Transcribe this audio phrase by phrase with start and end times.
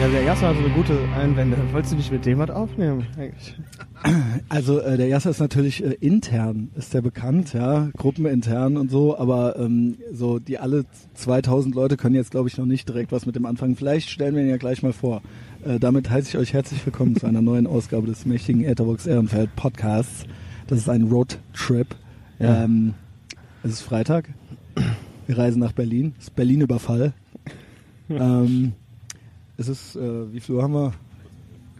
[0.00, 1.56] Ja, der Jasser hat so eine gute Einwände.
[1.72, 3.06] Wolltest du nicht mit dem was aufnehmen?
[3.16, 3.54] Eigentlich?
[4.50, 9.18] Also äh, der Jasser ist natürlich äh, intern, ist der bekannt, ja, gruppenintern und so,
[9.18, 10.84] aber ähm, so die alle
[11.14, 13.74] 2000 Leute können jetzt, glaube ich, noch nicht direkt was mit dem anfangen.
[13.74, 15.22] Vielleicht stellen wir ihn ja gleich mal vor.
[15.64, 19.56] Äh, damit heiße ich euch herzlich willkommen zu einer neuen Ausgabe des mächtigen Etherbox Ehrenfeld
[19.56, 20.24] Podcasts.
[20.66, 21.96] Das ist ein Roadtrip.
[22.38, 22.64] Ja.
[22.64, 22.92] Ähm,
[23.62, 24.28] es ist Freitag.
[25.26, 26.14] Wir reisen nach Berlin.
[26.18, 27.14] Es ist Berlin-Überfall.
[28.10, 28.74] ähm,
[29.56, 30.92] es ist, äh, wie viel Uhr haben wir?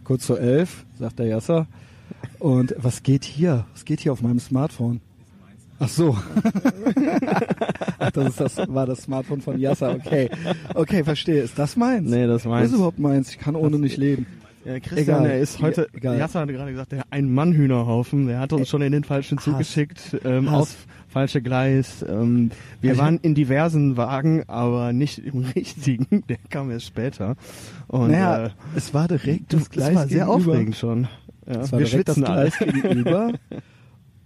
[0.03, 1.67] Kurz vor elf, sagt der Jasser.
[2.39, 3.65] Und was geht hier?
[3.73, 5.01] Was geht hier auf meinem Smartphone?
[5.79, 6.17] Ach so.
[7.99, 9.91] Ach, das, ist das war das Smartphone von Yasser.
[9.93, 10.29] Okay.
[10.73, 11.41] Okay, verstehe.
[11.41, 12.09] Ist das meins?
[12.09, 12.69] Nee, das Was meins.
[12.69, 13.29] ist überhaupt meins?
[13.29, 14.25] Ich kann ohne nicht leben.
[14.65, 15.23] Ja, Christian, Egal.
[15.27, 16.17] der ist heute, egal.
[16.17, 19.57] Jasser hatte gerade gesagt, der ein Mannhühnerhaufen, der hat uns schon in den falschen Zug
[19.57, 20.75] geschickt, ähm, Hass.
[21.07, 22.05] Falsche Gleis.
[22.07, 27.35] Ähm, wir Also- waren in diversen Wagen, aber nicht im richtigen, der kam erst später.
[27.87, 30.51] Und naja, äh, es war direkt das Gleis war sehr gegenüber.
[30.51, 31.07] aufregend schon.
[31.45, 32.49] Ja, Es wir schwitzen alle.
[32.51, 33.31] Gleis gegenüber.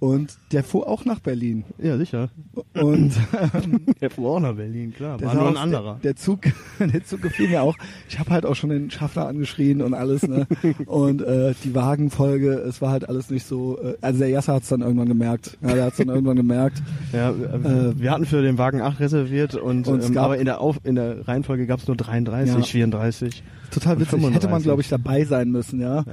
[0.02, 1.63] Und der fuhr auch nach Berlin.
[1.77, 2.30] Ja, sicher.
[2.73, 3.11] Und
[3.53, 5.19] ähm, Der fuhr auch nach Berlin, klar.
[5.19, 5.99] der War nur ein anderer.
[6.02, 6.39] Der, der Zug,
[6.80, 7.77] der Zug gefiel mir auch.
[8.09, 10.47] Ich habe halt auch schon den Schaffner angeschrien und alles, ne?
[10.88, 13.77] Und äh, die Wagenfolge, es war halt alles nicht so.
[13.79, 15.59] Äh, also der Jasser hat es dann irgendwann gemerkt.
[15.61, 16.81] Ja, der hat es dann irgendwann gemerkt.
[17.13, 20.45] Ja, äh, wir hatten für den Wagen 8 reserviert und, Und ähm, gab- aber in
[20.45, 22.61] der, Auf in der Reihenfolge gab es nur 33, Ja.
[22.63, 23.44] 34.
[23.69, 24.13] Total witzig.
[24.13, 24.63] Hätte man, 35.
[24.63, 25.97] glaube ich, dabei sein müssen, ja.
[25.97, 26.03] Ja.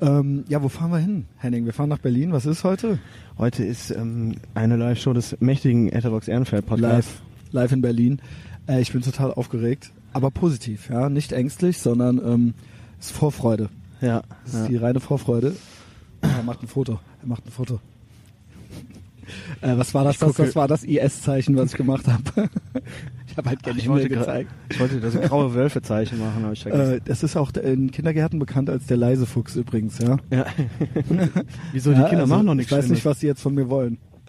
[0.00, 1.66] Ähm, ja, wo fahren wir hin, Henning?
[1.66, 2.32] Wir fahren nach Berlin.
[2.32, 2.98] Was ist heute?
[3.36, 7.12] Heute ist ähm, eine Live-Show des mächtigen Etherbox Ehrenfeld Podcasts.
[7.12, 8.22] Live, live in Berlin.
[8.66, 11.10] Äh, ich bin total aufgeregt, aber positiv, ja.
[11.10, 12.54] Nicht ängstlich, sondern ähm,
[12.98, 13.68] es ist Vorfreude.
[14.00, 14.22] Ja.
[14.44, 14.68] Das ist ja.
[14.68, 15.54] die reine Vorfreude.
[16.22, 16.98] Er macht ein Foto.
[17.20, 17.80] Er macht ein Foto.
[19.60, 20.18] Äh, was war das?
[20.18, 22.48] Das, das war das IS-Zeichen, was ich gemacht habe.
[23.30, 24.50] ich habe halt gerne ich, Himmel wollte gezeigt.
[24.70, 26.94] ich wollte das graue Wölfe-Zeichen machen, habe ich vergessen.
[26.94, 30.16] Äh, das ist auch in Kindergärten bekannt als der leise Fuchs übrigens, ja.
[30.30, 30.46] ja.
[31.72, 33.54] Wieso, die Ja, Kinder also, machen noch nichts Ich weiß nicht, was sie jetzt von
[33.54, 33.98] mir wollen.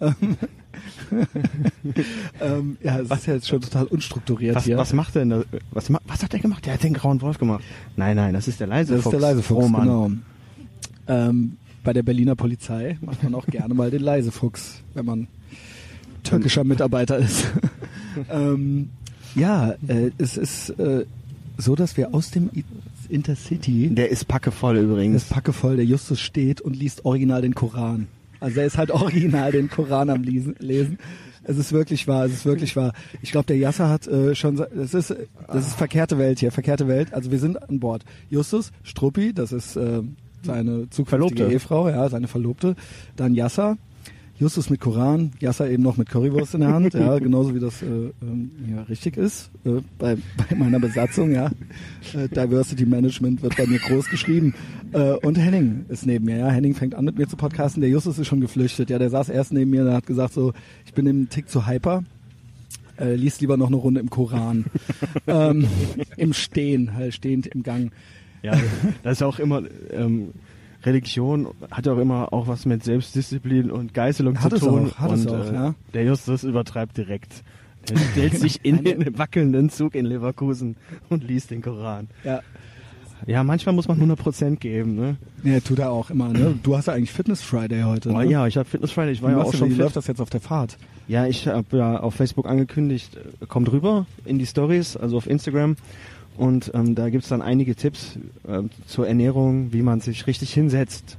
[2.40, 4.76] ähm, ja, es ist ja jetzt schon total unstrukturiert was, hier.
[4.76, 6.66] was macht denn was, was hat der gemacht?
[6.66, 7.62] Der hat den grauen Wolf gemacht.
[7.96, 9.14] Nein, nein, das ist der leise das Fuchs.
[9.14, 9.82] ist der leise Fuchs, Oh, Mann.
[9.82, 10.10] genau.
[11.06, 15.28] Ähm, bei der Berliner Polizei macht man auch gerne mal den leise Fuchs, wenn man
[16.24, 17.48] türkischer Mitarbeiter ist.
[18.30, 18.90] ähm,
[19.34, 21.04] ja, äh, es ist äh,
[21.58, 22.64] so, dass wir aus dem I-
[23.08, 25.24] Intercity Der ist packevoll übrigens.
[25.24, 28.06] ist packevoll, der Justus steht und liest original den Koran.
[28.40, 30.54] Also er ist halt original den Koran am Lesen.
[30.58, 30.98] lesen.
[31.44, 32.92] Es ist wirklich wahr, es ist wirklich wahr.
[33.20, 35.14] Ich glaube, der Yasser hat äh, schon, das ist,
[35.48, 37.12] das ist verkehrte Welt hier, verkehrte Welt.
[37.12, 38.04] Also wir sind an Bord.
[38.30, 40.02] Justus, Struppi, das ist äh,
[40.44, 41.46] seine zukünftige Verlobte.
[41.52, 42.76] Ehefrau, ja, seine Verlobte.
[43.16, 43.76] Dann Yasser,
[44.42, 47.80] Justus mit Koran, Yasser eben noch mit Currywurst in der Hand, ja, genauso wie das
[47.80, 51.46] äh, ähm, ja, richtig ist äh, bei, bei meiner Besatzung, ja.
[52.12, 54.54] Äh, Diversity Management wird bei mir groß geschrieben.
[54.92, 56.50] Äh, und Henning ist neben mir, ja.
[56.50, 57.82] Henning fängt an mit mir zu podcasten.
[57.82, 58.98] Der Justus ist schon geflüchtet, ja.
[58.98, 60.52] Der saß erst neben mir, der hat gesagt so,
[60.84, 62.02] ich bin im Tick zu hyper.
[62.98, 64.64] Äh, liest lieber noch eine Runde im Koran.
[65.28, 65.68] ähm,
[66.16, 67.92] Im Stehen, halt stehend im Gang.
[68.42, 68.54] Ja,
[69.04, 70.30] das ist auch immer, ähm,
[70.84, 74.90] Religion hat ja auch immer auch was mit Selbstdisziplin und Geißelung Hat zu tun.
[74.90, 75.74] auch, hat und, es auch, äh, ja.
[75.94, 77.42] Der Justus übertreibt direkt.
[77.90, 80.76] Er stellt sich in den wackelnden Zug in Leverkusen
[81.08, 82.08] und liest den Koran.
[82.24, 82.40] Ja.
[83.26, 85.16] Ja, manchmal muss man 100% geben, ne?
[85.44, 86.58] Nee, tut er auch immer, ne?
[86.62, 88.28] Du hast ja eigentlich Fitness Friday heute, Oh, ne?
[88.28, 90.20] ja, ich habe Fitness Friday, ich war Wie, ja auch schon wie läuft das jetzt
[90.20, 90.76] auf der Fahrt?
[91.06, 95.28] Ja, ich habe ja auf Facebook angekündigt, äh, kommt rüber in die Stories, also auf
[95.28, 95.76] Instagram.
[96.36, 101.18] Und ähm, da gibt's dann einige Tipps ähm, zur Ernährung, wie man sich richtig hinsetzt.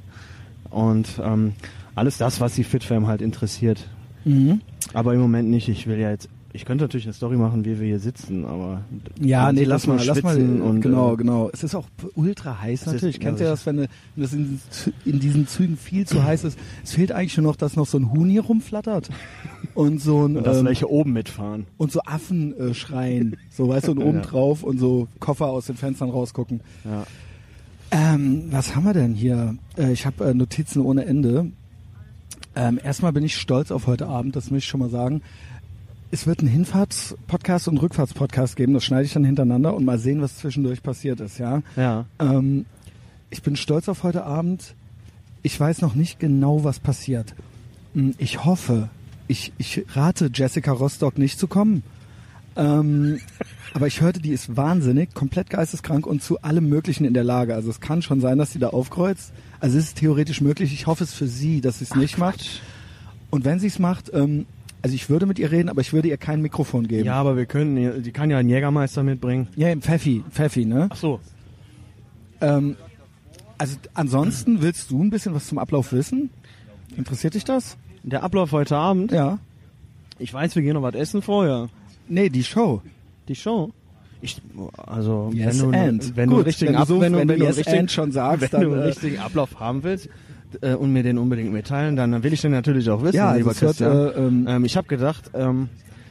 [0.69, 1.53] Und ähm,
[1.95, 3.87] alles das, was die FitFam halt interessiert.
[4.25, 4.61] Mhm.
[4.93, 5.69] Aber im Moment nicht.
[5.69, 8.81] Ich will ja jetzt, ich könnte natürlich eine Story machen, wie wir hier sitzen, aber
[9.19, 10.37] Ja, nee, lass mal, lass mal.
[10.37, 11.49] Und, genau, äh, genau.
[11.51, 13.15] Es ist auch ultra heiß ist- natürlich.
[13.17, 14.59] ja, Kennt ihr das, wenn, wenn das in,
[15.03, 16.59] in diesen Zügen viel zu heiß ist?
[16.83, 19.09] Es fehlt eigentlich nur noch, dass noch so ein Huhn hier rumflattert
[19.73, 21.65] und so ein Und dass ähm, welche oben mitfahren.
[21.77, 24.21] und so Affen äh, schreien, so weißt du, und oben Ja.
[24.23, 26.61] drauf und so Koffer aus den Fenstern rausgucken.
[26.85, 27.03] Ja.
[27.89, 29.55] Ähm, was haben wir denn hier?
[29.77, 31.51] Äh, ich habe äh, Notizen ohne Ende.
[32.55, 35.21] Ähm, erstmal bin ich stolz auf heute Abend, das möchte ich schon mal sagen.
[36.13, 40.21] Es wird einen Hinfahrts-Podcast und Rückfahrts-Podcast geben, das schneide ich dann hintereinander und mal sehen,
[40.21, 41.63] was zwischendurch passiert ist, ja.
[41.75, 42.05] Ja.
[42.19, 42.67] Ähm,
[43.31, 44.75] ich bin stolz auf heute Abend.
[45.41, 47.33] Ich weiß noch nicht genau, was passiert.
[47.95, 48.89] Hm, Ich hoffe,
[49.27, 51.81] ich, ich rate Jessica Rostock nicht zu kommen.
[52.55, 53.19] Ähm,
[53.73, 57.55] aber ich hörte, die ist wahnsinnig, komplett geisteskrank und zu allem Möglichen in der Lage.
[57.55, 59.33] Also es kann schon sein, dass sie da aufkreuzt.
[59.59, 60.73] Also es ist theoretisch möglich.
[60.73, 62.61] Ich hoffe es für sie, dass sie es nicht macht.
[63.31, 64.45] Und wenn sie es macht, ähm,
[64.83, 67.05] also ich würde mit ihr reden, aber ich würde ihr kein Mikrofon geben.
[67.05, 69.47] Ja, aber wir können, die kann ja einen Jägermeister mitbringen.
[69.55, 70.87] Ja, im Pfeffi, Pfeffi, ne?
[70.91, 71.19] Ach so.
[72.41, 72.75] Ähm,
[73.57, 76.29] also ansonsten willst du ein bisschen was zum Ablauf wissen?
[76.97, 77.77] Interessiert dich das?
[78.03, 79.11] Der Ablauf heute Abend?
[79.11, 79.39] Ja.
[80.19, 81.69] Ich weiß, wir gehen noch was essen vorher.
[82.07, 82.81] Nee, die Show.
[83.29, 83.71] Die Show?
[84.21, 84.41] Ich,
[84.77, 86.15] also, Yes wenn du, and.
[86.15, 87.49] wenn Gut, du einen richtigen wenn du so- wenn du, wenn du wenn du einen
[87.55, 90.09] yes richtigen, and schon sagst, wenn dann, du einen äh, richtigen Ablauf haben willst
[90.61, 93.37] äh, und mir den unbedingt mitteilen, dann will ich den natürlich auch wissen, Ja, also
[93.37, 93.91] lieber wird, Christian.
[93.91, 95.69] äh, ähm, ähm, ich habe gedacht, ähm,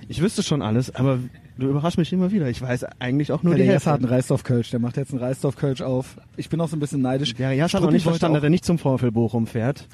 [0.09, 1.19] ich wüsste schon alles, aber
[1.59, 2.49] du überraschst mich immer wieder.
[2.49, 3.75] Ich weiß eigentlich auch nur Ja, die der.
[3.75, 4.71] Jassa hat einen Reisdorf-Kölsch.
[4.71, 6.17] Der macht jetzt einen Reisdorf-Kölsch auf.
[6.37, 7.35] Ich bin auch so ein bisschen neidisch.
[7.35, 9.87] Der Jas hat noch nicht verstanden, dass er nicht zum VfL Bochum fährt.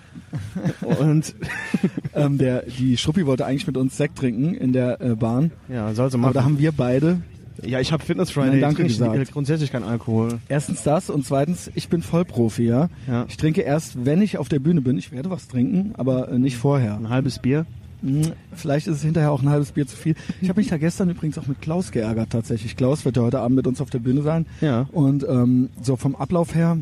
[0.99, 1.35] und
[2.15, 5.51] ähm, der, die Struppi wollte eigentlich mit uns Sekt trinken in der äh, Bahn.
[5.69, 6.45] ja, soll sie Aber da machen.
[6.45, 7.21] haben wir beide
[7.65, 8.53] Ja, ich habe Fitness Friday.
[8.53, 9.33] Nein, danke ich trinke gesagt.
[9.33, 10.39] grundsätzlich kein Alkohol.
[10.49, 12.89] erstens das und zweitens, ich bin Vollprofi, ja.
[13.07, 13.27] Ja.
[13.29, 14.97] Ich trinke erst, wenn ich auf der Bühne bin.
[14.99, 16.95] Ich werde was trinken, aber äh, nicht vorher.
[16.97, 17.67] Ein halbes Bier.
[18.03, 20.15] Hm, Vielleicht ist es hinterher auch ein halbes Bier zu viel.
[20.41, 22.77] Ich habe mich da gestern übrigens auch mit Klaus geärgert tatsächlich.
[22.77, 24.47] Klaus wird ja heute Abend mit uns auf der Bühne sein.
[24.61, 24.87] Ja.
[24.93, 26.79] Und ähm, so vom Ablauf her,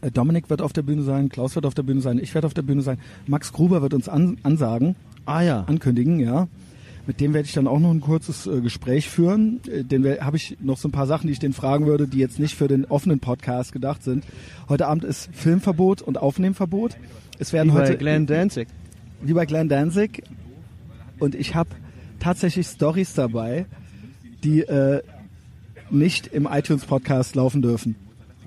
[0.00, 2.46] äh, Dominik wird auf der Bühne sein, Klaus wird auf der Bühne sein, ich werde
[2.46, 2.96] auf der Bühne sein.
[3.26, 4.96] Max Gruber wird uns an, ansagen,
[5.26, 5.64] Ah ja.
[5.66, 6.48] ankündigen, ja.
[7.06, 9.60] Mit dem werde ich dann auch noch ein kurzes äh, Gespräch führen.
[9.68, 12.18] Äh, den habe ich noch so ein paar Sachen, die ich den fragen würde, die
[12.18, 14.24] jetzt nicht für den offenen Podcast gedacht sind.
[14.68, 16.96] Heute Abend ist Filmverbot und Aufnehmverbot.
[17.38, 18.68] Es werden Wie heute bei Glenn Danzig.
[19.20, 20.22] wie bei Glenn Danzig.
[21.18, 21.70] Und ich habe
[22.20, 23.66] tatsächlich Stories dabei,
[24.44, 25.02] die äh,
[25.90, 27.96] nicht im iTunes Podcast laufen dürfen.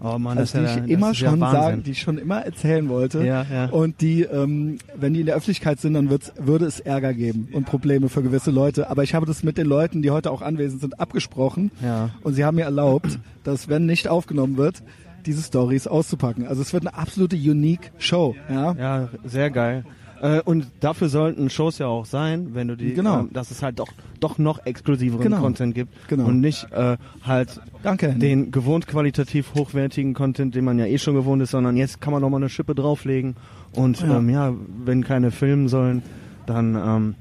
[0.02, 1.62] Oh Mann, Also das die ist ja, ich immer ja schon Wahnsinn.
[1.62, 3.26] sagen, die ich schon immer erzählen wollte.
[3.26, 3.66] Ja, ja.
[3.70, 7.50] Und die, ähm, wenn die in der Öffentlichkeit sind, dann wird's, würde es Ärger geben
[7.54, 8.90] und Probleme für gewisse Leute.
[8.90, 11.72] Aber ich habe das mit den Leuten, die heute auch anwesend sind, abgesprochen.
[11.84, 12.10] Ja.
[12.24, 14.84] Und sie haben mir erlaubt, dass wenn nicht aufgenommen wird,
[15.26, 16.46] diese Stories auszupacken.
[16.46, 18.36] Also es wird eine absolute unique Show.
[18.50, 18.74] Ja.
[18.74, 19.84] Ja, sehr geil.
[20.22, 23.22] Äh, und dafür sollten Shows ja auch sein, wenn du die, Genau.
[23.22, 23.90] ähm, dass es halt doch,
[24.20, 25.40] doch noch exklusiveren Genau.
[25.42, 26.26] Content gibt Genau.
[26.26, 28.14] und nicht äh, halt Danke.
[28.14, 32.14] Den gewohnt qualitativ hochwertigen Content, den man ja eh schon gewohnt ist, sondern jetzt kann
[32.14, 33.36] man noch mal eine Schippe drauflegen
[33.74, 34.18] und Ja.
[34.18, 34.54] ähm, ja,
[34.86, 36.02] wenn keine filmen sollen,
[36.46, 37.16] dann ähm,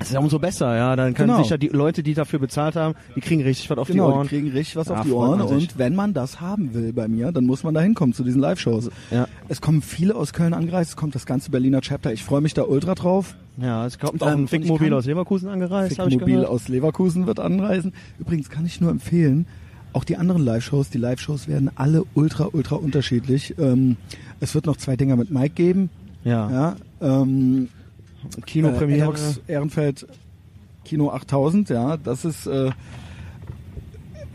[0.00, 1.40] ist es ja umso besser, ja, dann können Genau.
[1.42, 4.14] sich ja die Leute, die dafür bezahlt haben, die kriegen richtig was auf Genau, die
[4.16, 4.22] Ohren.
[4.24, 5.40] die kriegen richtig was Ja, auf die Ohren.
[5.42, 8.40] Und wenn man das haben will bei mir, dann muss man da hinkommen zu diesen
[8.40, 8.90] Live-Shows.
[9.10, 9.28] Ja.
[9.48, 12.12] Es kommen viele aus Köln angereist, es kommt das ganze Berliner Chapter.
[12.12, 13.36] Ich freue mich da ultra drauf.
[13.58, 17.92] ja, es kommt auch Ähm, ein Fickmobil aus Leverkusen angereist, Fickmobil aus Leverkusen wird anreisen.
[18.18, 19.46] Übrigens kann ich nur empfehlen,
[19.92, 23.54] auch die anderen Live-Shows, die Live-Shows werden alle ultra, ultra unterschiedlich.
[23.58, 23.96] Ähm,
[24.40, 25.90] es wird noch zwei Dinger mit Mike geben.
[26.24, 26.76] Ja, Ja,
[27.22, 27.68] ähm,
[28.46, 29.12] Kinopremiere.
[29.46, 30.06] Äh, Ehrenfeld
[30.84, 32.70] Kino 8000, ja, das ist äh,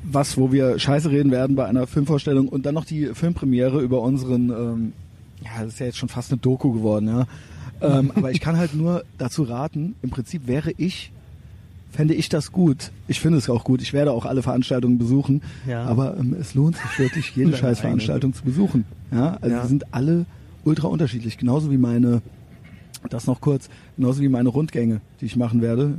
[0.03, 4.01] was, wo wir Scheiße reden werden bei einer Filmvorstellung und dann noch die Filmpremiere über
[4.01, 4.93] unseren, ähm,
[5.43, 7.27] ja, das ist ja jetzt schon fast eine Doku geworden, ja.
[7.81, 11.11] Ähm, aber ich kann halt nur dazu raten, im Prinzip wäre ich,
[11.91, 12.91] fände ich das gut.
[13.07, 13.81] Ich finde es auch gut.
[13.81, 15.41] Ich werde auch alle Veranstaltungen besuchen.
[15.67, 15.83] Ja.
[15.85, 18.85] Aber ähm, es lohnt sich wirklich, jede Deine Scheißveranstaltung zu besuchen.
[19.11, 19.61] Ja, also Ja.
[19.63, 20.25] die sind alle
[20.63, 21.37] ultra unterschiedlich.
[21.37, 22.21] Genauso wie meine,
[23.09, 25.97] das noch kurz, genauso wie meine Rundgänge, die ich machen werde.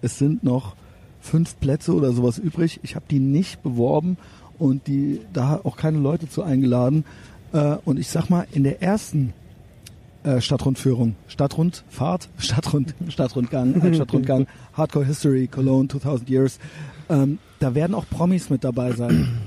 [0.00, 0.76] Es sind noch
[1.20, 2.80] fünf Plätze oder sowas übrig.
[2.82, 4.16] Ich habe die nicht beworben
[4.58, 7.04] und die da auch keine Leute zu eingeladen.
[7.52, 9.32] Äh, und ich sag mal, in der ersten
[10.22, 16.58] äh, Stadtrundführung, Stadtrundfahrt, Stadtrund, Stadtrundgang, Stadtrundgang, Hardcore History, Cologne, 2000 Years,
[17.08, 19.38] ähm, da werden auch Promis mit dabei sein.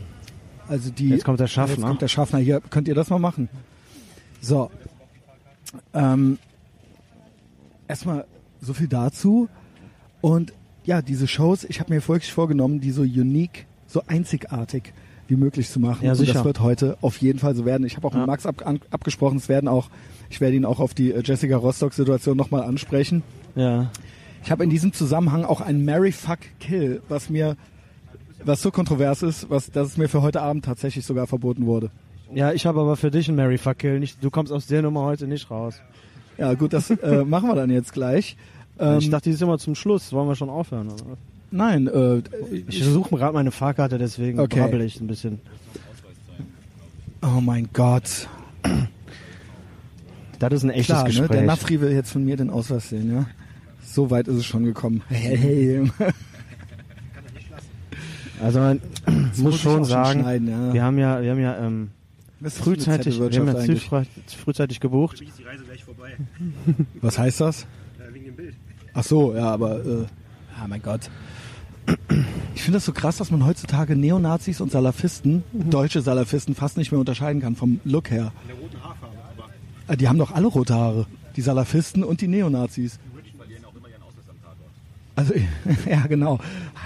[0.67, 1.75] Also die, Jetzt kommt der Schaffner.
[1.75, 2.39] Jetzt kommt der Schaffner.
[2.39, 3.49] Hier, könnt ihr das mal machen?
[4.41, 4.71] So.
[5.93, 6.37] Ähm,
[7.91, 8.25] erstmal
[8.61, 9.47] so viel dazu.
[10.21, 10.53] Und
[10.85, 14.93] ja, diese Shows, ich habe mir wirklich vorgenommen, die so unique, so einzigartig
[15.27, 16.03] wie möglich zu machen.
[16.05, 16.33] Ja, Und sicher.
[16.33, 17.85] das wird heute auf jeden Fall so werden.
[17.85, 18.19] Ich habe auch Ja.
[18.19, 19.89] mit Max ab, an, abgesprochen, es werden auch,
[20.29, 23.23] ich werde ihn auch auf die äh, Jessica Rostock-Situation nochmal ansprechen.
[23.55, 23.91] Ja.
[24.43, 27.55] Ich habe in diesem Zusammenhang auch ein Mary Fuck Kill, was mir,
[28.43, 31.91] was so kontrovers ist, was, dass es mir für heute Abend tatsächlich sogar verboten wurde.
[32.33, 33.99] Ja, ich habe aber für dich einen Mary Fuck Kill.
[33.99, 35.75] Nicht, du kommst aus der Nummer heute nicht raus.
[36.41, 38.35] Ja, gut, das äh, machen wir dann jetzt gleich.
[38.79, 40.11] Ähm, ich dachte, die ist immer zum Schluss.
[40.11, 40.87] Wollen wir schon aufhören?
[40.89, 41.17] Oder?
[41.51, 42.21] nein, äh,
[42.67, 44.59] Ich suche gerade meine Fahrkarte, deswegen Okay.
[44.59, 45.39] brabbel ich ein bisschen.
[47.21, 48.27] oh mein Gott.
[50.39, 51.09] Das ist ein echtes Klar, ne?
[51.09, 51.29] Gespräch.
[51.29, 53.25] der Nafri will jetzt von mir den Ausweis sehen, ja.
[53.85, 55.03] So weit ist es schon gekommen.
[55.09, 55.91] Hey, hey.
[58.41, 60.73] also man muss muss schon schon sagen, schneiden, ja.
[60.73, 61.91] wir haben ja, wir haben ja ähm,
[62.43, 63.47] frühzeitig, wir haben
[63.91, 64.03] ja
[64.43, 65.21] frühzeitig gebucht.
[66.19, 66.85] Die.
[67.01, 67.63] Was heißt das?
[67.99, 68.55] Äh, wegen dem Bild.
[68.93, 70.05] Ach so, ja, aber, äh,
[70.61, 71.09] ah mein Gott.
[72.53, 76.91] Ich finde das so krass, dass man heutzutage Neonazis und Salafisten, deutsche Salafisten, fast nicht
[76.91, 78.31] mehr unterscheiden kann vom Look her.
[78.43, 79.15] In der roten Haarfarbe.
[79.37, 81.05] Aber Äh, Die haben doch alle rote Haare.
[81.35, 82.99] Die Salafisten und die Neonazis.
[83.25, 84.69] die verlieren auch immer ihren Ausweis am Tatort.
[85.15, 85.33] Also,
[85.89, 86.39] ja, genau.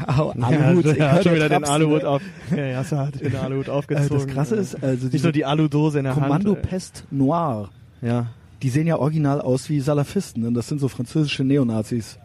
[0.08, 2.10] Aluhut, ich ja, hat schon wieder den Trapsen, Aluhut ne?
[2.10, 2.22] auf.
[2.56, 4.18] Ja, Jasse hat den Aluhut Äh, aufgezogen.
[4.18, 6.62] Das Krasse ist, also nicht diese nur die Aludose in der Kommando Hand.
[6.64, 7.70] Pest Noir,
[8.02, 8.28] Ja.
[8.62, 10.44] Die sehen ja original aus wie Salafisten.
[10.44, 12.18] Denn das sind so französische Neonazis.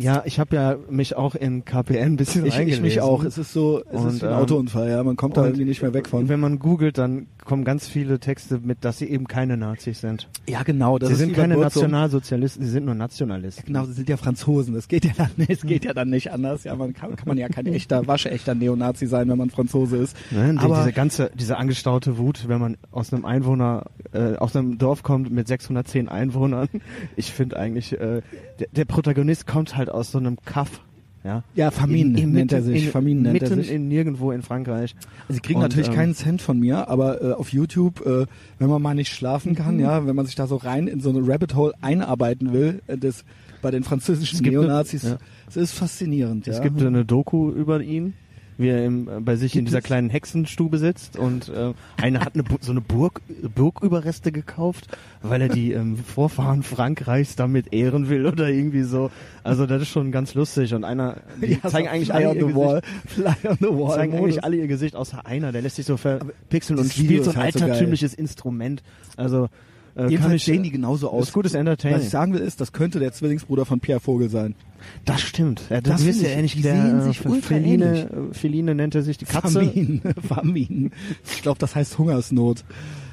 [0.00, 2.84] Ja, ich habe ja mich auch in KPN ein bisschen Ich, ich reingelesen.
[2.84, 3.24] mich auch.
[3.24, 4.88] Es ist so, es Und, ist wie ein ähm, Autounfall.
[4.88, 6.28] Ja, man kommt da irgendwie nicht mehr weg von.
[6.28, 10.28] Wenn man googelt, dann kommen ganz viele Texte mit, dass sie eben keine Nazis sind.
[10.48, 10.98] Ja, genau.
[11.00, 11.56] Sie sind keine.
[11.56, 13.66] Nationalsozialisten, sie sind nur Nationalisten.
[13.66, 14.74] Genau, sie sind ja Franzosen.
[14.74, 16.62] Das geht ja dann, es geht ja dann nicht anders.
[16.62, 20.16] Ja, man kann, kann man ja kein echter, waschechter Neonazi sein, wenn man Franzose ist.
[20.30, 20.52] Ne?
[20.52, 24.78] Die, Aber diese ganze, diese angestaute Wut, wenn man aus einem Einwohner, äh, aus einem
[24.78, 26.68] Dorf kommt mit 610 Einwohnern.
[27.16, 28.22] Ich finde eigentlich, äh,
[28.60, 30.80] der, der Protagonist kommt halt aus so einem Kaff.
[31.24, 32.94] Ja, ja, Famine In- in nennt er sich.
[32.94, 33.72] in- nennt er mitten sich.
[33.72, 34.94] in nirgendwo in Frankreich.
[35.28, 38.26] Sie kriegen Und, natürlich ähm, keinen Cent von mir, aber äh, auf YouTube, äh,
[38.60, 39.80] wenn man mal nicht schlafen kann, Mhm.
[39.80, 42.96] ja, wenn man sich da so rein in so eine Rabbit Hole einarbeiten will, äh,
[42.96, 43.24] das
[43.62, 45.18] bei den französischen gibt eine- Neonazis, ja.
[45.48, 46.46] es ist faszinierend.
[46.46, 46.62] Es ja.
[46.62, 48.14] gibt eine Doku über ihn,
[48.58, 49.84] wie er im, äh, bei sich in dieser es?
[49.84, 53.22] kleinen Hexenstube sitzt und äh, einer hat eine, so eine Burg,
[53.54, 54.88] Burgüberreste gekauft,
[55.22, 59.10] weil er die ähm, Vorfahren Frankreichs damit ehren will oder irgendwie so.
[59.44, 62.44] Also das ist schon ganz lustig und einer, die Ja, zeigen so eigentlich alle ihr
[62.46, 63.96] Gesicht, Fly on the Wall.
[63.96, 64.24] zeigen Modus.
[64.24, 67.36] eigentlich alle ihr Gesicht außer einer, der lässt sich so verpixeln und spielt so ein
[67.36, 68.82] halt so altertümliches Instrument.
[69.16, 69.48] Also
[69.96, 71.28] äh, Jedenfalls sehen die genauso aus.
[71.28, 72.04] ist gutes Was Entertainment.
[72.04, 74.54] ich sagen will, ist, das könnte der Zwillingsbruder von Pierre Vogel sein.
[75.04, 75.62] Das stimmt.
[75.70, 76.34] Ja, Das das ist ja ich.
[76.36, 79.60] ähnlich Die der äh, Feline, äh, Feline nennt er sich die Katze.
[79.64, 80.00] Famin.
[80.28, 80.90] Famin.
[81.30, 82.64] Ich glaube, das heißt Hungersnot.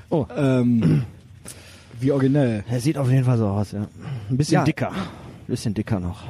[0.09, 0.25] Oh.
[0.35, 1.03] Ähm,
[1.99, 2.63] wie originell.
[2.69, 3.87] Er sieht auf jeden Fall so aus, ja.
[4.29, 4.63] Ein bisschen Ja.
[4.63, 4.89] dicker.
[4.91, 4.95] Ein
[5.47, 6.23] bisschen dicker noch.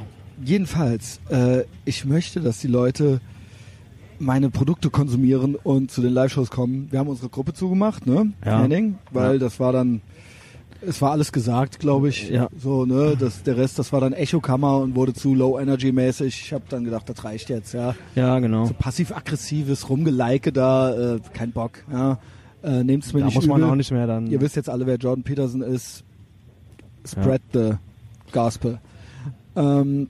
[0.44, 3.20] Jedenfalls, äh, ich möchte, dass die Leute
[4.18, 6.88] meine Produkte konsumieren und zu den Live-Shows kommen.
[6.90, 8.32] Wir haben unsere Gruppe zugemacht, ne?
[8.44, 8.62] Ja.
[8.62, 9.38] Henning, weil Ja.
[9.38, 10.00] das war dann,
[10.86, 12.30] es war alles gesagt, glaube ich.
[12.30, 12.48] Ja.
[12.56, 13.16] So, ne?
[13.18, 16.40] Das, der Rest, das war dann Echokammer und wurde zu Low-Energy-mäßig.
[16.44, 17.94] Ich habe dann gedacht, das reicht jetzt, ja.
[18.14, 18.66] Ja, genau.
[18.66, 22.18] So passiv-aggressives Rumgeleike da, äh, kein Bock, ja.
[22.62, 23.70] Äh, nehmt's mir Da nicht muss man übel.
[23.70, 24.26] auch nicht mehr dann.
[24.28, 26.04] Ihr wisst jetzt alle, wer Jordan Peterson ist.
[27.06, 27.72] Spread the
[28.32, 28.80] gospel.
[29.54, 30.08] Ähm,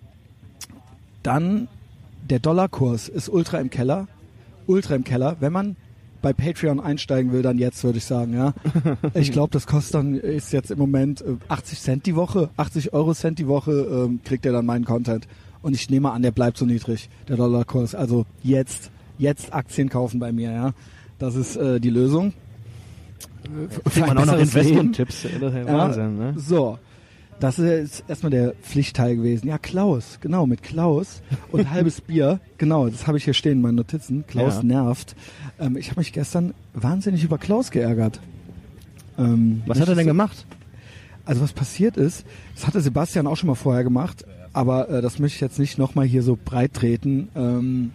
[1.22, 1.68] dann
[2.30, 4.08] der Dollarkurs ist ultra im Keller.
[4.66, 5.36] Ultra im Keller.
[5.40, 5.76] Wenn man
[6.26, 8.52] bei Patreon einsteigen will, dann jetzt, würde ich sagen, ja.
[9.14, 12.92] Ich glaube, das kostet dann, ist jetzt im Moment äh, 80 Cent die Woche, 80
[12.92, 15.28] Euro Cent die Woche, ähm, kriegt er dann meinen Content.
[15.62, 17.94] Und ich nehme an, der bleibt so niedrig, der Dollarkurs.
[17.94, 20.72] Also jetzt, jetzt Aktien kaufen bei mir, ja.
[21.20, 22.32] Das ist äh, die Lösung.
[23.84, 24.36] kriegt man auch noch.
[24.36, 25.26] Investment-Tipps.
[25.40, 26.34] Ja, Wahnsinn, ne?
[26.36, 26.76] So.
[27.38, 29.46] Das ist erstmal der Pflichtteil gewesen.
[29.48, 31.20] Ja, Klaus, genau, mit Klaus
[31.52, 32.40] und halbes Bier.
[32.56, 34.24] Genau, das habe ich hier stehen in meinen Notizen.
[34.26, 34.62] Klaus Ja.
[34.62, 35.14] nervt.
[35.60, 38.20] Ähm, ich habe mich gestern wahnsinnig über Klaus geärgert.
[39.18, 40.46] Ähm, Was hat er denn gemacht?
[41.26, 42.24] Also was passiert ist,
[42.54, 45.76] das hatte Sebastian auch schon mal vorher gemacht, aber äh, das möchte ich jetzt nicht
[45.76, 47.28] nochmal hier so breit treten.
[47.34, 47.90] Ähm,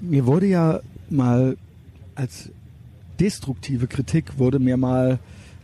[0.00, 1.56] mir wurde ja mal
[2.14, 2.50] als
[3.18, 5.18] destruktive Kritik wurde mir mal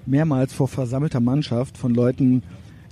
[0.07, 2.43] mehrmals vor versammelter Mannschaft von Leuten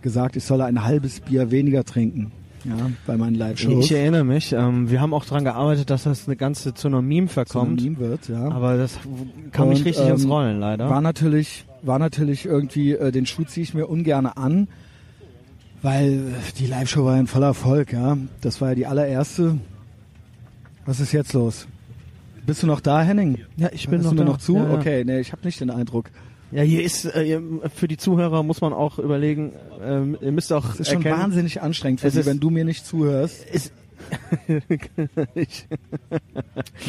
[0.02, 2.32] gesagt, ich solle ein halbes Bier weniger trinken.
[2.64, 3.84] Ja, bei meinen Live-Shows.
[3.86, 4.52] Ich erinnere mich.
[4.52, 7.80] Ähm, wir haben auch daran gearbeitet, dass das eine ganze zu einem Meme Zu verkommt.
[7.80, 8.50] einem Meme wird, ja.
[8.50, 8.98] Aber das
[9.50, 10.88] kam nicht richtig ins ähm, Rollen, leider.
[10.88, 14.68] War natürlich, war natürlich irgendwie, äh, den Schuh ziehe ich mir ungern an,
[15.82, 16.18] weil äh,
[16.58, 18.16] die Live-Show war ein voller Erfolg, ja.
[18.42, 19.58] Das war ja die allererste.
[20.86, 21.66] Was ist jetzt los?
[22.46, 23.38] Bist du noch da, Henning?
[23.56, 24.24] ja, ich Hörst du mir da.
[24.24, 24.56] noch zu?
[24.56, 24.74] Ja, ja.
[24.74, 26.10] Okay, nee, ich habe nicht den Eindruck.
[26.52, 27.40] Ja, hier ist äh,
[27.74, 29.52] für die Zuhörer muss man auch überlegen.
[29.82, 32.50] Ähm, ihr müsst auch Es ist schon erkennen, wahnsinnig anstrengend für Es ist- wenn du
[32.50, 33.72] mir nicht zuhörst, Ist,
[35.34, 35.66] ich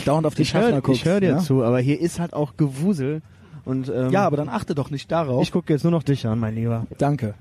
[0.06, 1.02] dauernd auf die ich höre Schaffner guckst.
[1.02, 1.38] ich hör dir ja?
[1.40, 3.22] zu, aber hier ist halt auch Gewusel.
[3.66, 5.42] Und, ähm, Ja, aber dann achte doch nicht darauf.
[5.44, 6.86] ich gucke jetzt nur noch dich an, mein Lieber.
[6.98, 7.34] Danke.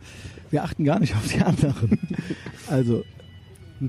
[0.50, 1.98] Wir achten gar nicht auf die anderen.
[2.68, 3.02] also,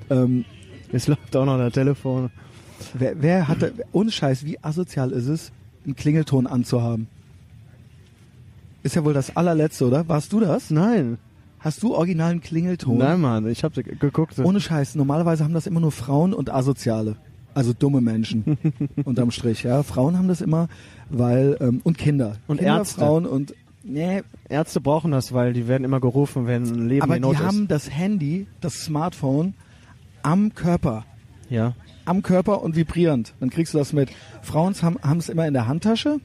[0.09, 0.45] ähm,
[0.91, 2.29] Jetzt läuft auch noch der Telefon.
[2.93, 5.51] Wer, wer hatte, ohne Scheiß, wie asozial ist es,
[5.85, 7.07] einen Klingelton anzuhaben?
[8.83, 10.07] Ist ja wohl das allerletzte, oder?
[10.07, 10.69] Warst du das?
[10.69, 11.17] Nein,
[11.63, 12.97] Hast du originalen Klingelton?
[12.97, 14.37] nein, Mann, ich habe geguckt.
[14.37, 14.95] Ohne Scheiß.
[14.95, 17.15] Normalerweise haben das immer nur Frauen und Asoziale.
[17.53, 18.57] Also dumme Menschen.
[19.05, 19.81] unterm Strich, ja.
[19.81, 20.67] Frauen haben das immer,
[21.09, 22.35] weil, ähm, und Kinder.
[22.47, 22.99] Und Kinder, Ärzte.
[22.99, 27.15] Frauen und, nee, Ärzte brauchen das, weil die werden immer gerufen, wenn ein Leben aber
[27.15, 27.71] in die Not haben ist.
[27.71, 29.53] das Handy, das Smartphone
[30.21, 31.05] am Körper.
[31.49, 31.75] Ja.
[32.03, 33.35] am Körper und vibrierend.
[33.39, 34.09] Dann kriegst du das mit.
[34.41, 36.19] Frauen haben haben es immer in der Handtasche.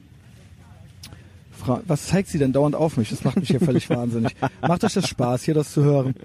[1.59, 3.09] Fra Was zeigt sie denn dauernd auf mich?
[3.09, 4.35] Das macht mich hier völlig wahnsinnig.
[4.61, 6.15] Macht euch das Spaß, hier das zu hören?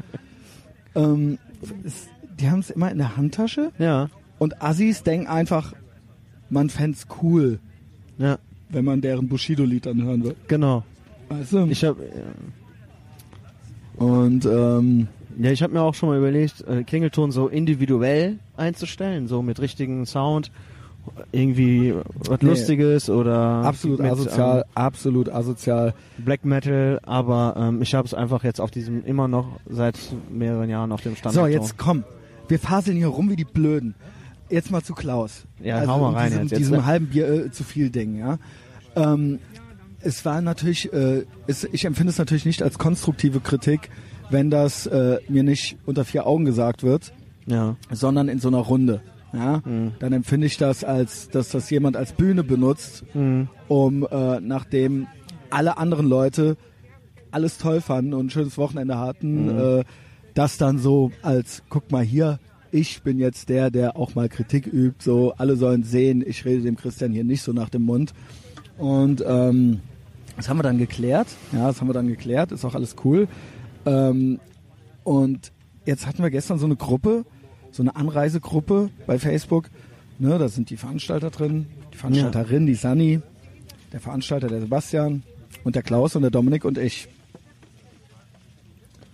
[0.94, 1.38] Ähm,
[1.84, 2.08] es,
[2.40, 4.08] die haben es immer in der Handtasche Ja.
[4.38, 5.74] und Assis denken einfach,
[6.50, 7.58] man fänd's cool,
[8.18, 8.38] Ja.
[8.68, 10.36] wenn man deren Bushido-Lied dann hören wird.
[10.48, 10.84] Genau.
[11.28, 11.66] Weißt du?
[11.66, 12.00] Ich habe
[13.96, 19.26] und ähm, Ja, ich habe mir auch schon mal überlegt, äh, Klingelton so individuell einzustellen,
[19.28, 20.50] so mit richtigen Sound,
[21.32, 21.94] irgendwie
[22.28, 22.48] was Nee.
[22.48, 25.94] Lustiges oder Absolut mit, asozial, ähm, absolut asozial.
[26.18, 29.98] Black Metal, aber ähm, ich habe es einfach jetzt auf diesem immer noch seit
[30.30, 31.44] mehreren Jahren auf dem Standard.
[31.44, 32.04] So, jetzt komm.
[32.48, 33.94] Wir faseln hier rum wie die Blöden.
[34.50, 35.44] Jetzt mal zu Klaus.
[35.62, 36.58] Ja, also hau mal in rein diesem, jetzt.
[36.58, 38.38] Diesem halben Bier äh, zu viel Ding, ja.
[38.96, 39.38] Ähm,
[40.00, 43.88] es war natürlich, äh, es, ich empfinde es natürlich nicht als konstruktive Kritik,
[44.30, 47.12] wenn das äh, mir nicht unter vier Augen gesagt wird,
[47.46, 47.76] Ja.
[47.90, 49.00] sondern in so einer Runde.
[49.34, 49.62] Ja,
[49.98, 53.48] dann empfinde ich das als, dass das jemand als Bühne benutzt, Mhm.
[53.68, 55.06] um äh, nachdem
[55.50, 56.56] alle anderen Leute
[57.30, 59.84] alles toll fanden und ein schönes Wochenende hatten, äh,
[60.34, 62.38] das dann so als, guck mal hier,
[62.70, 66.62] ich bin jetzt der, der auch mal Kritik übt, so alle sollen sehen, ich rede
[66.62, 68.12] dem Christian hier nicht so nach dem Mund.
[68.78, 69.80] Und ähm,
[70.36, 73.28] das haben wir dann geklärt, ja, das haben wir dann geklärt, ist auch alles cool.
[73.86, 74.40] Ähm,
[75.04, 75.52] und
[75.86, 77.24] jetzt hatten wir gestern so eine Gruppe,
[77.74, 79.68] so eine Anreisegruppe bei Facebook.
[80.20, 83.20] Ne, da sind die Veranstalter drin, die Veranstalterin, die Sani,
[83.92, 85.24] der Veranstalter, der Sebastian
[85.64, 87.08] und der Klaus und der Dominik und ich.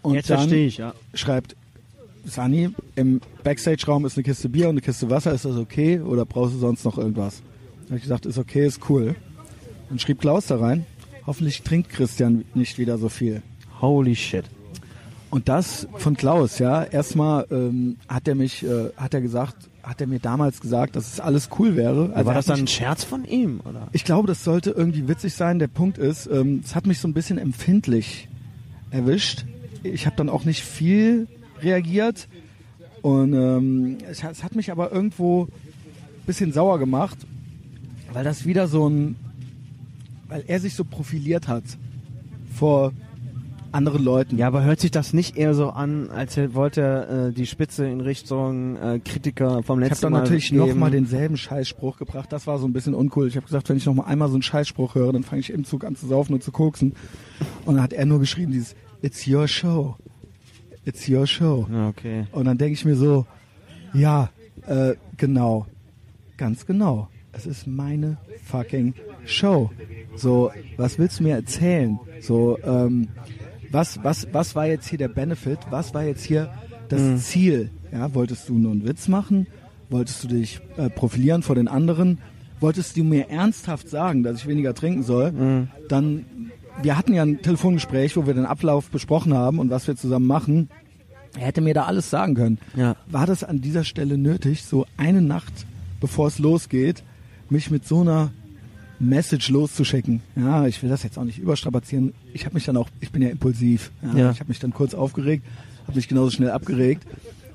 [0.02, 0.92] Und Jetzt dann verstehe ich, ja.
[1.14, 1.56] schreibt
[2.26, 6.26] Sani, im Backstage-Raum ist eine Kiste Bier und eine Kiste Wasser, ist das okay oder
[6.26, 7.42] brauchst du sonst noch irgendwas?
[7.84, 9.14] Da habe ich gesagt, ist okay, ist cool.
[9.88, 10.84] Und schrieb Klaus da rein,
[11.26, 13.42] hoffentlich trinkt Christian nicht wieder so viel.
[13.80, 14.44] Holy shit.
[15.30, 16.82] Und das von Klaus, ja.
[16.82, 21.12] Erstmal ähm, hat er mich, äh, hat er gesagt, hat er mir damals gesagt, dass
[21.12, 22.10] es alles cool wäre.
[22.14, 23.86] Also war das dann ein Scherz von ihm, oder?
[23.92, 25.58] Ich glaube, das sollte irgendwie witzig sein.
[25.60, 28.28] Der Punkt ist, ähm, es hat mich so ein bisschen empfindlich
[28.90, 29.44] erwischt.
[29.84, 31.28] Ich habe dann auch nicht viel
[31.62, 32.28] reagiert
[33.02, 37.16] und ähm, es, hat- es hat mich aber irgendwo ein bisschen sauer gemacht,
[38.12, 39.14] weil das wieder so ein,
[40.28, 41.62] weil er sich so profiliert hat
[42.54, 42.92] vor
[43.72, 44.36] anderen Leuten.
[44.36, 47.86] Ja, aber hört sich das nicht eher so an, als wollte er, äh, die Spitze
[47.86, 52.32] in Richtung äh, Kritiker vom Ich habe letzten dann Mal natürlich nochmal denselben Scheißspruch gebracht.
[52.32, 53.28] Das war so ein bisschen uncool.
[53.28, 55.50] Ich habe gesagt, wenn ich noch mal einmal so einen Scheißspruch höre, dann fange ich
[55.50, 56.94] im Zug an zu saufen und zu koksen.
[57.64, 59.96] Und dann hat er nur geschrieben dieses It's your show.
[60.84, 61.66] It's your show.
[61.88, 62.26] Okay.
[62.32, 63.26] Und dann denke ich mir so,
[63.92, 64.30] ja,
[64.66, 65.66] äh, genau,
[66.36, 67.08] ganz genau.
[67.32, 68.94] Es ist meine fucking
[69.24, 69.70] Show.
[70.16, 71.98] So, was willst du mir erzählen?
[72.20, 73.08] So, ähm,
[73.70, 75.58] was, was, was war jetzt hier der Benefit?
[75.70, 76.52] Was war jetzt hier
[76.88, 77.70] das Ziel?
[77.92, 79.46] Ja, wolltest du nur einen Witz machen?
[79.88, 82.18] Wolltest du dich äh, profilieren vor den anderen?
[82.60, 85.32] Wolltest du mir ernsthaft sagen, dass ich weniger trinken soll?
[85.88, 86.26] Dann,
[86.82, 90.26] wir hatten ja ein Telefongespräch, wo wir den Ablauf besprochen haben und was wir zusammen
[90.26, 90.68] machen.
[91.38, 92.58] Er hätte mir da alles sagen können.
[92.76, 92.96] Ja.
[93.08, 95.64] War das an dieser Stelle nötig, so eine Nacht,
[96.00, 97.02] bevor es losgeht,
[97.48, 98.30] mich mit so einer
[99.00, 100.20] Message loszuschicken?
[100.36, 102.12] Ja, ich will das jetzt auch nicht überstrapazieren.
[102.34, 103.90] Ich habe mich dann auch, ich bin ja impulsiv.
[104.02, 104.30] Ja, Ja.
[104.30, 105.44] Ich habe mich dann kurz aufgeregt,
[105.86, 107.06] habe mich genauso schnell abgeregt.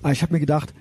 [0.02, 0.74] Aber ich habe mir gedacht,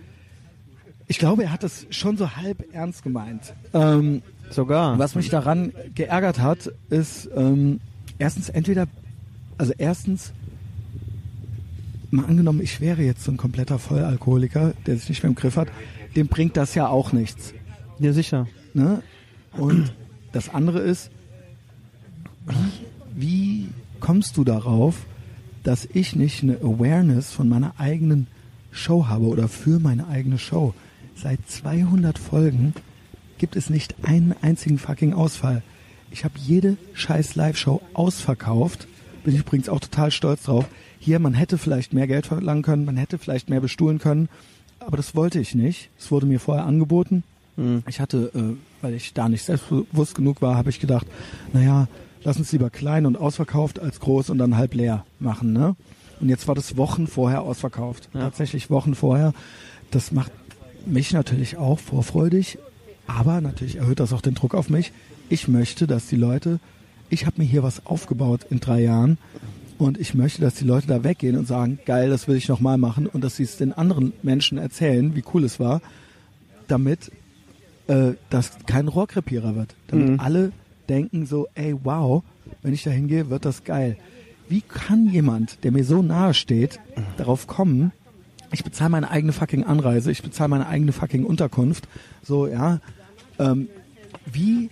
[1.06, 3.54] ich glaube, er hat das schon so halb ernst gemeint.
[3.74, 4.98] Ähm, Sogar.
[4.98, 7.80] was mich daran geärgert hat, ist ähm,
[8.18, 8.86] erstens entweder,
[9.58, 10.32] also erstens,
[12.10, 15.56] mal angenommen, ich wäre jetzt so ein kompletter Vollalkoholiker, der sich nicht mehr im Griff
[15.56, 15.68] hat,
[16.16, 17.52] dem bringt das ja auch nichts.
[17.98, 18.46] Ja, sicher.
[18.72, 19.02] Ne?
[19.52, 19.92] Und
[20.34, 21.10] das andere ist,
[22.46, 23.68] wie, wie
[24.00, 25.06] kommst du darauf,
[25.62, 28.26] dass ich nicht eine Awareness von meiner eigenen
[28.72, 30.74] Show habe oder für meine eigene Show?
[31.14, 32.74] Seit 200 Folgen
[33.38, 35.62] gibt es nicht einen einzigen fucking Ausfall.
[36.10, 38.88] Ich habe jede scheiß Live-Show ausverkauft.
[39.22, 40.66] Bin ich übrigens auch total stolz drauf.
[40.98, 44.28] Hier, man hätte vielleicht mehr Geld verlangen können, man hätte vielleicht mehr bestuhlen können,
[44.80, 45.90] aber das wollte ich nicht.
[45.96, 47.22] Es wurde mir vorher angeboten.
[47.86, 51.06] Ich hatte, äh, weil ich da nicht selbstbewusst genug war, habe ich gedacht,
[51.54, 51.88] naja,
[52.22, 55.54] lass uns lieber klein und ausverkauft als groß und dann halb leer machen.
[55.54, 55.74] Ne?
[56.20, 58.10] Und jetzt war das Wochen vorher ausverkauft.
[58.12, 58.20] Ja.
[58.20, 59.32] Tatsächlich Wochen vorher.
[59.90, 60.32] Das macht
[60.84, 62.58] mich natürlich auch vorfreudig,
[63.06, 64.92] aber natürlich erhöht das auch den Druck auf mich.
[65.30, 66.60] Ich möchte, dass die Leute,
[67.08, 69.16] ich habe mir hier was aufgebaut in drei Jahren
[69.78, 72.76] und ich möchte, dass die Leute da weggehen und sagen, geil, das will ich nochmal
[72.76, 75.80] machen und dass sie es den anderen Menschen erzählen, wie cool es war,
[76.68, 77.10] damit
[77.86, 79.74] äh, das kein Rohrkrepierer wird.
[79.88, 80.20] Damit Mhm.
[80.20, 80.52] alle
[80.88, 82.22] denken so, ey, wow,
[82.62, 83.96] wenn ich da hingehe, wird das geil.
[84.48, 86.78] Wie kann jemand, der mir so nahe steht,
[87.16, 87.92] darauf kommen,
[88.52, 91.88] ich bezahle meine eigene fucking Anreise, ich bezahle meine eigene fucking Unterkunft,
[92.22, 92.80] so, ja,
[93.38, 93.68] ähm,
[94.30, 94.70] wie,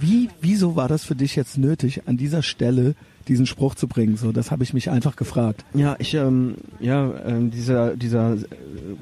[0.00, 2.94] wie, wieso war das für dich jetzt nötig, an dieser Stelle
[3.28, 4.16] diesen Spruch zu bringen?
[4.16, 5.64] So, das habe ich mich einfach gefragt.
[5.74, 8.38] Ja, ich, ähm, ja, ähm, dieser, dieser äh,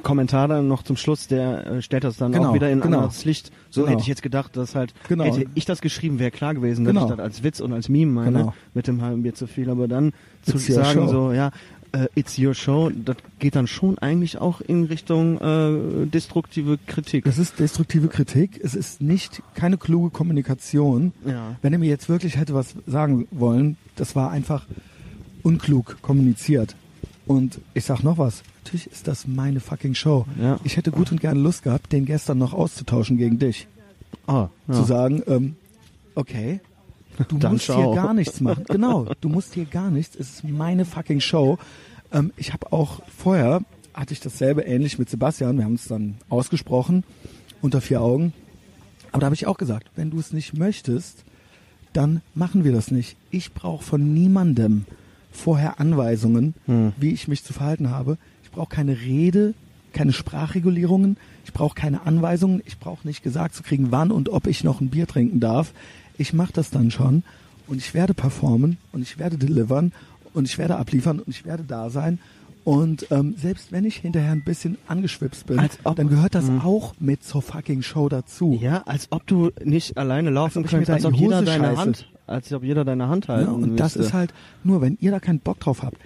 [0.02, 2.98] Kommentar dann noch zum Schluss, der äh, stellt das dann Genau, auch wieder in genau.
[2.98, 3.50] anderes Licht.
[3.70, 3.92] So Genau.
[3.92, 5.24] hätte ich jetzt gedacht, dass halt, Genau.
[5.24, 7.04] hätte ich das geschrieben, wäre klar gewesen, dass Genau.
[7.06, 8.54] ich das als Witz und als Meme meine, Genau.
[8.74, 11.08] mit dem halben Bier zu viel, aber dann zu It's your sagen show.
[11.08, 11.50] so, ja,
[11.92, 17.24] äh, It's Your Show, das geht dann schon eigentlich auch in Richtung äh, destruktive Kritik.
[17.24, 18.60] Das ist destruktive Kritik.
[18.62, 21.12] Es ist nicht keine kluge Kommunikation.
[21.26, 21.56] Ja.
[21.62, 24.66] Wenn er mir jetzt wirklich hätte was sagen wollen, das war einfach
[25.42, 26.76] unklug kommuniziert.
[27.26, 28.42] Und ich sag noch was.
[28.64, 30.26] Natürlich ist das meine fucking Show.
[30.40, 30.58] Ja.
[30.64, 33.68] Ich hätte gut und gerne Lust gehabt, den gestern noch auszutauschen gegen dich.
[34.26, 34.74] Ah, ja.
[34.74, 35.56] Zu sagen, ähm,
[36.14, 36.60] okay,
[37.28, 37.92] du Dann musst schau.
[37.92, 38.64] hier gar nichts machen.
[38.68, 40.16] Genau, du musst hier gar nichts.
[40.16, 41.58] Es ist meine fucking Show.
[42.12, 43.62] Ähm, ich habe auch vorher,
[43.94, 45.56] hatte ich dasselbe ähnlich mit Sebastian.
[45.58, 47.04] Wir haben es dann ausgesprochen,
[47.62, 48.32] unter vier Augen.
[49.12, 51.24] Aber da habe ich auch gesagt, wenn du es nicht möchtest,
[51.92, 53.16] dann machen wir das nicht.
[53.30, 54.84] Ich brauche von niemandem
[55.32, 56.92] vorher Anweisungen, Hm.
[56.96, 58.18] wie ich mich zu verhalten habe.
[58.44, 59.54] Ich brauche keine Rede,
[59.92, 61.16] keine Sprachregulierungen.
[61.44, 62.62] Ich brauche keine Anweisungen.
[62.66, 65.72] Ich brauche nicht gesagt zu kriegen, wann und ob ich noch ein Bier trinken darf.
[66.20, 67.22] Ich mache das dann schon
[67.66, 69.92] und ich werde performen und ich werde delivern
[70.34, 72.18] und ich werde abliefern und ich werde da sein.
[72.62, 76.60] Und ähm, selbst wenn ich hinterher ein bisschen angeschwipst bin, ob- dann gehört das Mhm.
[76.60, 78.58] auch mit zur fucking Show dazu.
[78.60, 81.80] Ja, als ob du nicht alleine laufen Als könntest, als ob jeder deine scheiße.
[81.80, 84.08] Hand, als ob jeder deine Hand halten Ja, und das müsste.
[84.08, 85.96] ist halt nur, wenn ihr da keinen Bock drauf habt.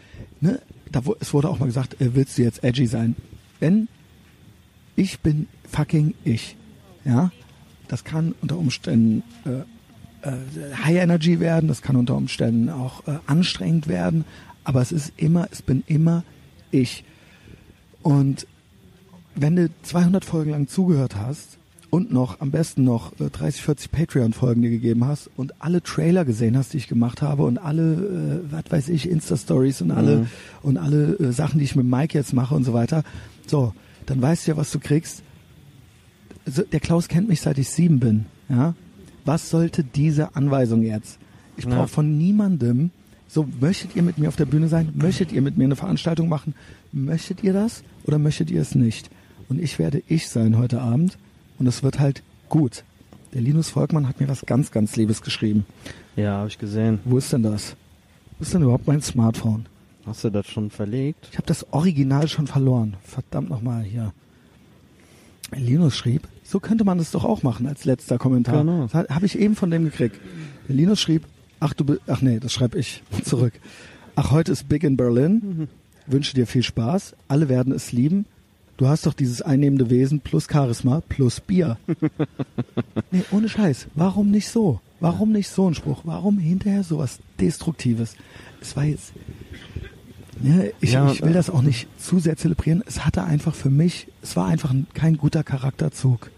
[0.41, 0.61] Ne,
[0.93, 3.17] da, es wurde auch mal gesagt, äh, willst du jetzt edgy sein?
[3.59, 3.89] Wenn
[4.95, 6.57] ich bin fucking ich,
[7.05, 7.33] ja,
[7.89, 9.65] das kann unter Umständen äh,
[10.85, 14.25] High Energy werden, das kann unter Umständen auch äh, anstrengend werden,
[14.65, 16.25] aber es ist immer, es bin immer
[16.71, 17.05] ich.
[18.03, 18.47] Und
[19.35, 21.59] wenn du 200 Folgen lang zugehört hast
[21.91, 26.25] und noch am besten noch äh, 30, 40 Patreon-Folgen dir gegeben hast und alle Trailer
[26.25, 30.17] gesehen hast, die ich gemacht habe und alle, äh, was weiß ich, Insta-Stories und alle
[30.19, 30.27] Mhm.
[30.63, 33.03] und alle äh, Sachen, die ich mit Mike jetzt mache und so weiter,
[33.47, 33.73] so,
[34.07, 35.23] dann weißt du ja, was du kriegst.
[36.47, 38.27] So, der Klaus kennt mich, seit ich sieben bin.
[38.49, 38.75] Ja,
[39.25, 41.19] was sollte diese Anweisung jetzt?
[41.57, 41.87] Ich brauche Ja.
[41.87, 42.91] von niemandem.
[43.29, 44.93] So, möchtet ihr mit mir auf der Bühne sein?
[44.95, 46.55] Möchtet ihr mit mir eine Veranstaltung machen?
[46.93, 49.11] Möchtet ihr das oder möchtet ihr es nicht?
[49.49, 51.19] Und ich werde ich sein heute Abend
[51.59, 52.85] und es wird halt gut.
[53.33, 55.67] Der Linus Volkmann hat mir was ganz, ganz Liebes geschrieben.
[56.17, 57.01] ja, habe ich gesehen.
[57.05, 57.75] Wo ist denn das?
[58.39, 59.67] Wo ist denn überhaupt mein Smartphone?
[60.07, 61.29] Hast du das schon verlegt?
[61.33, 62.95] Ich habe das Original schon verloren.
[63.03, 64.13] Verdammt nochmal hier.
[65.53, 68.59] Linus schrieb, so könnte man das doch auch machen als letzter Kommentar.
[68.59, 68.89] Genau.
[68.93, 70.21] Habe ich eben von dem gekriegt.
[70.69, 71.25] Linus schrieb,
[71.59, 73.55] ach du, ach nee, das schreibe ich zurück.
[74.15, 75.67] Ach, heute ist Big in Berlin.
[76.07, 77.17] Wünsche dir viel Spaß.
[77.27, 78.27] Alle werden es lieben.
[78.77, 81.77] Du hast doch dieses einnehmende Wesen plus Charisma plus Bier.
[83.11, 83.89] nee, ohne Scheiß.
[83.97, 84.79] Warum nicht so?
[85.01, 86.03] Warum nicht so ein Spruch?
[86.05, 88.15] Warum hinterher sowas Destruktives?
[88.61, 89.13] Es war jetzt,
[90.41, 92.85] ja, ich, Ja, ich will äh, das auch nicht zu sehr zelebrieren.
[92.87, 96.31] Es hatte einfach für mich, es war einfach ein, kein guter Charakterzug.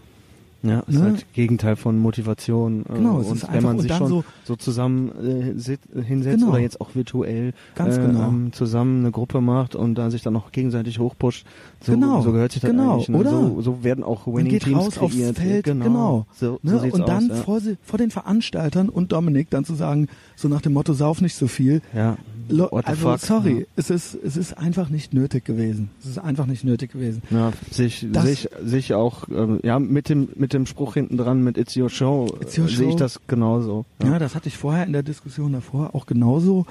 [0.63, 1.01] Ja, ist Ne?
[1.03, 2.83] halt Gegenteil von Motivation.
[2.89, 5.11] äh, Genau, es und ist wenn einfach- man sich schon so- so, zusammen
[5.55, 6.49] äh, sit, hinsetzt Genau.
[6.51, 8.27] oder jetzt auch virtuell Ganz äh, genau.
[8.27, 11.45] ähm, zusammen eine Gruppe macht und da sich dann auch gegenseitig hochpusht,
[11.81, 13.09] so, Genau, so gehört sich das genau, eigentlich.
[13.09, 13.17] Ne?
[13.17, 13.29] oder?
[13.31, 15.37] So, so werden auch Winning geht Teams raus aufs kreiert.
[15.37, 15.85] Feld, genau.
[15.85, 16.25] genau.
[16.33, 16.79] So, Ne?
[16.79, 17.43] so und dann aus, ja.
[17.43, 21.21] vor, sie- vor den Veranstaltern und Dominik dann zu sagen, so nach dem Motto, sauf
[21.21, 21.81] nicht so viel.
[21.93, 22.17] ja.
[22.49, 23.19] Lo- What the also fuck?
[23.19, 25.89] sorry, es ist es ist einfach nicht nötig gewesen.
[26.01, 27.21] Es ist einfach nicht nötig gewesen.
[27.29, 31.43] Ja, sich, Das- sich, sich auch, ähm, ja, mit dem, mit dem Spruch hinten dran
[31.43, 33.85] mit It's Your Show, It's your äh, sehe ich das genauso.
[34.03, 34.19] Ja.
[34.19, 36.65] das hatte ich vorher in der Diskussion davor auch genauso.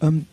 [0.00, 0.26] Ähm,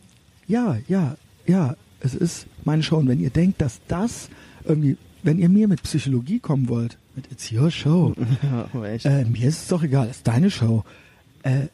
[0.48, 2.98] ja, ja, ja, es ist meine Show.
[2.98, 4.30] Und wenn ihr denkt, dass das
[4.66, 8.14] irgendwie, wenn ihr mir mit Psychologie kommen wollt, mit It's Your Show,
[8.74, 10.84] ja äh, mir ist es doch egal, es ist deine Show.
[11.44, 11.68] Äh,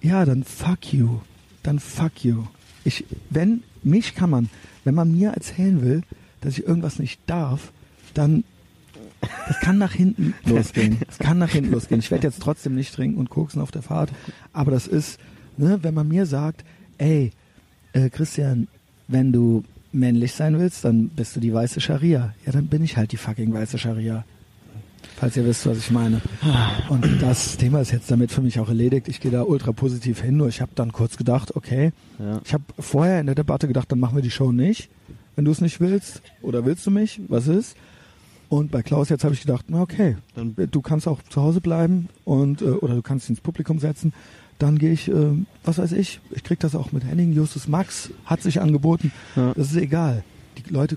[0.00, 1.18] ja, dann fuck you.
[1.62, 2.44] Dann fuck you.
[2.84, 4.50] Ich, wenn, mich kann man,
[4.84, 6.02] wenn man mir erzählen will,
[6.40, 7.72] dass ich irgendwas nicht darf,
[8.14, 8.44] dann,
[9.46, 10.98] das kann nach hinten losgehen.
[11.08, 12.00] Es kann nach hinten losgehen.
[12.00, 14.10] Ich werde jetzt trotzdem nicht trinken und koksen auf der Fahrt,
[14.52, 15.18] aber das ist,
[15.56, 16.64] ne, wenn man mir sagt,
[16.98, 17.32] ey,
[17.92, 18.68] äh, Christian,
[19.08, 22.34] wenn du männlich sein willst, dann bist du die weiße Scharia.
[22.46, 24.24] Ja, dann bin ich halt die fucking weiße Scharia.
[25.22, 26.20] Falls ihr wisst, was ich meine.
[26.88, 29.06] Und das Thema ist jetzt damit für mich auch erledigt.
[29.06, 30.36] Ich gehe da ultra positiv hin.
[30.36, 32.40] Nur ich habe dann kurz gedacht, okay, ja.
[32.44, 34.90] ich habe vorher in der Debatte gedacht, dann machen wir die Show nicht,
[35.36, 36.22] wenn du es nicht willst.
[36.42, 37.20] Oder willst du mich?
[37.28, 37.76] Was ist?
[38.48, 41.60] Und bei Klaus jetzt habe ich gedacht, na okay, Dann, du kannst auch zu Hause
[41.60, 44.12] bleiben und äh, oder du kannst dich ins Publikum setzen.
[44.58, 45.14] Dann gehe ich, äh,
[45.62, 49.12] was weiß ich, ich krieg das auch mit Henning, Justus Max hat sich angeboten.
[49.36, 49.54] ja.
[49.54, 50.24] Das ist egal.
[50.58, 50.96] Die Leute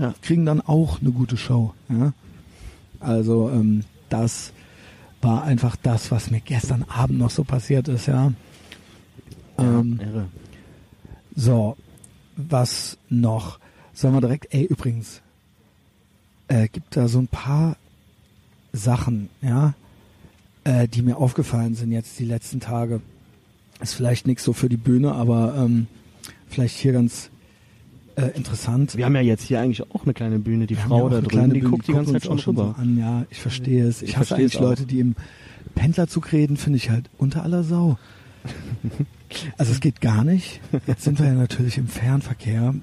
[0.00, 0.14] Ja.
[0.20, 1.72] kriegen dann auch eine gute Show.
[1.88, 2.12] Ja?
[3.00, 4.52] Also ähm, das
[5.22, 8.06] war einfach das, was mir gestern Abend noch so passiert ist.
[8.06, 8.32] Ja.
[9.58, 10.28] Ähm, ja, irre.
[11.34, 11.76] so,
[12.36, 13.58] was noch?
[13.92, 15.22] Sollen wir direkt, ey, übrigens,
[16.48, 17.76] äh, gibt da so ein paar
[18.72, 19.74] Sachen, ja,
[20.64, 23.00] äh, die mir aufgefallen sind jetzt die letzten Tage.
[23.80, 25.86] Ist vielleicht nichts so für die Bühne, aber ähm,
[26.46, 27.30] vielleicht hier ganz
[28.16, 28.96] äh, interessant.
[28.96, 30.66] Wir haben ja jetzt hier eigentlich auch eine kleine Bühne.
[30.66, 32.74] Die Wir Frau ja da kleine die Bühne, guckt die ganze Zeit schon rüber.
[32.76, 32.98] So an.
[32.98, 34.02] Ja, ich verstehe es.
[34.02, 34.58] Ich, Ich hasse eigentlich.
[34.58, 35.14] Leute, die im
[35.74, 37.98] Pendlerzug reden, finde ich halt unter aller Sau.
[39.58, 40.60] Also es geht gar nicht.
[40.86, 42.74] Jetzt sind wir ja natürlich im Fernverkehr.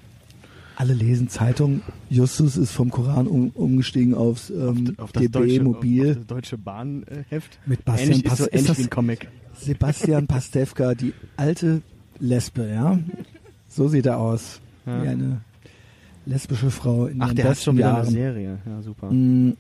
[0.76, 1.82] Alle lesen Zeitung.
[2.10, 6.10] Justus ist vom Koran um, umgestiegen aufs ähm, auf das DB deutsche, Mobil.
[6.10, 7.60] Auf das deutsche Bahnheft.
[7.66, 9.30] Mit Bastian ähnlich, ist so ähnlich Comic.
[9.58, 11.82] Sebastian Pastewka, die alte
[12.20, 13.00] Lesbe, ja.
[13.70, 14.60] So sieht er aus.
[14.86, 15.04] Ja.
[15.04, 15.42] Wie eine
[16.26, 18.02] lesbische Frau in Ach, den der hat schon wieder Jahren.
[18.02, 18.58] eine Serie.
[18.66, 19.12] Ja, super.
[19.12, 19.54] Mm,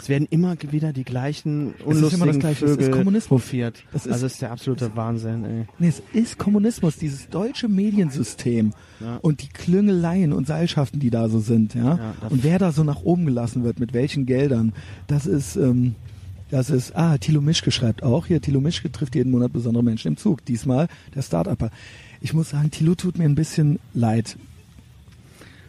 [0.00, 2.64] Es werden immer wieder die gleichen ist immer das unlustigen Gleiche.
[2.64, 3.30] Es ist Vögel Kommunismus.
[3.30, 3.84] hofiert.
[3.92, 5.64] Das ist- also ist der absolute Wahnsinn, ey.
[5.78, 9.18] Nee, es ist Kommunismus, dieses deutsche Mediensystem Ja.
[9.22, 11.96] und die Klüngeleien und Seilschaften, die da so sind, ja.
[11.96, 14.72] Ja, das- und wer da so nach oben gelassen wird, mit welchen Geldern,
[15.06, 15.94] das ist, ähm,
[16.50, 20.08] das ist, ah, Thilo Mischke schreibt auch, hier, Thilo Mischke trifft jeden Monat besondere Menschen
[20.08, 20.44] im Zug.
[20.44, 21.70] Diesmal der Start-Upper.
[22.20, 24.36] Ich muss sagen, Thilo tut mir ein bisschen leid.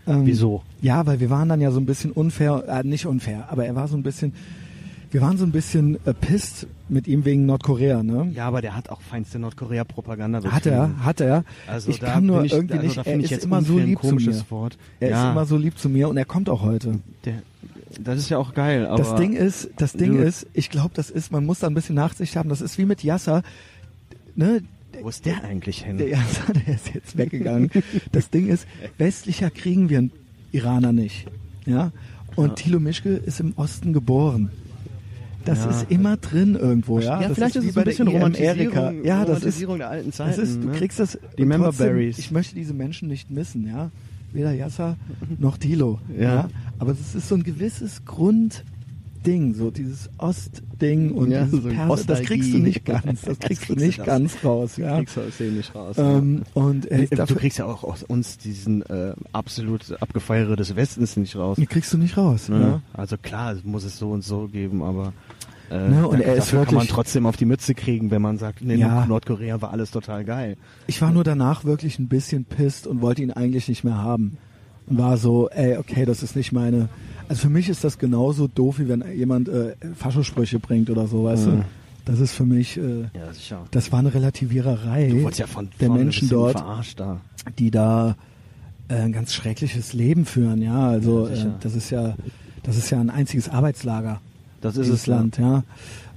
[0.08, 0.64] Ähm, Wieso?
[0.82, 3.76] Ja, weil wir waren dann ja so ein bisschen unfair, äh, nicht unfair, aber er
[3.76, 4.34] war so ein bisschen,
[5.12, 8.32] wir waren so ein bisschen äh, pisst mit ihm wegen Nordkorea, ne?
[8.36, 11.44] Ja, aber der hat auch feinste Nordkorea-Propaganda Hat er, hat er.
[11.68, 14.44] Also ich kann nur ich, irgendwie also nicht, er ist immer so lieb zu mir.
[14.50, 14.78] Wort.
[15.00, 17.00] Er ja, ist immer so lieb zu mir und er kommt auch heute.
[17.26, 17.42] der,
[18.00, 21.10] das ist ja auch geil, aber das Ding ist, das Ding ist, ich glaube, das
[21.10, 22.50] ist, man muss da ein bisschen Nachsicht haben.
[22.50, 23.42] Das ist wie mit Yasser,
[24.36, 24.62] ne?
[25.02, 25.98] Wo ist der eigentlich hin?
[25.98, 27.70] Der Yasser, der ist jetzt weggegangen.
[28.12, 30.12] das Ding ist, westlicher kriegen wir einen
[30.52, 31.28] Iraner nicht,
[31.66, 31.92] ja?
[32.36, 32.54] Und Ja.
[32.56, 34.50] Thilo Mischke ist im Osten geboren.
[35.46, 35.70] Das Ja.
[35.70, 37.22] ist immer drin irgendwo, ja.
[37.22, 39.04] ja, vielleicht ist, es ein bisschen Romantisierung.
[39.06, 40.42] Ja, das ist, Romantisierung der alten Zeiten.
[40.42, 40.74] ist, du ne?
[40.74, 41.20] kriegst das.
[41.38, 42.18] Die Member Berries.
[42.18, 43.92] Ich möchte diese Menschen nicht missen, ja.
[44.34, 44.98] Weder Yasser
[45.40, 46.00] noch Thilo.
[46.20, 46.50] Ja.
[46.80, 48.04] Aber es ist so ein gewisses
[49.26, 53.38] Grundding, so dieses Ostding und Ja, dieses so Perse, das kriegst du nicht ganz, das
[53.40, 54.06] Das kriegst du kriegst du nicht das.
[54.06, 54.98] ganz raus, ja.
[54.98, 55.96] Kriegst du aus dem nicht raus.
[55.98, 56.92] Ähm, und ja.
[56.92, 61.36] äh, du dafür, kriegst ja auch aus uns diesen äh, absolut Abgefeiere des Westens nicht
[61.36, 61.58] raus.
[61.60, 62.60] die kriegst du nicht raus, Ne?
[62.60, 62.82] ja.
[62.94, 65.14] Also klar, es muss es so und so geben, aber
[65.72, 68.22] äh, Ne, und er ist dafür kann man wirklich- trotzdem auf die Mütze kriegen, wenn
[68.22, 69.06] man sagt, nee, Ja.
[69.08, 70.58] Nordkorea war alles total geil.
[70.88, 74.38] Ich war nur danach wirklich ein bisschen pisst und wollte ihn eigentlich nicht mehr haben.
[74.88, 76.90] Und war so, ey, okay, das ist nicht meine.
[77.28, 81.24] Also für mich ist das genauso doof, wie wenn jemand äh, Faschosprüche bringt oder so,
[81.24, 81.52] weißt Mhm.
[81.52, 81.66] du?
[82.06, 83.66] Das ist für mich, äh, Ja, sicher.
[83.72, 87.20] das war eine Relativiererei Du ja von der Menschen dort, verarscht da.
[87.58, 88.16] die da
[88.90, 90.88] äh, ein ganz schreckliches Leben führen, ja.
[90.88, 92.16] Also Ja, äh, das ist ja,
[92.62, 94.22] das ist ja ein einziges Arbeitslager,
[94.62, 95.16] Das ist dieses es ja.
[95.16, 95.64] Land, ja.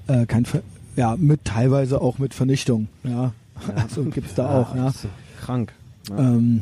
[0.09, 0.61] Äh, kein, Ver
[0.97, 3.33] ja, mit teilweise auch mit Vernichtung, ja.
[3.75, 4.92] Also gibt's da auch, ja.
[5.40, 5.73] Krank.
[6.11, 6.18] Ja.
[6.18, 6.61] Ähm,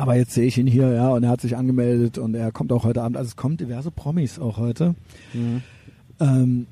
[0.00, 2.72] aber jetzt sehe ich ihn hier, ja, und er hat sich angemeldet und er kommt
[2.72, 3.16] auch heute Abend.
[3.16, 4.94] Also es kommen diverse Promis auch heute.
[5.34, 5.62] Mhm.
[6.20, 6.66] Ähm,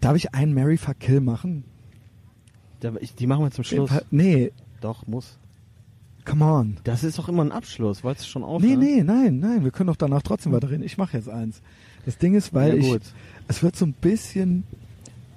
[0.00, 1.64] darf ich einen Mary Fuck Kill machen?
[3.18, 3.90] Die machen wir zum Schluss.
[4.10, 5.38] Nee, Doch, muss.
[6.24, 6.76] come on.
[6.84, 8.04] Das ist doch immer ein Abschluss.
[8.04, 8.78] Wolltest du schon aufhören?
[8.78, 10.84] Nee, nee, nein, nein, wir können doch danach trotzdem weiterreden.
[10.84, 11.62] Ich mache jetzt eins.
[12.04, 13.00] Das Ding ist, weil Ja, ich,
[13.48, 14.64] es wird so ein bisschen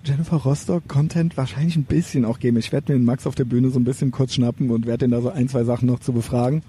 [0.04, 2.58] Jennifer Rostock Content wahrscheinlich ein bisschen auch geben.
[2.58, 5.06] Ich werde mir den Max auf der Bühne so ein bisschen kurz schnappen und werde
[5.06, 6.62] ihn da so ein, zwei Sachen noch zu befragen.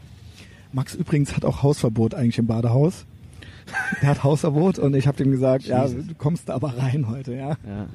[0.72, 3.04] Max übrigens hat auch Hausverbot eigentlich im Badehaus.
[4.02, 6.08] Der hat Hausverbot und ich habe ihm gesagt, ja, Jesus.
[6.08, 7.50] du kommst da aber rein heute, ja.
[7.50, 7.86] Ja,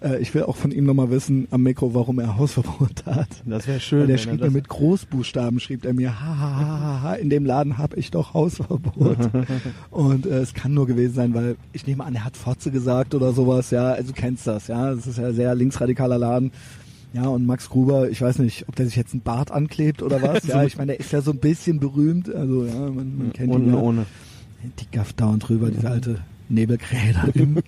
[0.00, 3.28] Äh, ich will auch von ihm nochmal wissen am Mikro, warum er Hausverbot hat.
[3.46, 4.00] das wäre schön.
[4.00, 7.00] Weil der er schrieb mir das- mit Großbuchstaben, schrieb er mir, ha, ha, ha, ha,
[7.02, 9.30] ha, in dem Laden habe ich doch Hausverbot.
[9.90, 13.14] und äh, es kann nur gewesen sein, weil ich nehme an, er hat Fotze gesagt
[13.14, 16.50] oder sowas, ja, also du kennst das, ja, es ist ja ein sehr linksradikaler Laden.
[17.14, 20.22] Ja, und Max Gruber, ich weiß nicht, ob der sich jetzt einen Bart anklebt oder
[20.22, 20.44] was.
[20.46, 23.52] ja, ich meine, der ist ja so ein bisschen berühmt, also ja, man, man kennt
[23.52, 23.80] Unten ihn ja.
[23.80, 24.06] ohne.
[24.78, 27.62] Die gafft dauernd drüber, diese alte drüben.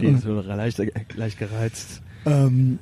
[0.00, 0.80] Die ist so leicht,
[1.14, 2.02] leicht gereizt.
[2.26, 2.78] ähm,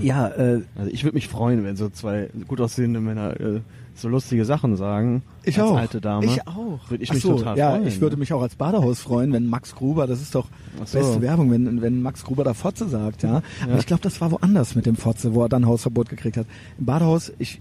[0.00, 3.60] ja, äh, Also ich würde mich freuen, wenn so zwei gut aussehende Männer äh,
[3.96, 5.22] so lustige Sachen sagen.
[5.44, 5.76] Ich als auch.
[5.76, 6.26] alte Dame.
[6.26, 6.78] Ich auch.
[6.88, 7.86] Würde ich mich so, total ja, freuen.
[7.86, 10.48] ich würde mich auch als Badehaus freuen, wenn Max Gruber, das ist doch
[10.84, 10.98] so.
[10.98, 13.42] beste Werbung, wenn, wenn Max Gruber da Fotze sagt, ja.
[13.62, 16.46] Aber ich glaube, das war woanders mit dem Fotze, wo er dann Hausverbot gekriegt hat.
[16.78, 17.60] Im Badehaus, ich,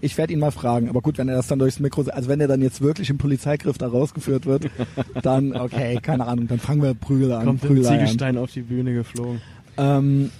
[0.00, 2.40] ich werde ihn mal fragen, aber gut, wenn er das dann durchs Mikro, also wenn
[2.40, 4.70] er dann jetzt wirklich im Polizeigriff da rausgeführt wird,
[5.22, 7.44] dann, okay, keine Ahnung, dann fangen wir Prügel an.
[7.44, 7.94] Kommt ein Prügelei an.
[7.98, 9.40] Ziegelstein auf die Bühne geflogen.
[9.76, 10.30] Ähm,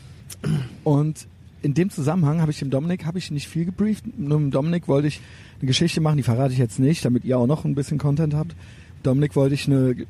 [0.84, 1.26] und
[1.62, 4.04] in dem Zusammenhang habe ich dem Dominik habe ich nicht viel gebrieft.
[4.18, 5.20] Nur mit Dominik wollte ich
[5.60, 8.34] eine Geschichte machen, die verrate ich jetzt nicht, damit ihr auch noch ein bisschen Content
[8.34, 8.54] habt.
[9.02, 10.06] Dominik wollte ich eine Ge-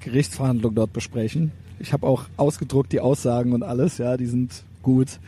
[0.00, 1.50] Gerichtsverhandlung dort besprechen.
[1.80, 5.18] Ich habe auch ausgedruckt die Aussagen und alles, ja, die sind gut.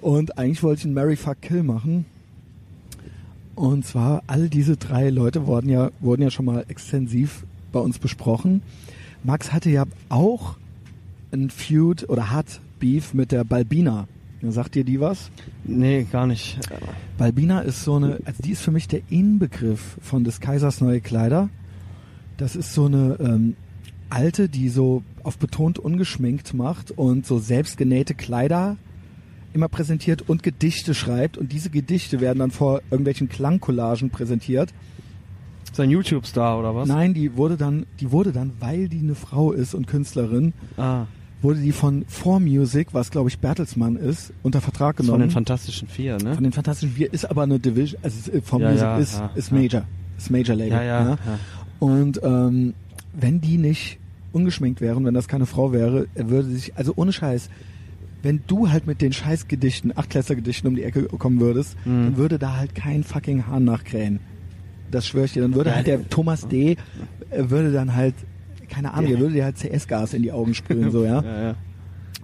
[0.00, 2.04] Und eigentlich wollte ich einen Mary Fuck Kill machen.
[3.54, 7.98] Und zwar all diese drei Leute wurden ja wurden ja schon mal extensiv bei uns
[7.98, 8.62] besprochen.
[9.22, 10.56] Max hatte ja auch
[11.32, 14.08] ein Feud oder hat Beef mit der Balbina.
[14.52, 15.30] Sagt dir die was?
[15.64, 16.58] Nee, gar nicht.
[17.18, 21.00] Balbina ist so eine, also die ist für mich der Inbegriff von des Kaisers neue
[21.00, 21.48] Kleider.
[22.36, 23.56] Das ist so eine ähm,
[24.10, 28.76] alte, die so auf betont ungeschminkt macht und so selbstgenähte Kleider
[29.52, 34.74] immer präsentiert und Gedichte schreibt und diese Gedichte werden dann vor irgendwelchen Klangcollagen präsentiert.
[35.70, 36.88] Ist ein YouTube-Star oder was?
[36.88, 41.06] Nein, die wurde dann, die wurde dann, weil die eine Frau ist und Künstlerin, Ah,
[41.44, 45.28] wurde die von 4Music, was glaube ich Bertelsmann ist, unter Vertrag das von genommen.
[45.28, 46.34] den Fantastischen Vier, ne?
[46.34, 49.52] Von den Fantastischen Vier ist aber eine Division, also 4Music Ja, ja, ist, ja, ist.
[49.52, 49.82] Major,
[50.18, 50.72] ist Major Label.
[50.72, 51.18] ja, ja, ja.
[51.78, 52.74] Und ähm,
[53.12, 53.98] wenn die nicht
[54.32, 57.48] ungeschminkt wären, wenn das keine Frau wäre, würde sich, also ohne Scheiß,
[58.22, 62.04] wenn du halt mit den Scheißgedichten, Achtklässlergedichten um die Ecke kommen würdest, Mhm.
[62.04, 64.18] dann würde da halt kein fucking Hahn nachkrähen.
[64.90, 65.42] Das schwöre ich dir.
[65.42, 66.76] Dann würde halt der Thomas D.
[67.30, 68.14] äh, würde dann halt,
[68.74, 69.16] keine Ahnung, Ja.
[69.16, 71.22] er würde dir halt CS-Gas in die Augen sprühen, so, ja.
[71.24, 71.54] ja, ja.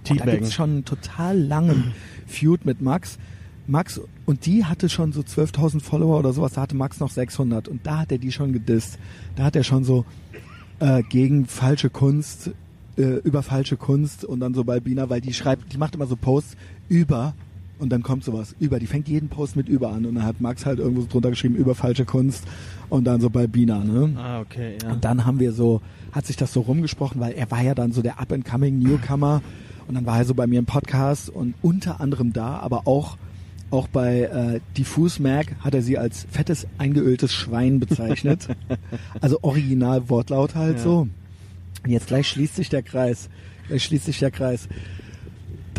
[0.09, 1.93] Und da gibt's schon einen total langen
[2.27, 3.19] Feud mit Max.
[3.67, 7.69] Max, und die hatte schon so 12.000 Follower oder sowas, da hatte Max noch 600
[7.69, 8.99] und da hat er die schon gedisst.
[9.37, 10.05] Da hat er schon so
[10.81, 12.51] äh, gegen falsche Kunst,
[12.97, 16.17] äh, über falsche Kunst und dann so Balbina, weil die schreibt, die macht immer so
[16.17, 16.57] Posts
[16.89, 17.35] über
[17.81, 18.79] und dann kommt sowas über.
[18.79, 21.31] Die fängt jeden Post mit über an und dann hat Max halt irgendwo so drunter
[21.31, 22.45] geschrieben, über falsche Kunst
[22.89, 24.13] und dann so Balbina, ne?
[24.17, 24.93] Ah, okay, ja.
[24.93, 25.81] Und dann haben wir so,
[26.13, 29.43] hat sich das so rumgesprochen, weil er war ja dann so der up-and-coming Newcomer
[29.89, 33.17] und dann war er so bei mir im Podcast und unter anderem da, aber auch
[33.73, 38.49] auch bei äh, Diffus Mac hat er sie als fettes, eingeöltes Schwein bezeichnet.
[39.21, 40.83] also original Wortlaut halt Ja.
[40.83, 41.09] so.
[41.85, 43.29] Und jetzt gleich schließt sich der Kreis.
[43.69, 44.69] Gleich schließt sich der Kreis.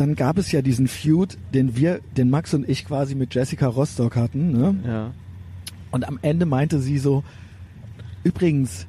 [0.02, 3.68] Dann gab es ja diesen Feud, den wir, den Max und ich quasi mit Jessica
[3.68, 4.50] Rostock hatten.
[4.50, 4.74] Ne?
[4.84, 5.14] ja.
[5.92, 7.22] Und am Ende meinte sie so,
[8.24, 8.88] übrigens,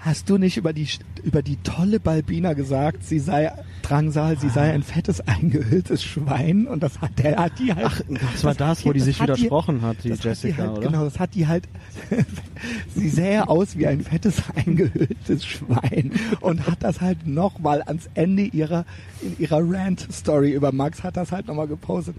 [0.00, 0.88] hast du nicht über die,
[1.22, 6.82] über die tolle Balbina gesagt, sie sei Drangsal, sie sei ein fettes, eingeöltes Schwein und
[6.82, 7.86] das hat der, hat die halt.
[7.86, 8.00] Ach,
[8.32, 10.78] das war das, wo die sich hat widersprochen hat, die das Jessica, hat die halt,
[10.78, 10.86] oder?
[10.86, 11.68] Genau, das hat die halt,
[12.94, 18.44] sie sähe aus wie ein fettes, eingeöltes Schwein und hat das halt nochmal ans Ende
[18.44, 18.86] ihrer,
[19.20, 22.16] in ihrer Rant-Story über Max hat das halt nochmal gepostet.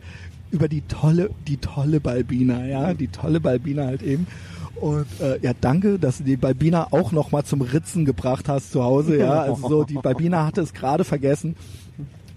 [0.52, 4.28] Über die tolle, die tolle Balbina, ja, die tolle Balbina halt eben.
[4.76, 8.84] Und äh, ja, danke, dass du die Balbina auch nochmal zum Ritzen gebracht hast zu
[8.84, 9.42] Hause, ja.
[9.42, 11.56] Also so, die Balbina hatte es gerade vergessen.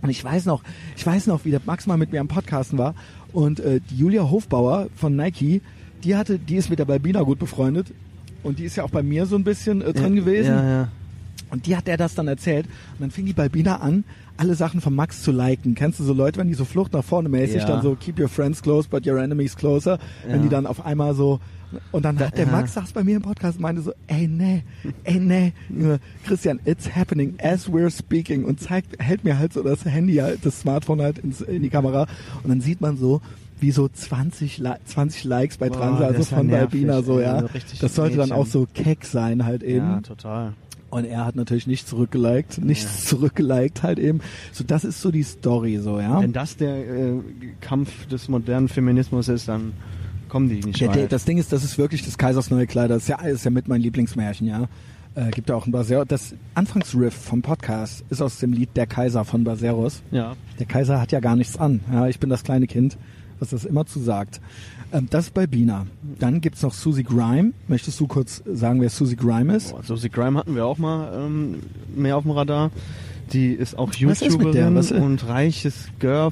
[0.03, 0.63] Und ich weiß noch,
[0.97, 2.95] ich weiß noch, wie der Max mal mit mir am Podcasten war
[3.33, 5.63] und äh, die Julia Hofbauer von Nike,
[6.03, 7.87] die hatte, die ist mit der Balbina gut befreundet
[8.43, 10.51] und die ist ja auch bei mir so ein bisschen äh, drin gewesen.
[10.51, 10.89] Ja, ja.
[11.51, 12.67] Und die hat er das dann erzählt.
[12.67, 14.05] Und dann fing die Balbina an,
[14.37, 15.75] alle Sachen von Max zu liken.
[15.75, 17.67] Kennst du so Leute, wenn die so Flucht nach vorne mäßig, Ja.
[17.67, 20.43] dann so keep your friends close, but your enemies closer, wenn Ja.
[20.43, 21.41] die dann auf einmal so
[21.91, 22.47] und dann hat der.
[22.47, 24.63] Max saß bei mir im Podcast und meinte so, ey nee,
[25.05, 25.53] ey nee,
[26.25, 30.45] Christian, it's happening as we're speaking und zeigt, hält mir halt so das Handy, halt,
[30.45, 32.07] das Smartphone halt ins, in die Kamera
[32.43, 33.21] und dann sieht man so,
[33.61, 37.41] wie so 20, Li 20 Likes bei Transfer, also von nervig, Balbina so, ja.
[37.41, 37.49] so
[37.81, 39.87] Das sollte dann auch so keck sein halt eben.
[39.87, 40.53] Ja, total.
[40.95, 44.21] Und er hat natürlich nicht zurückgeliked, nichts zurückgeliked halt eben.
[44.53, 46.21] So, das ist so die Story so, ja.
[46.23, 47.21] Wenn das der äh,
[47.61, 49.73] Kampf des modernen Feminismus ist, dann
[50.29, 52.95] kommen die nicht Der, der, das Ding ist, das ist wirklich des Kaisers neue Kleider.
[52.95, 54.69] Das ist ja, ist ja mit mein Lieblingsmärchen, ja.
[55.17, 56.05] Äh, gibt ja auch ein Baser.
[56.05, 60.01] Das Anfangsriff vom Podcast ist aus dem Lied Der Kaiser von Baseros.
[60.13, 60.37] ja.
[60.61, 61.81] Der Kaiser hat ja gar nichts an.
[61.93, 62.99] Ja, ich bin das kleine Kind,
[63.41, 64.41] was das immer zu sagt.
[64.95, 65.87] Ähm, das ist bei Bina.
[66.21, 67.53] Dann gibt's noch Susie Grime.
[67.67, 69.73] Möchtest du kurz sagen, wer Susie Grime ist?
[69.73, 71.61] Boah, Susie Grime hatten wir auch mal ähm,
[71.95, 72.71] mehr auf dem Radar.
[73.33, 74.01] Die ist auch ist?
[74.01, 76.31] YouTuberin Was- und reiches Girl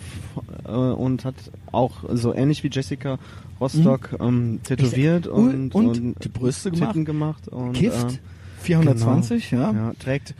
[0.64, 1.34] äh, und hat
[1.72, 3.18] auch so ähnlich wie Jessica
[3.60, 7.04] Rostock ähm, tätowiert Ich- und, und die Brüste gemacht.
[7.04, 8.18] Gemacht und Gift ähm,
[8.60, 9.62] 420, genau.
[9.62, 9.72] ja.
[9.72, 10.34] ja, trägt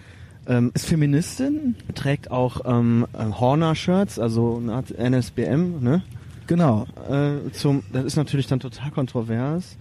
[0.47, 1.75] ähm, Ist Feministin?
[1.95, 6.03] trägt auch ähm, äh, Horner-Shirts, also eine Art NSBM, ne?
[6.47, 6.87] Genau.
[7.11, 9.77] Äh, zum, das ist natürlich dann total kontrovers.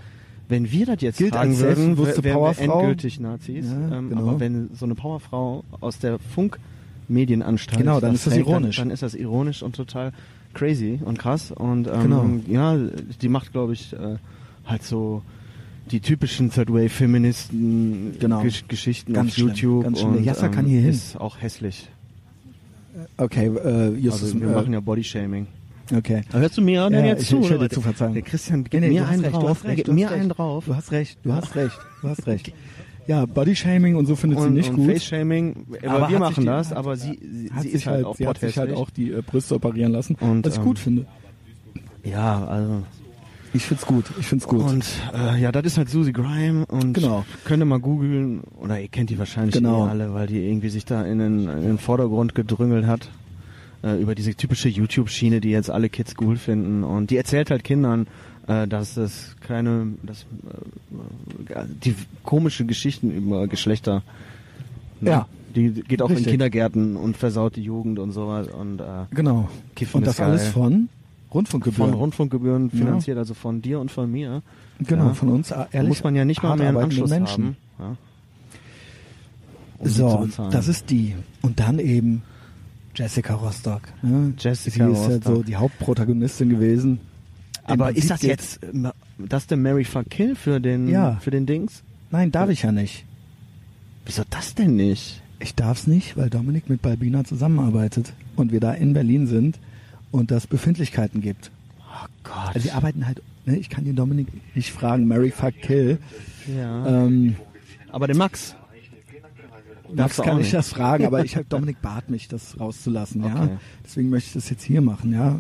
[0.48, 3.66] Wenn wir das jetzt Gilt tragen würden, wär- wären wir endgültig Nazis.
[3.68, 4.22] Ja, ähm, genau.
[4.22, 8.76] Aber wenn so eine Powerfrau aus der Funkmedienanstalt Genau, dann ist das trägt, ironisch.
[8.78, 10.12] Dann, dann ist das ironisch und total
[10.54, 11.52] crazy und krass.
[11.52, 12.30] Und ähm, Genau.
[12.48, 12.78] ja,
[13.22, 14.18] die macht, glaube ich, äh,
[14.66, 15.22] halt so
[15.90, 18.42] die typischen Third Wave Feministen Genau.
[18.42, 20.16] Gesch Geschichten Ganz auf schlimm, YouTube ganz schlimm.
[20.18, 20.90] Und Jasser ähm, kann hier hin.
[20.90, 21.88] ist auch hässlich.
[23.18, 25.48] Okay, äh, Justus, Also wir äh, machen ja Bodyshaming.
[25.96, 26.22] Okay.
[26.32, 27.40] Aber hörst du mir an Ja, jetzt ich- zu?
[27.42, 28.14] ich höre dir zu, Verzeihung.
[28.14, 29.50] Der Christian gibt Nee, nee, mir du hast einen recht, du drauf.
[29.50, 30.20] hast Der recht, gibt du hast mir recht.
[30.20, 30.66] einen drauf.
[30.66, 32.54] Du hast recht, du hast recht, du hast recht.
[33.08, 34.86] Ja, Bodyshaming und so findet sie und, nicht und gut.
[34.92, 38.06] Face-Shaming, aber, Aber wir machen die- das, aber sie, sie, hat sie sich ist halt,
[38.06, 40.66] auch sie hat sich halt auch die äh, Brüste operieren lassen, Und, was ich ähm,
[40.66, 41.06] gut finde.
[42.04, 42.84] Ja, also
[43.54, 44.62] Ich find's gut, ich find's gut.
[44.64, 47.26] und äh, ja, das ist halt Susie Grime und Genau.
[47.44, 49.88] könnt ihr mal googeln oder ihr kennt die wahrscheinlich Genau.
[49.88, 53.10] eh alle, weil die irgendwie sich da in den, in den Vordergrund gedrüngelt hat.
[53.84, 56.84] Äh, über diese typische YouTube-Schiene, die jetzt alle Kids cool finden.
[56.84, 58.08] Und die erzählt halt Kindern,
[58.48, 60.26] äh, dass es keine, dass,
[61.50, 64.04] äh, die komische Geschichten über Geschlechter.
[65.00, 65.10] ne?
[65.10, 65.28] Ja.
[65.56, 66.28] Die geht auch Richtig.
[66.28, 68.48] in Kindergärten und versaut die Jugend und sowas.
[68.48, 69.50] Und äh, Genau.
[69.76, 70.52] Kiffen Und das alles geil.
[70.54, 70.90] von
[71.34, 71.92] Rundfunkgebühren.
[71.92, 72.78] von Rundfunkgebühren Ja.
[72.80, 74.44] finanziert, also von dir und von mir.
[74.80, 75.14] genau, Ja.
[75.14, 75.90] von uns äh, ehrlich.
[75.90, 77.58] muss man ja nicht mal mehr einen Anschluss Menschen.
[77.80, 77.98] haben.
[77.98, 77.98] Ja.
[79.80, 81.16] Um So, das ist die.
[81.42, 82.22] Und dann eben
[82.96, 83.82] Jessica Rostock.
[84.02, 84.34] Ne?
[84.38, 85.46] Jessica Sie ist halt so Rostock.
[85.46, 87.00] die Hauptprotagonistin gewesen.
[87.64, 88.60] Aber ist das jetzt
[89.18, 91.18] das der Mary Fuck Kill für den Ja.
[91.22, 91.84] für den Dings?
[92.10, 93.06] Nein, darf ich ja nicht.
[94.06, 95.22] Wieso das denn nicht?
[95.40, 99.60] Ich darf's nicht, weil Dominik mit Balbina zusammenarbeitet und wir da in Berlin sind
[100.12, 101.52] und das Befindlichkeiten gibt.
[101.80, 102.48] Oh Gott.
[102.48, 105.98] Also sie arbeiten halt, ne, ich kann den Dominik nicht fragen, Mary fuck kill.
[106.48, 107.06] ja.
[107.06, 107.36] Ähm,
[107.92, 108.56] Aber den Max.
[109.96, 110.54] Darfst du kann ich nicht.
[110.54, 113.44] das fragen, aber ich habe Dominik bat mich, das rauszulassen, ja.
[113.44, 113.58] Okay.
[113.84, 115.40] Deswegen möchte ich das jetzt hier machen, ja.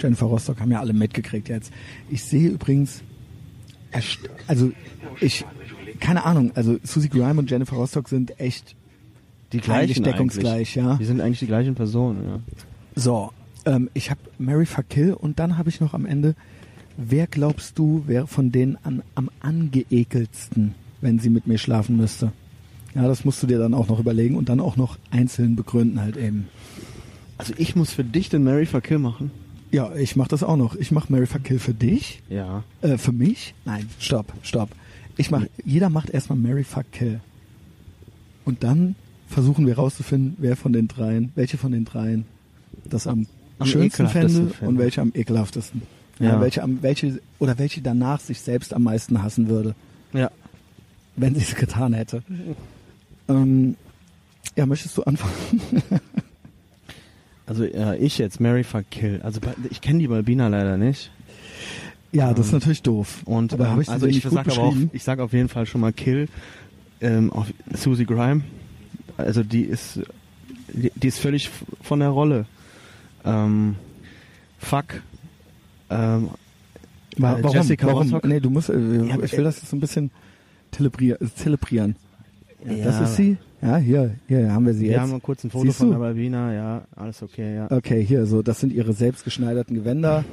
[0.00, 1.72] Jennifer Rostock haben ja alle mitgekriegt jetzt.
[2.10, 3.02] Ich sehe übrigens,
[4.46, 4.72] also
[5.20, 5.44] ich,
[6.00, 8.74] keine Ahnung, also Susie Grime und Jennifer Rostock sind echt
[9.52, 10.96] Die gleichen deckungsgleich, ja.
[10.96, 12.40] Die sind eigentlich die gleichen Personen, ja.
[12.94, 13.32] So,
[13.64, 16.34] ähm, ich habe Mary fuck kill und dann habe ich noch am Ende,
[16.96, 22.32] wer glaubst du, wäre von denen an, am angeekeltsten, wenn sie mit mir schlafen müsste?
[22.94, 26.00] Ja, das musst du dir dann auch noch überlegen und dann auch noch einzeln begründen
[26.00, 26.48] halt eben.
[27.38, 29.30] Also ich muss für dich den Mary Fuck Kill machen.
[29.70, 30.74] Ja, ich mache das auch noch.
[30.76, 32.62] Ich mache Mary fuck kill für dich, Ja.
[32.82, 33.54] äh, für mich.
[33.64, 34.68] Nein, stopp, stopp.
[35.16, 37.20] Ich mach, jeder macht erstmal Mary fuck kill.
[38.44, 38.96] Und dann
[39.28, 42.26] versuchen wir rauszufinden, wer von den dreien, welche von den dreien
[42.84, 43.26] das am,
[43.58, 44.78] Am schönsten ekelhaftesten fände und fände.
[44.82, 45.82] welche am ekelhaftesten.
[46.18, 46.32] Ja.
[46.34, 46.40] Ja.
[46.42, 49.74] welche am, welche, oder welche danach sich selbst am meisten hassen würde,
[50.12, 50.30] Ja.
[51.16, 52.22] wenn sie es getan hätte.
[53.32, 53.76] Ähm,
[54.56, 55.32] ja, möchtest du anfangen?
[57.44, 59.20] Also ja, ich jetzt Mary Fuck Kill.
[59.22, 61.10] Also ich kenne die Balbina leider nicht.
[62.12, 63.22] ja, das ist Ähm, natürlich doof.
[63.24, 65.48] Und aber ähm, ich also ich nicht gut sag aber auch, ich sage auf jeden
[65.48, 66.28] Fall schon mal Kill
[67.00, 68.42] ähm, auf Susie Grime.
[69.16, 70.00] Also die ist
[70.72, 71.50] die, die ist völlig
[71.82, 72.46] von der Rolle.
[73.24, 73.74] Ähm,
[74.58, 75.02] fuck.
[75.90, 77.52] Ähm, äh, Warum?
[77.52, 78.02] Jessica Warum?
[78.02, 78.24] Rostock.
[78.24, 80.10] Nee, du musst, äh, ich will das jetzt so ein bisschen
[80.70, 81.18] zelebrier,
[82.62, 82.92] zelebrieren.
[82.92, 83.00] Ja.
[83.00, 83.36] Das ist sie?
[83.60, 85.00] Ja, hier, hier haben wir sie Wir jetzt.
[85.00, 85.92] haben mal kurz ein Foto Siehst von du?
[85.92, 87.70] der Balbina, ja, alles okay, ja.
[87.70, 90.24] Okay, hier, so, das sind ihre selbstgeschneiderten Gewänder.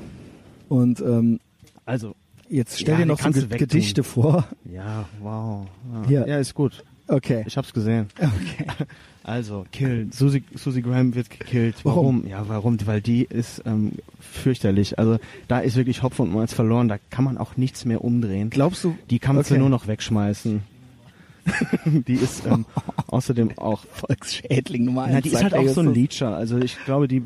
[0.68, 1.40] Und ähm,
[1.86, 2.16] Also,
[2.50, 3.46] jetzt stell Ja, dir noch so Ge.
[3.58, 4.48] Gedichte vor.
[4.66, 5.68] ja, wow.
[5.94, 6.28] Ja, Hier.
[6.28, 6.84] ja ist gut.
[7.08, 7.44] Okay.
[7.48, 8.08] Ich hab's gesehen.
[8.18, 8.66] Okay.
[9.22, 10.08] Also, Kill.
[10.12, 11.76] Susie, Susie Graham wird gekillt.
[11.84, 12.24] Warum?
[12.24, 12.28] Warum?
[12.28, 12.78] Ja, warum?
[12.88, 14.98] Weil die ist ähm, fürchterlich.
[14.98, 16.88] Also, da ist wirklich Hopf und Malz verloren.
[16.88, 18.50] Da kann man auch nichts mehr umdrehen.
[18.50, 19.56] Glaubst du, Die kannst Okay.
[19.56, 20.62] du nur noch wegschmeißen.
[21.86, 22.66] die ist ähm,
[23.08, 23.84] außerdem auch.
[23.94, 25.14] Volksschädling Nummer eins?
[25.16, 26.36] Na, die ist halt auch so ein Leecher.
[26.36, 27.22] Also, ich glaube, die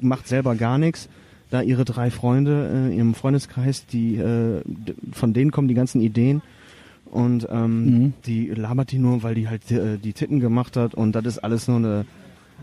[0.00, 1.08] macht selber gar nichts.
[1.50, 4.62] Da ihre drei Freunde äh, in ihrem Freundeskreis, die äh,
[5.12, 6.42] von denen kommen die ganzen Ideen.
[7.06, 8.12] Und ähm, Mhm.
[8.26, 11.38] die labert die nur, weil die halt äh, die Titten gemacht hat und das ist
[11.38, 12.04] alles nur eine.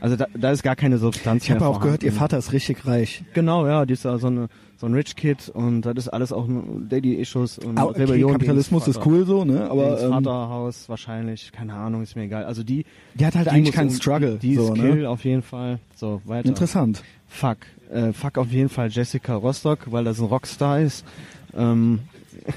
[0.04, 2.12] Also da, da ist gar keine Substanz Ich habe auch gehört, ihr.
[2.12, 3.24] Vater ist richtig reich.
[3.34, 6.34] Genau, ja, die ist da so, eine, so ein Rich Kid und das ist alles
[6.34, 8.34] auch Daddy-Issues und Ah, okay, Rebellion.
[8.34, 9.72] Kapitalismus ist cool so, ne?
[9.72, 12.44] Aber ähm, Vaterhaus wahrscheinlich, keine Ahnung, ist mir egal.
[12.44, 12.84] Also die,
[13.14, 14.38] die hat halt die eigentlich keinen Struggle.
[14.40, 15.10] Die, so, ist Kill ne?
[15.10, 15.80] auf jeden Fall.
[15.96, 16.50] So, weiter.
[16.50, 17.02] Interessant.
[17.30, 17.60] Fuck.
[17.90, 21.06] Äh, fuck auf jeden Fall Jessica Rostock, weil das ein Rockstar ist.
[21.56, 22.00] Ähm,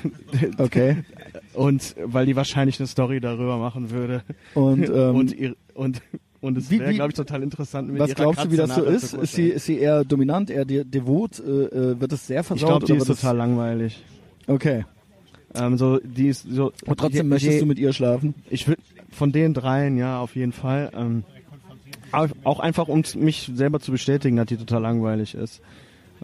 [0.58, 0.96] Okay.
[1.54, 4.22] und weil die wahrscheinlich eine Story darüber machen würde.
[4.54, 6.02] Und, ähm, und, ihr, und,
[6.46, 9.14] und es wäre, glaube ich, total interessant mit Was glaubst du, wie das so ist?
[9.14, 11.38] Ist sie, ist sie eher dominant, eher de devot?
[11.40, 11.42] Äh,
[11.92, 12.68] äh, wird es sehr Ich versaut?
[12.68, 14.02] glaube, die ist total langweilig.
[14.46, 14.84] Okay.
[15.54, 16.72] Ähm, so, die ist so.
[16.86, 18.34] Und trotzdem je- möchtest je- du mit ihr schlafen?
[18.50, 20.90] Ich würde von den dreien, ja, auf jeden Fall.
[20.94, 21.24] Ähm,
[22.12, 25.60] au- auch einfach, um mich selber zu bestätigen, dass die total langweilig ist.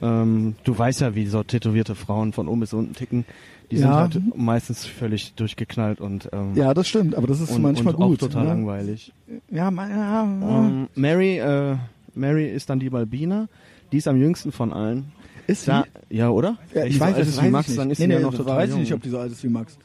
[0.00, 3.24] Ähm, du weißt ja, wie so tätowierte Frauen von oben bis unten ticken.
[3.72, 4.00] Die sind Ja.
[4.00, 8.00] halt meistens völlig durchgeknallt und, ähm, Ja, das stimmt, aber das ist und, manchmal und
[8.04, 8.22] gut.
[8.22, 8.48] auch total ne?
[8.50, 9.12] langweilig.
[9.50, 10.22] Ja, ma- ja, ja.
[10.24, 11.76] Ähm, Mary, äh,
[12.14, 13.48] Mary ist dann die Balbina.
[13.90, 15.06] Die ist am jüngsten von allen.
[15.46, 15.70] ist sie?
[15.70, 16.58] Da, ja, oder?
[16.74, 17.78] Ja, ich die so weiß, alt das ist weiß wie ich Max, nicht.
[17.78, 19.18] dann ist nee, sie nee, ja noch das total weiß ich nicht, ob die so
[19.18, 19.78] alt ist wie Max.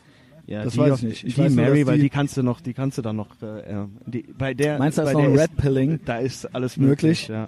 [0.47, 1.23] Ja, Das die weiß ich nicht.
[1.23, 3.01] Ich die weiß nur, Mary, dass weil die- die kannst du noch, die kannst du
[3.01, 5.39] dann noch, äh, ja, die, bei der, Meinst du, da bei ist noch der ein
[5.39, 5.99] Red Pilling?
[6.05, 7.27] Da ist alles Möglich?
[7.27, 7.47] möglich, ja.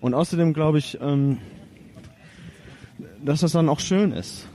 [0.00, 1.38] Und außerdem glaube ich, ähm,
[3.24, 4.46] dass das dann auch schön ist,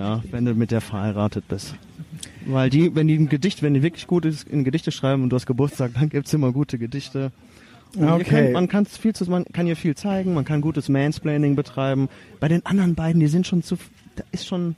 [0.00, 1.74] ja, wenn du mit der verheiratet bist.
[2.46, 5.30] Weil die, wenn die ein Gedicht, wenn die wirklich gut ist, in Gedichte schreiben und
[5.30, 7.30] du hast Geburtstag, dann gibt's immer gute Gedichte.
[7.94, 8.24] Und ihr Okay.
[8.24, 12.08] könnt, man kann viel zu, man kann ihr viel zeigen, man kann gutes Mansplaining betreiben.
[12.40, 13.76] Bei den anderen beiden, die sind schon zu,
[14.16, 14.74] da ist schon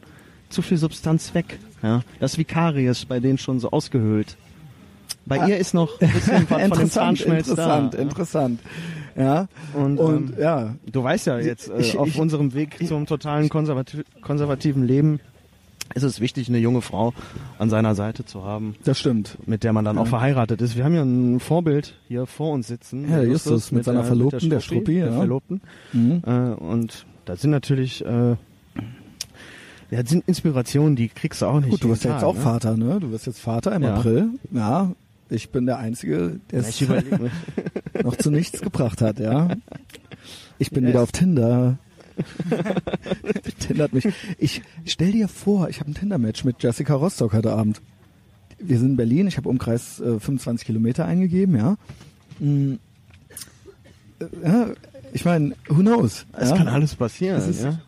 [0.49, 1.59] zu viel Substanz weg.
[1.83, 4.37] Ja, das Vikarius bei denen schon so ausgehöhlt.
[5.27, 5.47] Bei Ah.
[5.49, 7.99] ihr ist noch ein bisschen was von dem interessant, Zahnschmelz interessant, da.
[7.99, 8.61] interessant.
[9.17, 9.47] Ja.
[9.75, 13.07] Und, Und ähm, ja, Du weißt ja jetzt, äh, Ich- auf ich- unserem Weg zum
[13.07, 15.21] totalen konservati konservativen Leben
[15.95, 17.13] ist es wichtig, eine junge Frau
[17.59, 19.37] an seiner Seite zu haben, das stimmt.
[19.45, 20.75] mit der man dann auch verheiratet ist.
[20.77, 23.11] Wir haben ja ein Vorbild hier vor uns sitzen.
[23.11, 25.13] Ja, der Justus mit seiner Verlobten, der Struppi, der ja.
[25.13, 25.61] Verlobten.
[25.93, 26.23] Mhm.
[26.27, 28.31] Äh, und da sind natürlich, äh,
[29.91, 31.71] ja, das sind Inspirationen, die kriegst du auch nicht.
[31.71, 32.41] Gut, du wirst ja jetzt auch ne?
[32.41, 32.99] Vater, ne?
[32.99, 33.97] Du wirst jetzt Vater im Ja.
[33.97, 34.31] April.
[34.51, 34.91] Ja,
[35.33, 36.81] ich bin der Einzige, der es
[38.03, 39.49] noch zu nichts gebracht hat, ja.
[40.59, 40.91] Ich bin Yes.
[40.93, 41.79] wieder auf Tinder.
[43.59, 44.07] Tinder hat mich.
[44.39, 47.81] Ich stell dir vor, ich habe ein Tinder-Match mit Jessica Rostock heute Abend.
[48.59, 51.77] Wir sind in Berlin, ich habe Umkreis äh, 25 Kilometer eingegeben, ja.
[52.39, 52.75] Mm.
[54.21, 54.67] Äh, ja
[55.15, 56.27] ich meine, who knows?
[56.33, 56.57] Es ja?
[56.57, 57.39] kann alles passieren.
[57.39, 57.81] Es ist- ja?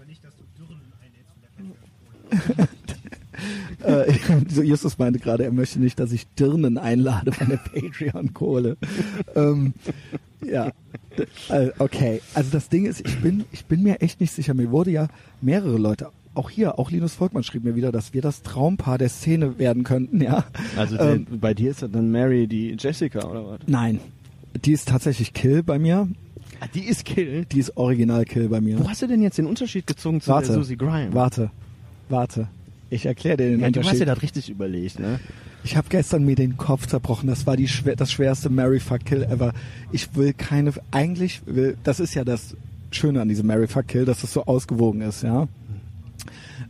[3.85, 4.15] Äh,
[4.49, 8.79] so Justus meinte gerade, er möchte nicht, dass ich Dirnen einlade von der Patreon-Kohle.
[9.35, 9.75] ähm,
[10.43, 10.73] ja,
[11.51, 12.23] äh, okay.
[12.33, 14.55] Also das Ding ist, ich bin, ich bin mir echt nicht sicher.
[14.55, 15.09] Mir wurde ja
[15.43, 19.09] mehrere Leute, auch hier, auch Linus Volkmann schrieb mir wieder, dass wir das Traumpaar der
[19.09, 20.45] Szene werden könnten, ja.
[20.77, 23.61] Also Ähm, der, bei dir ist das dann Mary die Jessica oder was?
[23.67, 24.01] Nein,
[24.65, 26.09] die ist tatsächlich Kill bei mir.
[26.61, 27.45] Ah, die ist Kill.
[27.47, 28.79] Die ist original Kill bei mir.
[28.79, 31.13] Wo hast du denn jetzt den Unterschied gezogen zu Warte, der Susie Grime?
[31.13, 31.51] warte,
[32.09, 32.49] warte.
[32.95, 34.01] Ich erkläre dir den Ja, du hast Unterschied.
[34.03, 35.19] dir das richtig überlegt, ne?
[35.65, 37.27] Ich habe gestern mir den Kopf zerbrochen.
[37.27, 39.53] Das war die schwer, das schwerste Mary Fuck Kill ever.
[39.91, 40.73] Ich will keine.
[40.93, 41.77] Eigentlich will.
[41.83, 42.57] Das ist ja das
[42.93, 45.49] Schöne an diesem Mary Fuck Kill, dass es so ausgewogen ist, ja.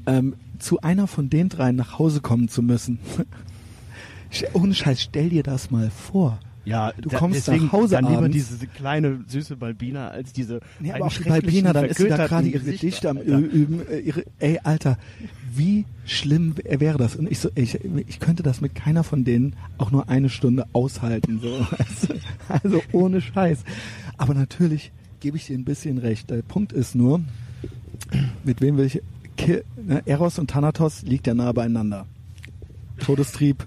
[0.07, 2.99] Ähm, zu einer von den dreien nach Hause kommen zu müssen.
[4.55, 6.39] Ohne Scheiß, stell dir das mal vor.
[6.67, 8.35] Ja, Du da- kommst deswegen nach Hause dann lieber abends.
[8.37, 12.27] diese kleine süße Balbina als diese Nee, aber auch die Balbina, dann ist sie da
[12.27, 13.39] gerade ihre Gedichte am Alter.
[13.39, 13.87] Üben.
[13.89, 14.97] Äh, ihre, ey, Alter,
[15.55, 17.17] wie schlimm wäre das?
[17.17, 20.67] Und ich so, ich, ich könnte das mit keiner von denen auch nur eine Stunde
[20.73, 21.39] aushalten.
[21.43, 21.67] So.
[21.79, 22.15] Also,
[22.49, 23.59] also ohne Scheiß.
[24.17, 24.91] Aber natürlich
[25.21, 26.31] gebe ich dir ein bisschen recht.
[26.31, 27.21] Der Punkt ist nur,
[28.45, 29.03] mit wem will ich...
[29.37, 32.07] Ki- ne, Eros und Thanatos liegt ja nah beieinander.
[33.01, 33.67] Todestrieb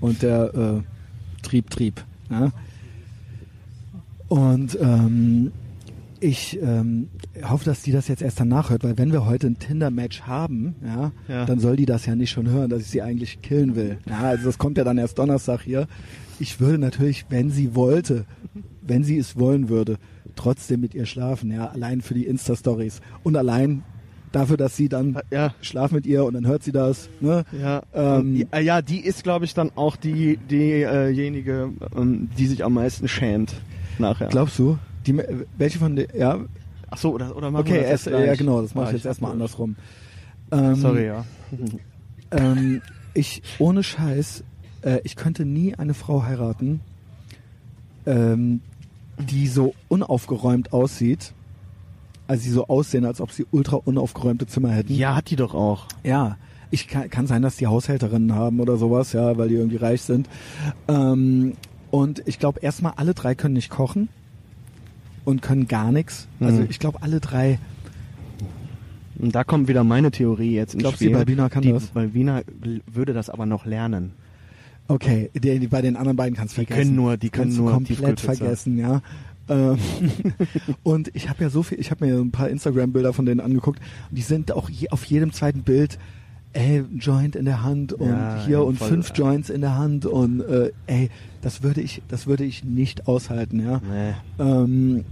[0.00, 2.04] und der äh, Trieb, Trieb.
[2.30, 2.52] Ja?
[4.28, 5.52] Und ähm,
[6.20, 7.08] ich ähm,
[7.42, 10.74] hoffe, dass die das jetzt erst danach hört, weil wenn wir heute ein Tinder-Match haben,
[10.84, 11.46] ja, Ja.
[11.46, 13.98] dann soll die das ja nicht schon hören, dass ich sie eigentlich killen will.
[14.08, 15.88] Ja, also das kommt ja dann erst Donnerstag hier.
[16.38, 18.24] Ich würde natürlich, wenn sie wollte,
[18.82, 19.96] wenn sie es wollen würde,
[20.36, 23.82] trotzdem mit ihr schlafen, ja, allein für die Insta-Stories und allein
[24.32, 27.44] dafür, dass sie dann Ja, schlaf mit ihr und dann hört sie das, ne?
[27.52, 27.82] ja.
[27.94, 32.74] Ähm, ja, ja, die ist, glaube ich, dann auch die diejenige, ähm, die sich am
[32.74, 33.54] meisten schämt
[33.98, 34.28] nachher.
[34.28, 34.78] Glaubst du?
[35.06, 35.16] Die,
[35.56, 36.38] welche von den, ja,
[36.92, 38.26] Ach so, oder, oder machen okay, wir das erst, jetzt gleich?
[38.26, 39.76] ja genau, das mache Ah, ich jetzt hab erstmal andersrum.
[40.52, 41.24] Ähm, Sorry, ja.
[42.32, 42.80] Ähm,
[43.14, 44.44] ich, ohne Scheiß,
[44.82, 46.80] äh, ich könnte nie eine Frau heiraten,
[48.06, 48.60] ähm,
[49.18, 51.32] die so unaufgeräumt aussieht.
[52.30, 54.94] Also die so aussehen, als ob sie ultra unaufgeräumte Zimmer hätten.
[54.94, 55.86] Ja, hat die doch auch.
[56.04, 56.36] Ja.
[56.70, 60.02] Ich kann, kann sein, dass die Haushälterinnen haben oder sowas, ja, weil die irgendwie reich
[60.02, 60.28] sind.
[60.86, 61.54] Ähm,
[61.90, 64.08] und ich glaube, erstmal alle drei können nicht kochen
[65.24, 66.28] und können gar nichts.
[66.38, 66.66] Also Mhm.
[66.70, 67.58] ich glaube, alle drei
[69.18, 71.08] Und da kommt wieder meine Theorie jetzt ins Glaubst du, Spiel.
[71.08, 71.86] die Balbina kann die das?
[71.88, 72.42] Balbina
[72.86, 74.12] würde das aber noch lernen.
[74.88, 76.90] Okay, die, die, bei den anderen beiden kannst du Die vergessen.
[76.90, 79.02] können nur- die können kannst du nur komplett vergessen, ja.
[79.50, 79.78] Ähm,
[80.82, 83.80] und ich habe ja so viel, ich habe mir ein paar Instagram-Bilder von denen angeguckt
[84.10, 85.98] die sind auch je, auf jedem zweiten Bild,
[86.52, 88.88] ey, ein Joint in der Hand und Ja, hier ja, und voll.
[88.88, 91.10] fünf Joints in der Hand und äh, ey,
[91.42, 93.80] das würde ich, das würde ich nicht aushalten, ja.
[93.90, 94.14] Nee.
[94.38, 95.04] Ähm,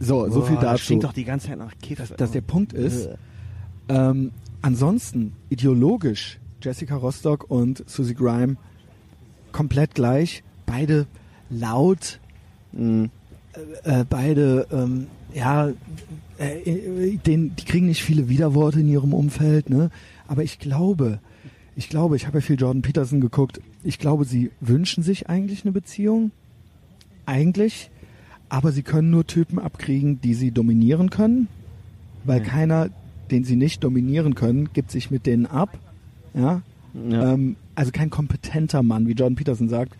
[0.00, 0.84] so, so viel Boah, das dazu.
[0.84, 1.98] stinkt doch die ganze Zeit nach Kiff.
[1.98, 3.14] dass, dass der Punkt ist, Äh.
[3.88, 8.56] ähm, ansonsten ideologisch Jessica Rostock und Susie Grime
[9.52, 11.06] komplett gleich, beide
[11.50, 12.18] laut,
[12.72, 13.10] Mhm.
[13.84, 15.68] Äh, beide ähm, ja,
[16.38, 19.90] äh, den, die kriegen nicht viele Widerworte in ihrem Umfeld, ne?
[20.26, 21.18] Aber ich glaube,
[21.76, 23.60] ich glaube, ich habe ja viel Jordan Peterson geguckt.
[23.82, 26.30] Ich glaube, sie wünschen sich eigentlich eine Beziehung,
[27.26, 27.90] eigentlich,
[28.48, 31.48] aber sie können nur Typen abkriegen, die sie dominieren können,
[32.24, 32.44] weil Mhm.
[32.44, 32.90] keiner,
[33.30, 35.78] den sie nicht dominieren können, gibt sich mit denen ab,
[36.34, 36.62] ja.
[37.08, 37.34] Ja.
[37.34, 39.92] Ähm, also kein kompetenter Mann, wie Jordan Peterson sagt.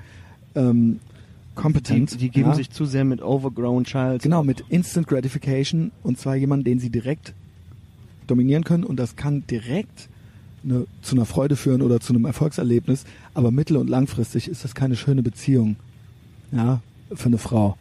[0.57, 0.99] Ähm,
[1.61, 2.21] die, kompetent.
[2.21, 2.55] die geben ja.
[2.55, 4.23] sich zu sehr mit Overgrown Child.
[4.23, 7.35] Genau, mit Instant Gratification und zwar jemand, den sie direkt
[8.27, 10.09] dominieren können und das kann direkt
[10.65, 13.05] eine, zu einer Freude führen oder zu einem Erfolgserlebnis,
[13.35, 15.77] aber mittel- und langfristig ist das keine schöne Beziehung,
[16.53, 16.81] ja,
[17.13, 17.77] für eine Frau.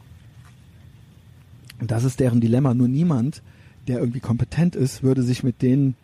[1.80, 2.74] Und das ist deren Dilemma.
[2.74, 3.42] Nur niemand,
[3.88, 5.96] der irgendwie kompetent ist, würde sich mit denen,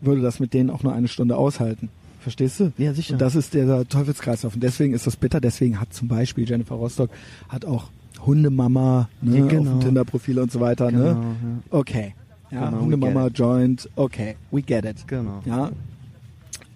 [0.00, 1.90] würde das mit denen auch nur eine Stunde aushalten.
[2.20, 2.72] Verstehst du?
[2.78, 3.14] Ja, sicher.
[3.14, 4.54] Und das ist der Teufelskreislauf.
[4.54, 5.40] Und deswegen ist das bitter.
[5.40, 7.10] Deswegen hat zum Beispiel Jennifer Rostock
[7.48, 7.90] hat auch
[8.24, 9.70] Hundemama ne, Ja, auf genau.
[9.72, 10.90] dem Tinder-Profil und so weiter.
[10.90, 11.08] Genau, Ne?
[11.10, 11.78] ja.
[11.78, 12.14] Okay.
[12.50, 13.88] Ja, Genau, Hundemama joint.
[13.96, 15.06] Okay, we get it.
[15.08, 15.40] Genau.
[15.46, 15.70] Ja.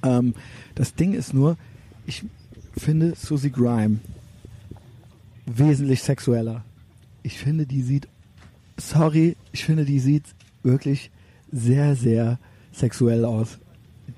[0.03, 0.35] Ähm,
[0.75, 1.57] das Ding ist nur,
[2.07, 2.25] ich
[2.77, 3.99] finde Susie Grime
[5.47, 6.65] wesentlich sexueller.
[7.23, 8.09] Ich finde, die sieht,
[8.79, 10.25] sorry, ich finde, die sieht
[10.63, 11.11] wirklich
[11.53, 12.39] sehr, sehr
[12.73, 13.59] sexuell aus.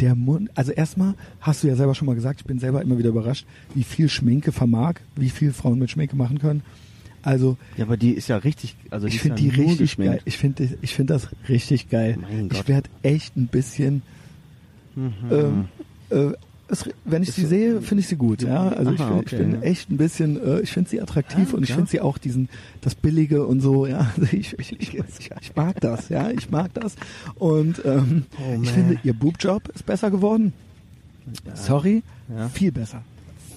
[0.01, 2.99] Der Mund, also erstmal hast du ja selber schon mal gesagt, ich bin selber immer
[2.99, 6.63] wieder überrascht, wie viel Schminke vermag, wie viel Frauen mit Schminke machen können.
[7.23, 10.13] Also Ja, aber die ist ja richtig, also ich finde ja die richtig geschminkt.
[10.13, 10.23] geil.
[10.27, 12.19] Ich finde ich finde das richtig geil.
[12.21, 14.03] Mein ich werde echt ein bisschen
[14.95, 15.13] Mhm.
[15.31, 15.65] ähm,
[16.11, 16.33] äh,
[16.69, 18.43] es, wenn ich Ist sie so- sehe, finde ich sie gut.
[18.43, 19.61] Ja, also ich, Aha, find, okay, ich bin ja.
[19.63, 22.49] echt ein bisschen, äh, ich finde sie attraktiv Ja, und ich finde sie auch diesen,
[22.81, 23.87] das Billige und so.
[23.87, 26.09] Ja, also ich, ich, ich, ich, ich mag das.
[26.09, 26.97] Ja, ich mag das.
[27.37, 30.53] Und ähm, Oh, ich finde ihr Boobjob ist besser geworden.
[31.55, 32.03] Sorry,
[32.53, 33.03] viel besser,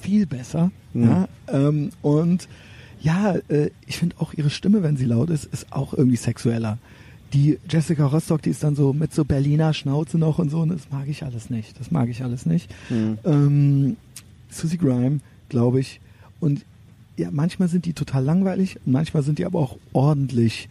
[0.01, 0.71] viel besser.
[0.93, 1.25] Mhm.
[1.51, 2.47] Ähm, und
[3.01, 6.77] ja, äh, ich finde auch ihre Stimme, wenn sie laut ist, ist auch irgendwie sexueller.
[7.33, 10.69] Die Jessica Rostock, die ist dann so mit so Berliner Schnauze noch und so, und
[10.69, 11.79] das mag ich alles nicht.
[11.79, 12.73] Das mag ich alles nicht.
[12.89, 13.17] Mhm.
[13.23, 13.97] Ähm,
[14.49, 16.01] Susie Grime, glaube ich.
[16.39, 16.65] Und
[17.17, 20.69] ja, manchmal sind die total langweilig und manchmal sind die aber auch ordentlich,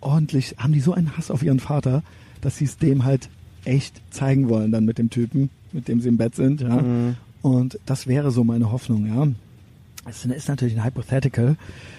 [0.00, 2.02] ordentlich, haben die so einen Hass auf ihren Vater,
[2.40, 3.28] dass sie es dem halt
[3.64, 6.80] echt zeigen wollen dann mit dem Typen, mit dem sie im Bett sind, ja.
[6.80, 7.16] Mhm.
[7.42, 9.28] Und das wäre so meine Hoffnung, ja.
[10.08, 11.56] Es ist natürlich ein Hypothetical.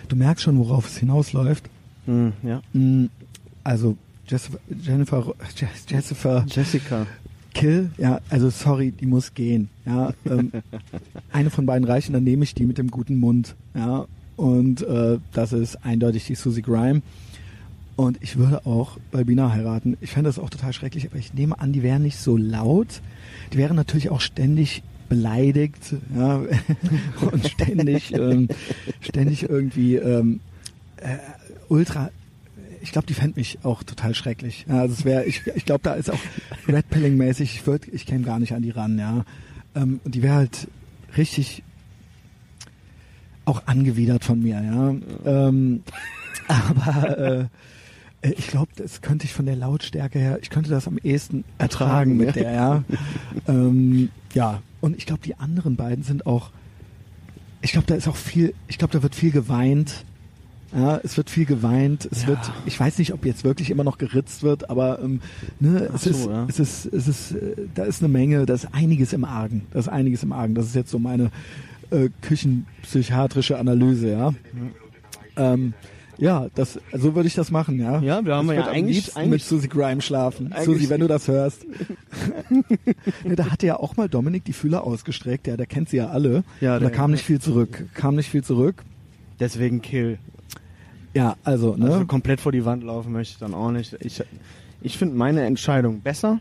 [0.08, 1.70] Du merkst schon, worauf es hinausläuft.
[2.08, 2.34] Mhm.
[2.44, 2.62] Ja.
[2.74, 3.06] Mm,
[3.64, 3.98] Also
[4.28, 7.08] Jessica, Jennifer, Jess- Jessica Jessica.
[7.54, 9.70] Kill, ja, also sorry, die muss gehen.
[9.86, 10.52] Ja, ähm,
[11.34, 13.56] eine von beiden reichen, dann nehme ich die mit dem guten Mund.
[13.76, 14.06] Ja,
[14.38, 17.02] und äh, das ist eindeutig die Susie Grime.
[17.98, 19.98] Und ich würde auch Balbina heiraten.
[20.00, 23.02] Ich fände das auch total schrecklich, aber ich nehme an, die wären nicht so laut.
[23.52, 26.42] Die wären natürlich auch ständig beleidigt, ja,
[27.32, 28.48] und ständig, ähm,
[29.02, 30.40] ständig irgendwie ähm,
[30.98, 31.18] äh,
[31.68, 32.12] ultra.
[32.82, 34.66] Ich glaube, die fände mich auch total schrecklich.
[34.68, 36.20] Ja, also es wäre, ich, ich glaube, da ist auch
[36.68, 37.56] Red Pilling mäßig.
[37.56, 39.24] Ich würde, ich käme gar nicht an die ran, ja.
[39.76, 40.68] Ähm, und die wäre halt
[41.18, 41.64] richtig
[43.46, 44.96] auch angewidert von mir, ja.
[45.26, 45.84] Ähm,
[46.48, 47.46] aber äh,
[48.22, 51.44] äh, ich glaube, das könnte ich von der Lautstärke her, ich könnte das am ehesten
[51.58, 52.32] ertragen mit ja.
[52.34, 52.84] der, ja.
[53.48, 56.52] ähm, ja, und ich glaube, die anderen beiden sind auch,
[57.62, 60.06] ich glaube, da ist auch viel, ich glaube, da wird viel geweint.
[60.74, 62.08] Ja, es wird viel geweint.
[62.12, 62.30] Es Ja.
[62.30, 65.20] wird, ich weiß nicht, ob jetzt wirklich immer noch geritzt wird, aber ähm,
[65.60, 66.46] ne, es, so, ist, ja.
[66.50, 69.64] es ist, es ist, äh, da ist eine Menge, da ist einiges im Argen.
[69.72, 70.56] Da ist einiges im Argen.
[70.56, 71.30] Das ist jetzt so meine
[71.90, 74.34] äh, küchenpsychiatrische Analyse, ja.
[75.36, 75.74] Ähm,
[76.18, 78.00] ja, das, so würde ich das machen, ja.
[78.00, 80.54] Ja, wir haben ich ja am eigentlich- liebsten mit eigentlich- Susie Grime schlafen.
[80.64, 81.66] Susie, wenn du das hörst.
[83.24, 86.08] ne, da hatte ja auch mal Dominik die Fühler ausgestreckt, ja, der kennt sie ja
[86.10, 86.44] alle.
[86.60, 87.86] Ja, da kam nicht viel zurück.
[87.94, 88.84] Kam nicht viel zurück.
[89.40, 90.20] Deswegen Kill.
[91.14, 91.86] Ja, also, ne?
[91.86, 93.96] Also komplett vor die Wand laufen möchte ich dann auch nicht.
[94.00, 94.24] Ich,
[94.82, 96.40] ich finde meine Entscheidung besser,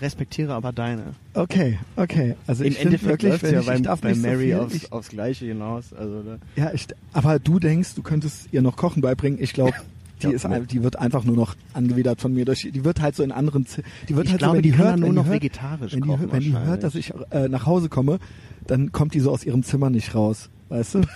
[0.00, 1.14] respektiere aber deine.
[1.34, 2.34] okay, okay.
[2.46, 3.66] Also Im ich finde Endeffekt wenn ja ich,
[4.00, 5.92] bei, so Mary viel, aufs, ich, aufs Gleiche hinaus.
[5.92, 9.38] Also da, Ja, ich, aber du denkst, du könntest ihr noch Kochen beibringen.
[9.42, 9.72] Ich glaube,
[10.22, 12.44] die ist, die wird einfach nur noch angewidert von mir.
[12.44, 13.66] Durch, die wird halt so in anderen,
[14.08, 15.92] die wird Ich halt glaube, so, wenn die die hört, nur die noch hört, vegetarisch
[15.92, 18.18] wenn die, kochen hört- wenn die hört, dass ich äh, nach Hause komme,
[18.66, 21.00] dann kommt die so aus ihrem Zimmer nicht raus, weißt du?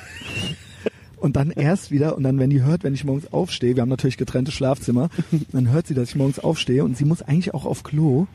[1.21, 3.89] Und dann erst wieder, und dann, wenn die hört, wenn ich morgens aufstehe, wir haben
[3.91, 5.11] natürlich getrennte Schlafzimmer,
[5.53, 8.27] dann hört sie, dass ich morgens aufstehe und sie muss eigentlich auch auf Klo,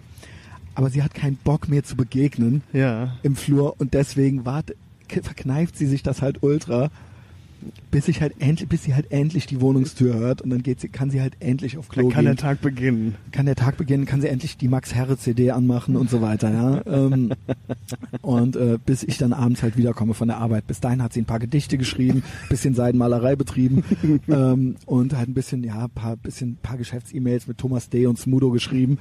[0.75, 3.17] aber sie hat keinen Bock mir zu begegnen Ja.
[3.23, 4.75] im Flur und deswegen wart,
[5.09, 6.89] verkneift sie sich das halt ultra,
[7.91, 10.89] bis ich halt endlich, bis sie halt endlich die Wohnungstür hört und dann geht sie,
[10.89, 12.35] kann sie halt endlich auf Klo Dann kann gehen.
[12.35, 13.15] der Tag beginnen.
[13.31, 16.51] kann der Tag beginnen, kann sie endlich die Max Herre CD anmachen und so weiter,
[16.51, 16.81] ja.
[16.85, 17.31] ähm,
[18.21, 20.67] und äh, bis ich dann abends halt wiederkomme von der Arbeit.
[20.67, 23.83] Bis dahin hat sie ein paar Gedichte geschrieben, bisschen Seidenmalerei betrieben
[24.27, 28.07] ähm, und halt ein bisschen, ja, paar, bisschen, paar Geschäfts-E-Mails mit Thomas D.
[28.07, 28.99] und Smudo geschrieben.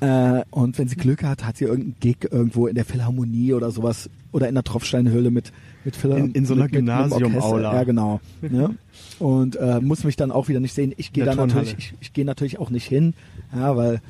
[0.00, 3.70] Äh, und wenn sie Glück hat, hat sie irgendeinen Gig irgendwo in der Philharmonie oder
[3.70, 5.52] sowas oder in der Tropfsteinhöhle mit
[5.84, 7.74] mit Phil In- in so einer Gymnasium-Aula.
[7.74, 8.20] Ja, genau.
[8.42, 8.76] ne?
[9.18, 10.92] Und äh, muss mich dann auch wieder nicht sehen.
[10.96, 13.14] Ich gehe da natürlich, ich, ich gehe natürlich auch nicht hin,
[13.54, 14.00] ja, weil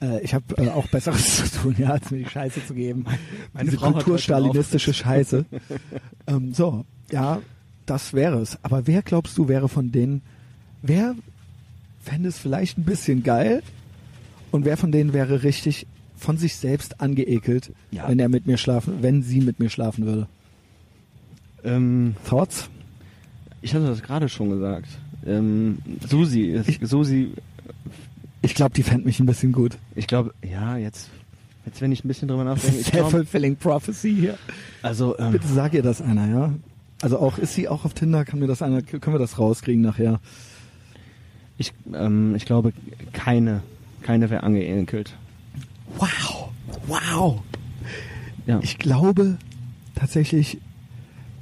[0.00, 3.06] äh, ich habe äh, auch Besseres zu tun, ja, als mir die Scheiße zu geben.
[3.52, 5.44] Meine Diese Frau kulturstalinistische Scheiße.
[6.26, 7.40] ähm, so, ja,
[7.86, 8.58] das wäre es.
[8.62, 10.22] Aber wer glaubst du wäre von denen,
[10.82, 11.14] wer
[12.02, 13.62] fände es vielleicht ein bisschen geil
[14.54, 15.86] und wer von denen wäre richtig
[16.16, 18.08] von sich selbst angeekelt, Ja.
[18.08, 20.28] wenn er mit mir schlafen, wenn sie mit mir schlafen würde?
[21.64, 22.68] Ähm, Thoughts?
[23.62, 24.88] ich hatte das gerade schon gesagt.
[25.26, 25.78] Ähm,
[26.08, 27.32] Susi ist, Ich- Susi,
[28.42, 29.76] Ich glaube, die fände mich ein bisschen gut.
[29.96, 31.08] ich glaube, ja, jetzt,
[31.66, 34.38] jetzt wenn ich ein bisschen drüber nachdenke, Self-fulfilling prophecy hier.
[34.82, 36.54] also, ähm, Bitte sag ihr das einer, ja?
[37.02, 38.24] Also auch, ist sie auch auf Tinder?
[38.24, 40.20] Kann mir das einer, können wir das rauskriegen nachher?
[41.58, 42.72] Ich, ähm, ich glaube,
[43.12, 43.62] keine,
[44.04, 45.16] keine wäre angeekelt.
[45.98, 46.50] Wow,
[46.86, 47.40] wow.
[48.46, 48.60] Ja.
[48.62, 49.38] Ich glaube
[49.94, 50.58] tatsächlich,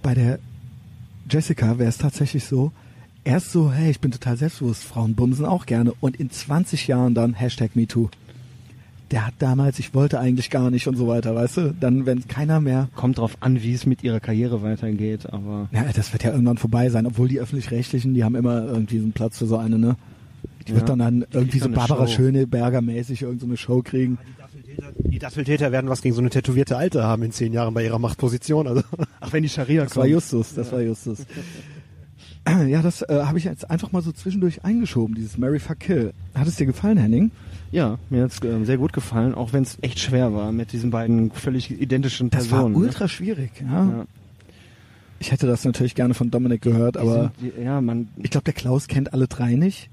[0.02, 0.38] bei der
[1.28, 2.72] Jessica wäre es tatsächlich so,
[3.24, 7.14] erst so, hey, ich bin total selbstbewusst, Frauen bumsen auch gerne und in 20 Jahren
[7.14, 8.08] dann Hashtag MeToo.
[9.10, 11.74] Der hat damals, ich wollte eigentlich gar nicht und so weiter, weißt du?
[11.78, 15.84] Dann, wenn keiner mehr, Kommt drauf an, wie es mit ihrer Karriere weitergeht, aber ja,
[15.94, 19.38] das wird ja irgendwann vorbei sein, obwohl die Öffentlich-Rechtlichen, die haben immer irgendwie einen Platz
[19.38, 19.96] für so eine, ne?
[20.66, 22.14] Die wird Ja, dann, dann irgendwie so Barbara Show.
[22.16, 24.18] Schöneberger mäßig irgendeine Show kriegen.
[24.24, 27.74] Die Duffeltäter, die Duffeltäter werden was gegen so eine tätowierte Alte haben in zehn Jahren
[27.74, 28.66] bei ihrer Machtposition.
[28.68, 28.82] Also
[29.20, 31.26] ach, wenn die Scharia Das war Justus, das war Justus.
[32.66, 36.12] Ja, das äh, habe ich jetzt einfach mal so zwischendurch eingeschoben, dieses Mary Fuck Kill.
[36.34, 37.30] Hat es dir gefallen, Henning?
[37.70, 40.90] Ja, mir hat's äh, sehr gut gefallen, auch wenn es echt schwer war mit diesen
[40.90, 42.74] beiden völlig identischen Das Personen.
[42.74, 43.84] war ultra schwierig, ja.
[43.84, 43.92] ne?
[43.98, 44.04] ja.
[45.20, 48.30] Ich hätte das natürlich gerne von Dominik gehört, Die aber sind, die, ja, man, ich
[48.30, 49.88] glaube, der Klaus kennt alle drei nicht.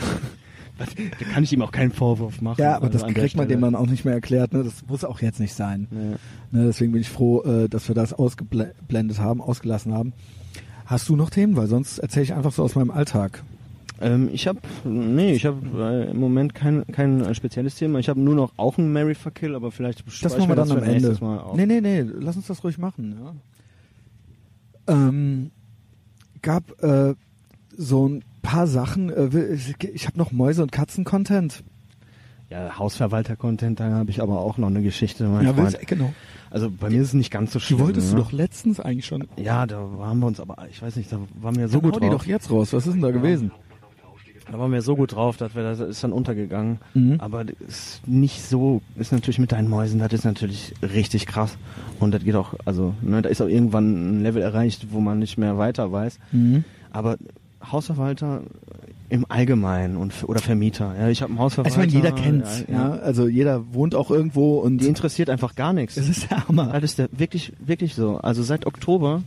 [0.78, 2.60] da kann ich ihm auch keinen Vorwurf machen.
[2.60, 4.52] Ja, aber also das kriegt man dem dann auch nicht mehr erklärt.
[4.52, 4.64] Ne?
[4.64, 5.88] Das muss auch jetzt nicht sein.
[5.90, 6.58] Ja.
[6.58, 6.66] Ne?
[6.66, 10.12] Deswegen bin ich froh, äh, dass wir das ausgeblendet haben, ausgelassen haben.
[10.86, 11.56] Hast du noch Themen?
[11.56, 13.42] Weil sonst erzähle ich einfach so aus meinem Alltag.
[14.00, 17.98] Ähm, ich habe, nee, ich habe äh, im Moment kein, kein äh, spezielles Thema.
[17.98, 20.70] Ich habe nur noch auch ein Mary Fuck Kill, aber vielleicht Das machen wir dann
[20.70, 20.90] am Ende.
[20.92, 21.54] nächstes Mal auf.
[21.54, 23.14] Nee, nee, nee, lass uns das ruhig machen.
[23.22, 23.34] Ja.
[24.94, 25.50] Ähm,
[26.40, 27.14] gab äh,
[27.80, 29.10] so ein paar Sachen.
[29.10, 29.54] Äh,
[29.92, 31.62] ich habe noch Mäuse- und Katzen-Content.
[32.50, 35.28] Ja, Hausverwalter-Content, da habe ich aber auch noch eine Geschichte.
[35.28, 35.72] Mein Ja, Freund.
[35.74, 36.12] willst, genau.
[36.50, 37.78] Also bei mir ist es nicht ganz so Die schlimm.
[37.80, 38.16] wolltest ne?
[38.16, 39.28] du doch letztens eigentlich schon.
[39.36, 41.92] Ja, da waren wir uns aber, ich weiß nicht, da waren wir so Dann hau
[41.92, 42.22] gut die drauf.
[42.22, 42.72] doch jetzt raus.
[42.72, 43.52] Was ist denn da gewesen?
[44.50, 46.80] Da waren wir so gut drauf, dass wir, das ist dann untergegangen.
[46.94, 47.20] Mhm.
[47.20, 51.56] Aber ist nicht so, ist natürlich mit deinen Mäusen, das ist natürlich richtig krass.
[52.00, 55.20] Und das geht auch, also, ne, da ist auch irgendwann ein Level erreicht, wo man
[55.20, 56.18] nicht mehr weiter weiß.
[56.32, 56.64] Mhm.
[56.90, 57.16] Aber
[57.62, 58.42] Hausverwalter
[59.08, 60.94] im Allgemeinen und oder Vermieter.
[60.98, 61.70] Ja, ich habe einen Also Hausverwalter.
[61.70, 62.64] ich meine, jeder kennt's.
[62.70, 65.96] Ja, also jeder wohnt auch irgendwo und Die interessiert einfach gar nichts.
[65.96, 66.66] es ist der Hammer.
[66.80, 68.18] Das ist der, wirklich, wirklich so.
[68.18, 69.22] Also seit Oktober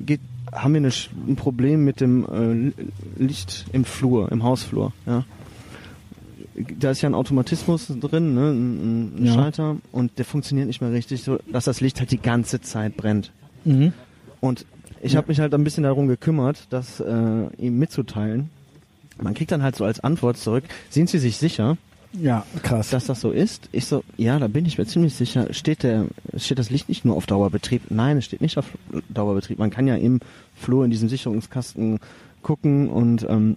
[0.00, 0.20] geht,
[0.52, 0.90] haben wir eine,
[1.28, 2.72] ein Problem mit dem
[3.18, 4.92] äh, Licht im Flur, im Hausflur.
[5.06, 5.24] Ja.
[6.78, 9.34] Da ist ja ein Automatismus drin, ne, ein, ein Ja.
[9.34, 12.96] Schalter, und der funktioniert nicht mehr richtig, so dass das Licht halt die ganze Zeit
[12.96, 13.32] brennt.
[13.64, 13.92] Mhm.
[14.40, 14.66] Und
[15.00, 18.50] ich habe mich halt ein bisschen darum gekümmert, das äh, ihm mitzuteilen.
[19.20, 21.76] Man kriegt dann halt so als Antwort zurück, sind Sie sich sicher?
[22.12, 22.90] Ja, krass.
[22.90, 23.68] dass das so ist?
[23.70, 25.52] Ich so, ja, da bin ich mir ziemlich sicher.
[25.54, 27.82] Steht der, steht das Licht nicht nur auf Dauerbetrieb?
[27.90, 28.66] Nein, es steht nicht auf
[29.08, 29.58] Dauerbetrieb.
[29.58, 30.20] Man kann ja im
[30.56, 32.00] Flur in diesem Sicherungskasten
[32.42, 33.56] gucken und ähm,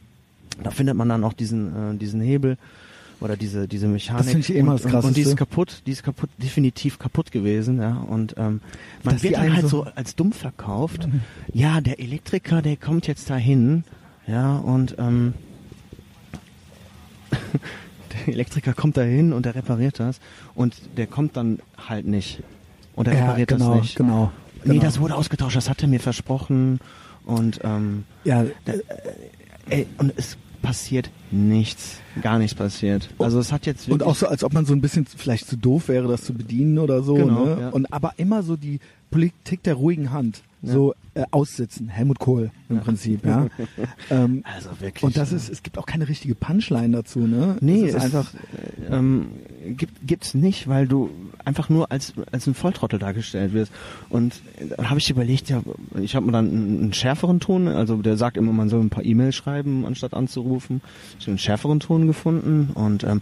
[0.62, 2.58] da findet man dann auch diesen, äh, diesen Hebel
[3.24, 4.24] oder diese, diese Mechanik.
[4.24, 6.30] Das finde ich eh immer und, das und, und die ist kaputt, die ist kaputt,
[6.38, 7.96] definitiv kaputt gewesen, ja.
[7.98, 8.60] Und ähm,
[9.04, 11.08] man Dass wird dann halt so- als dumm verkauft.
[11.54, 13.86] Ja, der Elektriker, der kommt jetzt dahin,
[14.28, 15.34] ja, und ähm,
[18.28, 20.20] der Elektriker kommt dahin und der repariert das
[20.54, 22.44] und der kommt dann halt nicht.
[22.96, 23.96] Und er ja, repariert genau, das nicht.
[23.96, 24.32] genau.
[24.66, 24.84] Nee, genau.
[24.84, 26.80] das wurde ausgetauscht, das hat er mir versprochen.
[27.26, 28.46] Und, ähm, ja,
[29.70, 32.00] ey, und es passiert nichts.
[32.22, 33.10] Gar nichts passiert.
[33.20, 35.58] Also es hat jetzt und auch so, als ob man so ein bisschen vielleicht zu
[35.58, 37.14] doof wäre, das zu bedienen oder so.
[37.14, 37.58] Genau, ne?
[37.62, 37.70] ja.
[37.70, 38.80] Und aber immer so die
[39.14, 40.44] Politik der ruhigen Hand.
[40.66, 41.90] So äh, aussitzen.
[41.90, 43.48] Helmut Kohl im Prinzip, ja.
[44.10, 45.04] ähm, also wirklich.
[45.04, 47.58] und das ist, es gibt auch keine richtige Punchline dazu, ne?
[47.60, 48.34] Nee, es ist es einfach.
[48.90, 49.28] ähm,
[49.76, 51.10] gibt, gibt's nicht, weil du
[51.44, 53.74] einfach nur als, als ein Volltrottel dargestellt wirst.
[54.10, 54.42] Und
[54.78, 55.62] dann habe ich überlegt, ja,
[56.02, 58.90] ich habe mir dann einen, einen schärferen Ton, also der sagt immer, man soll ein
[58.90, 60.82] paar E-Mails schreiben, anstatt anzurufen.
[61.20, 63.22] Ich habe einen schärferen Ton gefunden und ähm,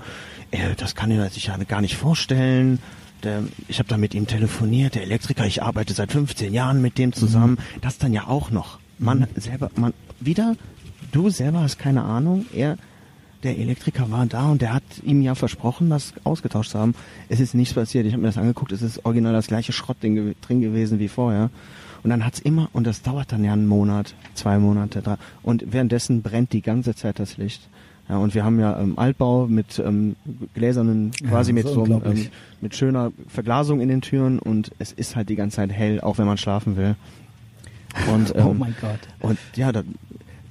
[0.51, 2.77] äh, das kann er sich ja gar nicht vorstellen.
[3.23, 6.97] Der, ich habe da mit ihm telefoniert, der Elektriker, ich arbeite seit 15 Jahren mit
[6.97, 7.57] dem zusammen.
[7.81, 8.79] Das dann ja auch noch.
[8.97, 10.55] Man selber, man wieder,
[11.11, 12.77] du selber hast keine Ahnung, er
[13.43, 16.95] der Elektriker war da und der hat ihm ja versprochen, das ausgetauscht zu haben.
[17.29, 18.05] Es ist nichts passiert.
[18.05, 21.49] Ich habe mir das angeguckt, es ist original das gleiche Schrottding drin gewesen wie vorher.
[22.03, 25.17] Und dann hat's immer, und das dauert dann ja einen Monat, zwei Monate, drei.
[25.43, 27.61] Und währenddessen brennt die ganze Zeit das Licht.
[28.11, 30.17] Ja, und wir haben ja ähm, Altbau mit ähm,
[30.53, 32.27] gläsernen, Ja, quasi das mit so ähm,
[32.59, 36.17] mit schöner Verglasung in den Türen und es ist halt die ganze Zeit hell, auch
[36.17, 36.95] wenn man schlafen will.
[38.13, 38.99] Und, ähm, oh mein Gott.
[39.21, 39.83] und ja, da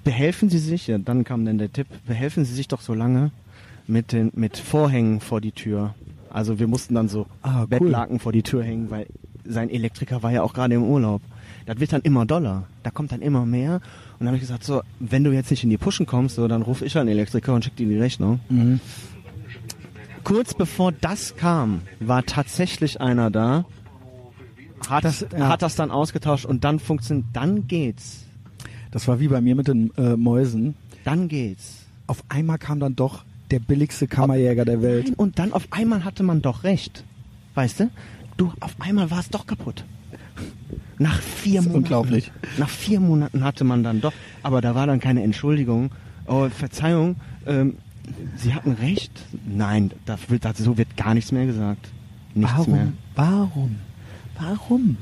[0.04, 3.30] behelfen Sie sich, ja, dann kam dann der Tipp, behelfen Sie sich doch so lange
[3.86, 5.94] mit den mit Vorhängen vor die Tür.
[6.30, 7.66] Also wir mussten dann so Ah, cool.
[7.66, 9.06] Bettlaken vor die Tür hängen, weil
[9.44, 11.20] sein Elektriker war ja auch gerade im Urlaub.
[11.70, 12.64] Das wird dann immer doller.
[12.82, 13.74] Da kommt dann immer mehr.
[13.74, 13.82] Und
[14.18, 16.62] dann habe ich gesagt, so, wenn du jetzt nicht in die Puschen kommst, so, dann
[16.62, 18.40] rufe ich einen Elektriker und schick dir die Rechnung.
[18.48, 18.80] Mhm.
[20.24, 23.66] Kurz bevor das kam, war tatsächlich einer da,
[24.88, 25.48] hat Das- ja.
[25.48, 28.24] hat das dann ausgetauscht und dann funktioniert, dann geht's.
[28.90, 30.74] Das war wie bei mir mit den äh, Mäusen.
[31.04, 31.84] Dann geht's.
[32.08, 35.04] Auf einmal kam dann doch der billigste Kammerjäger der Welt.
[35.06, 37.04] Nein, und dann auf einmal hatte man doch recht.
[37.54, 37.90] Weißt du?
[38.36, 39.84] Du, auf einmal war es doch kaputt.
[41.01, 41.76] Nach vier Das ist Monaten.
[41.84, 42.32] unglaublich.
[42.59, 45.90] Nach vier Monaten hatte man dann doch, aber da war dann keine Entschuldigung.
[46.26, 47.76] Oh, Verzeihung, ähm,
[48.36, 49.12] Sie hatten recht.
[49.46, 51.88] Nein, das wird, das, so wird gar nichts mehr gesagt.
[52.34, 52.72] Nichts warum?
[52.74, 52.92] mehr.
[53.14, 53.76] Warum?
[54.38, 54.96] Warum?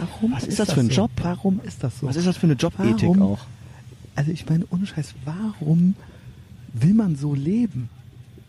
[0.00, 0.32] Warum?
[0.32, 1.02] Was ist das für ein so?
[1.02, 1.10] Job?
[1.22, 2.06] Warum ist das so?
[2.06, 3.22] Was ist das für eine Jobethik Warum?
[3.22, 3.40] auch?
[4.16, 5.94] Also ich meine, ohne Scheiß, warum
[6.72, 7.88] will man so leben?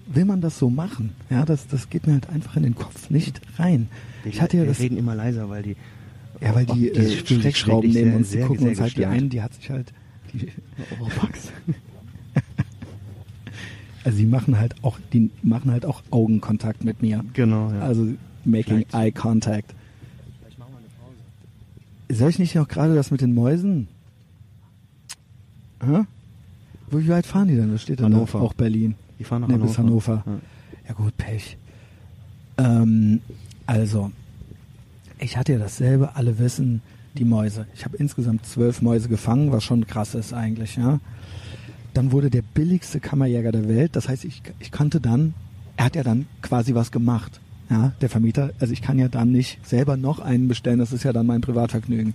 [0.08, 1.12] Will man das so machen?
[1.30, 3.90] Ja, das, das geht mir halt einfach in den Kopf nicht rein.
[4.26, 5.76] Ich hatte ja wir das, reden immer leiser, weil die.
[6.42, 8.60] Ja, weil die, Oh, äh, fühlen sich Steckschrauben wirklich neben sehr- uns, die sehr- gucken
[8.62, 9.94] sehr uns halt die einen, die hat sich halt,
[10.34, 10.48] die,
[11.00, 11.52] Oropax.
[14.04, 17.24] also die machen halt auch, die machen halt auch Augenkontakt mit mir.
[17.34, 17.82] Genau, ja.
[17.82, 18.08] Also
[18.46, 18.94] making Vielleicht.
[18.94, 19.74] eye contact.
[22.12, 23.88] Soll ich nicht auch gerade das mit den Mäusen?
[25.84, 26.06] Hä?
[26.90, 27.72] Wo, wie weit fahren die denn?
[27.72, 28.40] Was steht denn Hannover.
[28.40, 28.46] da?
[28.46, 28.96] Auch Berlin.
[29.20, 29.70] die fahren nach Nee, Hannover.
[29.70, 30.24] bis Hannover.
[30.26, 30.40] Ja.
[30.88, 31.56] Ja gut, Pech.
[32.58, 33.22] Ähm,
[33.68, 34.12] also,
[35.20, 36.82] ich hatte ja dasselbe, alle wissen,
[37.18, 37.68] die Mäuse.
[37.76, 41.00] Ich habe insgesamt zwölf Mäuse gefangen, was schon krass ist eigentlich, ja.
[41.94, 45.34] Dann wurde der billigste Kammerjäger der Welt, das heißt, ich, ich konnte dann,
[45.76, 48.52] er hat ja dann quasi was gemacht, ja, der Vermieter.
[48.60, 51.42] Also ich kann ja dann nicht selber noch einen bestellen, das ist ja dann mein
[51.42, 52.14] Privatvergnügen.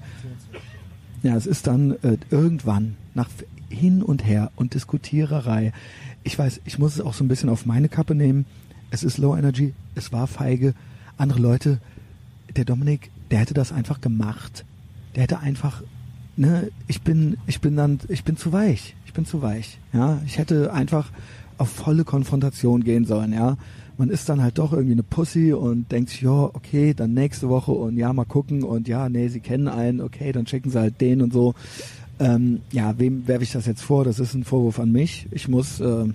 [1.23, 3.29] Ja, es ist dann äh, irgendwann nach
[3.69, 5.73] hin und her und Diskutiererei.
[6.23, 8.47] Ich weiß, ich muss es auch so ein bisschen auf meine Kappe nehmen.
[8.91, 10.75] Es ist Low Energy, es war feige.
[11.17, 11.79] Andere Leute,
[12.57, 14.65] der Dominik, der hätte das einfach gemacht.
[15.15, 15.83] Der hätte einfach,
[16.37, 18.97] ne, ich bin, ich bin dann, ich bin zu weich.
[19.07, 19.79] Ich bin zu weich.
[19.93, 21.11] Ja, ich hätte einfach
[21.59, 23.57] auf volle Konfrontation gehen sollen, ja.
[23.97, 27.49] Man ist dann halt doch irgendwie eine Pussy und denkt sich, ja, okay, dann nächste
[27.49, 30.81] Woche und ja, mal gucken und ja, nee, sie kennen einen, okay, dann schicken sie
[30.81, 31.55] halt den und so.
[32.19, 34.05] Ähm, ja, wem werfe ich das jetzt vor?
[34.05, 35.29] Das ist ein Vorwurf an mich.
[35.31, 36.15] Ich muss ähm,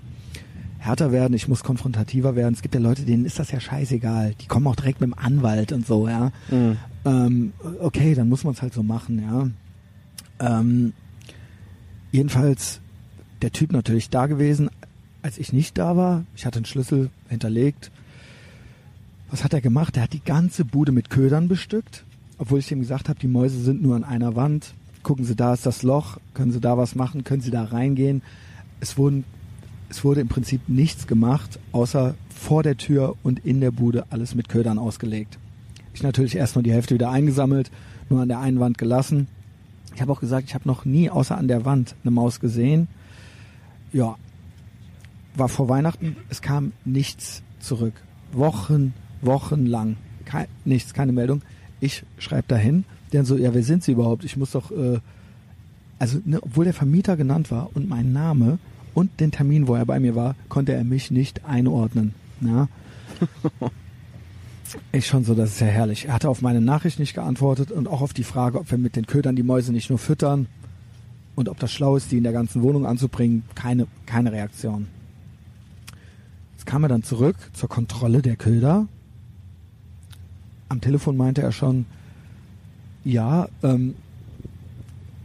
[0.80, 2.54] härter werden, ich muss konfrontativer werden.
[2.54, 4.34] Es gibt ja Leute, denen ist das ja scheißegal.
[4.42, 6.32] Die kommen auch direkt mit dem Anwalt und so, ja.
[6.50, 6.78] Mhm.
[7.06, 9.50] Ähm, okay, dann muss man es halt so machen, ja.
[10.40, 10.94] Ähm,
[12.12, 12.80] jedenfalls
[13.42, 14.70] der Typ natürlich da gewesen,
[15.22, 16.24] als ich nicht da war.
[16.36, 17.92] Ich hatte einen Schlüssel hinterlegt.
[19.30, 19.98] Was hat er gemacht?
[19.98, 22.04] Er hat die ganze Bude mit Ködern bestückt,
[22.38, 24.74] obwohl ich ihm gesagt habe, die Mäuse sind nur an einer Wand.
[25.04, 26.18] Gucken Sie, da ist das Loch.
[26.34, 27.24] Können Sie da was machen?
[27.24, 28.22] Können Sie da reingehen?
[28.80, 29.24] Es wurden,
[29.90, 34.36] es wurde im Prinzip nichts gemacht, außer vor der Tür und in der Bude alles
[34.36, 35.38] mit Ködern ausgelegt.
[35.94, 37.72] Ich natürlich erstmal die Hälfte wieder eingesammelt,
[38.10, 39.28] nur an der einen Wand gelassen.
[39.96, 42.88] Ich habe auch gesagt, ich habe noch nie außer an der Wand eine Maus gesehen.
[43.92, 44.16] Ja,
[45.36, 47.94] war vor Weihnachten, es kam nichts zurück.
[48.32, 49.98] Wochen, Wochen lang.
[50.26, 51.42] Kei- nichts, keine Meldung.
[51.80, 54.24] Ich schreibe dahin, der so, ja, wer sind Sie überhaupt?
[54.24, 55.00] Ich muss doch, äh,
[55.98, 58.60] also, ne, obwohl der Vermieter genannt war und mein Name
[59.00, 62.14] und den Termin, wo er bei mir war, konnte er mich nicht einordnen.
[62.42, 62.68] Ja.
[64.92, 66.06] Ich schon so, das ist ja herrlich.
[66.06, 68.96] Er hatte auf meine Nachricht nicht geantwortet und auch auf die Frage, ob wir mit
[68.96, 70.46] den Ködern die Mäuse nicht nur füttern
[71.34, 73.42] und ob das schlau ist, die in der ganzen Wohnung anzubringen.
[73.56, 74.88] Keine, keine Reaktion.
[76.52, 78.88] Jetzt kam er dann zurück zur Kontrolle der Köder.
[80.68, 81.88] Am Telefon meinte er schon,
[83.04, 83.96] ja, ähm,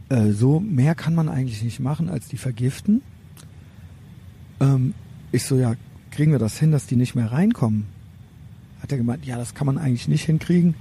[0.09, 3.03] äh, so mehr kann man eigentlich nicht machen, als die vergiften.
[4.59, 4.93] Ähm,
[5.31, 5.75] ich so, ja,
[6.11, 7.85] kriegen wir das hin, dass die nicht mehr reinkommen?
[8.81, 10.75] Hat er gemeint, ja, das kann man eigentlich nicht hinkriegen.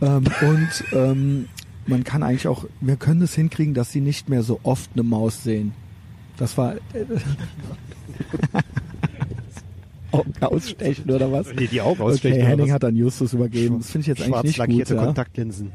[0.00, 1.48] Ähm, und ähm,
[1.86, 5.02] man kann eigentlich auch, wir können es hinkriegen, dass sie nicht mehr so oft eine
[5.02, 5.72] Maus sehen.
[6.36, 6.74] Das war
[10.12, 11.52] Augen ausstechen oder was?
[11.54, 12.46] Nee, die Augen Okay, ausstechen.
[12.46, 13.78] Henning oder hat an Justus übergeben.
[13.78, 14.68] Das finde ich jetzt eigentlich Schwarz nicht gut.
[14.68, 15.04] lackierte Ja?
[15.04, 15.72] Kontaktlinsen.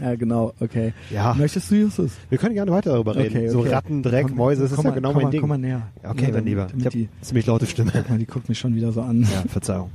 [0.00, 0.92] Ja, genau, okay.
[1.10, 1.34] Ja.
[1.34, 2.12] Möchtest du, Justus?
[2.28, 3.50] Wir können gerne weiter darüber reden.
[3.50, 5.40] So Ratten, Dreck, Komm, Mäuse, das ist ja genau komm mein Ding.
[5.40, 5.88] Komm mal näher.
[6.02, 6.66] Okay, Ja, mein Lieber.
[6.76, 7.90] Ich habe die, ziemlich laute Stimme.
[7.94, 9.22] guck mal, die guckt mich schon wieder so an.
[9.22, 9.90] Ja, Verzeihung.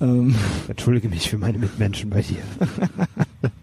[0.00, 0.34] Ähm,
[0.68, 2.38] Entschuldige mich für meine Mitmenschen bei dir.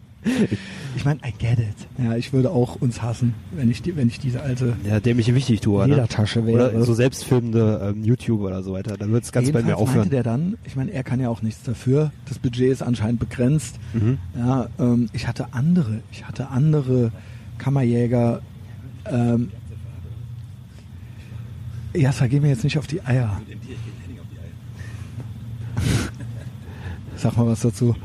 [0.96, 1.88] ich meine, I get it.
[1.98, 5.16] Ja, ich würde auch uns hassen, wenn ich, die, wenn ich diese alte Ja, der
[5.16, 5.82] mich wichtig tue.
[5.88, 5.96] Ne?
[5.96, 6.72] Ledertasche wäre.
[6.72, 8.98] Oder so selbstfilmende ähm, YouTuber oder so weiter.
[8.98, 9.98] Da wird es ganz bei mir Jedenfalls aufhören.
[10.00, 12.12] meinte der dann, ich meine, er kann ja auch nichts dafür.
[12.28, 13.80] Das Budget ist anscheinend begrenzt.
[13.94, 14.18] Mhm.
[14.38, 17.12] Ja, ähm, ich hatte andere, ich hatte andere
[17.58, 18.42] Kammerjäger.
[19.06, 19.52] Ähm,
[21.94, 23.42] Jassa, geh mir jetzt nicht auf die Eier.
[27.16, 27.96] Sag mal was dazu.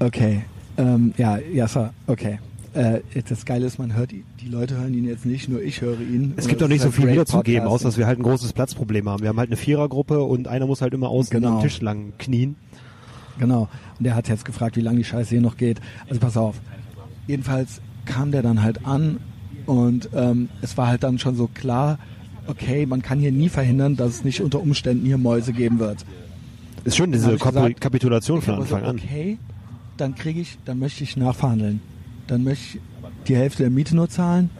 [0.00, 0.42] Okay.
[0.78, 2.38] Ähm, ja, Jassa, okay.
[2.74, 5.80] Äh, jetzt das Geile ist, man hört, die Leute hören ihn jetzt nicht, nur ich
[5.80, 6.34] höre ihn.
[6.36, 9.22] Es gibt doch nicht so viel wiederzugeben, außer dass wir halt ein großes Platzproblem haben.
[9.22, 11.56] Wir haben halt eine Vierergruppe und einer muss halt immer außen Genau.
[11.56, 12.56] am Tisch lang knien.
[13.38, 13.68] Genau.
[13.98, 15.80] Und der hat jetzt gefragt, wie lange die Scheiße hier noch geht.
[16.08, 16.60] Also pass auf.
[17.26, 19.18] Jedenfalls kam der dann halt an
[19.64, 21.98] und ähm, es war halt dann schon so klar,
[22.46, 26.04] okay, man kann hier nie verhindern, dass es nicht unter Umständen hier Mäuse geben wird.
[26.84, 28.96] Ist schön, diese Kap gesagt, Kapitulation von Anfang an.
[28.96, 29.38] okay,
[29.96, 31.80] dann kriege ich, dann möchte ich nachverhandeln.
[32.26, 32.82] Dann möchte ich
[33.28, 34.50] die Hälfte der Miete nur zahlen.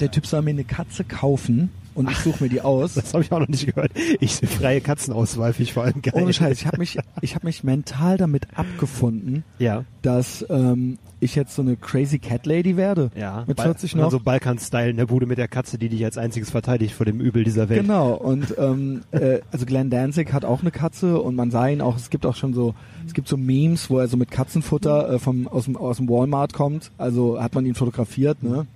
[0.00, 2.94] Der Typ soll mir eine Katze kaufen und ich suche mir die aus.
[3.02, 3.92] Das habe ich auch noch nicht gehört.
[4.20, 6.14] Ich freie Katzenauswahl finde ich vor allem geil.
[6.22, 9.84] Ohne Scheiß, ich habe mich, ich habe mich mental damit abgefunden, Ja.
[10.02, 13.10] dass ähm, ich jetzt so eine crazy Cat Lady werde.
[13.14, 13.44] Ja.
[13.46, 14.10] Mit Bal- 40 und dann noch.
[14.10, 17.20] So Balkan-Style in der Bude mit der Katze, die dich als einziges verteidigt vor dem
[17.20, 17.82] Übel dieser Welt.
[17.82, 21.80] Genau, und ähm, äh, also Glenn Danzig hat auch eine Katze und man sah ihn
[21.80, 22.74] auch, es gibt auch schon so,
[23.06, 26.08] es gibt so Memes, wo er so mit Katzenfutter äh, vom, aus, dem, aus dem
[26.08, 28.66] Walmart kommt, also hat man ihn fotografiert, ne?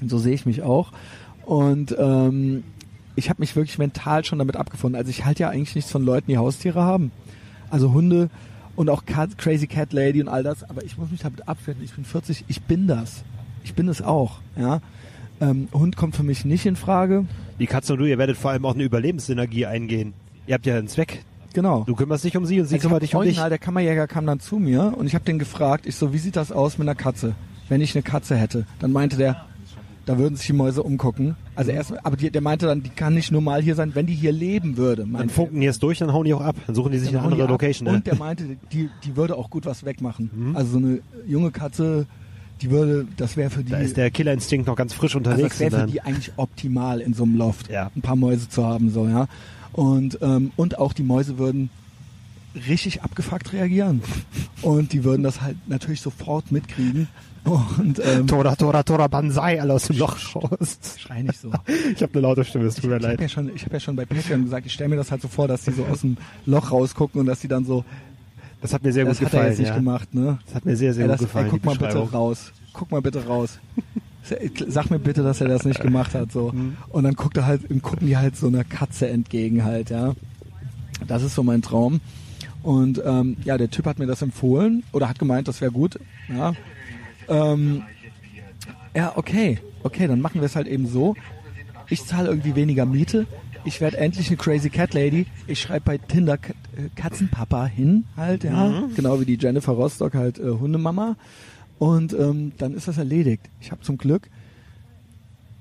[0.00, 0.92] Und so sehe ich mich auch.
[1.46, 2.64] Und ähm,
[3.14, 4.98] ich habe mich wirklich mental schon damit abgefunden.
[4.98, 7.12] Also ich halte ja eigentlich nichts von Leuten, die Haustiere haben.
[7.70, 8.28] Also Hunde
[8.74, 11.82] und auch Cat, Crazy Cat Lady und all das, aber ich muss mich damit abfinden.
[11.84, 13.24] Ich bin 40, ich bin das.
[13.64, 14.80] Ich bin es auch, ja.
[15.40, 17.24] Ähm, Hund kommt für mich nicht in Frage.
[17.58, 20.12] Die Katze und du, ihr werdet vor allem auch eine Überlebenssynergie eingehen.
[20.46, 21.24] Ihr habt ja einen Zweck.
[21.52, 21.84] Genau.
[21.84, 23.36] Du kümmerst dich um sie und sie Also kümmert dich um dich.
[23.38, 26.36] der Kammerjäger kam dann zu mir und ich habe den gefragt, ich so, wie sieht
[26.36, 27.34] das aus mit einer Katze?
[27.68, 29.46] Wenn ich eine Katze hätte, dann meinte der,
[30.06, 31.36] da würden sich die Mäuse umgucken.
[31.56, 34.06] Also erst, aber die, der meinte dann, die kann nicht nur mal hier sein, wenn
[34.06, 35.04] die hier leben würde.
[35.06, 36.56] Dann funken die es durch, dann hauen die auch ab.
[36.66, 37.50] Dann suchen die sich Dann eine andere ab.
[37.50, 37.86] Location.
[37.88, 37.94] ne?
[37.96, 40.30] Und der meinte, die, die würde auch gut was wegmachen.
[40.32, 40.56] Mhm.
[40.56, 42.06] Also so eine junge Katze,
[42.62, 45.58] die würde, das wäre für die, da ist der Killerinstinkt noch ganz frisch also unterwegs.
[45.58, 47.90] das wäre für die eigentlich optimal in so einem Loft, Ja.
[47.94, 49.26] ein paar Mäuse zu haben, so, ja.
[49.72, 51.68] Und, ähm, und auch die Mäuse würden
[52.68, 54.00] richtig abgefuckt reagieren.
[54.62, 57.08] Und die würden das halt natürlich sofort mitkriegen.
[57.46, 60.78] Und ähm, Tora, Tora, Tora, Banzai, alle aus dem Loch raus.
[60.98, 61.52] schrei nicht so.
[61.94, 63.20] Ich habe eine laute Stimme, es tut mir Ich habe leid.
[63.20, 65.28] ja, schon- ich hab ja schon bei Patreon gesagt, ich stelle mir das halt so
[65.28, 67.84] vor, dass die so aus dem Loch rausgucken und dass die dann so,
[68.62, 69.50] Das hat mir sehr das gut hat er gefallen.
[69.52, 69.74] jetzt nicht ja.
[69.76, 70.38] gemacht, ne?
[70.46, 71.48] Das hat mir sehr, sehr Ey, gut das, ey, gefallen.
[71.50, 72.52] guck die mal bitte raus.
[72.72, 73.58] Guck mal bitte raus.
[74.68, 76.50] Sag mir bitte, dass er das nicht gemacht hat, so.
[76.52, 76.76] Mhm.
[76.88, 80.14] Und dann guckt er halt, gucken die halt so einer Katze entgegen halt, ja.
[81.06, 82.00] Das ist so mein Traum.
[82.64, 86.00] Und ähm, ja, der Typ hat mir das empfohlen oder hat gemeint, das wäre gut.
[86.28, 86.54] Ja.
[87.28, 87.82] Ähm,
[88.94, 89.58] ja, okay.
[89.82, 91.14] Okay, dann machen wir es halt eben so.
[91.88, 93.26] Ich zahle irgendwie weniger Miete.
[93.64, 95.26] Ich werde endlich eine Crazy Cat Lady.
[95.46, 98.84] Ich schreibe bei Tinder äh, Katzenpapa hin, halt, ja.
[98.94, 101.16] Genau wie die Jennifer Rostock halt äh, Hundemama.
[101.78, 103.42] Und ähm, dann ist das erledigt.
[103.60, 104.28] Ich habe zum Glück,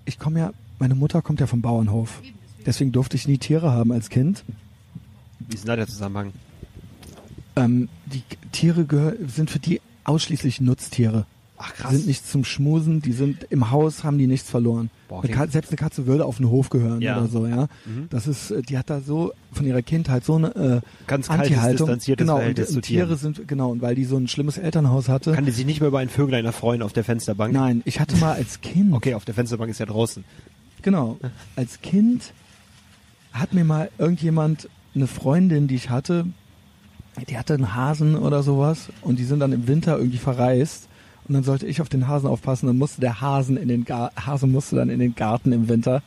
[0.06, 2.22] ich komme ja, meine Mutter kommt ja vom Bauernhof.
[2.66, 4.44] Deswegen durfte ich nie Tiere haben als Kind.
[5.40, 6.32] Wie ist denn da der Zusammenhang?
[7.56, 11.26] Ähm, die Tiere sind für die ausschließlich Nutztiere.
[11.58, 14.90] Ach Die sind nicht zum Schmusen, die sind im Haus, haben die nichts verloren.
[15.08, 17.18] Boah, eine Katze, selbst eine Katze würde auf den Hof gehören Ja.
[17.18, 17.68] oder so, ja.
[17.86, 18.08] Mhm.
[18.10, 21.58] Das ist, äh, die hat da so von ihrer Kindheit so eine äh, Ganz kaltes,
[21.78, 24.58] distanziertes genau, und, Verhältnis zu und Tiere sind, genau, und weil die so ein schlimmes
[24.58, 25.32] Elternhaus hatte.
[25.32, 27.54] Kann die sich nicht mehr über ein Vöglein erfreuen auf der Fensterbank?
[27.54, 30.26] Nein, ich hatte mal als Kind, Okay, auf der Fensterbank ist ja draußen.
[30.82, 31.18] genau,
[31.56, 32.34] als Kind
[33.32, 36.26] hat mir mal irgendjemand, eine Freundin, die ich hatte,
[37.30, 40.88] die hatte einen Hasen oder sowas und die sind dann im Winter irgendwie verreist
[41.28, 44.12] und dann sollte ich auf den Hasen aufpassen, dann musste der Hasen in den Gar
[44.16, 46.02] Hase musste dann in den Garten im Winter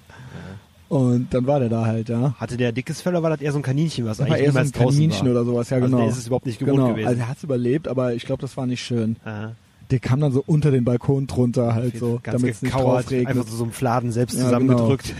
[0.88, 2.34] und dann war der da halt, ja.
[2.38, 4.46] Hatte der dickes Fell oder war das eher so ein Kaninchen, was Das war eigentlich
[4.46, 5.32] eher so ein Kaninchen war?
[5.32, 5.98] oder sowas, ja Also genau.
[5.98, 6.88] der ist es überhaupt nicht gewohnt genau.
[6.90, 7.08] gewesen.
[7.08, 9.16] Also er hat es überlebt, aber ich glaube, das war nicht schön.
[9.24, 9.52] Aha.
[9.90, 13.28] Der kam dann so unter den Balkon drunter halt so, damit es nicht drauf regnet.
[13.36, 15.14] einfach so, so ein Fladen selbst Ja, zusammengedrückt.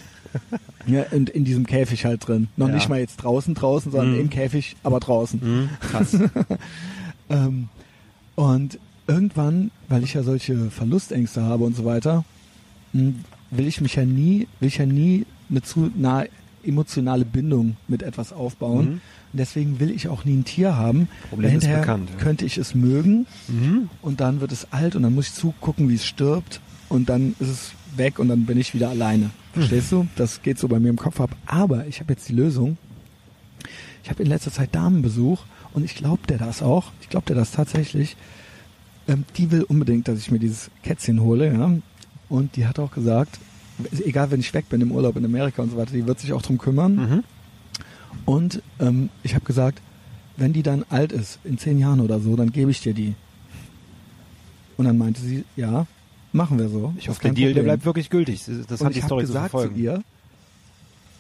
[0.87, 2.49] Ja, und in diesem Käfig halt drin.
[2.57, 2.75] Noch Ja.
[2.75, 4.21] nicht mal jetzt draußen draußen, sondern Mhm.
[4.21, 5.41] im Käfig, aber draußen.
[5.43, 6.17] Mhm, krass.
[7.31, 7.69] Ähm,
[8.37, 8.79] und
[9.09, 12.25] irgendwann, weil ich ja solche Verlustängste habe und so weiter,
[12.93, 13.15] mh,
[13.51, 16.29] will ich mich ja nie, will ich ja nie eine zu nahe
[16.63, 18.85] emotionale Bindung mit etwas aufbauen.
[18.85, 19.01] Mhm.
[19.33, 21.09] Und deswegen will ich auch nie ein Tier haben.
[21.31, 22.23] Problem ist bekannt, ja.
[22.23, 23.89] könnte ich es mögen mhm.
[24.03, 27.35] und dann wird es alt und dann muss ich zugucken, wie es stirbt und dann
[27.39, 29.31] ist es weg und dann bin ich wieder alleine.
[29.53, 30.07] Verstehst du?
[30.17, 31.31] Das geht so bei mir im Kopf ab.
[31.47, 32.77] Aber ich habe jetzt die Lösung.
[34.05, 35.45] Ich habe in letzter Zeit Damenbesuch
[35.75, 36.93] und ich glaube der das auch.
[37.01, 38.17] Ich glaube der das tatsächlich.
[39.09, 41.73] Ähm, die will unbedingt, dass ich mir dieses Kätzchen hole, ja.
[42.29, 43.39] Und die hat auch gesagt,
[44.05, 46.33] egal wenn ich weg bin im Urlaub in Amerika und so weiter, die wird sich
[46.33, 46.95] auch drum kümmern.
[46.95, 47.25] Mhm.
[48.27, 49.81] Und ähm, ich habe gesagt,
[50.37, 53.15] wenn die dann alt ist, in zehn Jahren oder so, dann gebe ich dir die.
[54.77, 55.87] Und dann meinte sie, ja,
[56.33, 56.95] machen wir so.
[56.99, 57.65] Ich hoffe, der Deal, der Problem.
[57.65, 58.45] bleibt wirklich gültig.
[58.69, 59.81] Das Und hat die ich habe Story zu gesagt zu verfolgen.
[59.81, 60.03] ihr,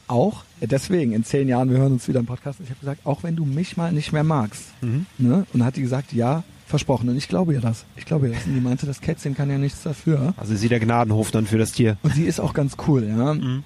[0.06, 3.22] auch, deswegen, in zehn Jahren, wir hören uns wieder im Podcast, ich habe gesagt, auch
[3.22, 4.64] wenn du mich mal nicht mehr magst.
[4.80, 5.06] Mhm.
[5.18, 5.46] Ne?
[5.52, 7.08] Und dann hat die gesagt, ja, versprochen.
[7.08, 7.84] Und ich glaube ihr das.
[7.96, 8.46] Ich glaube ihr das.
[8.46, 10.34] Und die meinte, das Kätzchen kann ja nichts dafür.
[10.36, 11.96] Also ist sie der Gnadenhof dann für das Tier.
[12.02, 13.34] Und sie ist auch ganz cool, ja.
[13.34, 13.64] Mhm.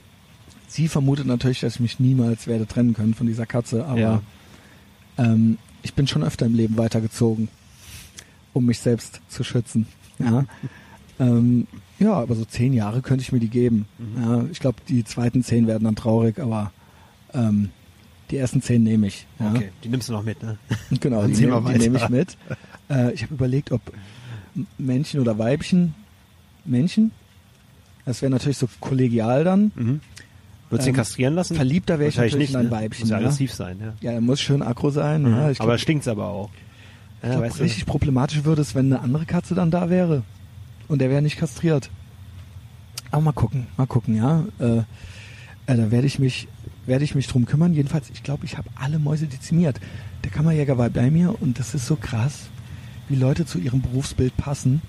[0.68, 4.22] Sie vermutet natürlich, dass ich mich niemals werde trennen können von dieser Katze, aber Ja.
[5.18, 7.48] ähm, ich bin schon öfter im Leben weitergezogen,
[8.55, 9.86] um mich selbst zu schützen.
[10.18, 10.44] Ja,
[11.18, 11.66] ähm,
[11.98, 13.86] ja aber so zehn Jahre könnte ich mir die geben.
[14.16, 16.72] Ja, ich glaube, die zweiten zehn werden dann traurig, aber
[17.34, 17.68] ähm,
[18.30, 19.26] die ersten zehn nehme ich.
[19.40, 19.50] Ja.
[19.50, 20.57] Okay, die nimmst du noch mit, ne?
[21.00, 22.38] Genau, die, nehm- die nehme ich mit.
[22.93, 23.80] Äh, ich habe überlegt, ob
[24.78, 25.95] Männchen oder Weibchen.
[26.64, 27.11] Männchen?
[28.05, 29.72] Das wäre natürlich so kollegial dann.
[29.74, 30.01] Mhm.
[30.70, 31.55] Würdest du Ähm, ihn kastrieren lassen?
[31.55, 32.70] Verliebter wäre ich natürlich nicht, in ein ne?
[32.70, 33.03] Weibchen.
[33.03, 33.26] Muss ja ja.
[33.26, 33.95] aggressiv sein, ja.
[34.01, 35.24] ja, er muss schön aggro sein.
[35.26, 36.51] Ja, ich aber glaub, stinkt's aber auch.
[37.18, 37.62] ich Ja, glaub, weißt du?
[37.64, 40.22] richtig problematisch würde es, wenn eine andere Katze dann da wäre.
[40.88, 41.90] Und der wäre nicht kastriert.
[43.11, 44.45] Aber mal gucken, mal gucken, ja.
[44.59, 44.78] Äh,
[45.66, 46.49] äh, da werde ich mich,
[46.86, 47.74] werde ich mich drum kümmern.
[47.74, 49.78] Jedenfalls, ich glaube, ich habe alle Mäuse dezimiert.
[50.24, 52.49] Der Kammerjäger war bei mir und das ist so krass,
[53.12, 54.82] wie Leute zu ihrem Berufsbild passen.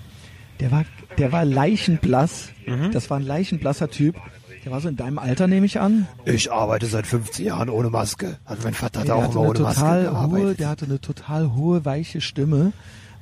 [0.60, 0.84] Der war,
[1.18, 2.48] der war leichenblass.
[2.66, 2.90] Mhm.
[2.92, 4.16] Das war ein leichenblasser Typ.
[4.64, 6.06] Der war so in deinem Alter, nehme ich an.
[6.24, 8.38] Ich arbeite seit 15 Jahren ohne Maske.
[8.46, 10.60] Also mein Vater hat auch immer ohne Maske total hohe, gearbeitet.
[10.60, 12.72] der hatte eine total hohe, weiche Stimme,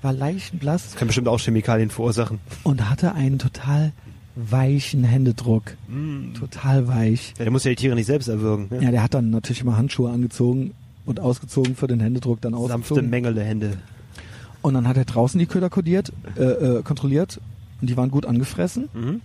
[0.03, 2.39] war leichenblass Kann bestimmt auch Chemikalien verursachen.
[2.63, 3.93] und hatte einen total
[4.37, 5.77] weichen Händedruck.
[6.39, 7.35] Total weich.
[7.39, 8.69] Ja, der muss ja die Tiere nicht selbst erwürgen.
[8.71, 8.83] Ne?
[8.85, 10.73] Ja, der hat dann natürlich immer Handschuhe angezogen
[11.07, 13.11] und ausgezogen für den Händedruck, dann Sanfte ausgezogen.
[13.11, 13.79] Mängele Hände.
[14.63, 17.41] Und dann hat er draußen die Köder kodiert, äh, äh, kontrolliert
[17.81, 18.89] und die waren gut angefressen.
[18.95, 19.21] Mhm.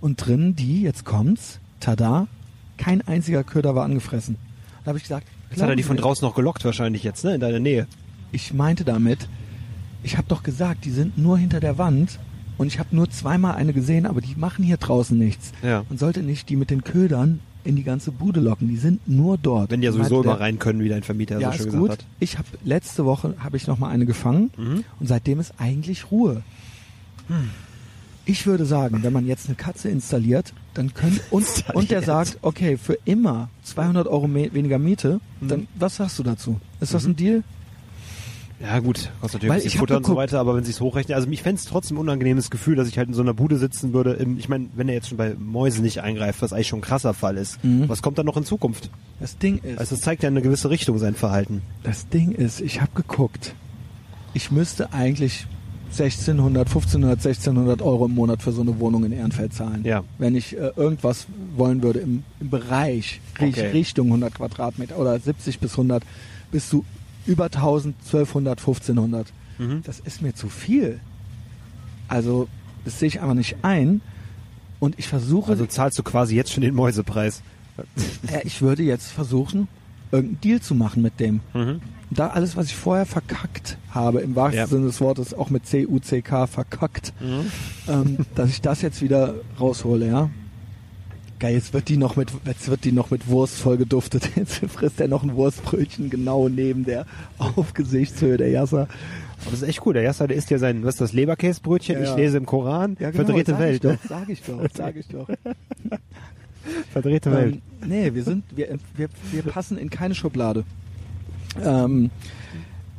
[0.00, 2.26] Und drin die, jetzt kommt's, tada,
[2.78, 4.36] kein einziger Köder war angefressen.
[4.84, 7.34] Da habe ich gesagt, Jetzt hat er die von draußen noch gelockt wahrscheinlich jetzt, ne?
[7.34, 7.86] In deiner Nähe.
[8.32, 9.28] Ich meinte damit,
[10.02, 12.18] ich habe doch gesagt, die sind nur hinter der Wand
[12.56, 15.52] und ich habe nur zweimal eine gesehen, aber die machen hier draußen nichts.
[15.62, 15.84] Ja.
[15.88, 19.36] Man sollte nicht die mit den Ködern in die ganze Bude locken, die sind nur
[19.38, 19.70] dort.
[19.70, 21.80] Wenn die ja sowieso immer rein können, wie dein Vermieter Ja, so schön ist gesagt
[21.82, 21.90] gut.
[21.90, 22.06] hat.
[22.18, 24.84] Ich habe letzte Woche habe ich noch mal eine gefangen Mhm.
[24.98, 26.42] und seitdem ist eigentlich Ruhe.
[27.28, 27.50] Hm.
[28.26, 32.38] Ich würde sagen, wenn man jetzt eine Katze installiert, dann können und, und der sagt,
[32.42, 35.48] okay, für immer 200 Euro weniger Miete, Mhm.
[35.48, 36.60] dann was sagst du dazu?
[36.80, 37.42] Ist das ein Deal?
[38.62, 40.80] Ja gut, kostet natürlich Weil ein bisschen Futter und so weiter, aber wenn sie es
[40.80, 43.32] hochrechnen, also ich fände es trotzdem ein unangenehmes Gefühl, dass ich halt in so einer
[43.32, 44.12] Bude sitzen würde.
[44.12, 46.82] Im, ich meine, wenn er jetzt schon bei Mäusen nicht eingreift, was eigentlich schon ein
[46.82, 47.88] krasser Fall ist, Mhm.
[47.88, 48.90] was kommt dann noch in Zukunft?
[49.18, 51.62] Das Ding ist, Also es zeigt ja eine gewisse Richtung sein Verhalten.
[51.84, 53.54] Das Ding ist, ich habe geguckt.
[54.34, 55.46] Ich müsste eigentlich
[55.92, 59.84] 1600, 1500, 1600 Euro im Monat für so eine Wohnung in Ehrenfeld zahlen.
[59.84, 60.04] Ja.
[60.18, 63.68] Wenn ich äh, irgendwas wollen würde im, im Bereich Okay.
[63.68, 66.02] Richtung 100 Quadratmeter oder 70 bis 100
[66.52, 66.84] bis zu
[67.26, 69.32] über 1000, 1200, 1500.
[69.58, 69.82] Mhm.
[69.84, 71.00] Das ist mir zu viel.
[72.08, 72.48] Also
[72.84, 74.00] das sehe ich einfach nicht ein.
[74.78, 77.42] Und ich versuche, Also zahlst du quasi jetzt schon den Mäusepreis.
[78.30, 79.68] ja, ich würde jetzt versuchen,
[80.10, 81.40] irgendeinen Deal zu machen mit dem.
[81.54, 81.80] Mhm.
[82.10, 84.66] Da alles, was ich vorher verkackt habe, im wahrsten Ja.
[84.66, 87.12] Sinne des Wortes, auch mit C-U-C-K verkackt,
[87.88, 90.30] ähm, dass ich das jetzt wieder raushole, ja.
[91.40, 94.28] Geil, jetzt wird die noch mit, jetzt wird die noch mit Wurst voll geduftet.
[94.36, 97.06] Jetzt frisst er noch ein Wurstbrötchen genau neben der
[97.38, 98.82] Aufgesichtshöhe der Jassa.
[98.82, 99.94] Aber das ist echt cool.
[99.94, 101.96] Der Jasser, der isst ja sein, was ist das, Leberkäsebrötchen?
[101.96, 102.16] Ja, ich ja.
[102.16, 102.98] lese im Koran.
[103.00, 103.74] Ja, genau, Verdrehte sag Welt.
[103.76, 105.28] Ich doch, sag ich doch, sag ich doch.
[106.92, 107.54] Verdrehte Welt.
[107.54, 110.64] Ähm, nee, wir sind, wir, wir, wir passen in keine Schublade.
[111.64, 112.10] Ähm,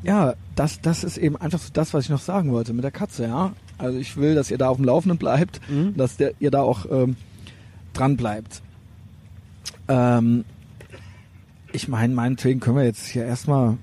[0.02, 2.92] ja, das, das ist eben einfach so das, was ich noch sagen wollte mit der
[2.92, 3.54] Katze, ja.
[3.78, 5.96] Also ich will, dass ihr da auf dem Laufenden bleibt, Mhm.
[5.96, 7.16] dass der, ihr da auch ähm,
[7.94, 8.62] dran bleibt.
[9.88, 10.46] Ähm,
[11.74, 13.78] ich meine, meinetwegen können wir jetzt hier erstmal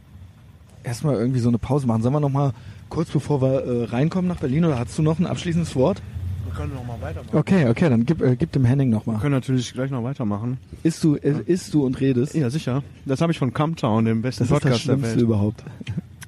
[0.85, 2.03] erstmal irgendwie so eine Pause machen.
[2.03, 2.53] Sollen wir noch mal
[2.89, 6.03] kurz bevor wir äh, reinkommen nach Berlin oder hast du noch ein abschließendes Wort?
[6.45, 7.37] Wir können noch mal weitermachen.
[7.37, 10.59] Okay, okay, dann gib, äh, gib dem Henning noch Wir können natürlich gleich noch weitermachen.
[10.83, 12.35] Isst du, äh, isst du und redest?
[12.35, 12.83] Ja, sicher.
[13.05, 15.21] Das habe ich von Camptown, dem besten Das ist das Podcast der Schlimmste Welt.
[15.23, 15.63] überhaupt.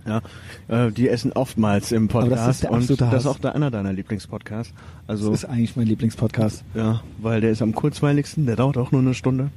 [0.07, 0.23] Ja,
[0.69, 3.39] äh, die essen oftmals im Aber Podcast das ist der und absolute das ist auch
[3.39, 4.73] der, einer deiner Lieblingspodcasts.
[5.07, 6.65] Das Also ist eigentlich mein Lieblingspodcast.
[6.75, 9.51] ja, weil der ist am kurzweiligsten, der dauert auch nur eine Stunde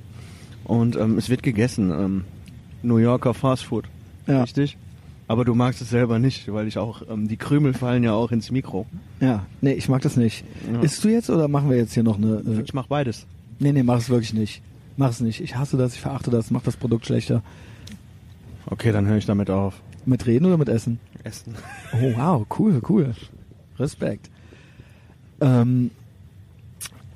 [0.66, 1.92] und ähm, es wird gegessen.
[1.92, 2.24] Ähm,
[2.82, 3.86] New Yorker Fast Food,
[4.28, 4.42] Ja.
[4.42, 4.78] richtig?
[5.30, 8.32] Aber du magst es selber nicht, weil ich auch ähm, die Krümel fallen ja auch
[8.34, 8.86] ins Mikro.
[9.22, 10.44] Ja, nee, ich mag das nicht.
[10.72, 10.82] Ja.
[10.82, 12.44] Isst du jetzt oder machen wir jetzt hier noch eine...
[12.46, 13.26] Äh, Ich mach beides.
[13.60, 14.62] nee, nee, mach es wirklich nicht.
[14.98, 15.40] Mach es nicht.
[15.40, 17.42] Ich hasse das, ich verachte das, mach das Produkt schlechter.
[18.66, 19.82] Okay, dann höre ich damit auf.
[20.06, 21.00] Mit Reden oder mit Essen?
[21.24, 21.56] Essen.
[21.94, 23.14] Oh, wow, cool, cool.
[23.80, 24.30] Respekt.
[25.42, 25.92] Ähm,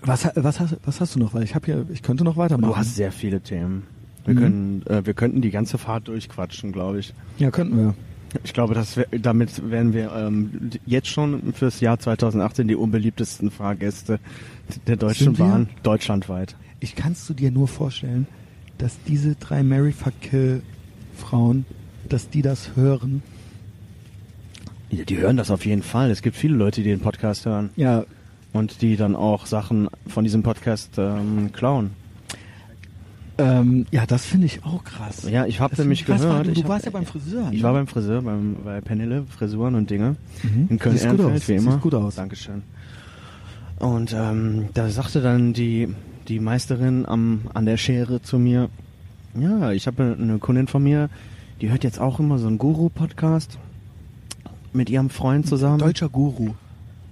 [0.02, 1.34] was, was, hast, was hast du noch?
[1.34, 2.72] Weil ich habe hier, ich könnte noch weitermachen.
[2.72, 3.84] Du hast sehr viele Themen.
[4.26, 4.40] Wir Mhm.
[4.40, 7.14] können, äh, wir könnten die ganze Fahrt durchquatschen, glaube ich.
[7.38, 7.94] ja, könnten wir.
[8.44, 13.52] Ich glaube, das wär, damit wären wir ähm, jetzt schon fürs Jahr 2018 die unbeliebtesten
[13.52, 14.20] Fahrgäste
[14.86, 15.34] der Deutschen?
[15.34, 16.58] Bahn deutschlandweit.
[16.82, 18.28] Ich kannst du dir nur vorstellen,
[18.78, 20.62] dass diese drei Mary Fuck Kill
[21.16, 21.66] Frauen,
[22.14, 23.22] dass die das hören.
[24.90, 26.12] Ja, die hören das auf jeden Fall.
[26.12, 28.06] Es gibt viele Leute, die den Podcast hören Ja,
[28.54, 31.92] und die dann auch Sachen von diesem Podcast ähm, klauen.
[33.40, 35.30] Ähm, ja, das finde ich auch krass.
[35.30, 36.48] Ja, ich habe nämlich krass, gehört.
[36.48, 37.50] weil Du ich warst ja hab, beim Friseur.
[37.52, 37.64] Ich ne?
[37.64, 40.16] war beim Friseur, beim, bei Penille, Frisuren und Dinge.
[40.42, 40.50] Mhm.
[40.50, 41.72] In Siehst gut Köln-Ehrenfeld, aus, wie immer.
[41.72, 42.16] siehst gut aus.
[42.16, 42.64] Dankeschön.
[43.80, 45.88] Und ähm, da sagte dann die,
[46.28, 48.70] die Meisterin am, an der Schere zu mir,
[49.40, 51.10] ja, ich habe eine Kundin von mir,
[51.62, 53.58] die hört jetzt auch immer so einen Guru-Podcast
[54.74, 55.80] mit ihrem Freund zusammen.
[55.80, 56.52] Deutscher Guru.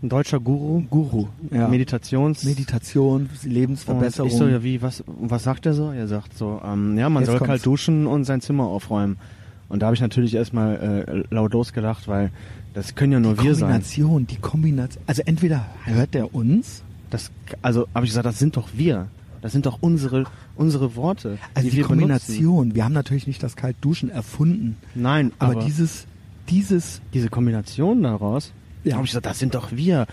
[0.04, 0.84] Ein deutscher Guru.
[0.90, 1.28] Guru.
[1.52, 1.68] Ja.
[1.68, 2.44] Meditations...
[2.44, 4.30] Meditation, Lebensverbesserung.
[4.30, 5.92] Und ich so, ja, wie, was, was sagt er so?
[5.92, 7.50] Er sagt so, ähm, ja, man Jetzt soll kommt's.
[7.50, 9.18] kalt duschen und sein Zimmer aufräumen.
[9.70, 12.32] Und da habe ich natürlich erstmal äh, laut losgelacht, weil
[12.74, 13.70] das können ja nur die wir sein.
[13.70, 15.04] Kombination, die Kombination.
[15.08, 17.32] Also entweder hört der uns, Das,
[17.62, 19.08] also habe ich gesagt, das sind doch wir.
[19.46, 20.24] Das sind doch unsere,
[20.56, 21.38] unsere Worte.
[21.54, 22.00] also die, wir benutzen.
[22.00, 22.74] Kombination.
[22.74, 26.08] Wir haben natürlich nicht das Kaltduschen erfunden, Nein, aber, aber, dieses,
[26.50, 28.54] dieses, diese Kombination daraus,
[28.84, 28.96] Ja.
[28.96, 30.08] habe ich gesagt, das sind doch wir.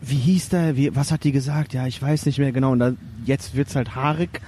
[0.00, 0.76] Wie hieß der?
[0.76, 1.74] Wie, was hat die gesagt?
[1.74, 2.70] Ja, ich weiß nicht mehr genau.
[2.70, 2.92] Und da,
[3.26, 4.40] jetzt wird's halt haarig.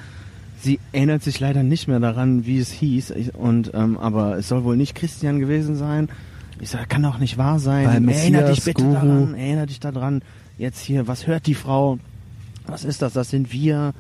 [0.63, 3.11] Sie erinnert sich leider nicht mehr daran, wie es hieß.
[3.11, 6.09] Ich, und ähm, aber es soll wohl nicht Christian gewesen sein.
[6.61, 7.85] Ich sage, kann doch nicht wahr sein.
[7.85, 8.93] Weil Erinner dich bitte Guru.
[8.95, 9.35] daran.
[9.35, 10.23] Erinner dich daran.
[10.57, 11.99] Jetzt hier, was hört die Frau?
[12.69, 13.15] Was ist das?
[13.15, 13.93] Das sind wir.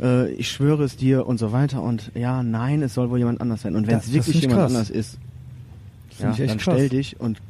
[0.00, 1.82] Äh, ich schwöre es dir und so weiter.
[1.82, 3.76] Und ja, nein, es soll wohl jemand anders sein.
[3.76, 4.72] Und wenn es wirklich jemand krass.
[4.72, 5.18] anders ist,
[6.18, 6.74] ja, ich echt dann krass.
[6.74, 7.40] stell dich und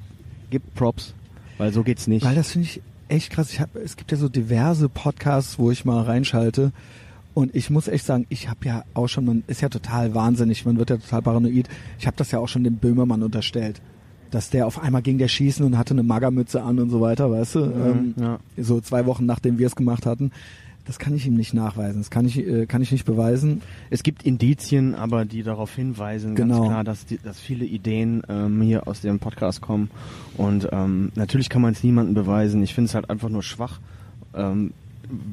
[0.50, 1.14] gib Props,
[1.58, 2.24] weil so geht's nicht.
[2.24, 3.50] weil das finde ich echt krass.
[3.52, 6.72] Ich hab, es gibt ja so diverse Podcasts, wo ich mal reinschalte.
[7.34, 10.64] Und ich muss echt sagen, ich habe ja auch schon, man ist ja total wahnsinnig,
[10.64, 11.68] man wird ja total paranoid.
[11.98, 13.82] Ich habe das ja auch schon dem Böhmermann unterstellt,
[14.30, 17.30] dass der auf einmal ging der schießen und hatte eine Magermütze an und so weiter,
[17.32, 17.60] weißt du?
[17.60, 18.38] ähm, ja.
[18.56, 20.30] So zwei Wochen nachdem wir es gemacht hatten.
[20.86, 22.00] Das kann ich ihm nicht nachweisen.
[22.02, 23.62] Das kann ich, äh, kann ich nicht beweisen.
[23.88, 26.56] Es gibt Indizien, aber die darauf hinweisen, Genau.
[26.60, 29.90] ganz klar, dass, die, dass viele Ideen ähm, hier aus dem Podcast kommen.
[30.36, 32.62] Und ähm, natürlich kann man es niemandem beweisen.
[32.62, 33.80] Ich finde es halt einfach nur schwach.
[34.34, 34.72] Ähm,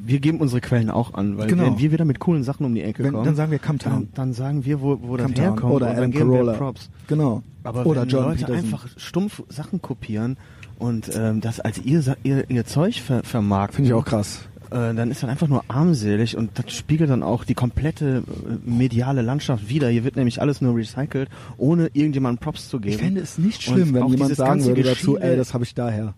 [0.04, 1.64] wir geben unsere Quellen auch an, weil Genau.
[1.64, 3.92] wenn wir wieder mit coolen Sachen um die Ecke Wenn, kommen, dann sagen wir Camtown.
[3.92, 5.44] dann, dann sagen wir, wo, wo das Camtown.
[5.44, 6.52] herkommt Oder Adam Carolla.
[6.54, 6.90] Props.
[7.08, 7.42] Genau.
[7.64, 8.56] Aber Oder wenn John Leute Peterson.
[8.64, 10.36] einfach stumpf Sachen kopieren
[10.78, 14.46] und ähm, das als ihr, ihr, ihr Zeug ver vermarkten, Finde ich auch krass.
[14.72, 18.68] Äh, dann ist das einfach nur armselig und das spiegelt dann auch die komplette äh,
[18.68, 19.88] mediale Landschaft wider.
[19.88, 22.94] Hier wird nämlich alles nur recycelt, ohne irgendjemandem Props zu geben.
[22.94, 25.64] Ich fände es nicht Und schlimm, wenn auch jemand sagen würde dazu, ey, das habe
[25.64, 26.14] ich daher.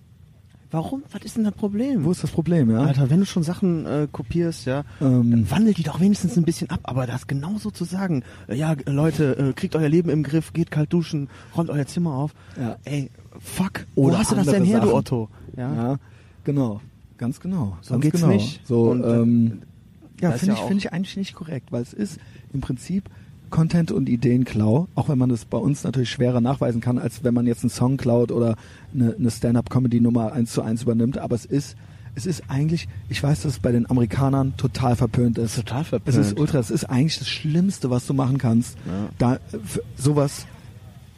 [0.70, 1.04] Warum?
[1.12, 2.04] Was ist denn das Problem?
[2.04, 2.80] Wo ist das Problem, ja?
[2.80, 5.30] Alter, wenn du schon Sachen äh, kopierst, ja, Ähm.
[5.30, 6.80] dann wandel die doch wenigstens ein bisschen ab.
[6.82, 10.72] Aber das genauso zu sagen, äh, ja, Leute, äh, kriegt euer Leben im Griff, geht
[10.72, 12.34] kalt duschen, räumt euer Zimmer auf.
[12.60, 12.76] Ja.
[12.84, 13.08] Ey,
[13.38, 14.98] fuck, Oder wo hast du das denn her, du Sachen.
[14.98, 15.28] Otto?
[15.56, 15.96] Ja, Ja,
[16.42, 16.80] genau.
[17.18, 17.76] Ganz genau.
[17.82, 18.32] So ganz geht's genau.
[18.32, 18.66] nicht.
[18.66, 19.62] So, Und, äh, ähm,
[20.20, 22.18] ja, finde ja ich, finde ich eigentlich nicht korrekt, weil es ist
[22.52, 23.08] im Prinzip
[23.50, 27.34] Content und Ideenklau, auch wenn man das bei uns natürlich schwerer nachweisen kann, als wenn
[27.34, 28.56] man jetzt einen Song klaut oder
[28.92, 31.18] eine, eine Stand-up-Comedy-Nummer eins zu eins übernimmt.
[31.18, 31.76] Aber es ist,
[32.16, 35.54] es ist eigentlich, ich weiß, dass es bei den Amerikanern total verpönt ist.
[35.54, 36.16] Total verpönt.
[36.16, 39.08] Es ist ultra, es ist eigentlich das Schlimmste, was du machen kannst, Ja.
[39.18, 39.38] da
[39.96, 40.46] sowas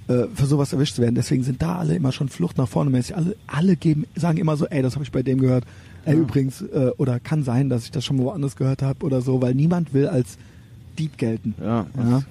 [0.08, 1.14] äh, für sowas erwischt zu werden.
[1.14, 3.16] Deswegen sind da alle immer schon Flucht nach vorne mäßig.
[3.16, 5.64] Alle, alle geben, sagen immer so, ey, das habe ich bei dem gehört.
[6.04, 6.20] Ey, Ja.
[6.20, 9.54] übrigens, äh, oder kann sein, dass ich das schon woanders gehört habe oder so, weil
[9.54, 10.38] niemand will als
[10.98, 11.54] Dieb gelten.
[11.60, 11.86] ja.
[11.96, 12.22] Ja,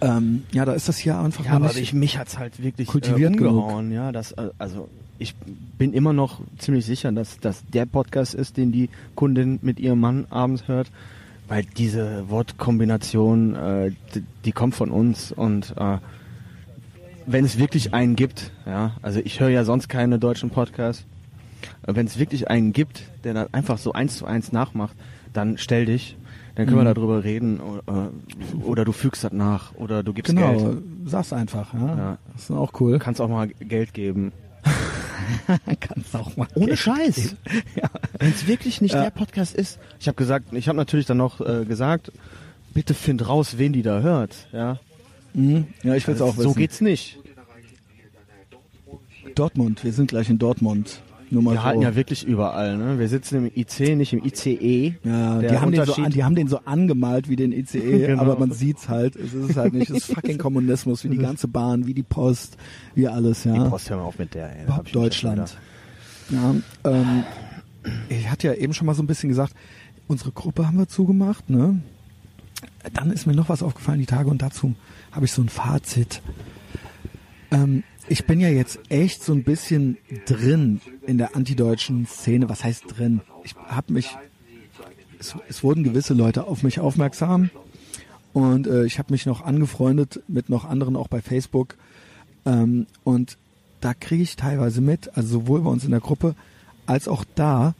[0.00, 1.78] ähm, ja da ist das hier einfach Ja, aber nicht.
[1.78, 3.54] ich, mich hat's halt wirklich kultiviert äh, genug.
[3.64, 3.90] umgehauen.
[3.92, 4.88] Ja, das, äh, also
[5.18, 5.34] ich
[5.78, 9.98] bin immer noch ziemlich sicher, dass das der Podcast ist, den die Kundin mit ihrem
[10.00, 10.90] Mann abends hört,
[11.48, 15.98] weil diese Wortkombination, äh, die, die kommt von uns und äh,
[17.26, 21.04] wenn es wirklich einen gibt, ja, also ich höre ja sonst keine deutschen Podcasts,
[21.86, 24.96] äh, wenn es wirklich einen gibt, der das einfach so eins zu eins nachmacht,
[25.32, 26.16] dann stell dich,
[26.54, 26.94] dann können wir Mhm.
[26.94, 28.10] darüber reden oder,
[28.62, 30.78] oder du fügst das nach oder du gibst genau, Geld.
[31.04, 31.74] sag's einfach.
[31.74, 31.86] Ja.
[31.96, 32.18] Ja.
[32.32, 32.98] Das ist auch cool.
[32.98, 34.32] Kannst auch mal Geld geben.
[35.80, 36.46] Kannst auch mal.
[36.54, 37.36] Ohne Geld Scheiß.
[37.76, 37.90] Ja.
[38.18, 39.02] Wenn es wirklich nicht Ja.
[39.02, 39.78] der Podcast ist.
[40.00, 42.10] Ich habe gesagt, ich habe natürlich dann noch äh, gesagt,
[42.72, 44.48] bitte find raus, wen die da hört.
[44.52, 44.78] Ja,
[45.36, 45.66] Mhm.
[45.82, 46.48] ja ich will's auch wissen.
[46.48, 47.18] so geht's nicht.
[49.34, 51.02] Dortmund, wir sind gleich in Dortmund.
[51.28, 52.78] Nur mal Wir halten ja wirklich überall.
[52.78, 53.00] Ne?
[53.00, 54.94] Wir sitzen im IC, nicht im ICE.
[55.02, 58.22] Ja, die haben, den so, an- die haben den so angemalt wie den ICE, Genau.
[58.22, 59.16] aber man sieht's halt.
[59.16, 59.90] Es ist halt nicht.
[59.90, 62.56] Es ist fucking Kommunismus, wie die ganze Bahn, wie die Post,
[62.94, 63.52] wie alles, ja.
[63.64, 64.56] Die Post hör mal auf mit der.
[64.56, 64.66] Ey.
[64.68, 65.58] Hab Deutschland.
[66.30, 66.54] Ja,
[66.84, 67.24] ähm,
[68.08, 69.52] ich hatte ja eben schon mal so ein bisschen gesagt,
[70.06, 71.80] unsere Gruppe haben wir zugemacht, ne?
[72.94, 74.74] Dann ist mir noch was aufgefallen die Tage und dazu
[75.16, 76.20] habe ich so ein Fazit.
[77.50, 82.48] Ähm, ich bin ja jetzt echt so ein bisschen drin in der antideutschen Szene.
[82.48, 83.22] Was heißt drin?
[83.42, 84.16] Ich habe mich,
[85.18, 87.50] es, es wurden gewisse Leute auf mich aufmerksam
[88.34, 91.76] und äh, ich habe mich noch angefreundet mit noch anderen auch bei Facebook
[92.44, 93.38] ähm, und
[93.80, 96.34] da kriege ich teilweise mit, also sowohl bei uns in der Gruppe
[96.84, 97.74] als auch da,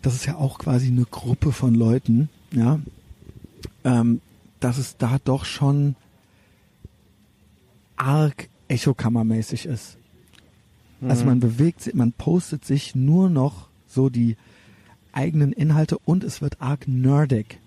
[0.00, 2.80] das ist ja auch quasi eine Gruppe von Leuten, ja,
[3.84, 4.20] ähm,
[4.60, 5.96] dass es da doch schon
[8.02, 9.98] arg Echokammermäßig ist.
[11.02, 14.36] Also man bewegt sich, man postet sich nur noch so die
[15.12, 17.58] eigenen Inhalte und es wird arg nerdig.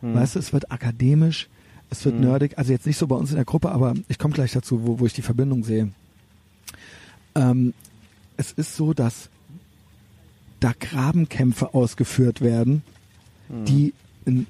[0.00, 1.48] Weißt du, es wird akademisch,
[1.90, 4.34] es wird nerdig, also jetzt nicht so bei uns in der Gruppe, aber ich komme
[4.34, 5.90] gleich dazu, wo, wo ich die Verbindung sehe.
[7.34, 7.74] Ähm,
[8.36, 9.28] es ist so, dass
[10.60, 12.82] da Grabenkämpfe ausgeführt werden,
[13.48, 13.94] die,
[14.24, 14.46] in,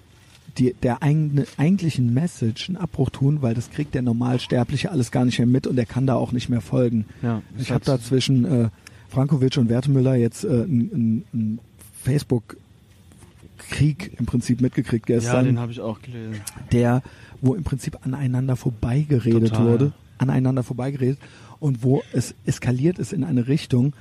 [0.58, 5.24] die der eigene, eigentlichen Message einen Abbruch tun, weil das kriegt der Normalsterbliche alles gar
[5.24, 7.06] nicht mehr mit und der kann da auch nicht mehr folgen.
[7.22, 8.68] Ja, Ich habe da zwischen äh,
[9.08, 11.58] Frankovic und Wertemüller jetzt äh, einen ein
[12.04, 16.40] Facebook-Krieg im Prinzip mitgekriegt ja, gestern, den habe ich auch gelesen.
[16.72, 17.02] der,
[17.40, 19.66] wo im Prinzip aneinander vorbeigeredet Total.
[19.66, 21.18] wurde, aneinander vorbeigeredet
[21.60, 23.94] und wo es eskaliert ist in eine Richtung,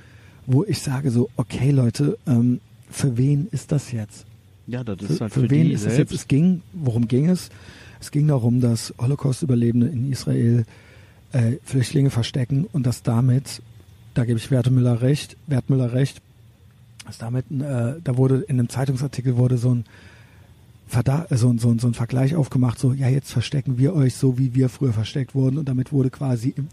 [0.46, 2.60] wo ich sage so, okay Leute, ähm,
[2.90, 4.26] für wen ist das jetzt?
[4.68, 6.12] Ja, das Für, ist halt für, für, wen ist es jetzt?
[6.12, 7.48] Es ging, worum ging es?
[8.00, 10.66] Es ging darum, dass Holocaust-Überlebende in Israel
[11.32, 13.62] äh, Flüchtlinge verstecken und dass damit,
[14.12, 16.20] da gebe ich Wertemüller recht, Wertmüller recht,
[17.06, 19.84] dass damit, äh, da wurde in einem Zeitungsartikel wurde so ein
[20.86, 24.36] Verdacht, äh, so, so, so ein Vergleich aufgemacht, so, ja, jetzt verstecken wir euch so,
[24.36, 26.68] wie wir früher versteckt wurden und damit wurde quasi im,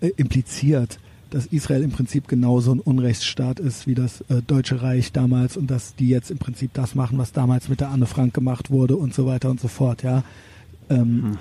[0.00, 0.98] äh, impliziert,
[1.34, 5.68] dass Israel im Prinzip genauso ein Unrechtsstaat ist wie das äh, Deutsche Reich damals und
[5.68, 8.96] dass die jetzt im Prinzip das machen, was damals mit der Anne Frank gemacht wurde
[8.96, 10.22] und so weiter und so fort, ja.
[10.88, 11.36] Ähm,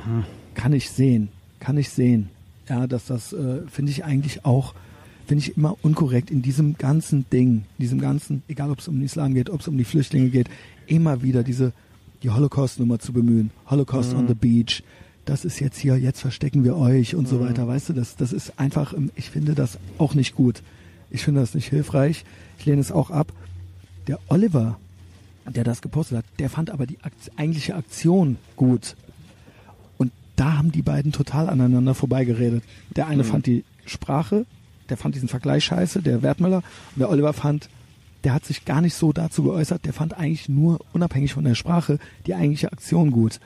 [0.55, 1.29] Kann ich sehen,
[1.59, 2.29] kann ich sehen.
[2.67, 4.73] Ja, dass das äh, finde ich eigentlich auch,
[5.27, 9.05] finde ich immer unkorrekt in diesem ganzen Ding, diesem ganzen, egal ob es um den
[9.05, 10.49] Islam geht, ob es um die Flüchtlinge geht,
[10.87, 11.71] immer wieder diese
[12.23, 13.51] die Holocaust-Nummer zu bemühen.
[13.69, 14.81] Holocaust on the beach.
[15.25, 17.67] Das ist jetzt hier, jetzt verstecken wir euch und so weiter.
[17.67, 20.61] Weißt du, das, das ist einfach, ähm, ich finde das auch nicht gut.
[21.09, 22.25] Ich finde das nicht hilfreich.
[22.57, 23.31] Ich lehne es auch ab.
[24.07, 24.77] Der Oliver,
[25.49, 28.95] der das gepostet hat, der fand aber die Akt eigentliche Aktion gut.
[29.97, 32.63] Und da haben die beiden total aneinander vorbeigeredet.
[32.95, 34.45] Der eine fand die Sprache,
[34.89, 37.69] der fand diesen Vergleich scheiße, der Wertmüller, und der Oliver fand,
[38.23, 41.55] der hat sich gar nicht so dazu geäußert, der fand eigentlich nur, unabhängig von der
[41.55, 43.39] Sprache, die eigentliche Aktion gut.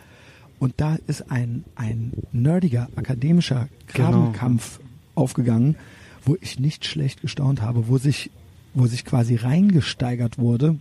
[0.60, 4.10] Und da ist ein, ein nerdiger, akademischer Genau.
[4.10, 4.80] Grabenkampf
[5.16, 5.76] aufgegangen,
[6.26, 8.32] wo ich nicht schlecht gestaunt habe, wo sich,
[8.74, 10.78] wo sich quasi reingesteigert wurde,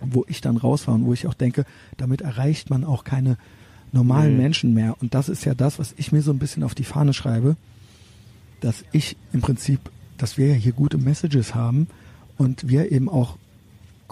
[0.00, 1.64] wo ich dann raus war und wo ich auch denke,
[1.96, 3.36] damit erreicht man auch keine
[3.92, 4.42] normalen Nee.
[4.42, 4.96] Menschen mehr.
[5.00, 7.56] Und das ist ja das, was ich mir so ein bisschen auf die Fahne schreibe,
[8.60, 9.80] dass ich im Prinzip,
[10.18, 11.88] dass wir ja hier gute Messages haben
[12.36, 13.36] und wir eben auch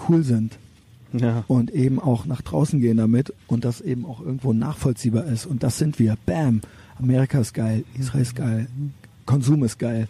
[0.08, 0.58] cool sind
[1.12, 1.44] Ja.
[1.48, 5.46] und eben auch nach draußen gehen damit und das eben auch irgendwo nachvollziehbar ist.
[5.46, 6.16] Und das sind wir.
[6.26, 6.60] Bam.
[6.98, 8.68] Amerika ist geil, Israel ist geil,
[9.26, 10.08] Konsum ist geil.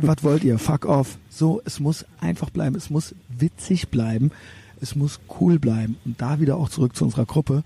[0.00, 0.58] Was wollt ihr?
[0.58, 1.18] Fuck off.
[1.30, 4.30] So, es muss einfach bleiben, es muss witzig bleiben,
[4.80, 5.96] es muss cool bleiben.
[6.04, 7.62] Und da wieder auch zurück zu unserer Gruppe.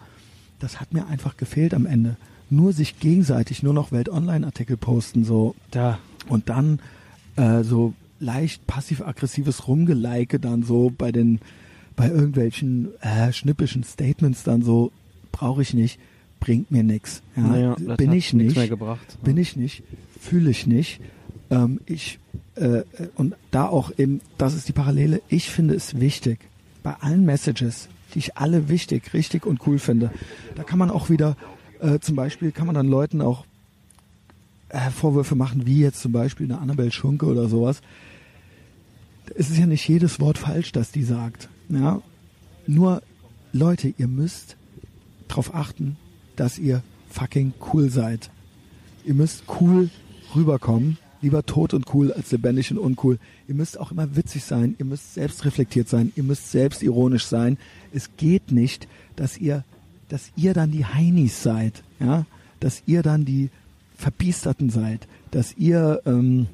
[0.58, 2.16] Das hat mir einfach gefehlt am Ende.
[2.50, 5.98] Nur sich gegenseitig nur noch Welt-Online-Artikel posten, so Da.
[6.28, 6.80] und dann
[7.36, 11.40] äh, so leicht passiv-aggressives Rumgeleike dann so bei den
[11.96, 14.92] bei irgendwelchen äh, schnippischen Statements dann so
[15.32, 15.98] brauche ich nicht,
[16.40, 17.22] bringt mir nix.
[17.36, 19.18] Ja, Naja, bin ich nichts nicht, gebracht.
[19.22, 19.82] bin ich nicht,
[20.20, 21.00] fühle ich nicht.
[21.50, 22.18] Ähm, ich
[22.54, 22.82] äh,
[23.16, 25.20] und da auch eben, das ist die Parallele.
[25.28, 26.38] Ich finde es wichtig
[26.82, 30.10] bei allen Messages, die ich alle wichtig, richtig und cool finde.
[30.54, 31.36] Da kann man auch wieder
[31.80, 33.44] äh, zum Beispiel kann man dann Leuten auch
[34.68, 37.80] äh, Vorwürfe machen, wie jetzt zum Beispiel eine Annabelle Schunke oder sowas.
[39.34, 41.48] Es ist ja nicht jedes Wort falsch, das die sagt.
[41.68, 42.02] Ja?
[42.66, 43.02] Nur,
[43.52, 44.56] Leute, ihr müsst
[45.28, 45.96] darauf achten,
[46.36, 48.30] dass ihr fucking cool seid.
[49.04, 49.90] Ihr müsst cool
[50.34, 50.98] rüberkommen.
[51.22, 53.18] Lieber tot und cool als lebendig und uncool.
[53.48, 54.76] Ihr müsst auch immer witzig sein.
[54.78, 56.12] Ihr müsst selbst reflektiert sein.
[56.14, 57.56] Ihr müsst selbst ironisch sein.
[57.92, 58.86] Es geht nicht,
[59.16, 59.64] dass ihr,
[60.08, 61.82] dass ihr dann die Heinis seid.
[61.98, 62.26] Ja?
[62.60, 63.48] Dass ihr dann die
[63.96, 65.08] Verbiesterten seid.
[65.30, 66.48] Dass ihr, ähm,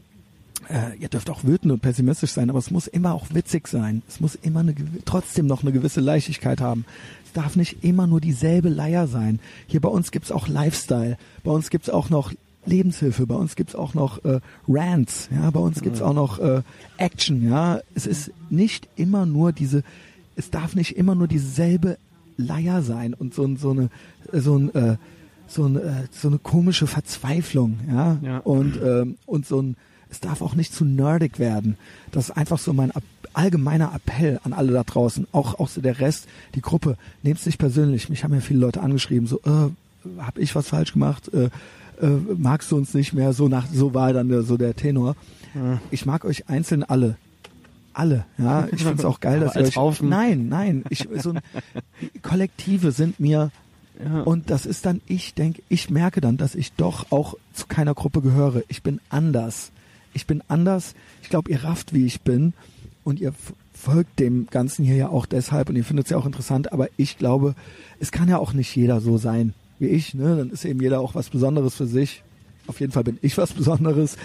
[0.68, 4.02] äh, ihr dürft auch wütend und pessimistisch sein, aber es muss immer auch witzig sein.
[4.08, 4.74] Es muss immer eine,
[5.04, 6.84] trotzdem noch eine gewisse Leichtigkeit haben.
[7.24, 9.40] Es darf nicht immer nur dieselbe Leier sein.
[9.66, 11.16] Hier bei uns gibt's auch Lifestyle.
[11.44, 12.32] Bei uns gibt's auch noch
[12.66, 13.26] Lebenshilfe.
[13.26, 15.28] Bei uns gibt's auch noch äh, Rants.
[15.34, 16.62] Ja, bei uns gibt's auch noch äh,
[16.98, 17.48] Action.
[17.48, 19.82] Ja, es ist nicht immer nur diese.
[20.36, 21.98] Es darf nicht immer nur dieselbe
[22.36, 23.90] Leier sein und so, so eine
[24.32, 24.96] so ein äh,
[25.48, 28.38] so, ein, äh, so eine komische Verzweiflung, ja, Ja.
[28.38, 29.76] und ähm, und so ein
[30.12, 31.76] es darf auch nicht zu nerdig werden.
[32.10, 32.92] Das ist einfach so mein
[33.32, 37.58] allgemeiner Appell an alle da draußen, auch auch so der Rest, die Gruppe, nehmt's nicht
[37.58, 38.10] persönlich.
[38.10, 39.70] Mich haben ja viele Leute angeschrieben, so, äh,
[40.20, 41.32] hab ich was falsch gemacht?
[41.32, 41.44] Äh,
[42.04, 43.32] äh, magst du uns nicht mehr?
[43.32, 45.16] So nach, so war dann der, so der Tenor.
[45.90, 47.16] Ich mag euch einzeln alle.
[47.94, 48.68] Alle, ja.
[48.72, 49.76] Ich finde es auch geil, dass ihr euch.
[49.76, 50.08] Haufen?
[50.08, 50.84] Nein, nein.
[50.90, 51.40] Ich, so ein,
[52.22, 53.50] Kollektive sind mir
[54.02, 54.22] Ja.
[54.22, 57.94] Und das ist dann, ich denke, ich merke dann, dass ich doch auch zu keiner
[57.94, 58.62] Gruppe gehöre.
[58.68, 59.72] Ich bin anders.
[60.14, 60.94] Ich bin anders.
[61.22, 62.52] Ich glaube, ihr rafft, wie ich bin.
[63.04, 63.32] Und ihr
[63.72, 66.72] folgt dem Ganzen hier ja auch deshalb und ihr findet es ja auch interessant.
[66.72, 67.54] Aber ich glaube,
[67.98, 70.14] es kann ja auch nicht jeder so sein wie ich.
[70.14, 70.36] Ne?
[70.36, 72.22] Dann ist eben jeder auch was Besonderes für sich.
[72.66, 74.16] Auf jeden Fall bin ich was Besonderes.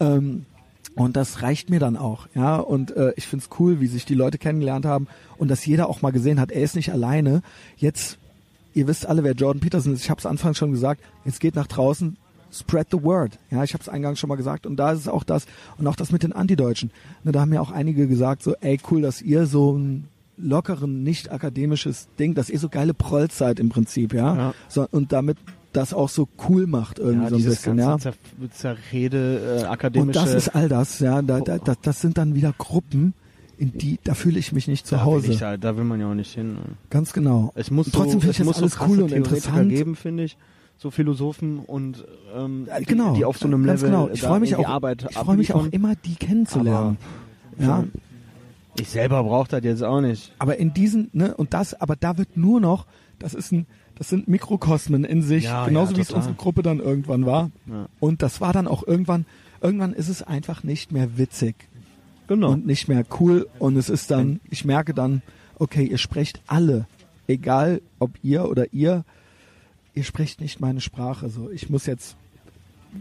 [0.00, 0.46] Ähm,
[0.96, 2.56] und das reicht mir dann auch, ja.
[2.56, 5.08] Und äh, ich find's cool, wie sich die Leute kennengelernt haben
[5.38, 7.42] und dass jeder auch mal gesehen hat, er ist nicht alleine.
[7.76, 8.18] Jetzt,
[8.74, 10.02] ihr wisst alle, wer Jordan Peterson ist.
[10.02, 11.02] Ich habe es anfangs schon gesagt.
[11.24, 12.16] Jetzt geht nach draußen,
[12.54, 13.38] spread the word.
[13.50, 14.66] Ja, ich habe es eingangs schon mal gesagt.
[14.66, 15.46] Und da ist es auch das
[15.78, 16.90] und auch das mit den Antideutschen.
[17.24, 21.02] Ne, da haben ja auch einige gesagt, so, ey, cool, dass ihr so ein lockeren,
[21.02, 24.36] nicht akademisches Ding, dass ihr so geile Prolls seid im Prinzip, ja.
[24.36, 24.54] Ja.
[24.68, 25.38] So, und damit
[25.72, 27.90] das auch so cool macht irgendwie ja, so ein bisschen, ja.
[27.90, 28.12] ganze
[28.52, 30.06] Zer Zerrede, äh, akademische.
[30.06, 31.20] Und das ist all das, ja.
[31.22, 33.14] Da, da, da, das sind dann wieder Gruppen,
[33.58, 35.32] in die, da fühle ich mich nicht zu da will Hause.
[35.32, 36.56] ich da, da will man ja auch nicht hin.
[36.90, 37.52] Ganz genau.
[37.54, 39.68] Es muss Und trotzdem so, finde ich das alles cool und interessant.
[39.68, 40.36] geben, finde ich.
[40.76, 43.14] So Philosophen und ähm, Äh, die, genau.
[43.14, 44.12] die auf so einem Ganz Level genau.
[44.12, 46.98] Ich freue mich auch, Arbeit ich freue mich auch immer, die kennenzulernen.
[47.58, 47.84] ja.
[48.78, 50.32] Ich selber brauche das jetzt auch nicht.
[50.40, 52.86] Aber in diesen, ne, und das, aber da wird nur noch,
[53.20, 56.62] das ist ein, das sind Mikrokosmen in sich, Ja, genauso ja, wie es unsere Gruppe
[56.62, 57.52] dann irgendwann war.
[57.66, 57.86] Ja.
[58.00, 59.26] Und das war dann auch irgendwann,
[59.60, 61.54] irgendwann ist es einfach nicht mehr witzig.
[62.26, 62.52] Genau.
[62.52, 65.20] und nicht mehr cool und es ist dann, ich merke dann,
[65.58, 66.86] okay, ihr sprecht alle,
[67.26, 69.04] egal ob ihr oder ihr,
[69.94, 72.16] ihr sprecht nicht meine Sprache, so ich muss jetzt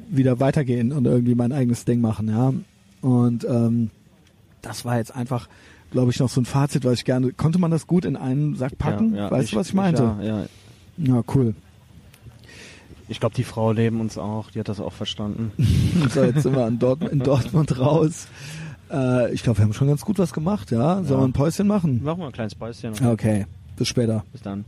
[0.09, 2.53] wieder weitergehen und irgendwie mein eigenes Ding machen, ja.
[3.01, 3.89] Und ähm,
[4.61, 5.47] das war jetzt einfach,
[5.91, 8.55] glaube ich, noch so ein Fazit, was ich gerne, konnte man das gut in einen
[8.55, 9.13] Sack packen?
[9.13, 10.03] Ja, ja, weißt du, was ich meinte?
[10.21, 10.45] Ja, ja.
[10.97, 11.55] Ja, cool.
[13.09, 15.51] Ich glaube, die Frau neben uns auch, die hat das auch verstanden.
[16.09, 18.27] So, jetzt sind wir in, Dort in Dortmund raus.
[18.91, 20.95] Äh, ich glaube, wir haben schon ganz gut was gemacht, ja.
[20.95, 21.17] Sollen Ja.
[21.19, 22.01] wir ein Päuschen machen?
[22.03, 22.93] Machen wir ein kleines Päuschen.
[23.05, 23.45] Okay,
[23.77, 24.23] bis später.
[24.31, 24.65] Bis dann.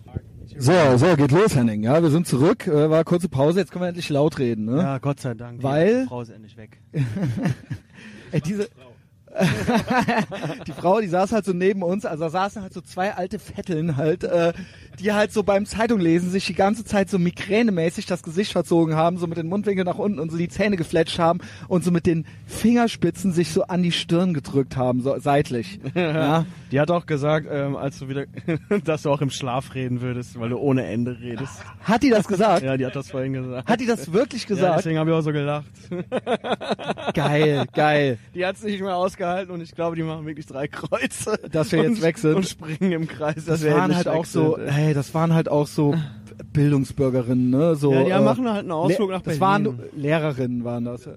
[0.58, 1.84] So, so, geht los, Henning.
[1.84, 2.68] Ja, wir sind zurück.
[2.68, 4.66] Äh, war kurze Pause, jetzt können wir endlich laut reden.
[4.66, 4.78] Ne?
[4.78, 5.64] Ja, Gott sei Dank.
[5.64, 6.78] Weil- Die Frau ist endlich weg.
[8.32, 8.70] Ey, diese...
[10.66, 13.38] die Frau, die saß halt so neben uns, also da saßen halt so zwei alte
[13.38, 14.54] Vetteln halt, äh,
[15.00, 19.18] die halt so beim Zeitunglesen sich die ganze Zeit so migränemäßig das Gesicht verzogen haben,
[19.18, 22.06] so mit den Mundwinkeln nach unten und so die Zähne gefletscht haben und so mit
[22.06, 25.82] den Fingerspitzen sich so an die Stirn gedrückt haben, so seitlich.
[25.96, 26.46] ja.
[26.76, 28.26] Die hat auch gesagt, ähm, als du wieder,
[28.84, 31.64] dass du auch im Schlaf reden würdest, weil du ohne Ende redest.
[31.80, 32.64] Hat die das gesagt?
[32.64, 33.70] Ja, die hat das vorhin gesagt.
[33.70, 34.80] Hat die das wirklich ja, gesagt?
[34.80, 35.72] deswegen habe ich auch so gelacht.
[37.14, 38.18] geil, geil.
[38.34, 41.40] Die hat es nicht mehr ausgehalten und ich glaube, die machen wirklich drei Kreuze.
[41.50, 42.36] Dass wir und, jetzt weg sind.
[42.36, 43.46] Und springen im Kreis.
[43.46, 44.68] Das waren halt auch so, sind.
[44.70, 45.96] hey, das waren halt auch so
[46.52, 47.76] Bildungsbürgerinnen, ne?
[47.76, 49.68] So, Ja, die äh, machen halt einen Ausflug nach Das Berlin.
[49.78, 51.08] waren Lehrerinnen, waren das.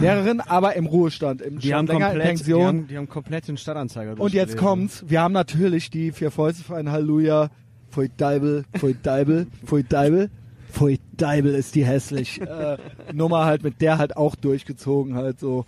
[0.00, 2.66] Lehrerinnen, aber im Ruhestand, im Die haben, länger in komplett, die, Pension.
[2.66, 6.64] haben, die haben komplett den Stadtanzeiger Und jetzt kommt's, wir haben natürlich die vier Fäuste
[6.64, 7.50] für ein Halleluja.
[7.90, 10.30] Pfui Deibel, Pfui Deibel, Pfui Deibel.
[10.70, 12.40] Pfui Deibel ist die hässlich.
[12.40, 12.76] Äh,
[13.12, 15.66] Nummer halt mit der halt auch durchgezogen halt so.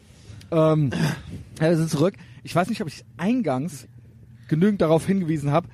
[0.52, 0.90] Ähm,
[1.58, 2.14] wir sind zurück.
[2.44, 3.88] Ich weiß nicht, ob ich eingangs
[4.48, 5.68] genügend darauf hingewiesen habe,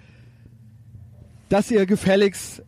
[1.49, 2.63] dass ihr gefälligst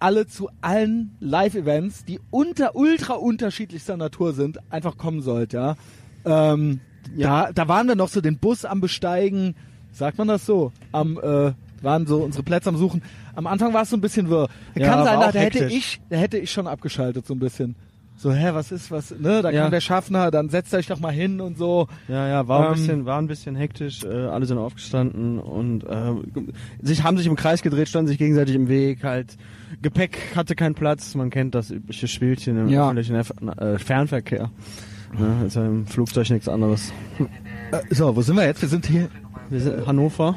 [0.00, 5.76] alle zu allen Live-Events, die unter ultra unterschiedlichster Natur sind, einfach kommen sollt, ja.
[6.24, 6.80] Ähm,
[7.16, 9.54] Da, da waren wir noch so den Bus am Besteigen,
[9.92, 11.52] sagt man das so, am äh,
[11.82, 13.02] waren so unsere Plätze am Suchen.
[13.34, 14.48] Am Anfang war es so ein bisschen wirr.
[14.74, 17.74] Ja, Kann sein, da, da hätte ich, da hätte ich schon abgeschaltet so ein bisschen.
[18.22, 19.40] So, hä, was ist, was, ne?
[19.40, 19.62] Da Ja.
[19.62, 21.88] kam der Schaffner, dann setzt euch doch mal hin und so.
[22.06, 24.04] Ja, ja, war ein Ähm, bisschen, war ein bisschen hektisch.
[24.04, 26.12] Äh, alle sind aufgestanden und äh,
[26.82, 29.04] sich haben sich im Kreis gedreht, standen sich gegenseitig im Weg.
[29.04, 29.38] Halt
[29.80, 31.14] Gepäck hatte keinen Platz.
[31.14, 32.84] Man kennt das übliche Spielchen im Ja.
[32.90, 34.50] öffentlichen äh, Fernverkehr.
[35.18, 36.92] Ne, ist ja im Flugzeug nichts anderes.
[37.72, 38.60] Äh, so, wo sind wir jetzt?
[38.60, 39.08] Wir sind hier
[39.48, 40.36] Wir sind Hannover.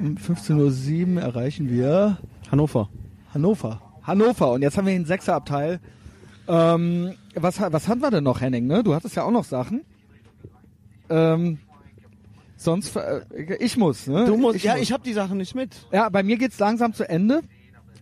[0.00, 2.18] um 15.07 Uhr erreichen wir
[2.52, 2.90] Hannover.
[3.32, 3.80] Hannover.
[4.02, 4.52] Hannover.
[4.52, 5.80] Und jetzt haben wir den Sechserabteil.
[6.48, 8.66] Ähm, was, was hatten wir denn noch, Henning?
[8.66, 8.82] Ne?
[8.82, 9.84] Du hattest ja auch noch Sachen.
[11.08, 11.58] Ähm,
[12.56, 13.22] sonst, äh,
[13.58, 14.24] ich muss, ne?
[14.26, 14.82] Du musst, ich ja, muss.
[14.82, 15.70] ich habe die Sachen nicht mit.
[15.92, 17.42] Ja, bei mir geht's langsam zu Ende.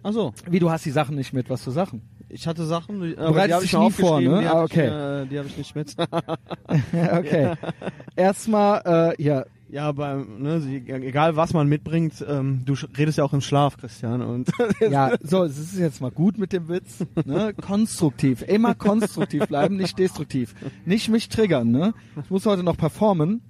[0.03, 1.49] Ach so, Wie, du hast die Sachen nicht mit?
[1.49, 2.03] Was für Sachen?
[2.35, 4.41] ich hatte Sachen, aber die habe dich ich nie vor, ne?
[4.41, 4.87] die, Ah, okay.
[4.87, 5.95] ich, äh, die habe ich nicht mit.
[7.12, 7.55] Okay.
[8.16, 9.45] Erstmal, äh, ja,
[9.75, 14.23] ja, beim, ne, egal was man mitbringt, ähm, du redest ja auch im Schlaf, Christian.
[14.23, 14.49] Und
[14.81, 17.05] ja, so, es ist jetzt mal gut mit dem Witz.
[17.25, 17.53] Ne?
[17.61, 18.43] Konstruktiv.
[18.43, 20.55] Immer konstruktiv bleiben, nicht destruktiv.
[20.85, 21.93] Nicht mich triggern, ne?
[22.23, 23.43] Ich muss heute noch performen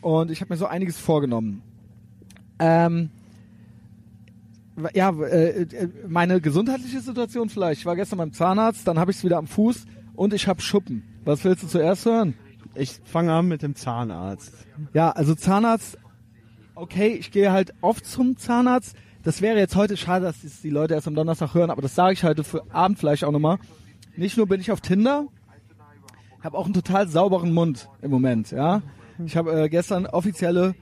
[0.00, 1.60] und ich habe mir so einiges vorgenommen.
[2.58, 3.10] Ähm,
[4.94, 7.80] ja, äh, äh, meine gesundheitliche Situation vielleicht.
[7.80, 9.84] Ich war gestern beim Zahnarzt, dann habe ich es wieder am Fuß
[10.14, 11.02] und ich habe Schuppen.
[11.26, 12.32] Was willst du zuerst hören?
[12.80, 14.52] Ich fange an mit dem Zahnarzt.
[14.94, 15.98] Ja, also Zahnarzt,
[16.74, 18.96] okay, ich gehe halt oft zum Zahnarzt.
[19.22, 22.14] das wäre jetzt heute schade, dass die Leute erst am Donnerstag hören, aber das sage
[22.14, 23.58] ich heute für Abend vielleicht auch nochmal.
[24.16, 25.26] Nicht nur bin ich auf Tinder,
[26.42, 28.82] habe auch einen total sauberen Mund im Moment, ja.
[29.24, 30.74] Ich habe äh, gestern offizielle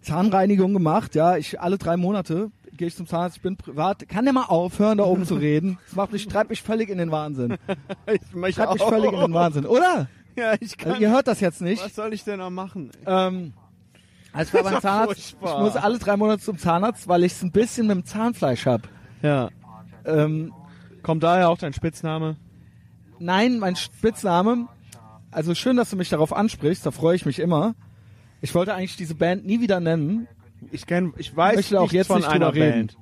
[0.00, 1.36] Zahnreinigung gemacht, ja.
[1.36, 4.08] Ich alle drei Monate gehe ich zum Zahnarzt, ich bin privat.
[4.08, 5.78] Kann der mal aufhören, da oben zu reden?
[5.86, 7.58] Das macht mich, treibt mich völlig in den Wahnsinn.
[8.06, 10.08] Ich möchte Treibt mich völlig in den Wahnsinn, oder?
[10.36, 11.84] Ja, ich Also, ihr hört das jetzt nicht.
[11.84, 12.90] Was soll ich denn noch machen?
[13.06, 13.52] Ähm,
[14.32, 15.18] also ich war beim Zahnarzt.
[15.18, 18.66] Ich muss alle drei Monate zum Zahnarzt, weil ich es ein bisschen mit dem Zahnfleisch
[18.66, 18.88] hab.
[19.22, 19.48] Ja.
[20.04, 20.52] Ähm,
[21.02, 22.36] Kommt daher auch dein Spitzname?
[23.20, 24.68] nein, mein Spitzname.
[25.32, 26.86] Also schön, dass du mich darauf ansprichst.
[26.86, 27.74] Da freue ich mich immer.
[28.40, 30.28] Ich wollte eigentlich diese Band nie wieder nennen.
[30.70, 32.86] Ich kenn, ich weiß Möchte auch jetzt von nicht einer reden.
[32.88, 32.96] Band.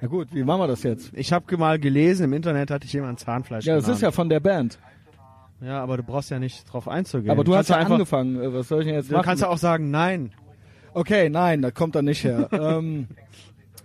[0.00, 1.12] Ja gut, wie machen wir das jetzt?
[1.14, 3.96] Ich habe mal gelesen, im Internet hatte ich jemand Zahnfleisch Ja, das genannt.
[3.98, 4.78] ist ja von der Band.
[5.64, 7.30] Ja, aber du brauchst ja nicht drauf einzugehen.
[7.30, 8.40] Aber du hast Kannst ja einfach, angefangen.
[8.40, 9.24] Äh, Was soll ich denn jetzt Du machen?
[9.24, 10.32] kannst ja auch sagen, nein.
[10.94, 12.48] Okay, nein, da kommt er nicht her.
[12.52, 13.06] ähm,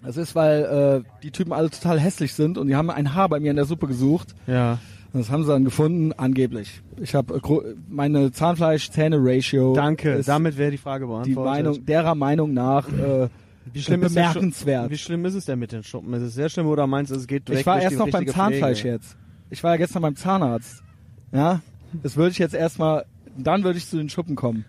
[0.04, 3.30] das ist, weil äh, die Typen alle total hässlich sind und die haben ein Haar
[3.30, 4.36] bei mir in der Suppe gesucht.
[4.48, 4.80] Ja.
[5.14, 6.82] Und das haben sie dann gefunden, angeblich.
[7.00, 9.74] Ich habe äh, meine Zahnfleisch-Zähne-Ratio.
[9.74, 10.22] Danke.
[10.26, 11.32] Damit wäre die Frage beantwortet.
[11.38, 13.30] die Meinung, derer Meinung nach äh,
[13.74, 14.90] wie schlimm ist bemerkenswert.
[14.90, 16.14] Wie schlimm ist es denn mit den Schuppen?
[16.14, 18.10] Ist es sehr schlimm oder meinst du, es geht direkt Ich war durch erst noch
[18.10, 18.96] beim Zahnfleisch Pflege?
[18.96, 19.18] jetzt.
[19.50, 20.84] Ich war ja gestern beim Zahnarzt.
[21.32, 21.62] Ja,
[22.04, 23.06] das würde ich jetzt erstmal,
[23.38, 24.66] dann würde ich zu den Schuppen kommen.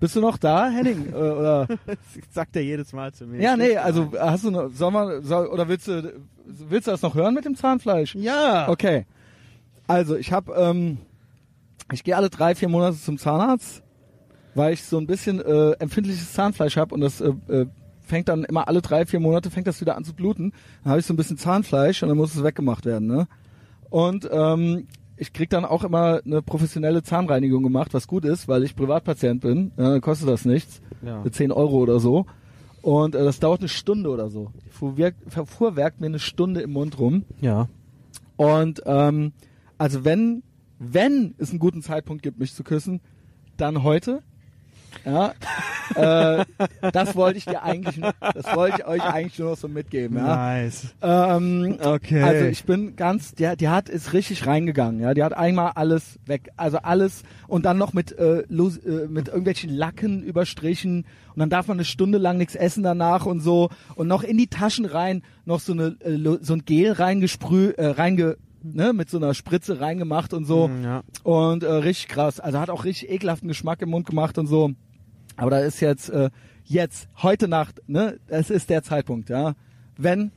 [0.00, 1.12] Bist du noch da, Henning?
[1.12, 1.66] Äh, oder?
[1.86, 1.96] Das
[2.32, 3.40] sagt er jedes Mal zu mir.
[3.40, 6.12] Ja, nee, also hast du noch, soll man, soll, oder willst du,
[6.44, 8.16] willst du das noch hören mit dem Zahnfleisch?
[8.16, 8.68] Ja.
[8.68, 9.06] Okay.
[9.86, 10.98] Also ich habe, ähm,
[11.92, 13.82] ich gehe alle drei, vier Monate zum Zahnarzt,
[14.56, 17.66] weil ich so ein bisschen äh, empfindliches Zahnfleisch habe und das äh, äh,
[18.00, 20.52] fängt dann immer alle drei, vier Monate fängt das wieder an zu bluten.
[20.82, 23.06] Dann habe ich so ein bisschen Zahnfleisch und dann muss es weggemacht werden.
[23.06, 23.28] Ne?
[23.88, 24.88] Und ähm,
[25.22, 29.40] ich krieg dann auch immer eine professionelle Zahnreinigung gemacht, was gut ist, weil ich Privatpatient
[29.40, 29.70] bin.
[29.76, 30.82] Dann kostet das nichts.
[31.00, 31.22] Ja.
[31.22, 32.26] Für 10 Euro oder so.
[32.82, 34.50] Und äh, das dauert eine Stunde oder so.
[34.70, 35.14] Fuhrwerk,
[35.46, 37.24] fuhrwerkt mir eine Stunde im Mund rum.
[37.40, 37.68] Ja.
[38.36, 39.32] Und ähm,
[39.78, 40.42] also wenn,
[40.80, 43.00] wenn es einen guten Zeitpunkt gibt, mich zu küssen,
[43.56, 44.24] dann heute.
[45.04, 45.34] Ja,
[45.94, 46.44] äh,
[46.92, 48.00] das wollte ich dir eigentlich,
[48.34, 50.16] das wollte ich euch eigentlich nur noch so mitgeben.
[50.16, 50.36] Ja.
[50.36, 50.94] Nice.
[51.02, 52.22] Ähm, Okay.
[52.22, 55.14] also ich bin ganz, der, die hat ist richtig reingegangen, ja.
[55.14, 59.28] Die hat einmal alles weg, also alles und dann noch mit äh, los, äh, mit
[59.28, 61.04] irgendwelchen Lacken überstrichen
[61.34, 64.38] und dann darf man eine Stunde lang nichts essen danach und so und noch in
[64.38, 69.10] die Taschen rein noch so eine äh, so ein Gel reingesprüht, äh, reinge ne, mit
[69.10, 71.02] so einer Spritze reingemacht und so Mm, ja.
[71.22, 72.40] und äh, richtig krass.
[72.40, 74.70] Also hat auch richtig ekelhaften Geschmack im Mund gemacht und so.
[75.36, 76.30] Aber da ist jetzt äh,
[76.64, 79.54] jetzt heute Nacht, ne, es ist der Zeitpunkt, ja.
[79.96, 80.30] Wenn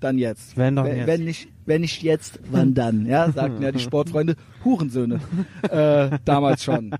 [0.00, 0.56] dann jetzt.
[0.56, 1.06] Wenn dann wenn, jetzt.
[1.06, 3.06] Wenn nicht, wenn nicht jetzt, wann dann?
[3.06, 5.20] Ja, sagten ja die Sportfreunde Hurensöhne
[5.70, 6.94] äh, damals schon.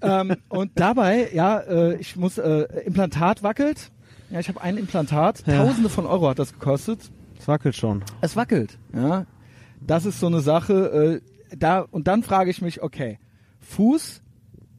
[0.00, 3.90] ähm, und dabei, ja, äh, ich muss äh, Implantat wackelt.
[4.30, 5.44] Ja, ich habe ein Implantat.
[5.46, 5.64] Ja.
[5.64, 7.10] Tausende von Euro hat das gekostet.
[7.38, 8.04] Es wackelt schon.
[8.20, 8.78] Es wackelt.
[8.94, 9.26] Ja,
[9.80, 11.20] das ist so eine Sache.
[11.50, 13.18] Äh, da und dann frage ich mich, okay,
[13.60, 14.22] Fuß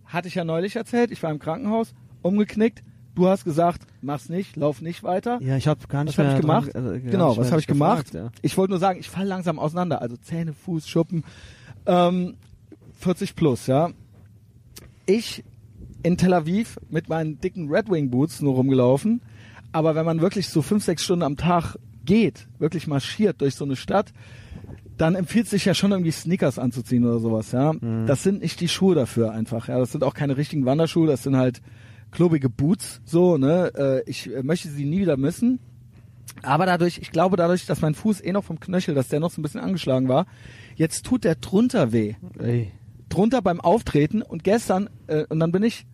[0.06, 1.12] hatte ich ja neulich erzählt.
[1.12, 2.84] Ich war im Krankenhaus, umgeknickt.
[3.16, 5.40] Du hast gesagt, mach's nicht, lauf nicht weiter.
[5.42, 6.74] Ja, ich habe gar nicht Was mehr ich gemacht?
[6.74, 8.12] dran- äh, gar genau, was habe ich gemacht?
[8.12, 10.02] gefragt, Ich wollte nur sagen, ich falle langsam auseinander.
[10.02, 11.24] Also Zähne, Fuß, Schuppen.
[11.86, 12.36] Ähm,
[13.00, 13.90] 40 plus, ja.
[15.06, 15.44] Ich
[16.04, 19.22] in Tel Aviv mit meinen dicken Red Wing Boots nur rumgelaufen.
[19.72, 23.66] Aber wenn man wirklich so fünf, sechs Stunden am Tag geht, wirklich marschiert durch so
[23.66, 24.14] eine Stadt,
[24.98, 27.74] dann empfiehlt sich ja schon irgendwie Sneakers anzuziehen oder sowas, ja.
[27.74, 28.06] Mhm.
[28.06, 29.80] Das sind nicht die Schuhe dafür einfach, ja.
[29.80, 31.62] Das sind auch keine richtigen Wanderschuhe, das sind halt
[32.12, 33.72] klobige Boots, so, ne.
[33.76, 35.60] Äh, ich äh, möchte sie nie wieder missen.
[36.44, 39.32] Aber dadurch, ich glaube dadurch, dass mein Fuß eh noch vom Knöchel, dass der noch
[39.32, 40.26] so ein bisschen angeschlagen war,
[40.76, 42.16] jetzt tut der drunter weh.
[42.38, 42.72] Ey.
[43.10, 45.86] Drunter beim Auftreten und gestern, äh, und dann bin ich,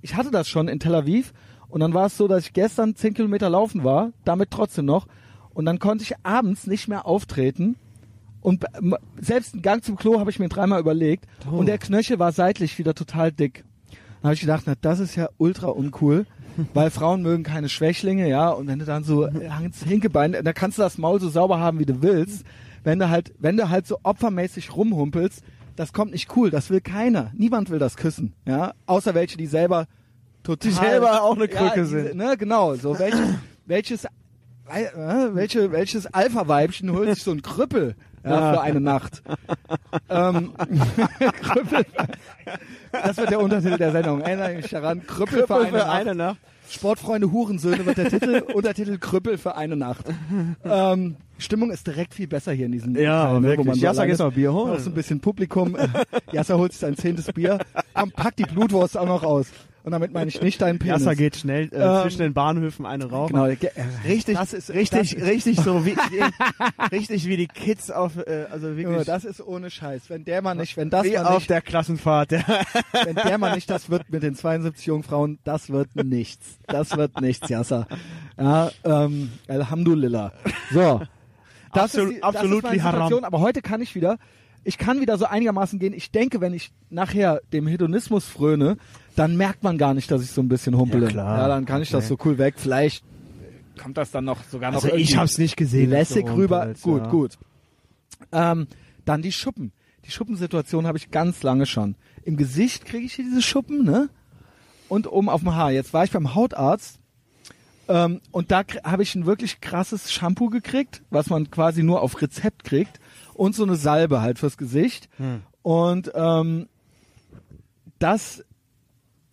[0.00, 1.32] ich hatte das schon in Tel Aviv
[1.68, 5.06] und dann war es so, dass ich gestern 10 Kilometer laufen war, damit trotzdem noch
[5.58, 7.74] und dann konnte ich abends nicht mehr auftreten
[8.42, 8.64] und
[9.20, 11.56] selbst einen Gang zum Klo habe ich mir dreimal überlegt Oh.
[11.56, 13.64] und der Knöchel war seitlich wieder total dick.
[13.90, 16.26] Dann habe ich gedacht, na, das ist ja ultra uncool,
[16.74, 19.50] weil Frauen mögen keine Schwächlinge, ja, und wenn du dann so äh,
[19.84, 22.44] Hinkebein, da kannst du das Maul so sauber haben, wie du willst.
[22.84, 25.42] Wenn du halt, wenn du halt so opfermäßig rumhumpelst,
[25.74, 27.32] das kommt nicht cool, das will keiner.
[27.34, 29.88] Niemand will das küssen, ja, außer welche, die selber
[30.44, 32.14] total Die selber auch eine Krücke ja, sind.
[32.14, 34.06] Ne, genau, so welche, welches
[35.32, 39.22] welche, welches Alpha-Weibchen holt sich so einen Krüppel ja, für eine Nacht?
[40.08, 40.52] ähm,
[41.42, 41.86] Krüppel.
[42.92, 44.20] Das wird der Untertitel der Sendung.
[44.20, 45.06] Erinnere mich daran.
[45.06, 46.16] Krüppel, für, eine, Nacht.
[46.16, 46.38] Nacht.
[46.70, 48.42] Sportfreunde Hurensöhne wird der Titel.
[48.54, 50.04] Untertitel Krüppel für eine Nacht.
[50.64, 53.58] Ähm, Stimmung ist direkt viel besser hier in diesem Ja, Teil, ne, wirklich.
[53.58, 54.18] wo man gehst ist.
[54.18, 54.72] mal Bier holen.
[54.72, 55.76] Noch so ein bisschen Publikum.
[55.76, 55.88] Äh,
[56.32, 57.58] Jassa holt sich sein zehntes Bier.
[57.94, 59.46] Komm, pack die Blutwurst auch noch aus.
[59.88, 61.00] Und damit meine ich nicht deinen Penis.
[61.00, 63.32] Jasser geht schnell äh, Ähm, zwischen den Bahnhöfen eine rauchen.
[63.32, 63.70] Genau, ge-
[64.06, 65.96] Richtig, Das ist- richtig, das- richtig so wie,
[66.92, 70.10] richtig wie die Kids auf, äh, also wirklich das ist ohne Scheiß.
[70.10, 72.32] Wenn der mal nicht, wenn das wie mal auf nicht, der Klassenfahrt.
[72.32, 72.44] Der
[73.04, 76.58] wenn der mal nicht das wird mit den 72 Jungfrauen, das wird nichts.
[76.66, 77.86] Das wird nichts, Yasser.
[78.38, 80.32] Ja, ähm, Alhamdulillah.
[80.70, 81.00] So.
[81.72, 82.94] Das Absolut- ist die, absolut das ist meine haram.
[83.08, 84.18] Situation, aber heute kann ich wieder,
[84.64, 85.92] ich kann wieder so einigermaßen gehen.
[85.94, 88.76] Ich denke, wenn ich nachher dem Hedonismus fröne,
[89.18, 91.06] dann merkt man gar nicht, dass ich so ein bisschen humpele.
[91.06, 91.38] Ja, klar.
[91.38, 92.54] Ja, dann kann ich das so cool weg.
[92.56, 93.04] Vielleicht
[93.78, 95.90] kommt das dann noch sogar noch Also ich hab's nicht gesehen.
[95.90, 96.74] lässig du rüber.
[96.82, 97.10] Gut, ja.
[97.10, 97.38] gut.
[98.32, 98.66] Ähm,
[99.04, 99.72] dann die Schuppen.
[100.04, 101.94] Die Schuppensituation habe ich ganz lange schon.
[102.24, 104.08] Im Gesicht kriege ich hier diese Schuppen, ne?
[104.88, 105.70] Und oben auf dem Haar.
[105.70, 106.98] Jetzt war ich beim Hautarzt
[107.88, 112.20] ähm, und da habe ich ein wirklich krasses Shampoo gekriegt, was man quasi nur auf
[112.20, 113.00] Rezept kriegt
[113.34, 115.08] und so eine Salbe halt fürs Gesicht.
[115.16, 115.42] Hm.
[115.62, 116.68] Und ähm,
[117.98, 118.44] das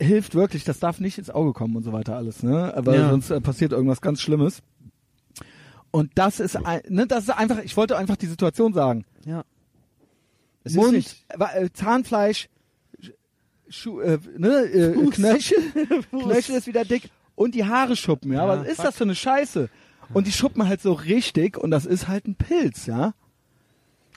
[0.05, 0.63] hilft wirklich.
[0.63, 2.73] Das darf nicht ins Auge kommen und so weiter alles, ne?
[2.75, 3.09] Aber Ja.
[3.09, 4.61] sonst äh, passiert irgendwas ganz Schlimmes.
[5.91, 7.59] Und das ist, ein, ne, das ist einfach.
[7.63, 9.05] Ich wollte einfach die Situation sagen.
[9.25, 9.43] Ja.
[10.63, 12.49] Es Mund, nicht- äh, Zahnfleisch,
[13.01, 13.13] Sch-
[13.69, 15.57] Schuh, äh, ne, äh, Knöchel,
[16.11, 18.45] Knöchel ist wieder dick und die Haare schuppen, ja.
[18.45, 18.85] Ja, Was ist fuck.
[18.85, 19.69] das für eine Scheiße?
[20.13, 23.13] Und die schuppen halt so richtig und das ist halt ein Pilz, ja.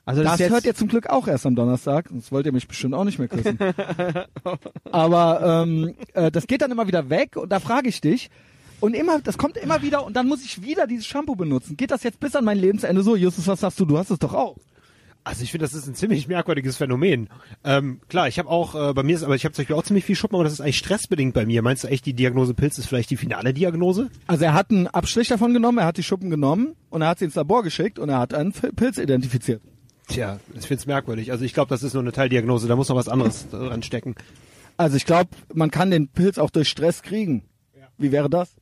[0.08, 2.66] Also Das, das, hört ihr zum Glück auch erst am Donnerstag, sonst wollt ihr mich
[2.66, 3.58] bestimmt auch nicht mehr küssen.
[4.90, 8.30] Aber ähm, äh, das geht dann immer wieder weg und da frage ich dich,
[8.80, 11.76] und immer, das kommt immer wieder und dann muss ich wieder dieses Shampoo benutzen.
[11.76, 13.16] Geht das jetzt bis an mein Lebensende so?
[13.16, 13.84] Justus, was sagst du?
[13.84, 14.56] Du hast es doch auch.
[15.24, 17.28] Also ich finde, das ist ein ziemlich merkwürdiges Phänomen.
[17.62, 19.82] Ähm, klar, ich habe auch äh, bei mir ist, aber ich habe zum Beispiel auch
[19.82, 21.60] ziemlich viel Schuppen, aber das ist eigentlich stressbedingt bei mir.
[21.60, 24.08] Meinst du echt, die Diagnose Pilz ist vielleicht die finale Diagnose?
[24.26, 27.18] Also er hat einen Abstrich davon genommen, er hat die Schuppen genommen und er hat
[27.18, 29.60] sie ins Labor geschickt und er hat einen Pilz identifiziert.
[30.08, 31.30] Tja, ich finde es merkwürdig.
[31.32, 32.66] Also ich glaube, das ist nur eine Teildiagnose.
[32.66, 34.14] Da muss noch was anderes dran stecken.
[34.76, 37.44] Also ich glaube, man kann den Pilz auch durch Stress kriegen.
[37.98, 38.54] Wie wäre das?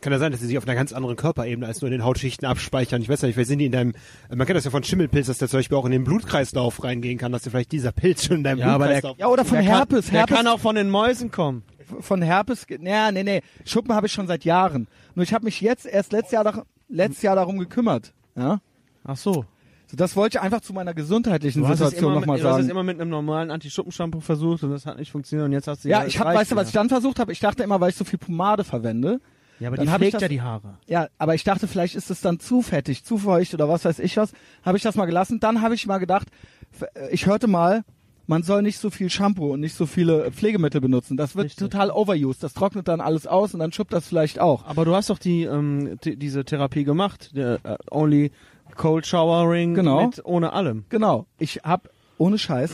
[0.00, 2.04] Kann ja sein, dass sie sich auf einer ganz anderen Körperebene als nur in den
[2.04, 3.00] Hautschichten abspeichern.
[3.02, 3.94] Ich weiß ja nicht, vielleicht sind die in deinem,
[4.28, 7.16] man kennt das ja von Schimmelpilz, dass der zum Beispiel auch in den Blutkreislauf reingehen
[7.18, 9.18] kann, dass dir vielleicht dieser Pilz schon in deinem Ja, aber der- Blutkreislauf...
[9.18, 10.04] Ja, oder von der Herpes.
[10.06, 11.62] Kann, der Herpes kann auch von den Mäusen kommen.
[12.00, 12.66] von Herpes.
[12.68, 13.42] Nee, nee, nee.
[13.64, 14.88] Schuppen habe ich schon seit Jahren.
[15.14, 18.12] Nur ich habe mich jetzt erst letztes Jahr, letztes Jahr darum gekümmert.
[18.36, 18.60] Ja.
[19.04, 19.46] Ach so.
[19.94, 22.62] So, das wollte ich einfach zu meiner gesundheitlichen Du Situation nochmal mit, du hast es
[22.62, 22.70] sagen.
[22.70, 25.88] immer mit einem normalen Anti-Schuppen-Shampoo versucht und das hat nicht funktioniert und jetzt hast du
[25.88, 27.30] Ja, es ich hab, weißt du, was ich dann versucht habe?
[27.32, 29.20] Ich dachte immer, weil ich so viel Pomade verwende.
[29.60, 30.78] Ja, aber dann die pflegt das- ja die Haare.
[30.88, 34.00] Ja, aber ich dachte, vielleicht ist es dann zu fettig, zu feucht oder was weiß
[34.00, 34.32] ich was.
[34.64, 35.38] Habe ich das mal gelassen.
[35.38, 36.26] Dann habe ich mal gedacht,
[36.94, 37.84] äh, ich hörte mal,
[38.26, 41.16] man soll nicht so viel Shampoo und nicht so viele Pflegemittel benutzen.
[41.16, 41.60] Das wird Richtig.
[41.70, 42.42] total overused.
[42.42, 44.64] Das trocknet dann alles aus und dann schuppt das vielleicht auch.
[44.66, 48.32] Aber du hast doch die, ähm, die diese Therapie gemacht, der äh, Only
[48.76, 50.06] Cold Showering Genau.
[50.06, 50.84] mit ohne allem.
[50.88, 51.26] Genau.
[51.38, 52.72] Ich habe ohne Scheiß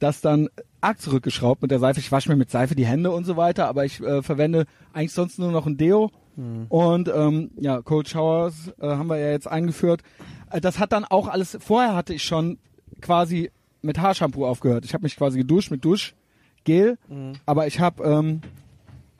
[0.00, 0.48] das dann
[0.80, 2.00] arg zurückgeschraubt mit der Seife.
[2.00, 5.12] Ich wasche mir mit Seife die Hände und so weiter, aber ich äh, verwende eigentlich
[5.12, 6.10] sonst nur noch ein Deo.
[6.68, 10.02] Und ähm, ja, Cold Showers äh, haben wir ja jetzt eingeführt.
[10.50, 11.56] Äh, das hat dann auch alles.
[11.60, 12.58] Vorher hatte ich schon
[13.00, 13.52] quasi
[13.82, 14.84] mit Haarshampoo aufgehört.
[14.84, 16.98] Ich habe mich quasi geduscht mit Duschgel,
[17.46, 18.40] aber ich habe ähm,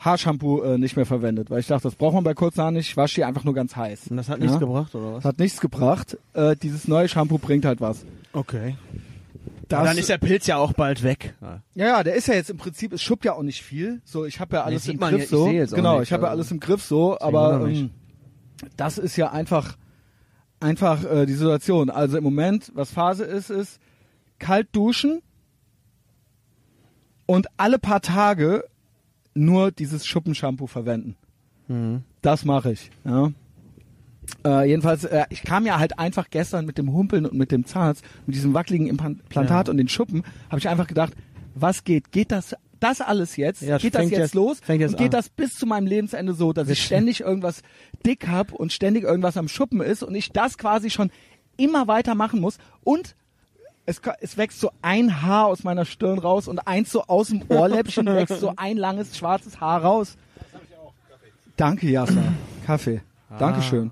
[0.05, 2.89] Haarshampoo äh, nicht mehr verwendet, weil ich dachte, das braucht man bei kurzen Haaren nicht.
[2.91, 4.09] Ich wasche die einfach nur ganz heiß.
[4.09, 4.61] Und das hat nichts Ja?
[4.61, 5.23] gebracht, oder was?
[5.23, 6.19] Das hat nichts gebracht.
[6.35, 8.05] Äh, dieses neue Shampoo bringt halt was.
[8.33, 8.77] Okay.
[9.69, 11.35] Das, dann ist der Pilz ja auch bald weg.
[11.41, 11.63] Ja.
[11.75, 14.03] Ja, der ist ja jetzt im Prinzip, es schuppt ja auch nicht viel.
[14.05, 15.47] So, ich habe ja alles sieht im Griff ja- ich so.
[15.47, 16.39] auch Genau, nichts, ich habe ja also.
[16.41, 17.91] alles im Griff so, aber ähm,
[18.77, 19.77] das ist ja einfach
[20.61, 21.89] einfach äh, die Situation.
[21.89, 23.81] Also im Moment, was Phase ist, ist
[24.39, 25.23] kalt duschen
[27.27, 28.65] und alle paar Tage
[29.35, 31.17] nur dieses Schuppenshampoo verwenden.
[31.69, 32.03] Mhm.
[32.23, 32.91] Das mache ich.
[33.05, 33.33] Ja.
[34.45, 37.67] Äh, jedenfalls, äh, ich kam ja halt einfach gestern mit dem Humpeln und mit dem
[37.67, 39.71] Zahnarzt, mit diesem wackeligen Implantat Ja.
[39.71, 41.13] und den Schuppen, habe ich einfach gedacht,
[41.55, 42.11] was geht?
[42.11, 43.63] Geht das das alles jetzt?
[43.63, 44.61] Ja, geht das jetzt, jetzt- los?
[44.67, 45.11] jetzt und geht an.
[45.13, 47.63] das bis zu meinem Lebensende so, dass ich ständig irgendwas
[48.05, 51.11] dick hab und ständig irgendwas am Schuppen ist und ich das quasi schon
[51.57, 53.15] immer weiter machen muss und
[53.87, 57.43] es, es wächst so ein Haar aus meiner Stirn raus und eins so aus dem
[57.49, 60.17] Ohrläppchen wächst so ein langes schwarzes Haar raus.
[61.57, 62.23] Danke, Jasna.
[62.67, 63.01] Kaffee.
[63.31, 63.39] Ah.
[63.39, 63.91] Dankeschön.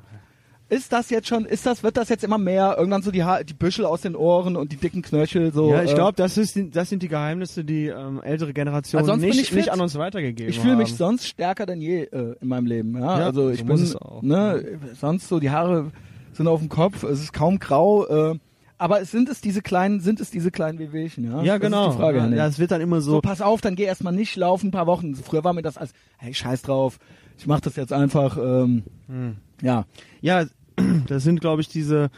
[0.69, 3.45] Ist das jetzt schon, ist das, wird das jetzt immer mehr, irgendwann so die, Haar,
[3.45, 5.71] die Büschel aus den Ohren und die dicken Knöchel so?
[5.71, 9.21] ja, ich äh, glaube, das, ist das sind die Geheimnisse, die ähm, ältere Generationen Also
[9.21, 10.97] nicht, ich nicht an uns weitergegeben Ich fühle mich haben.
[10.97, 12.95] sonst stärker denn je äh, in meinem Leben.
[12.99, 14.23] Ja, Ja, also so ich muss bin, auch.
[14.23, 15.91] ne, sonst so die Haare
[16.33, 18.07] sind auf dem Kopf, es ist kaum grau.
[18.07, 18.39] Äh,
[18.83, 21.43] aber sind es diese kleinen, sind es diese kleinen Wehwehchen, ja?
[21.43, 21.89] Ja, Das genau.
[21.89, 23.21] Ist die Frage, ja, ja, es wird dann immer so, so.
[23.21, 25.15] pass auf, dann geh erstmal nicht laufen, ein paar Wochen.
[25.15, 26.99] Früher war mir das als, hey, scheiß drauf,
[27.39, 29.37] ich mach das jetzt einfach, ähm, Hm.
[29.63, 29.85] ja.
[30.21, 30.47] Ja,
[31.07, 32.11] das sind, glaube ich, diese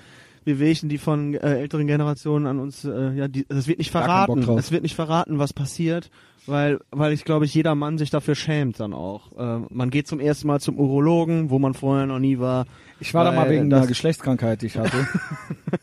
[0.47, 4.43] Wehwehchen, die von äh, älteren Generationen an uns, äh, ja, die, das wird nicht verraten.
[4.59, 6.11] Es wird nicht verraten, was passiert,
[6.47, 9.33] weil, weil ich glaube, ich jeder Mann sich dafür schämt dann auch.
[9.39, 12.67] Äh, man geht zum ersten Mal zum Urologen, wo man vorher noch nie war.
[13.01, 15.07] Ich war da mal wegen einer Geschlechtskrankheit, die ich hatte.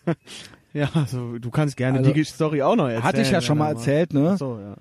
[0.73, 3.03] Ja, also du kannst gerne Also, die Story auch noch erzählen.
[3.03, 4.31] hatte ich ja schon mal er erzählt, ne?
[4.33, 4.75] Ach So, ja.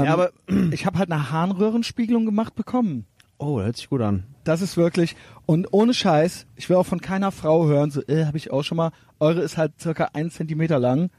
[0.00, 0.30] Ähm, Ja, aber-
[0.72, 3.06] ich habe halt eine Harnröhrenspiegelung gemacht bekommen.
[3.38, 4.24] Oh, hört sich gut an.
[4.44, 5.14] Das ist wirklich
[5.46, 8.62] und ohne Scheiß, ich will auch von keiner Frau hören, so, äh, habe ich auch
[8.64, 8.90] schon mal.
[9.20, 11.10] Eure ist halt circa ein Zentimeter lang.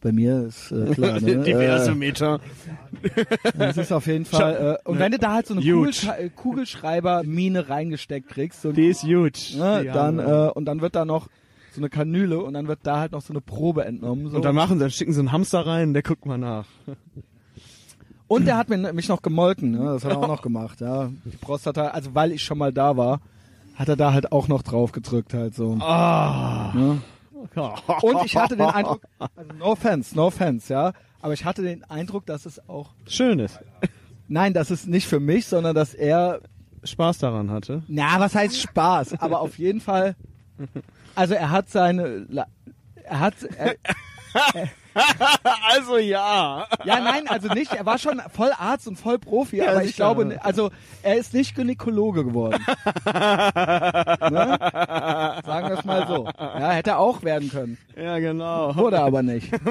[0.00, 1.38] Bei mir ist äh, klar, ne?
[1.38, 2.40] Diverse äh, Meter.
[3.56, 4.78] das ist auf jeden Fall.
[4.84, 5.62] Äh, und wenn du da halt so eine.
[5.64, 9.56] Kugelsch äh, Kugelschreiber-Mine reingesteckt kriegst, so, Die ist huge.
[9.56, 11.28] ne, Die dann äh, und dann wird da noch
[11.74, 14.30] so eine Kanüle und dann wird da halt noch so eine Probe entnommen.
[14.30, 14.36] So.
[14.36, 16.66] und dann machen sie, dann schicken sie einen Hamster rein, der guckt mal nach.
[18.26, 19.84] Und der hat mich noch gemolken, ne?
[19.84, 21.10] das hat er auch noch gemacht, ja.
[21.24, 23.20] Die Prostata, also weil ich schon mal da war,
[23.74, 25.76] hat er da halt auch noch drauf gedrückt halt so.
[25.80, 26.72] Ah.
[26.74, 27.02] Ne?
[28.02, 31.84] Und ich hatte den Eindruck, also no offense, no offense, ja, aber ich hatte den
[31.84, 33.58] Eindruck, dass es auch, Schönes.
[34.28, 36.40] nein, dass es nicht für mich, sondern dass er,
[36.82, 37.82] Spaß daran hatte.
[37.88, 40.16] na, was heißt Spaß, aber auf jeden Fall,
[41.14, 42.26] also er hat seine,
[43.04, 43.74] er hat, er,
[45.74, 46.66] Also ja.
[46.84, 50.14] ja, nein, also nicht, er war schon voll Arzt und voll Profi, aber ich sicher.
[50.14, 50.70] glaube, also
[51.02, 52.64] er ist nicht Gynäkologe geworden.
[53.04, 54.58] ne?
[55.44, 56.28] Sagen wir es mal so.
[56.38, 57.78] Ja, hätte er auch werden können.
[57.96, 58.76] Ja, genau.
[58.76, 59.50] Wurde aber nicht.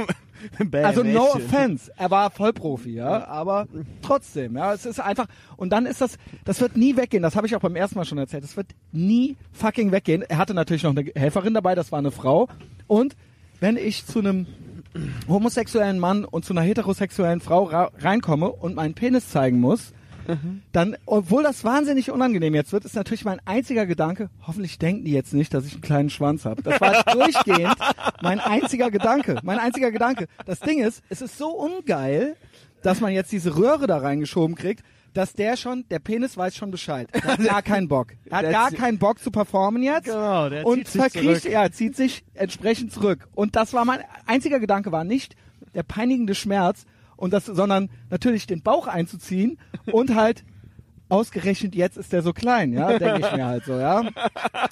[0.73, 3.65] Also no offense, er war Vollprofi, ja, aber
[4.01, 7.23] trotzdem, ja, es ist einfach und dann ist das, das wird nie weggehen.
[7.23, 8.43] Das habe ich auch beim ersten Mal schon erzählt.
[8.43, 10.21] Das wird nie fucking weggehen.
[10.21, 12.49] Er hatte natürlich noch eine Helferin dabei, das war eine Frau.
[12.87, 13.15] Und
[13.61, 14.47] wenn ich zu einem
[15.27, 19.93] homosexuellen Mann und zu einer heterosexuellen Frau ra reinkomme und meinen Penis zeigen muss,
[20.71, 25.11] dann, obwohl das wahnsinnig unangenehm jetzt wird, ist natürlich mein einziger Gedanke, hoffentlich denken die
[25.11, 26.61] jetzt nicht, dass ich einen kleinen Schwanz habe.
[26.63, 27.75] Das war durchgehend
[28.21, 29.39] mein einziger Gedanke.
[29.43, 30.27] Mein einziger Gedanke.
[30.45, 32.35] Das Ding ist, es ist so ungeil,
[32.83, 34.83] dass man jetzt diese Röhre da reingeschoben kriegt,
[35.13, 37.07] dass der schon, der Penis weiß schon Bescheid.
[37.11, 38.13] Er hat gar keinen Bock.
[38.25, 40.05] Er hat gar keinen Bock zu performen jetzt.
[40.05, 41.53] Genau, der und zieht sich verkriecht, zurück.
[41.53, 43.27] ja, zieht sich entsprechend zurück.
[43.33, 45.35] Und das war mein einziger Gedanke, war nicht
[45.73, 46.85] der peinigende Schmerz
[47.15, 49.57] und das, sondern natürlich den Bauch einzuziehen
[49.91, 50.43] und halt
[51.09, 54.03] ausgerechnet jetzt ist der so klein, ja, denke ich mir halt so, ja.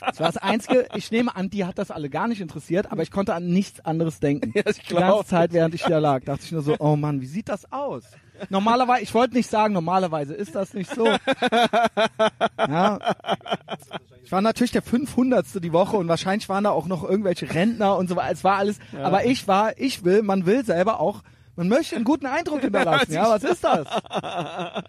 [0.05, 3.03] Das war das Einzige, ich nehme an, die hat das alle gar nicht interessiert, aber
[3.03, 4.51] ich konnte an nichts anderes denken.
[4.55, 5.25] Ja, ich Die ganze.
[5.25, 8.03] Zeit, während ich da lag, dachte ich nur so, oh Mann, wie sieht das aus?
[8.49, 11.07] Normalerweise, ich wollte nicht sagen, normalerweise ist das nicht so.
[12.57, 12.99] Ja.
[14.23, 15.63] Ich war natürlich der 500.
[15.63, 18.31] die Woche und wahrscheinlich waren da auch noch irgendwelche Rentner und so weiter.
[18.31, 21.21] Es war alles, aber ich war, ich will, man will selber auch,
[21.55, 23.13] man möchte einen guten Eindruck hinterlassen.
[23.13, 23.87] Ja, was ist das?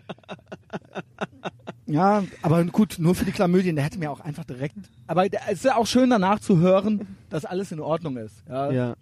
[1.86, 4.76] Ja, aber gut, nur für die Klamydien, der hätte mir auch einfach direkt.
[5.06, 8.42] Aber es ist ja auch schön danach zu hören, dass alles in Ordnung ist.
[8.48, 8.94] Ja, Ja.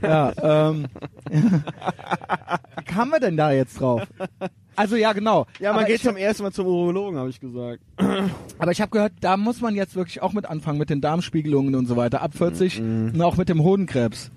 [0.00, 0.32] ja,
[0.70, 0.86] ähm,
[1.30, 4.02] wie kamen wir denn da jetzt drauf?
[4.74, 5.46] Also ja, genau.
[5.60, 7.80] Ja, man aber geht ich, zum ersten Mal zum Urologen, habe ich gesagt.
[8.58, 11.74] aber ich habe gehört, da muss man jetzt wirklich auch mit anfangen mit den Darmspiegelungen
[11.74, 12.22] und so weiter.
[12.22, 14.30] Ab 40 und auch mit dem Hodenkrebs.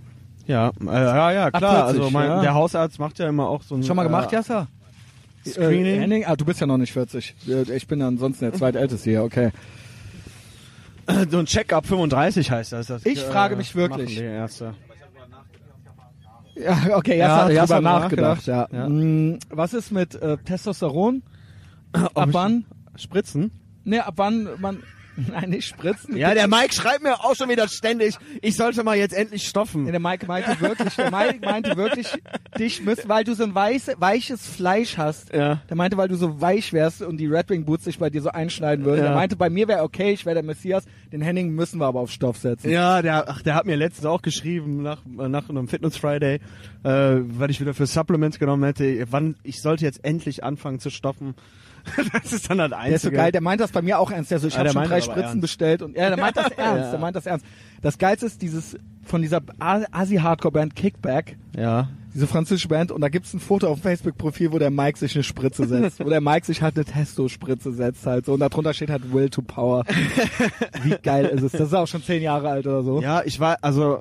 [0.48, 1.86] Ja, äh, ja, ja, klar.
[1.88, 2.42] 40, also mein, ja.
[2.42, 4.68] der Hausarzt macht ja immer auch so ein Schon mal gemacht, äh, Jasser?
[5.48, 6.22] Screening.
[6.24, 6.26] Äh?
[6.26, 7.36] Ah, du bist ja noch nicht 40.
[7.48, 9.52] Äh, Ich bin ansonsten der zweitälteste hier, okay.
[11.30, 12.88] so ein Check-up 35 heißt das.
[12.88, 14.18] das Ich frage mich wirklich.
[16.56, 18.48] Ja, okay, Ja, Jasser hat Jasser drüber hat nachgedacht.
[18.48, 18.80] nachgedacht, Ja.
[18.80, 18.90] ja.
[18.90, 21.22] Mm, Was ist mit äh, Testosteron?
[21.94, 22.66] ab wann?
[22.96, 23.52] Spritzen?
[23.84, 24.82] Nee, ab wann man...
[25.32, 26.18] Nein, nicht spritzen.
[26.18, 29.86] Ja, der Mike schreibt mir auch schon wieder ständig, ich sollte mal jetzt endlich stoffen.
[29.86, 32.08] Nee, der Mike meinte wirklich, der Mike meinte wirklich,
[32.60, 35.34] dich müsst, weil du so ein weiß, weiches Fleisch hast.
[35.34, 35.62] Ja.
[35.70, 38.22] Der meinte, weil du so weich wärst und die Red Wing Boots sich bei dir
[38.22, 39.00] so einschneiden würden.
[39.00, 39.06] Ja.
[39.06, 40.86] Der meinte, bei mir wäre okay, ich wäre der Messias.
[41.12, 42.70] Den Henning müssen wir aber auf Stoff setzen.
[42.70, 46.40] Ja, der, ach, der hat mir letztens auch geschrieben, nach, nach einem Fitness Friday,
[46.84, 50.90] äh, weil ich wieder für Supplements genommen hätte, wann ich sollte jetzt endlich anfangen zu
[50.90, 51.36] stoffen.
[52.14, 52.88] das ist dann halt einzige.
[52.90, 54.32] Der ist so geil, der meint das bei mir auch ernst.
[54.32, 55.42] Der so, ich Ah, habe schon drei Spritzen ernst.
[55.42, 56.92] bestellt und ja, der meint das ernst, Ja.
[56.92, 57.46] der meint das ernst.
[57.82, 59.40] Das Geilste ist dieses von dieser
[59.92, 61.90] Asi-Hardcore-Band Kickback, Ja.
[62.14, 65.14] diese französische Band und da gibt's ein Foto auf dem Facebook-Profil, wo der Mike sich
[65.16, 68.74] eine Spritze setzt, wo der Mike sich halt eine Testo-Spritze setzt halt so und darunter
[68.74, 69.84] steht halt Will to Power.
[70.84, 71.52] Wie geil ist es?
[71.52, 73.02] Das ist auch schon zehn Jahre alt oder so.
[73.02, 74.00] Ja, ich war, also,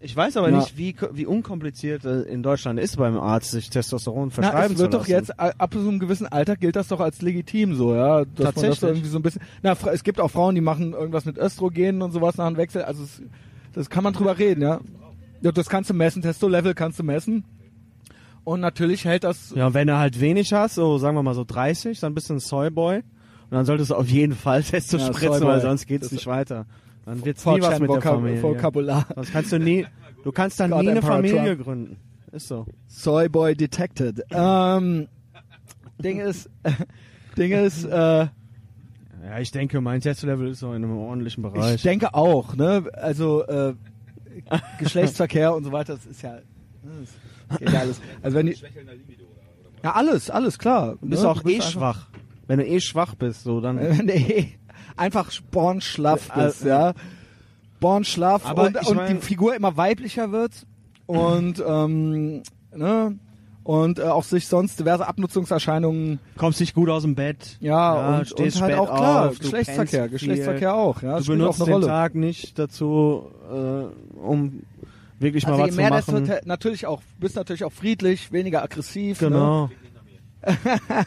[0.00, 0.58] ich weiß aber Ja.
[0.58, 4.78] nicht, wie, wie unkompliziert äh, in Deutschland ist beim Arzt, sich Testosteron Na, verschreiben es
[4.78, 7.74] wird zu doch jetzt, äh, ab so einem gewissen Alter gilt das doch als legitim
[7.74, 8.20] so, ja.
[8.24, 8.82] Dass Man das Tatsächlich.
[8.82, 12.12] irgendwie so ein bisschen, na, es gibt auch Frauen, die machen irgendwas mit Östrogenen und
[12.12, 13.22] sowas nach dem Wechsel, also es,
[13.72, 14.80] das kann man drüber reden, ja.
[15.42, 15.52] ja.
[15.52, 17.44] Das kannst du messen, Testo-Level kannst du messen.
[18.44, 21.44] Und natürlich hält das, Ja, wenn du halt wenig hast, so sagen wir mal so
[21.44, 22.98] 30, dann bist du ein Soyboy.
[22.98, 23.04] Und
[23.50, 26.66] dann solltest du auf jeden Fall Testo Ja, spritzen, weil sonst geht's Das- nicht weiter.
[27.06, 28.42] Dann wird's nie was mit der 4chan Familie.
[28.42, 29.06] Vokabular.
[29.14, 29.86] Das kannst du nie,
[30.24, 31.96] du kannst dann God nie eine Familie gründen.
[32.32, 32.66] Ist so.
[32.88, 34.22] Soyboy detected.
[34.30, 35.06] Ähm,
[36.02, 36.50] Ding ist,
[37.38, 38.26] Ding ist, äh,
[39.28, 41.76] Ja, ich denke, mein Testlevel ist so in einem ordentlichen Bereich.
[41.76, 42.84] ich denke auch, ne?
[42.92, 43.74] Also äh,
[44.80, 47.06] Geschlechtsverkehr und so weiter, das ist ja, ne,
[47.48, 48.00] das geht ja alles.
[48.20, 48.56] Also wenn die,
[49.84, 50.96] ja alles, alles klar.
[51.00, 51.28] du bist ne?
[51.28, 52.08] auch bist eh schwach.
[52.48, 53.78] Wenn du eh schwach bist, so dann.
[53.78, 54.58] Wenn du eh
[54.96, 56.94] einfach bornschlaff Äh, bist, ja.
[57.80, 60.52] Bornschlaff Aber und, ich und die Figur immer weiblicher wird
[61.06, 62.42] und ähm,
[62.74, 63.18] ne?
[63.62, 67.56] Und äh, auch sich sonst diverse Abnutzungserscheinungen kommst nicht gut aus dem Bett.
[67.58, 70.08] Ja, und, stehst und halt auch klar, auf, Geschlechtsverkehr.
[70.08, 71.86] Geschlechtsverkehr auch, ja, Du benutzt auch eine den Rolle.
[71.88, 74.62] Tag nicht dazu, äh, um
[75.18, 76.24] wirklich mal also je was mehr, zu desto machen.
[76.26, 79.18] te- natürlich auch, bist natürlich auch friedlich, weniger aggressiv.
[79.18, 79.66] Genau.
[79.66, 79.70] Ne?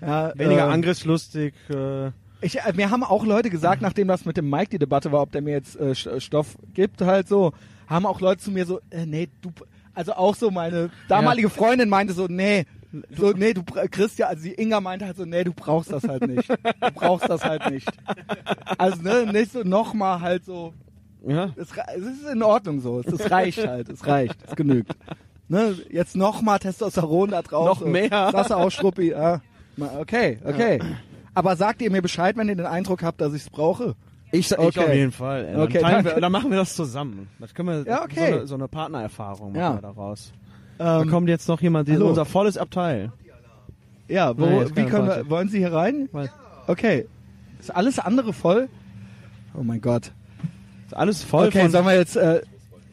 [0.00, 1.54] Ja, Weniger äh, angriffslustig.
[1.70, 2.10] Äh,
[2.42, 5.22] Ich, äh, mir haben auch Leute gesagt, nachdem das mit dem Mike die Debatte war,
[5.22, 7.52] ob der mir jetzt äh, Sch- Stoff gibt, halt so,
[7.86, 9.50] haben auch Leute zu mir so, äh, nee, du,
[9.94, 12.64] also auch so meine damalige Freundin meinte so, nee,
[13.16, 16.26] so, nee, du Christian, also die Inga meinte halt so, nee, du brauchst das halt
[16.26, 16.48] nicht.
[16.50, 17.88] Du brauchst das halt nicht.
[18.76, 20.74] Also, ne, nicht so nochmal halt so,
[21.26, 21.50] ja.
[21.56, 24.92] es, es ist in Ordnung so, es, es reicht halt, es reicht, es genügt.
[25.48, 27.66] Ne, jetzt nochmal Testosteron da drauf.
[27.66, 27.86] Noch so.
[27.86, 28.08] mehr.
[28.32, 29.40] Du auch, Schruppi, ja.
[29.76, 30.80] Ma- Okay, okay.
[31.34, 33.94] Aber sagt ihr mir Bescheid, wenn ihr den Eindruck habt, dass ich es brauche?
[34.32, 34.80] Ich, ich Okay.
[34.80, 35.46] auf jeden Fall.
[35.52, 37.28] Dann, Okay, wir, dann machen wir das zusammen.
[37.38, 38.30] Das können wir Ja, okay.
[38.30, 39.74] so, eine, so eine Partnererfahrung machen Ja.
[39.74, 40.32] wir daraus.
[40.78, 43.12] Da Ähm, kommt jetzt noch jemand, die unser volles Abteil.
[44.08, 46.08] ja, wo, Nee, wie können wir, wollen Sie hier rein?
[46.12, 46.30] Weil-
[46.66, 47.06] Okay.
[47.60, 48.68] Ist alles andere voll?
[49.54, 50.12] Oh mein Gott.
[50.86, 52.40] Ist alles voll okay, von sagen wir jetzt, äh,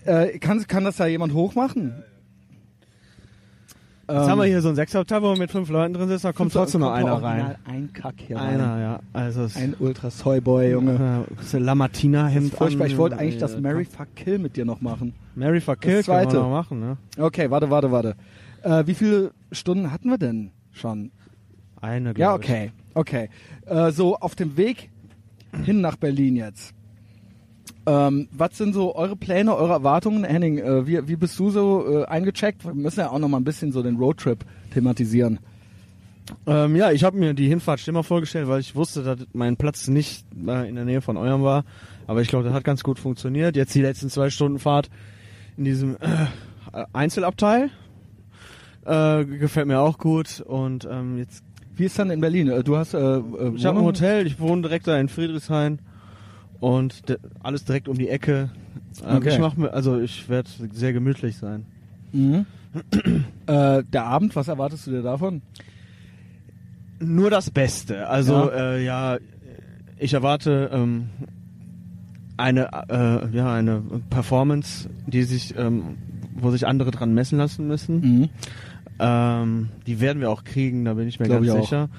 [0.06, 2.04] äh, kann, kann das da jemand hochmachen?
[4.10, 6.52] Jetzt haben wir hier so ein Sechserabteil, wo mit fünf Leuten drin sitzen, da kommt
[6.54, 7.56] trotzdem noch einer rein.
[7.66, 8.60] Ein Kack hier rein.
[8.60, 9.00] Einer, ja.
[9.14, 11.26] Also Ein Ultra Soyboy, Junge.
[11.30, 12.92] äh, das Lamartina-Hemd Furchtbar, an.
[12.92, 15.14] ich wollte eigentlich das Äh, Mary Fuck Kill mit dir noch machen.
[15.36, 16.38] Mary for Kill Das können wir zweite.
[16.42, 16.98] noch machen, ne?
[17.18, 18.16] Okay, warte, warte, warte.
[18.64, 21.12] Äh, wie viele Stunden hatten wir denn schon?
[21.82, 22.50] Eine, Ja, glaub ich.
[22.50, 23.30] okay, okay.
[23.66, 24.90] Äh, so auf dem Weg
[25.64, 26.74] hin nach Berlin jetzt.
[27.90, 30.60] Ähm, was sind so eure Pläne, eure Erwartungen, Henning?
[30.60, 32.64] Äh, wie, wie bist du so äh, eingecheckt?
[32.64, 35.40] Wir müssen ja auch noch mal ein bisschen so den Roadtrip thematisieren.
[36.46, 39.88] Ähm, ja, ich habe mir die Hinfahrt schlimmer vorgestellt, weil ich wusste, dass mein Platz
[39.88, 41.64] nicht äh, in der Nähe von eurem war.
[42.06, 43.56] Aber ich glaube, das hat ganz gut funktioniert.
[43.56, 44.92] Jetzt die letzten zwei Stunden Fahrt
[45.58, 47.72] in diesem äh, Einzelabteil.
[48.86, 50.42] Äh, gefällt mir auch gut.
[50.42, 51.44] Und ähm, jetzt,
[51.76, 52.50] Wie ist dann in Berlin?
[52.50, 53.24] Äh, Du hast äh, äh,
[53.56, 53.86] ich habe ein?
[53.86, 55.80] Hotel, ich wohne direkt da in Friedrichshain.
[56.60, 57.04] Und
[57.42, 58.50] alles direkt um die Ecke.
[59.06, 59.30] Ähm, Okay.
[59.30, 61.66] Ich mach mir, also ich werde sehr gemütlich sein.
[62.12, 62.46] Mhm.
[63.48, 65.42] äh, der Abend, was erwartest du dir davon?
[67.00, 68.08] Nur das Beste.
[68.08, 68.74] Also Ja.
[68.76, 69.18] äh, ja,
[69.98, 71.10] ich erwarte ähm,
[72.38, 75.98] eine äh, ja eine Performance, die sich ähm,
[76.36, 78.00] wo sich andere dran messen lassen müssen.
[78.02, 78.30] Mhm.
[79.00, 81.62] Ähm, die werden wir auch kriegen, da bin ich mir Glaub ganz ich auch.
[81.64, 81.90] sicher.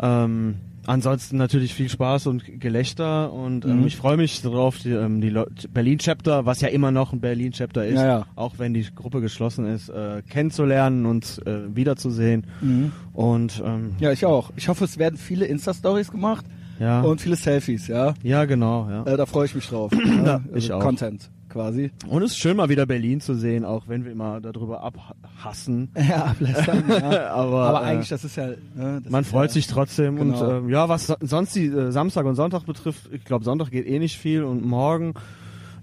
[0.00, 3.86] Ähm, ansonsten natürlich viel Spaß und Gelächter und ähm, Mhm.
[3.86, 5.32] ich freue mich darauf, die, ähm, die
[5.68, 8.26] Berlin Chapter, was ja immer noch ein Berlin Chapter ist, Ja, ja.
[8.36, 12.46] auch wenn die Gruppe geschlossen ist, äh, kennenzulernen und äh, wiederzusehen.
[12.60, 12.92] Mhm.
[13.12, 14.50] Und ähm, Ja, ich auch.
[14.56, 16.44] Ich hoffe, es werden viele Insta-Stories gemacht
[16.80, 18.14] ja, und viele Selfies, ja.
[18.22, 19.04] ja genau, ja.
[19.04, 19.92] Äh, da freue ich mich drauf.
[20.24, 20.80] Ja, ich auch.
[20.80, 21.90] Content quasi.
[22.08, 25.88] Und es ist schön mal wieder Berlin zu sehen, auch wenn wir immer darüber abhassen.
[25.96, 27.30] Ja, ablästern, ja.
[27.32, 28.48] Aber, Aber äh, eigentlich, das ist ja...
[28.74, 30.44] Ne, das Man ist freut ja, sich trotzdem Genau.
[30.44, 33.70] und ähm, ja, was so- sonst die äh, Samstag und Sonntag betrifft, ich glaube Sonntag
[33.70, 35.14] geht eh nicht viel und morgen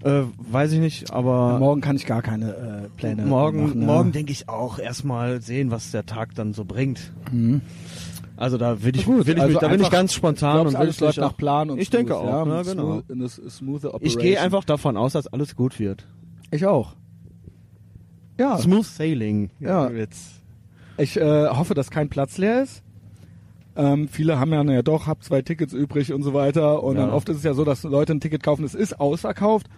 [0.04, 3.80] äh, weiß ich nicht, aber Morgen kann ich gar keine äh, Pläne morgen, machen.
[3.80, 3.86] ja.
[3.86, 7.12] morgen denke ich auch erstmal sehen, was der Tag dann so bringt.
[7.30, 7.60] Mhm.
[8.42, 10.80] Also da will ich, will ich also mich, da bin ich ganz spontan Glaubst, und
[10.80, 13.02] will alles läuft nach Plan und Ich denke smooth, auch, ja, ja, genau.
[13.48, 13.82] Smooth.
[14.00, 16.08] Ich gehe einfach davon aus, dass alles gut wird.
[16.50, 16.96] Ich auch.
[18.40, 19.50] Ja, Smooth Sailing.
[19.60, 19.88] Ja.
[19.90, 20.42] Jetzt.
[20.98, 22.82] ich äh, hoffe, dass kein Platz leer ist.
[23.76, 26.82] Ähm, viele haben ja, naja doch, hab zwei Tickets übrig und so weiter.
[26.82, 27.02] Und Ja.
[27.02, 29.68] dann oft ist es ja so, dass Leute ein Ticket kaufen, es ist ausverkauft.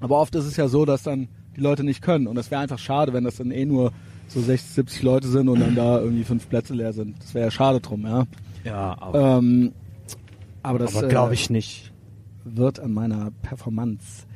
[0.00, 2.26] Aber oft ist es ja so, dass dann die Leute nicht können.
[2.26, 3.92] Und das wäre einfach schade, wenn das dann eh nur
[4.28, 7.18] so 60, 70 Leute sind und dann da irgendwie fünf Plätze leer sind.
[7.18, 8.26] Das wäre ja schade drum, ja.
[8.64, 9.72] Ja, aber, Ähm,
[10.62, 11.92] aber das glaube äh, ich nicht.
[12.44, 14.26] wird an meiner Performance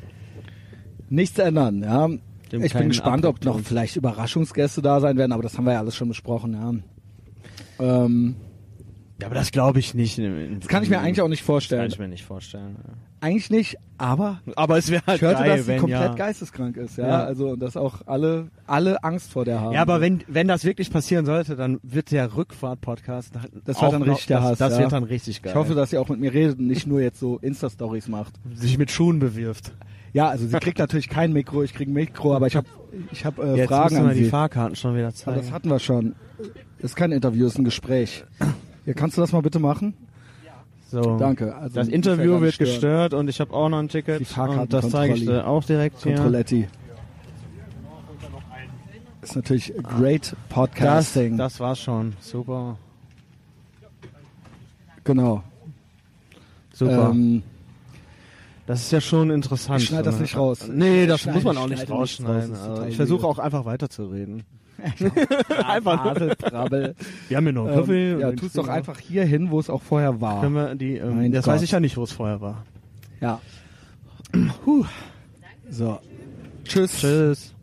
[1.10, 2.08] nichts ändern, ja.
[2.50, 3.64] Dem ich bin gespannt, ob Abbruch noch tun.
[3.64, 8.04] vielleicht Überraschungsgäste da sein werden, aber das haben wir ja alles schon besprochen, ja.
[8.04, 8.36] Ähm,
[9.20, 10.18] Ja, aber das glaube ich nicht.
[10.18, 11.88] Das kann ich mir eigentlich auch nicht Kann vorstellen.
[11.90, 12.76] ich mir nicht vorstellen.
[12.84, 12.92] ja.
[13.20, 16.14] Eigentlich nicht, aber Aber es wäre halt ich hörte, geil, dass sie komplett ja.
[16.14, 17.06] geisteskrank ist, ja?
[17.06, 17.24] Ja.
[17.24, 19.74] Also, und dass auch alle, alle Angst vor der haben.
[19.74, 23.34] Ja, aber wenn, wenn das wirklich passieren sollte, dann wird der Rückfahrt-Podcast
[23.64, 25.52] Das auch wird dann richtig das, Hass, Das wird dann richtig geil.
[25.52, 28.34] ich hoffe, dass sie auch mit mir redet und nicht nur jetzt so Insta-Stories macht.
[28.54, 29.72] sich mit Schuhen bewirft.
[30.12, 32.66] Ja, also sie kriegt natürlich kein Mikro, ich krieg ein Mikro, aber ich habe
[33.12, 34.30] ich hab, äh, Jetzt Fragen müssen wir an die sie.
[34.30, 35.36] Fahrkarten schon wieder Aber zeigen.
[35.40, 36.16] das hatten wir schon.
[36.80, 38.24] Ist kein Interview, ist ein Gespräch.
[38.86, 39.94] Ja, kannst du das mal bitte machen?
[40.90, 41.16] so.
[41.18, 41.54] Danke.
[41.56, 42.70] Also, Das Interview wird stören.
[42.70, 44.20] gestört und ich habe auch noch ein Ticket.
[44.20, 44.74] Die Fahrkartenkontrolli.
[44.76, 46.14] und das zeige ich dir auch direkt hier.
[46.16, 46.68] Controletti.
[49.22, 51.36] Ist natürlich great Das, Podcasting.
[51.38, 52.14] das war's schon.
[52.20, 52.76] Super.
[55.04, 55.42] genau.
[56.72, 57.10] Super.
[57.10, 57.42] Ähm,
[58.66, 59.80] das ist ja schon interessant.
[59.82, 60.22] Ich schneid das ne?
[60.22, 60.68] nicht raus.
[60.70, 62.50] Nee, das schneide- muss man auch nicht schneide rausschneiden.
[62.52, 64.42] raus, das Also ich versuche auch einfach weiterzureden.
[65.66, 66.34] einfach nur.
[66.34, 66.94] Brabbel.
[67.28, 68.12] Wir haben hier noch Kaffee.
[68.12, 70.40] Ähm, ja, tu's doch einfach hier hin, wo es auch vorher war.
[70.40, 71.54] Können wir die, ähm, Mein das Gott.
[71.54, 72.64] weiß ich ja nicht, wo es vorher war.
[73.20, 73.40] Ja.
[74.64, 74.84] Puh.
[75.70, 75.98] So.
[76.64, 76.98] Tschüss.
[76.98, 77.54] Tschüss.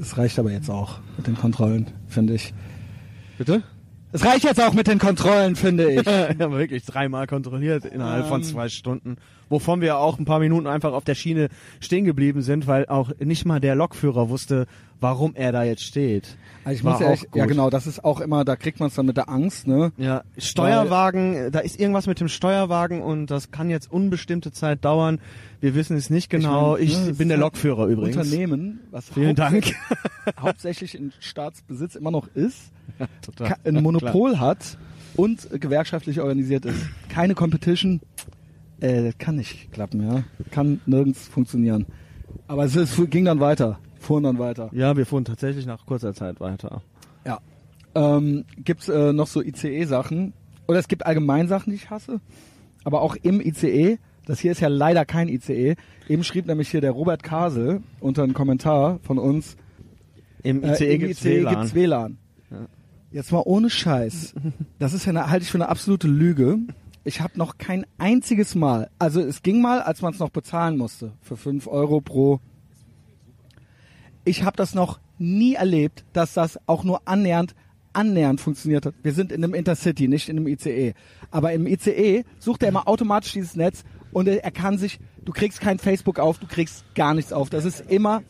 [0.00, 2.52] Es reicht aber jetzt auch mit den Kontrollen, finde ich.
[3.38, 3.62] Bitte?
[4.12, 6.06] Es reicht jetzt auch mit den Kontrollen, finde ich.
[6.06, 8.46] Wir haben wirklich dreimal kontrolliert innerhalb von Ähm.
[8.46, 9.16] zwei Stunden.
[9.48, 13.12] Wovon wir auch ein paar Minuten einfach auf der Schiene stehen geblieben sind, weil auch
[13.20, 14.66] nicht mal der Lokführer wusste,
[14.98, 16.36] warum er da jetzt steht.
[16.64, 17.36] Also ich War muss ja, auch echt, gut.
[17.36, 19.92] ja genau, das ist auch immer, da kriegt man es dann mit der Angst, ne?
[19.98, 25.20] Ja, Steuerwagen, da ist irgendwas mit dem Steuerwagen und das kann jetzt unbestimmte Zeit dauern.
[25.60, 26.76] Wir wissen es nicht genau.
[26.76, 28.16] Ich, Ich meine, ne, bin der Lokführer übrigens.
[28.16, 29.54] Unternehmen, was Vielen Dank.
[29.64, 29.76] hauptsächlich,
[30.40, 32.72] hauptsächlich in Staatsbesitz immer noch ist,
[33.36, 34.78] Ka- ein Monopol hat
[35.16, 36.86] und gewerkschaftlich organisiert ist.
[37.08, 38.00] Keine Competition,
[38.80, 40.22] äh, das kann nicht klappen, ja.
[40.50, 41.86] Kann nirgends funktionieren.
[42.48, 44.68] Aber es, es ging dann weiter, fuhren dann weiter.
[44.72, 46.82] Ja, wir fuhren tatsächlich nach kurzer Zeit weiter.
[47.24, 47.38] Ja.
[47.94, 50.32] Ähm, gibt's äh, noch so ICE-Sachen?
[50.68, 52.20] Oder es gibt allgemein Sachen, die ich hasse.
[52.84, 55.76] Aber auch im ICE, das hier ist ja leider kein ICE.
[56.08, 59.56] Eben schrieb nämlich hier der Robert Kasel unter einem Kommentar von uns,
[60.42, 61.54] Im äh, ICE im gibt's ICE WLAN.
[61.54, 62.18] gibt's WLAN.
[63.16, 64.34] Jetzt mal ohne Scheiß.
[64.78, 66.58] Das ist ja eine, halte ich für eine absolute Lüge.
[67.02, 70.76] Ich habe noch kein einziges Mal, also es ging mal, als man es noch bezahlen
[70.76, 72.40] musste, für 5 Euro pro.
[74.26, 77.54] Ich habe das noch nie erlebt, dass das auch nur annähernd
[77.94, 78.94] annähernd funktioniert hat.
[79.02, 80.92] Wir sind in einem Intercity, nicht in einem ICE.
[81.30, 85.32] Aber im ICE sucht er immer automatisch dieses Netz und er er kann sich, du
[85.32, 87.48] kriegst kein Facebook auf, du kriegst gar nichts auf.
[87.48, 88.22] Das ist immer,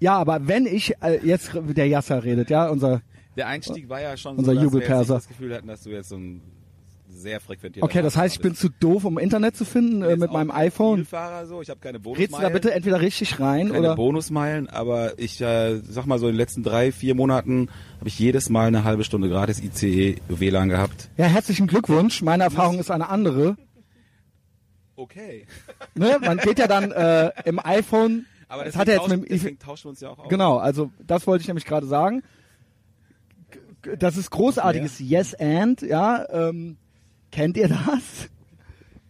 [0.00, 3.02] ja, aber wenn ich, äh, jetzt der Yasser redet, ja, unser,
[3.36, 5.14] Der Einstieg war ja schon Unser so, dass wir jetzt Jubelperser.
[5.14, 6.42] das Gefühl hatten, dass du jetzt so ein
[7.08, 10.32] sehr frequentierter okay, das heißt, ich bin zu doof, um Internet zu finden äh, mit
[10.32, 11.06] meinem iPhone.
[11.46, 12.16] So, ich habe keine Bonusmeilen.
[12.16, 13.96] Redst du da bitte entweder richtig rein keine oder?
[13.96, 18.18] Bonusmeilen, aber ich äh, sag mal so in den letzten drei, vier Monaten habe ich
[18.18, 21.08] jedes Mal eine halbe Stunde gratis ICE WLAN gehabt.
[21.16, 22.22] Ja, herzlichen Glückwunsch.
[22.22, 23.56] Meine Erfahrung ist eine andere.
[24.96, 25.46] Okay.
[25.94, 26.18] Ne?
[26.20, 28.26] Man geht ja dann äh, im iPhone.
[28.48, 30.28] Aber das hat er jetzt tauschen, mit dem deswegen tauschen wir uns ja auch aus.
[30.28, 32.22] Genau, also das wollte ich nämlich gerade sagen.
[33.98, 36.26] Das ist großartiges Yes and, ja.
[36.30, 36.76] Ähm,
[37.30, 38.28] kennt ihr das?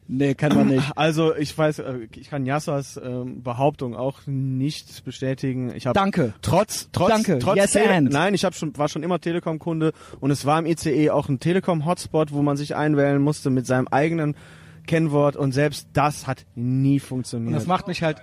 [0.06, 0.84] Nee, kennt man nicht.
[0.96, 5.72] Also ich weiß, äh, ich kann Yassas ähm, Behauptung auch nicht bestätigen.
[5.74, 6.34] Ich habe Danke.
[6.42, 7.38] trotz trotz Danke.
[7.38, 8.12] trotz Yes Tele and.
[8.12, 11.28] nein, ich habe schon war schon immer Telekom Kunde und es war im ICE auch
[11.30, 14.34] ein Telekom Hotspot, wo man sich einwählen musste mit seinem eigenen
[14.86, 17.56] Kennwort und selbst das hat nie Und funktioniert.
[17.56, 18.18] das macht mich halt.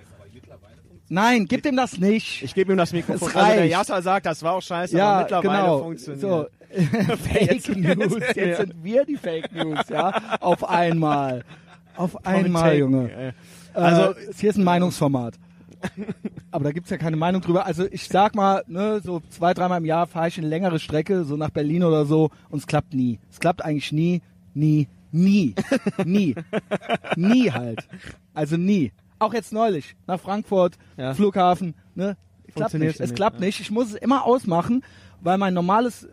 [1.12, 2.42] Nein, gib dem das nicht.
[2.42, 3.28] ich gebe ihm das Mikrofon.
[3.28, 3.66] Es Also der.
[3.66, 5.78] Yassa sagt, das war auch scheiße, ja, aber mittlerweile genau.
[5.82, 6.20] funktioniert.
[6.22, 6.46] So.
[7.28, 8.14] Fake News.
[8.34, 10.38] Jetzt sind wir die Fake News, ja.
[10.40, 11.44] Auf einmal.
[11.96, 13.10] Auf einmal, Junge.
[13.12, 13.32] äh,
[13.74, 15.34] Also, Also- hier ist ein Meinungsformat.
[16.50, 17.66] Aber da gibt's ja keine Meinung drüber.
[17.66, 21.24] Also ich sag mal, ne, so zwei, dreimal im Jahr fahre ich eine längere Strecke,
[21.24, 23.18] so nach Berlin oder so, und es klappt nie.
[23.30, 24.22] Es klappt eigentlich nie,
[24.54, 25.54] nie, nie,
[26.04, 26.36] nie,
[27.16, 27.86] nie halt.
[28.32, 28.92] Also nie.
[29.22, 31.14] Auch jetzt neulich nach Frankfurt, Ja.
[31.14, 32.16] Flughafen, ne,
[32.54, 33.00] klappt nicht.
[33.00, 33.60] Es klappt nicht.
[33.60, 34.84] Ich muss es immer ausmachen,
[35.20, 36.08] weil mein normales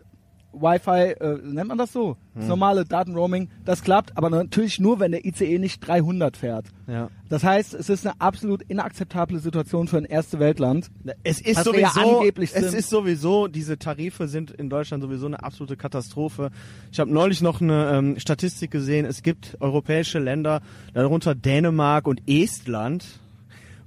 [0.52, 2.16] Wi-Fi, äh, nennt man das so?
[2.34, 2.48] Das Hm.
[2.48, 6.66] normale Datenroaming, das klappt, aber natürlich nur, wenn der ICE nicht 300 fährt.
[6.86, 7.08] ja.
[7.28, 10.90] Das heißt, es ist eine absolut inakzeptable Situation für ein erste Weltland.
[11.22, 12.74] Es ist sowieso, es sind.
[12.74, 16.50] ist sowieso, diese Tarife sind in Deutschland sowieso eine absolute Katastrophe.
[16.90, 20.60] Ich habe neulich noch eine ähm, Statistik gesehen, es gibt europäische Länder,
[20.92, 23.04] darunter Dänemark und Estland,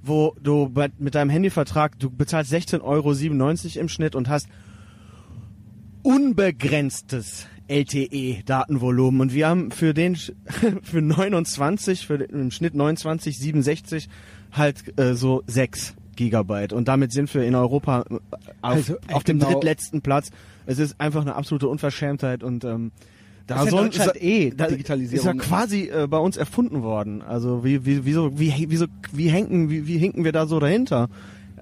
[0.02, 4.48] wo du bei, mit deinem Handyvertrag, du bezahlst 16,97 Euro im Schnitt und hast
[6.04, 10.16] unbegrenztes LTE-Datenvolumen und wir haben für den
[10.82, 14.08] für 29 für den, im Schnitt 29 67
[14.52, 18.20] halt äh, so 6 Gigabyte und damit sind wir in Europa äh, auf,
[18.60, 19.52] Also, echt auf dem genau.
[19.52, 20.30] drittletzten Platz.
[20.66, 22.92] Es ist einfach eine absolute Unverschämtheit und ähm,
[23.46, 25.18] da Ist ja so Deutschland eh da Digitalisierung.
[25.18, 27.22] Ist ja quasi äh, bei uns erfunden worden.
[27.22, 31.08] Also wie wie wieso wie wieso wie henken wie, wie hinken wir da so dahinter?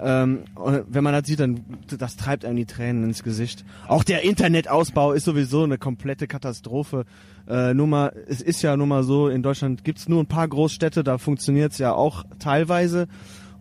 [0.00, 3.64] Ähm, und wenn man das sieht, dann das treibt einem die Tränen ins Gesicht.
[3.88, 7.04] Auch der Internetausbau ist sowieso eine komplette Katastrophe.
[7.48, 10.48] Äh, nur mal, es ist ja nun mal so, in Deutschland gibt's nur ein paar
[10.48, 13.08] Großstädte, da funktioniert's ja auch teilweise.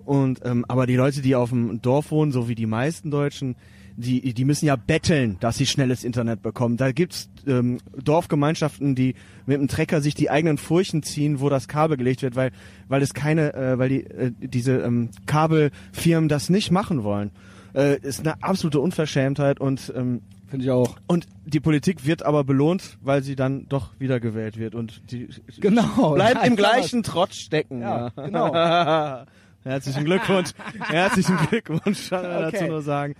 [0.05, 3.55] Und ähm, aber die Leute, die auf dem Dorf wohnen, so wie die meisten Deutschen,
[3.97, 6.77] die die müssen ja betteln, dass sie schnelles Internet bekommen.
[6.77, 9.15] Da gibt's ähm, Dorfgemeinschaften, die
[9.45, 12.51] mit dem Trecker sich die eigenen Furchen ziehen, wo das Kabel gelegt wird, weil
[12.87, 17.31] weil es keine, äh, weil die äh, diese ähm, Kabelfirmen das nicht machen wollen.
[17.73, 20.97] Äh, ist eine absolute Unverschämtheit und ähm, Finde ich auch.
[21.07, 25.29] und die Politik wird aber belohnt, weil sie dann doch wiedergewählt wird und die
[25.61, 26.13] Genau.
[26.15, 27.79] bleibt im gleichen Trotz stecken.
[27.81, 28.53] Ja, Ja, genau.
[29.63, 30.49] Herzlichen Glückwunsch.
[30.89, 32.51] Herzlichen Glückwunsch, kann Okay.
[32.51, 33.15] dazu nur sagen.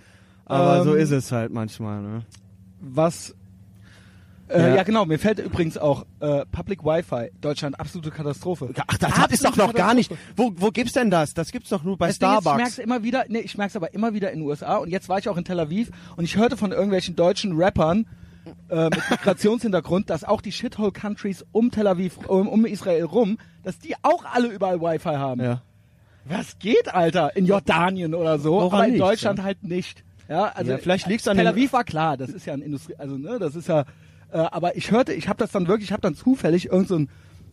[0.46, 2.02] Aber so Ähm, ist es halt manchmal.
[2.02, 2.22] Ne?
[2.80, 3.34] Was
[4.48, 4.74] äh, ja.
[4.76, 4.82] Ja.
[4.82, 8.70] genau, mir fällt übrigens auch äh, Public Wi-Fi, Deutschland, absolute Katastrophe.
[8.86, 10.12] Ach, das hat es doch noch gar nicht.
[10.36, 11.32] Wo, wo gibt's denn das?
[11.32, 12.62] Das gibt's doch nur bei Das Ding ist, Ich Starbucks.
[12.62, 15.18] merk's immer wieder, nee, ich merk's aber immer wieder in den USA und jetzt war
[15.18, 18.06] ich auch in Tel Aviv und ich hörte von irgendwelchen deutschen Rappern
[18.68, 23.38] äh, mit Migrationshintergrund, dass auch die Shithole Countries um Tel Aviv, um, um Israel rum,
[23.62, 25.40] dass die auch alle überall Wi-Fi haben.
[25.40, 25.62] ja.
[26.24, 27.34] Was geht, Alter?
[27.36, 29.44] In Jordanien oder so, Woran aber in liegt's, Deutschland ja?
[29.44, 30.04] halt nicht.
[30.32, 32.94] Ja, also Ja, vielleicht liegt's an Tel Aviv war klar, das ist ja ein Industrie,
[32.96, 33.84] also ne, das ist ja.
[34.32, 36.96] Äh, aber ich hörte, ich habe das dann wirklich, ich habe dann zufällig irgend so
[36.96, 37.08] ein,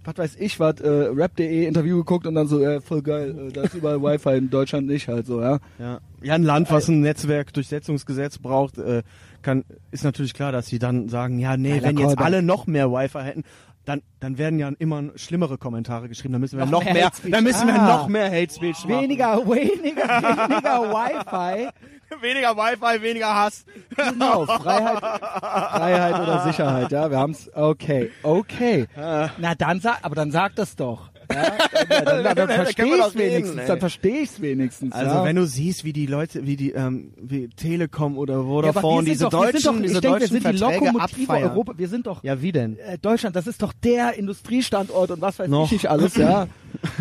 [0.05, 3.51] was weiß ich, was äh, Rap.de Interview geguckt und dann so, äh, voll geil, äh,
[3.51, 5.59] da ist überall Wi-Fi in Deutschland nicht halt so, ja.
[5.77, 5.99] Ja.
[6.21, 9.03] ja, ein Land, was ein Netzwerkdurchsetzungsgesetz braucht, äh,
[9.41, 12.65] kann, ist natürlich klar, dass sie dann sagen, ja, nee, Geiler wenn jetzt alle noch
[12.65, 13.43] mehr Wi-Fi hätten,
[13.85, 16.33] dann, dann werden ja immer schlimmere Kommentare geschrieben.
[16.33, 17.87] Dann müssen wir Noch noch, mehr mehr, dann müssen wir Ah.
[17.97, 19.01] noch mehr Hate Speech machen.
[19.03, 21.69] Weniger, weniger, weniger Wi-Fi.
[22.21, 23.65] weniger Wi-Fi, weniger Hass.
[23.95, 28.87] Genau, Freiheit, Freiheit oder Sicherheit, ja, wir haben's, okay, okay.
[28.95, 31.09] Na dann sag, aber dann sag das doch.
[31.31, 31.43] Ja,
[31.87, 34.93] dann, dann, dann, dann Da verstehe wir doch reden, wenigstens, dann verstehe ich's wenigstens.
[34.93, 35.23] Also ja.
[35.23, 39.11] wenn du siehst, wie die Leute, wie die ähm, wie Telekom oder Ja, Vodafone wir
[39.11, 40.85] diese sind doch, wir deutschen, sind doch, diese ich denke, wir deutschen sind die Verträge
[40.85, 41.51] Lokomotive abfeiern.
[41.51, 41.73] Europa.
[41.77, 42.79] Wir sind doch Ja, wie denn?
[42.79, 43.35] äh, Deutschland.
[43.35, 45.65] Das ist doch der Industriestandort und was weiß Noch.
[45.65, 46.15] ich nicht alles.
[46.15, 46.47] Ja.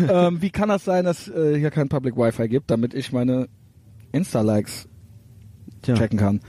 [0.07, 3.47] ähm, wie kann das sein, dass äh, hier kein Public Wi-Fi gibt, damit ich meine
[4.11, 4.87] Insta-Likes
[5.81, 5.95] Tja.
[5.95, 6.41] checken kann?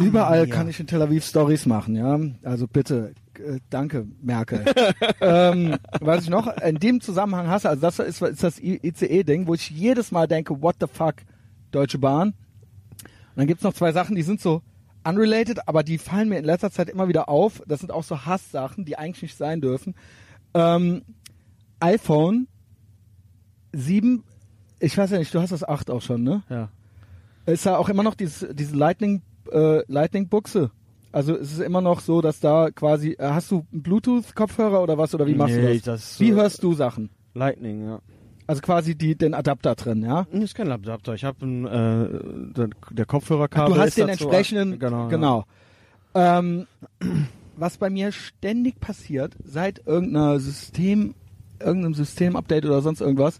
[0.00, 2.18] Überall kann ich in Tel Aviv Stories machen, ja.
[2.42, 4.64] Also bitte, äh, danke, Merkel.
[5.20, 9.54] ähm, was ich noch in dem Zusammenhang hasse, also das ist, ist das ICE-Ding, wo
[9.54, 11.16] ich jedes Mal denke, what the fuck,
[11.70, 12.28] Deutsche Bahn.
[12.28, 14.62] Und dann gibt's noch zwei Sachen, die sind so
[15.04, 17.62] unrelated, aber die fallen mir in letzter Zeit immer wieder auf.
[17.66, 19.94] Das sind auch so Hasssachen, die eigentlich nicht sein dürfen.
[20.54, 21.02] Ähm,
[21.80, 22.46] iPhone
[23.72, 24.22] 7,
[24.78, 26.42] ich weiß ja nicht, du hast das 8 auch schon, ne?
[26.48, 26.70] Ja.
[27.46, 29.22] Ist ja auch immer noch dieses, diese Lightning,
[29.52, 30.70] äh, Lightning Buchse.
[31.12, 34.98] Also es ist immer noch so, dass da quasi, äh, hast du einen Bluetooth-Kopfhörer oder
[34.98, 35.82] was oder wie machst Nee, du das?
[35.84, 37.10] das wie so- hörst du Sachen?
[37.34, 38.00] Lightning, ja.
[38.46, 40.26] Also quasi die, den Adapter drin, ja?
[40.32, 41.14] Das ist kein Adapter.
[41.14, 43.74] Ich habe äh, der, der Kopfhörerkabel.
[43.74, 45.08] du hast den entsprechenden, Genau.
[45.08, 45.44] genau.
[46.14, 46.66] Ähm,
[47.56, 51.14] was bei mir ständig passiert, seit irgendeiner System,
[51.60, 53.38] irgendeinem Systemupdate oder sonst irgendwas,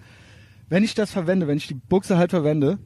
[0.68, 2.78] wenn ich das verwende, wenn ich die Buchse halt verwende,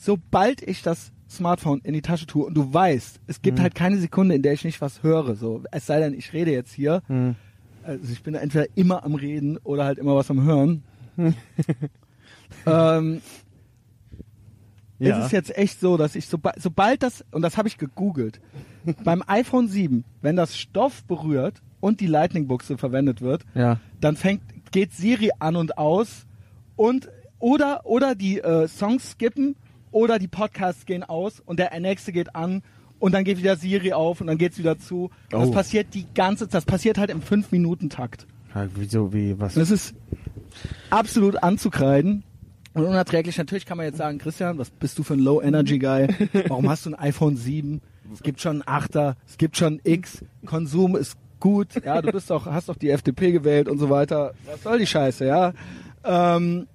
[0.00, 3.62] sobald ich das Smartphone in die Tasche tue und du weißt, es gibt Hm.
[3.62, 6.50] halt keine Sekunde, in der ich nicht was höre, so, es sei denn, ich rede
[6.50, 7.14] jetzt hier, Ja.
[7.14, 7.36] Hm.
[7.84, 10.82] also ich bin entweder immer am Reden oder halt immer was am Hören.
[12.66, 13.20] ähm,
[14.98, 15.18] Ja.
[15.20, 18.40] ist es jetzt echt so, dass ich soba sobald das, und das habe ich gegoogelt,
[19.04, 23.78] beim iPhone 7, wenn das Stoff berührt und die Lightning-Buchse verwendet wird, ja.
[24.00, 26.26] dann fängt, geht Siri an und aus
[26.76, 27.08] und
[27.38, 29.56] oder oder die äh, Songs skippen
[29.90, 32.62] oder die Podcasts gehen aus und der nächste geht an
[32.98, 35.10] und dann geht wieder Siri auf und dann geht's wieder zu.
[35.30, 35.52] Das Oh.
[35.52, 38.26] passiert die ganze das passiert halt im 5 Minuten Takt.
[38.54, 38.66] ja.
[38.74, 39.54] Wieso, wie, was?
[39.54, 39.94] Das ist
[40.90, 42.24] absolut anzukreiden
[42.74, 43.36] und unerträglich.
[43.38, 46.08] Natürlich kann man jetzt sagen, Christian, was bist du für ein Low-Energy-Guy?
[46.48, 47.80] Warum hast du ein iPhone 7?
[48.12, 52.28] Es gibt schon einen 8er, es gibt schon X, Konsum ist gut, ja, du bist
[52.28, 54.34] doch, hast doch die FDP gewählt und so weiter.
[54.46, 55.52] Was soll die Scheiße, ja?
[56.04, 56.66] Ähm,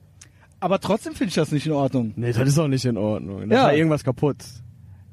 [0.65, 2.13] aber trotzdem finde ich das nicht in Ordnung.
[2.15, 3.47] Nee, das ist auch nicht in Ordnung.
[3.49, 3.63] Da Ja.
[3.65, 4.37] war irgendwas kaputt.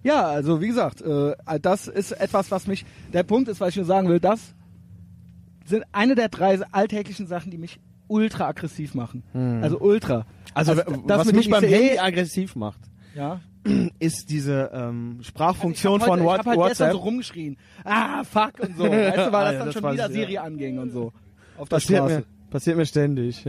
[0.02, 2.84] Ja, also wie gesagt, äh, das ist etwas, was mich.
[3.12, 4.54] Der Punkt ist, was ich nur sagen will, das
[5.66, 9.22] sind eine der drei alltäglichen Sachen, die mich ultra aggressiv machen.
[9.62, 10.26] Also ultra.
[10.54, 12.80] Also, das was mich beim Handy aggressiv macht,
[13.14, 13.40] Ja.
[14.00, 16.92] ist diese ähm, Ich Sprachfunktion hab heute, von ich What hab halt WhatsApp.
[16.92, 17.56] so rumgeschrien.
[17.84, 18.84] Ah, fuck und so.
[18.84, 20.12] Weißt du, weil Ah, das dann das schon wieder ich.
[20.14, 21.12] Siri anging und so.
[21.58, 22.14] Auf der Passiert Straße.
[22.16, 23.44] mir, passiert mir ständig.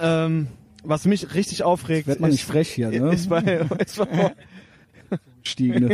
[0.00, 0.48] Ähm,
[0.84, 3.12] was mich richtig aufregt, Wird man ist, nicht frech hier, ne?
[3.12, 3.40] ist bei,
[3.84, 4.34] ist bei
[5.42, 5.90] gestiegen.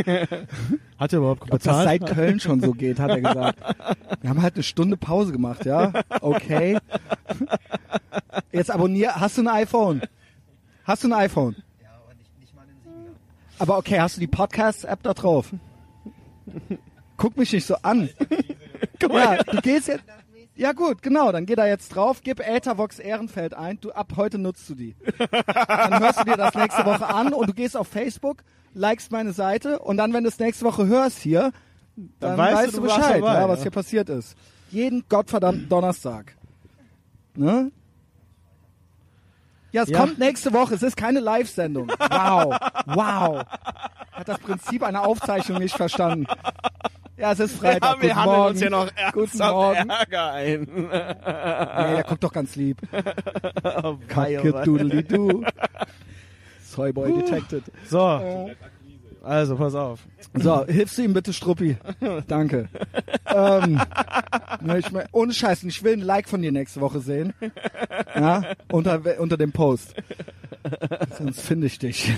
[0.97, 2.01] Hat er überhaupt Ob das bezahlt?
[2.01, 3.59] seit Köln schon so geht, hat er gesagt.
[4.21, 5.91] Wir haben halt eine Stunde Pause gemacht, ja?
[6.21, 6.77] Okay.
[8.51, 9.15] Jetzt abonnier.
[9.15, 10.01] Hast du ein iPhone?
[10.83, 11.55] Hast du ein iPhone?
[11.81, 13.15] Ja, aber nicht, nicht mal einen Siebener.
[13.59, 15.51] Aber okay, hast du die Podcast-App da drauf?
[17.17, 18.09] Guck mich nicht so an.
[19.01, 20.03] ja, du gehst jetzt.
[20.57, 24.37] Ja gut, genau, dann geh da jetzt drauf, gib Ethervox Ehrenfeld ein, du ab heute
[24.37, 24.95] nutzt du die.
[25.67, 29.33] Dann hörst du dir das nächste Woche an und du gehst auf Facebook, likest meine
[29.33, 31.51] Seite und dann, wenn du es nächste Woche hörst hier,
[32.19, 33.63] dann, weißt weißt, du, du Bescheid, dabei, ja, was ja.
[33.63, 34.35] hier passiert ist.
[34.71, 36.35] Jeden gottverdammten Donnerstag.
[37.35, 37.71] Ne?
[39.75, 39.99] Ja, es Ja.
[39.99, 40.73] kommt nächste Woche.
[40.75, 41.89] Es ist keine Live-Sendung.
[41.89, 42.55] Wow.
[42.85, 43.43] Wow.
[44.13, 46.25] Hat das Prinzip einer Aufzeichnung nicht verstanden.
[47.17, 47.97] Ja, es ist Freitag.
[47.97, 48.51] Ja, wir Guten handeln Morgen.
[48.51, 49.89] uns ja noch Guten Morgen.
[49.89, 50.61] Ärger ein.
[50.75, 52.77] Nee, der guckt doch ganz lieb.
[53.83, 53.97] Oh.
[54.07, 55.43] Kacke-doodly-doo.
[56.63, 57.63] Soyboy detected.
[57.89, 58.49] So,
[59.23, 59.99] also pass auf.
[60.35, 61.75] So, hilfst du ihm bitte, Struppi?
[62.27, 62.69] Danke.
[63.27, 63.81] ähm,
[64.65, 67.33] ne, ich mein, ohne Scheiß, ich will ein Like von dir nächste Woche sehen.
[68.15, 69.93] Ja, unter, unter dem Post.
[71.17, 72.09] Sonst finde ich dich.
[72.09, 72.15] Ich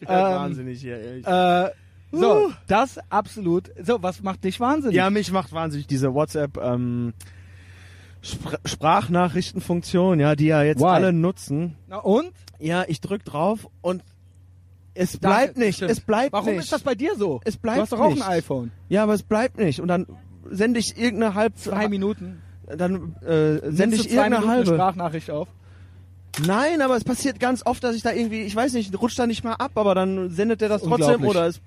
[0.00, 1.26] bin Ähm, wahnsinnig hier, ehrlich.
[1.26, 1.70] Äh,
[2.12, 3.70] so, das absolut.
[3.82, 4.96] So, was macht dich wahnsinnig?
[4.96, 7.12] Ja, mich macht wahnsinnig diese WhatsApp ähm,
[8.22, 10.86] Spr Sprachnachrichtenfunktion, ja, die ja jetzt Why?
[10.86, 11.76] alle nutzen.
[11.88, 12.30] Na und?
[12.58, 14.02] Ja, ich drück drauf und
[14.94, 15.76] es bleibt nicht.
[15.76, 15.90] stimmt.
[15.90, 16.60] Es bleibt Warum nicht.
[16.64, 17.40] ist das bei dir so?
[17.44, 18.22] Es bleibt Du hast doch auch nicht.
[18.22, 18.70] ein iPhone.
[18.88, 19.80] Ja, aber es bleibt nicht.
[19.80, 20.06] Und dann
[20.50, 22.42] sende ich irgendeine halb Zwei Minuten.
[22.66, 24.74] Dann äh, sende ich irgendeine Minuten halbe.
[24.74, 25.48] Sprachnachricht auf.
[26.44, 29.26] Nein, aber es passiert ganz oft, dass ich da irgendwie, ich weiß nicht, rutscht da
[29.26, 31.60] nicht mal ab, aber dann sendet der das trotzdem oder es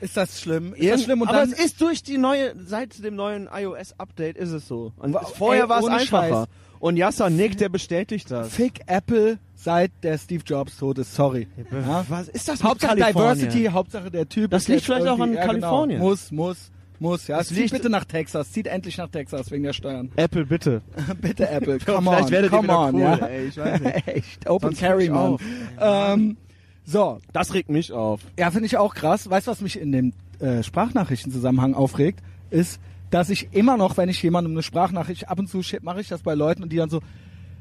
[0.00, 0.74] Ist das schlimm?
[0.74, 1.22] Ist das schlimm?
[1.22, 4.92] Und aber es ist durch die neue, seit dem neuen iOS-Update ist es so.
[4.96, 6.46] Und vorher war es einfacher.
[6.46, 6.48] Scheiß.
[6.80, 8.52] Und Yasser Nick, der bestätigt das.
[8.52, 11.14] Fick Apple seit der Steve Jobs tot ist.
[11.14, 11.46] Sorry.
[11.70, 12.04] Ja?
[12.08, 12.96] Was ist das Hauptsache?
[12.96, 14.50] Diversity, Hauptsache der Typ.
[14.50, 16.00] Das liegt vielleicht auch an Kalifornien.
[16.00, 16.10] Genau.
[16.10, 16.71] Muss, muss,
[17.02, 17.26] muss.
[17.26, 18.50] Ja, Das zieht liegt- bitte nach Texas.
[18.52, 20.10] Zieht endlich nach Texas wegen der Steuern.
[20.16, 20.80] Apple, bitte.
[21.20, 22.94] bitte Apple, come Vielleicht on, werdet ihr come wieder on.
[22.94, 23.14] cool, ja.
[23.26, 24.06] ey, ich weiß nicht.
[24.08, 25.18] Echt, Open Sonst Carry, Mann.
[25.18, 25.42] auf.
[25.78, 26.36] Ähm,
[26.84, 28.20] so, Das regt mich auf.
[28.38, 29.28] ja, finde ich auch krass.
[29.28, 32.20] Weißt du, was mich in dem äh, Sprachnachrichtenzusammenhang aufregt?
[32.50, 32.80] Ist,
[33.10, 36.08] dass ich immer noch, wenn ich jemandem eine Sprachnachricht ab und zu schicke, mache ich
[36.08, 37.00] das bei Leuten und die dann so,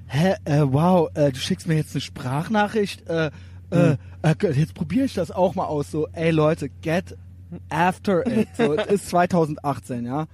[0.07, 3.31] hä, äh, wow, äh, du schickst mir jetzt eine Sprachnachricht, äh,
[3.71, 5.91] äh, äh, jetzt probiere ich das auch mal aus.
[5.91, 7.15] So, ey Leute, get
[7.69, 8.47] after it.
[8.57, 10.25] So, es ist 2018, ja.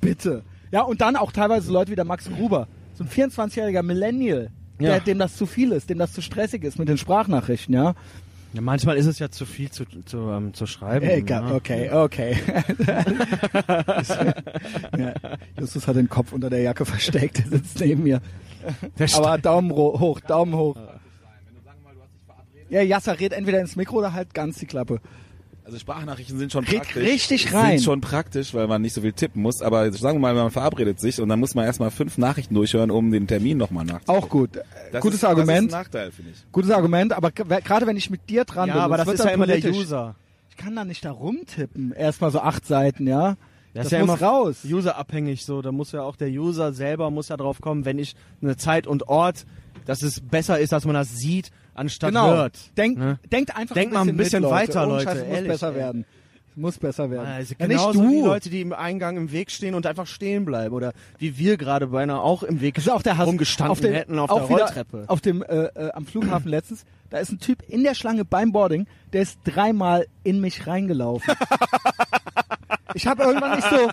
[0.00, 0.42] Bitte.
[0.70, 4.50] Ja, und dann auch teilweise Leute wie der Max Gruber, so ein 24-jähriger Millennial,
[4.80, 4.98] der, Ja.
[5.00, 7.94] dem das zu viel ist, dem das zu stressig ist mit den Sprachnachrichten, ja.
[8.54, 11.08] Ja, manchmal ist es ja zu viel zu, zu, ähm, zu schreiben.
[11.08, 11.54] Egal, ja.
[11.54, 12.36] okay, okay.
[14.98, 15.14] ja,
[15.58, 18.20] Justus hat den Kopf unter der Jacke versteckt, der sitzt neben mir.
[19.14, 20.76] Aber Daumen hoch, Daumen hoch.
[22.68, 25.00] Ja, Jasser, red entweder ins Mikro oder halt ganz die Klappe.
[25.64, 27.02] Also Sprachnachrichten sind schon Red praktisch.
[27.02, 27.78] richtig rein.
[27.78, 29.62] Sind schon praktisch, weil man nicht so viel tippen muss.
[29.62, 32.90] Aber sagen wir mal, man verabredet sich und dann muss man erstmal fünf Nachrichten durchhören,
[32.90, 34.22] um den Termin nochmal nachzuholen.
[34.22, 34.58] Auch gut.
[34.90, 35.48] Das Gutes ist, Argument.
[35.48, 36.44] Das ist ein Nachteil, finde ich.
[36.50, 39.24] Gutes Argument, aber gerade wenn ich mit dir dran ja, bin, aber das wird ist
[39.24, 39.62] ja immer der.
[39.62, 40.16] User.
[40.50, 41.92] Ich kann da nicht da rumtippen.
[41.92, 43.36] Erstmal so acht Seiten, ja.
[43.72, 44.56] Das, ist ja muss immer raus.
[44.64, 45.62] Userabhängig so.
[45.62, 48.86] Da muss ja auch der User selber muss ja drauf kommen, wenn ich eine Zeit
[48.86, 49.46] und Ort,
[49.86, 52.28] dass es besser ist, dass man das sieht, anstatt Genau.
[52.28, 52.76] hört.
[52.76, 53.18] Denkt, Ne?
[53.30, 54.68] denkt einfach Denkt mal ein bisschen mit, Leute.
[54.68, 55.74] weiter, Leute, Scheiß, es muss ehrlich, besser ey.
[55.76, 56.04] werden.
[56.50, 57.26] Es muss besser werden.
[57.26, 58.10] Also ja, nicht du.
[58.10, 61.56] wie Leute, die im Eingang im Weg stehen und einfach stehen bleiben oder wie wir
[61.56, 63.26] gerade beinahe auch im Weg ist auch der Hass.
[63.26, 65.04] rumgestanden auf dem, hätten auf der Rolltreppe.
[65.06, 68.52] Auf dem, äh, äh, am Flughafen letztens, da ist ein Typ in der Schlange beim
[68.52, 71.32] Boarding, der ist dreimal in mich reingelaufen.
[72.94, 73.90] ich habe irgendwann nicht so,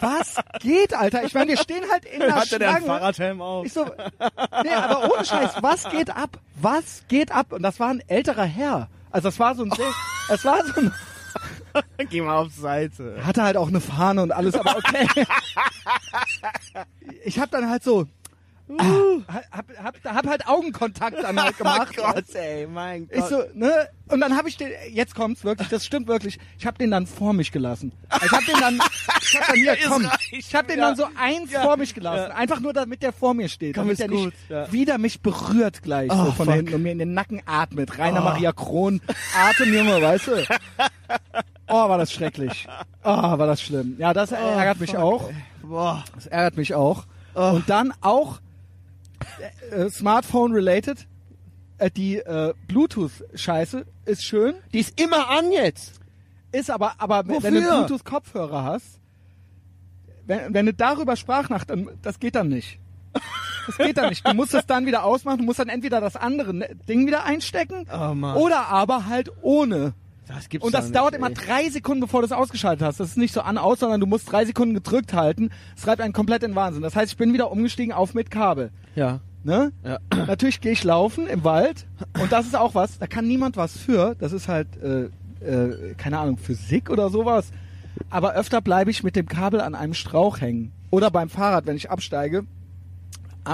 [0.00, 1.24] was geht, Alter?
[1.24, 2.98] Ich meine, wir stehen halt in der Hatte der einen Schlange.
[3.00, 3.66] Fahrradhelm auf?
[3.66, 3.84] Ich so,
[4.62, 6.38] nee, aber ohne Scheiß, was geht ab?
[6.56, 7.52] Was geht ab?
[7.52, 8.88] Und das war ein älterer Herr.
[9.10, 9.72] Also das war so ein,
[10.28, 10.92] es war so ein,
[12.10, 13.16] Geh mal auf Seite.
[13.24, 15.06] hatte halt auch eine Fahne und alles, aber okay.
[17.24, 18.06] ich hab dann halt so,
[18.78, 21.94] ah, hab, hab, hab halt Augenkontakt dann halt gemacht.
[21.98, 23.18] Oh Gott, ey, mein Gott.
[23.18, 23.88] Ich so, ne?
[24.08, 26.38] Und dann habe ich den, jetzt kommt's wirklich, das stimmt wirklich.
[26.58, 27.92] Ich habe den dann vor mich gelassen.
[28.24, 28.78] Ich habe den dann,
[29.22, 30.88] ich hab dann hier, komm, ich habe den Ja.
[30.88, 33.98] dann so eins vor mich gelassen, einfach nur damit der vor mir steht, Komm, damit
[34.00, 34.70] der nicht gut, ja.
[34.72, 36.54] wieder mich berührt gleich Oh, so von fuck.
[36.54, 37.98] hinten und mir in den Nacken atmet.
[37.98, 39.00] Rainer Maria Kron,
[39.38, 40.44] Atemjunge, weißt du?
[41.66, 42.66] Oh, war das schrecklich.
[43.02, 43.96] Oh, war das schlimm.
[43.98, 45.30] Ja, das ärgert mich auch.
[45.62, 46.04] Boah.
[46.14, 47.04] Das ärgert mich auch.
[47.34, 47.52] Oh.
[47.54, 48.38] Und dann auch
[49.70, 51.06] äh, Smartphone-related.
[51.78, 56.00] Äh, die äh, Bluetooth-Scheiße ist schön, Die ist immer an jetzt.
[56.52, 57.42] ist aber, aber wenn- Wofür?
[57.52, 59.00] wenn du Bluetooth-Kopfhörer hast,
[60.26, 62.78] wenn, wenn du darüber Sprachnach, dann, das geht dann nicht.
[63.66, 64.26] Das geht dann nicht.
[64.26, 65.38] Du musst das dann wieder ausmachen.
[65.38, 69.94] Du musst dann entweder das andere ne- Ding wieder einstecken Oh, oder aber halt ohne
[70.26, 71.18] Das gibt's Und das nicht, dauert ey.
[71.18, 73.00] immer drei Sekunden, bevor du es ausgeschaltet hast.
[73.00, 75.50] Das ist nicht so an aus, sondern du musst drei Sekunden gedrückt halten.
[75.76, 76.82] Es treibt einen komplett in Wahnsinn.
[76.82, 78.70] Das heißt, ich bin wieder umgestiegen auf mit Kabel.
[78.94, 79.20] Ja.
[79.42, 79.72] Ne?
[79.84, 79.98] Ja.
[80.26, 81.86] Natürlich gehe ich laufen im Wald
[82.20, 84.14] und das ist auch was, da kann niemand was für.
[84.18, 85.10] Das ist halt, äh,
[85.44, 87.50] äh, keine Ahnung, Physik oder sowas.
[88.08, 90.72] Aber öfter bleibe ich mit dem Kabel an einem Strauch hängen.
[90.90, 92.44] Oder beim Fahrrad, wenn ich absteige,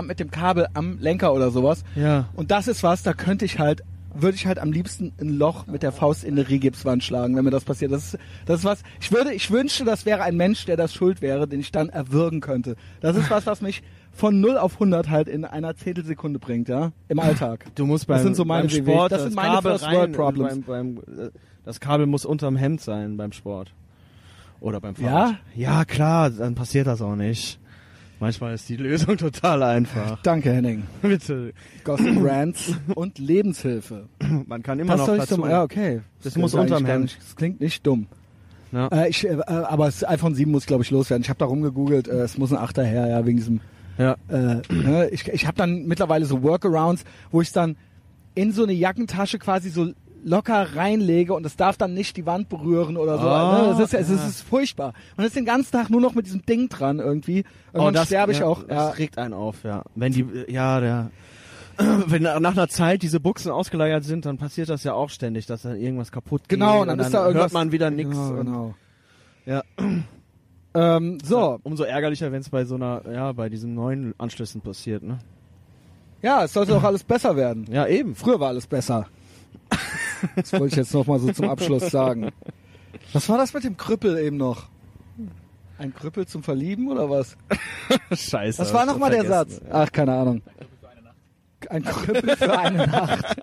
[0.03, 1.83] mit dem Kabel am Lenker oder sowas.
[1.97, 2.29] Ja.
[2.35, 3.83] Und das ist was, da könnte ich halt,
[4.15, 7.45] würde ich halt am liebsten ein Loch mit der Faust in eine Rigipswand schlagen, wenn
[7.45, 7.93] mir das passiert.
[7.93, 10.93] Das ist, das ist was, ich würde, ich wünschte, das wäre ein Mensch, der das
[10.93, 12.77] schuld wäre, den ich dann erwürgen könnte.
[13.01, 13.83] Das ist was, was mich
[14.13, 17.67] von 0 auf 100 halt in einer Zehntelsekunde bringt, ja, im Alltag.
[17.75, 18.77] Du musst beim, Das sind so meine beim.
[18.77, 20.61] Sport Das sind meine Kabel First World Problems.
[20.67, 21.31] Beim, beim, äh,
[21.65, 23.73] das Kabel muss unterm Hemd sein beim Sport.
[24.61, 25.39] Oder beim Fahrrad.
[25.55, 25.79] Ja?
[25.79, 27.60] Ja, klar, dann passiert das auch nicht.
[28.21, 30.21] Manchmal ist die Lösung total einfach.
[30.23, 30.85] Danke, Henning.
[31.03, 31.53] Bitte.
[31.85, 34.09] Gossip Rants und Lebenshilfe.
[34.47, 35.37] Man kann immer Das noch soll ich dazu.
[35.37, 36.03] so, ja, okay.
[36.23, 37.17] Das muss klingt unterm Hemd.
[37.19, 38.07] Das klingt nicht dumm.
[38.73, 38.89] Ja.
[38.89, 41.23] Äh, ich, äh, aber das iPhone 7 muss, glaube ich, loswerden.
[41.23, 43.61] Ich habe da rumgegoogelt, äh, es muss ein Achter her, ja, wegen diesem
[43.99, 44.17] ja.
[44.29, 47.77] äh, ne, ich, ich habe dann mittlerweile so Workarounds, wo ich dann
[48.35, 49.93] in so eine Jackentasche quasi so
[50.25, 53.29] locker reinlege und es darf dann nicht die Wand berühren oder so.
[53.29, 53.69] Ah, ne?
[53.71, 53.99] das ist, es, ja.
[54.17, 54.93] ist, es ist furchtbar.
[55.17, 57.45] Man ist den ganzen Tag nur noch mit diesem Ding dran irgendwie.
[57.73, 58.63] Irgendwann sterbe ich Oh, ja, auch.
[58.65, 58.89] Das Ja.
[58.91, 59.83] regt einen auf, ja.
[59.95, 61.11] Wenn die, ja, der,
[62.07, 65.63] wenn nach einer Zeit diese Buchsen ausgeleiert sind, dann passiert das ja auch ständig, dass
[65.63, 66.59] dann irgendwas kaputt geht.
[66.59, 67.45] Genau, und dann, ist da irgendwas.
[67.45, 68.15] hört man wieder nichts.
[68.17, 68.75] Genau, genau.
[69.47, 69.63] Ja.
[70.73, 75.03] Ähm, so, Umso ärgerlicher, wenn es bei so einer, ja, bei diesen neuen Anschlüssen passiert,
[75.03, 75.19] ne?
[76.23, 77.67] ja, es sollte doch alles besser werden.
[77.71, 78.15] Ja, eben.
[78.15, 79.07] Früher war alles besser.
[80.37, 82.31] Das wollte ich jetzt noch mal so zum Abschluss sagen.
[83.13, 84.69] Was war das mit dem Krüppel eben noch?
[85.79, 87.37] Ein Krüppel zum Verlieben oder was?
[88.13, 88.61] Scheiße.
[88.61, 89.25] Was war nochmal der.
[89.25, 89.61] Satz?
[89.71, 90.43] Ach, keine Ahnung.
[91.69, 93.25] Ein Krüppel für eine Nacht.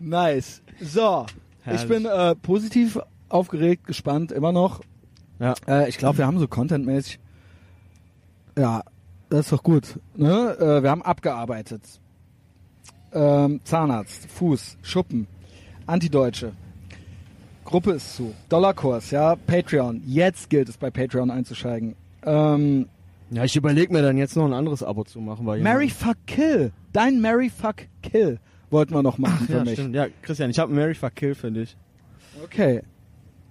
[0.00, 0.62] nice.
[0.80, 1.26] So,
[1.62, 1.82] Herrlich.
[1.82, 2.98] ich bin äh, positiv
[3.28, 4.80] aufgeregt, gespannt, immer noch.
[5.38, 5.54] Ja.
[5.66, 7.20] Äh, ich glaube, wir haben so contentmäßig.
[8.56, 8.82] Ja,
[9.28, 9.98] das ist doch gut.
[10.14, 10.56] Ne?
[10.58, 11.82] Äh, wir haben abgearbeitet.
[13.12, 15.26] Ähm, Zahnarzt, Fuß, Schuppen,
[15.86, 16.52] Antideutsche.
[17.64, 18.34] Gruppe ist zu.
[18.48, 20.02] Dollarkurs, ja, Patreon.
[20.06, 21.94] Jetzt gilt es bei Patreon einzusteigen.
[22.24, 22.86] Ähm,
[23.30, 26.16] Ja, ich überlege mir dann jetzt noch ein anderes Abo zu machen, weil Mary Fuck
[26.26, 26.72] Kill.
[26.92, 28.38] Dein Mary Fuck Kill
[28.70, 29.74] wollten wir noch machen für ja, mich.
[29.74, 29.94] stimmt.
[29.94, 31.76] Ja, Christian, ich habe Mary Fuck Kill für dich.
[32.44, 32.82] Okay.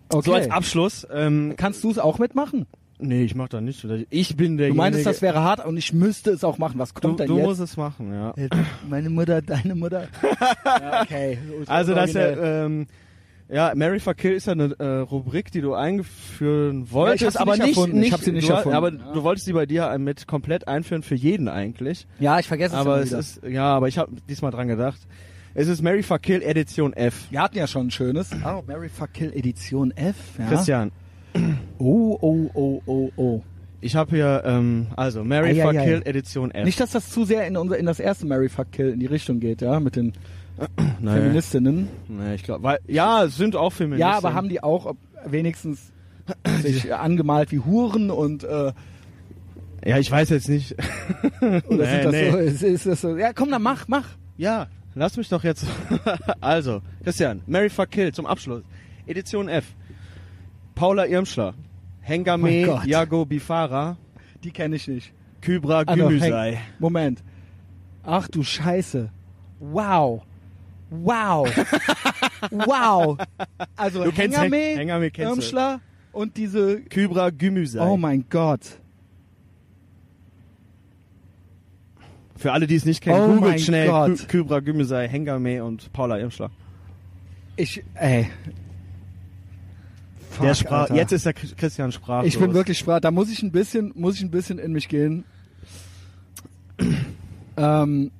[0.09, 0.25] Okay.
[0.25, 1.05] So als Abschluss.
[1.11, 2.65] Ähm, Kannst du es auch mitmachen?
[2.99, 3.85] Nee, ich mach da nicht.
[4.09, 4.69] Ich bin der.
[4.69, 6.79] Du meintest, das wäre hart und ich müsste es auch machen.
[6.79, 7.45] Was Du, kommt denn du jetzt?
[7.45, 8.33] musst es machen, ja.
[8.89, 10.07] Meine Mutter, deine Mutter.
[10.65, 11.37] ja, okay.
[11.67, 12.37] Also das Originell.
[12.37, 12.87] ja, ähm,
[13.49, 17.25] ja, Mary Fuck Kill ist ja eine äh, Rubrik, die du einführen Ja, ich wolltest,
[17.25, 17.95] hab sie aber nicht nicht, erfunden.
[17.97, 18.75] Ich nicht, hab sie nicht du, erfunden.
[18.75, 19.13] aber Ja.
[19.13, 22.07] du wolltest sie bei dir mit komplett einführen für jeden eigentlich.
[22.19, 24.99] ja, ich vergesse es aber es ist, ja, aber ich habe diesmal dran gedacht.
[25.53, 27.27] Es ist Mary Fuck Kill Edition F.
[27.31, 28.29] Wir hatten ja schon ein schönes.
[28.45, 30.15] Oh, Mary Fuck Kill Edition F.
[30.37, 30.47] Ja.
[30.49, 30.91] Christian,
[31.79, 33.41] Oh, oh, oh, oh, oh.
[33.81, 35.73] ich habe hier, ähm, also Mary Fuck.
[35.73, 36.65] Kill Edition F.
[36.65, 39.05] Nicht, dass das zu sehr in, unser, in das erste Mary Fuck Kill in die
[39.05, 40.13] Richtung geht, ja, mit den
[40.99, 41.87] nee, Feministinnen.
[42.07, 44.01] nee, ich glaube, weil, ja, es sind auch Feministen.
[44.09, 45.91] Ja, aber haben die auch ob, wenigstens
[46.61, 48.71] sich angemalt wie Huren und äh,
[49.85, 50.75] Ja, ich weiß jetzt nicht.
[51.41, 52.31] oder Nee, sind das nee.
[52.31, 53.15] so, ist, ist das so?
[53.17, 54.05] Ja, komm, dann mach, mach.
[54.37, 55.65] Ja, lass mich doch jetzt.
[56.41, 58.63] also, Christian, Mary Fuck Kill zum Abschluss.
[59.05, 59.65] Edition F.
[60.77, 61.53] Paula Irmschler.
[62.01, 62.85] Hengame Gott.
[62.85, 63.97] Yago Bifara.
[64.43, 65.11] Die kenne ich nicht.
[65.41, 66.59] Kybra Ah, Gümüsei.
[66.79, 67.23] Moment.
[68.03, 69.09] Ach du Scheiße.
[69.59, 70.21] Wow.
[70.89, 71.49] Wow.
[72.51, 73.17] wow.
[73.75, 75.11] Also Du Hengame, Hen- Hengame.
[75.17, 75.81] Irmschler
[76.11, 77.85] und diese Kybra Gümüsei.
[77.85, 78.79] Oh mein Gott.
[82.35, 86.51] Für alle, die es nicht kennen, Oh googelt schnell Kybra Gümüsei, Hengame und Paula Irmschler.
[87.55, 88.29] Ich ey.
[90.41, 90.95] Der Fuck, sprach, Alter.
[90.95, 92.33] jetzt ist der Chris- Christian sprachlos.
[92.33, 92.99] Ich bin wirklich sprach.
[92.99, 95.23] Da muss ich ein bisschen, muss ich ein bisschen in mich gehen.
[97.57, 98.11] ähm.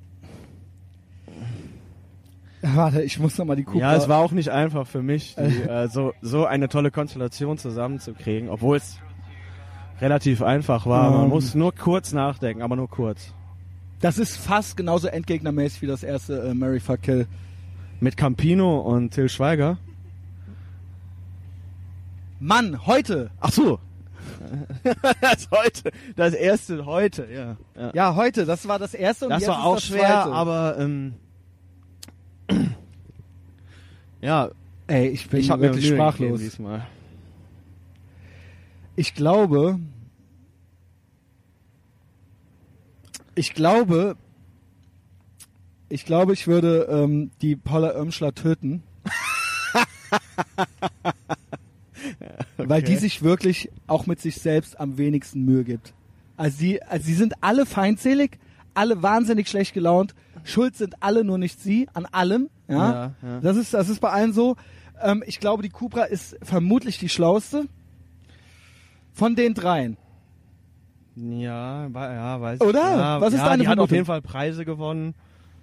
[2.60, 3.78] Warte, ich muss noch mal die Kuh.
[3.78, 7.56] Ja, es war auch nicht einfach für mich, die, äh, so, so eine tolle Konstellation
[7.56, 8.98] zusammenzukriegen, obwohl es
[10.00, 11.10] relativ einfach war.
[11.12, 11.28] Man Ähm.
[11.28, 13.32] muss nur kurz nachdenken, aber nur kurz.
[14.00, 17.26] Das ist fast genauso endgegnermäßig wie das erste äh, Mary Fuck Kill.
[18.00, 19.78] Mit Campino und Till Schweiger.
[22.40, 23.30] Mann, heute.
[23.40, 23.78] Ach so.
[25.20, 27.56] das heute, das erste heute, ja.
[27.76, 27.90] ja.
[27.94, 28.44] Ja, heute.
[28.44, 30.32] Das war das erste und das jetzt war auch das schwer, zweite.
[30.32, 31.14] aber ähm,
[34.20, 34.50] ja,
[34.86, 36.40] ey, ich bin ich mir wirklich sprachlos.
[36.40, 36.86] diesmal.
[38.96, 39.78] Ich glaube,
[43.34, 44.16] ich glaube,
[45.88, 48.82] ich glaube, ich würde ähm, die Paula Irmschler töten.
[52.68, 55.94] Weil die sich wirklich auch mit sich selbst am wenigsten Mühe gibt.
[56.36, 58.38] Also sie, also sie sind alle feindselig,
[58.74, 60.14] alle wahnsinnig schlecht gelaunt.
[60.44, 62.48] Schuld sind alle nur nicht sie an allem.
[62.68, 63.40] Ja, Ja, ja.
[63.40, 64.56] das ist das ist bei allen so.
[65.02, 67.66] Ähm, ich glaube, die Cupra ist vermutlich die schlauste
[69.12, 69.96] von den dreien.
[71.16, 72.80] Ja, ja, weiß Oder?
[72.96, 75.14] Ja, Was ist ja, deine die hat auf jeden Fall Preise gewonnen.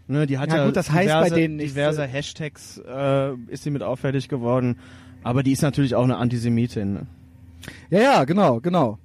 [0.07, 1.73] Ne, die hat Ja, ja, gut, das heißt diverse, bei denen nichts.
[1.73, 4.77] diverse Hashtags äh, ist sie mit auffällig geworden.
[5.25, 6.93] Aber die ist natürlich auch eine Antisemitin.
[6.93, 7.07] Ne?
[7.89, 8.99] Ja, ja, genau, genau.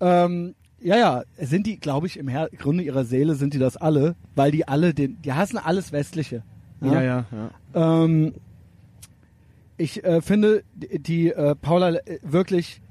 [0.00, 3.78] Ähm, ja, ja, sind die, glaube ich, im Her Grunde ihrer Seele sind die das
[3.78, 6.42] alle, weil die alle den, die hassen alles Westliche.
[6.82, 7.50] Ja, ja, ja.
[8.04, 8.34] Ähm,
[9.78, 12.82] ich äh, finde die, die äh, Paula äh, wirklich,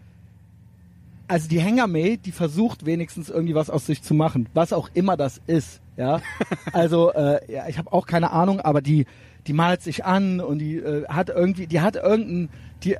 [1.27, 5.17] also die Hengame, die versucht wenigstens irgendwie was aus sich zu machen, was auch immer
[5.17, 5.81] das ist.
[5.97, 6.19] Ja,
[6.73, 9.05] also äh, ja, ich habe auch keine Ahnung, aber die
[9.47, 12.49] die malt sich an und die äh, hat irgendwie, die hat irgendein,
[12.83, 12.97] die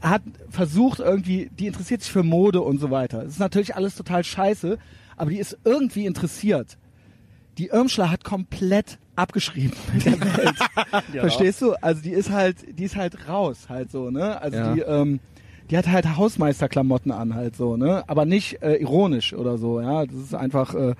[0.00, 3.22] hat versucht irgendwie, die interessiert sich für Mode und so weiter.
[3.24, 4.78] Das ist natürlich alles total scheiße,
[5.16, 6.78] aber die ist irgendwie interessiert.
[7.58, 10.56] Die Irmschler hat komplett abgeschrieben mit der Welt.
[11.20, 11.72] Verstehst du?
[11.82, 14.40] Also die ist halt, die ist halt raus, halt so, ne?
[14.40, 14.74] Also Ja.
[14.74, 15.20] die, ähm,
[15.70, 18.02] die hat halt Hausmeisterklamotten an, halt so, ne?
[18.06, 20.06] Aber nicht äh, ironisch oder so, ja.
[20.06, 20.94] Das ist einfach, äh,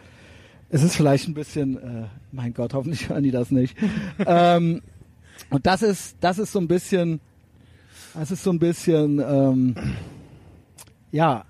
[0.70, 3.76] es ist vielleicht ein bisschen, äh, mein Gott, hoffentlich hören die das nicht.
[4.26, 4.80] ähm,
[5.50, 7.20] und das ist, das ist so ein bisschen,
[8.14, 9.74] das ist so ein bisschen, ähm,
[11.12, 11.44] ja,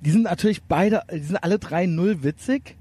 [0.00, 2.76] die sind natürlich beide, die sind alle drei null witzig.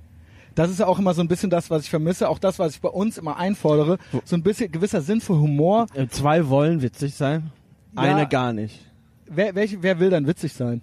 [0.53, 2.73] Das ist ja auch immer so ein bisschen das, was ich vermisse, auch das, was
[2.75, 3.99] ich bei uns immer einfordere.
[4.25, 5.85] So ein bisschen gewisser Sinn für Humor.
[5.93, 7.51] Äh, Zwei wollen witzig sein,
[7.95, 8.01] Ja.
[8.01, 8.83] eine gar nicht.
[9.27, 10.81] Wer, welche, wer will dann witzig sein?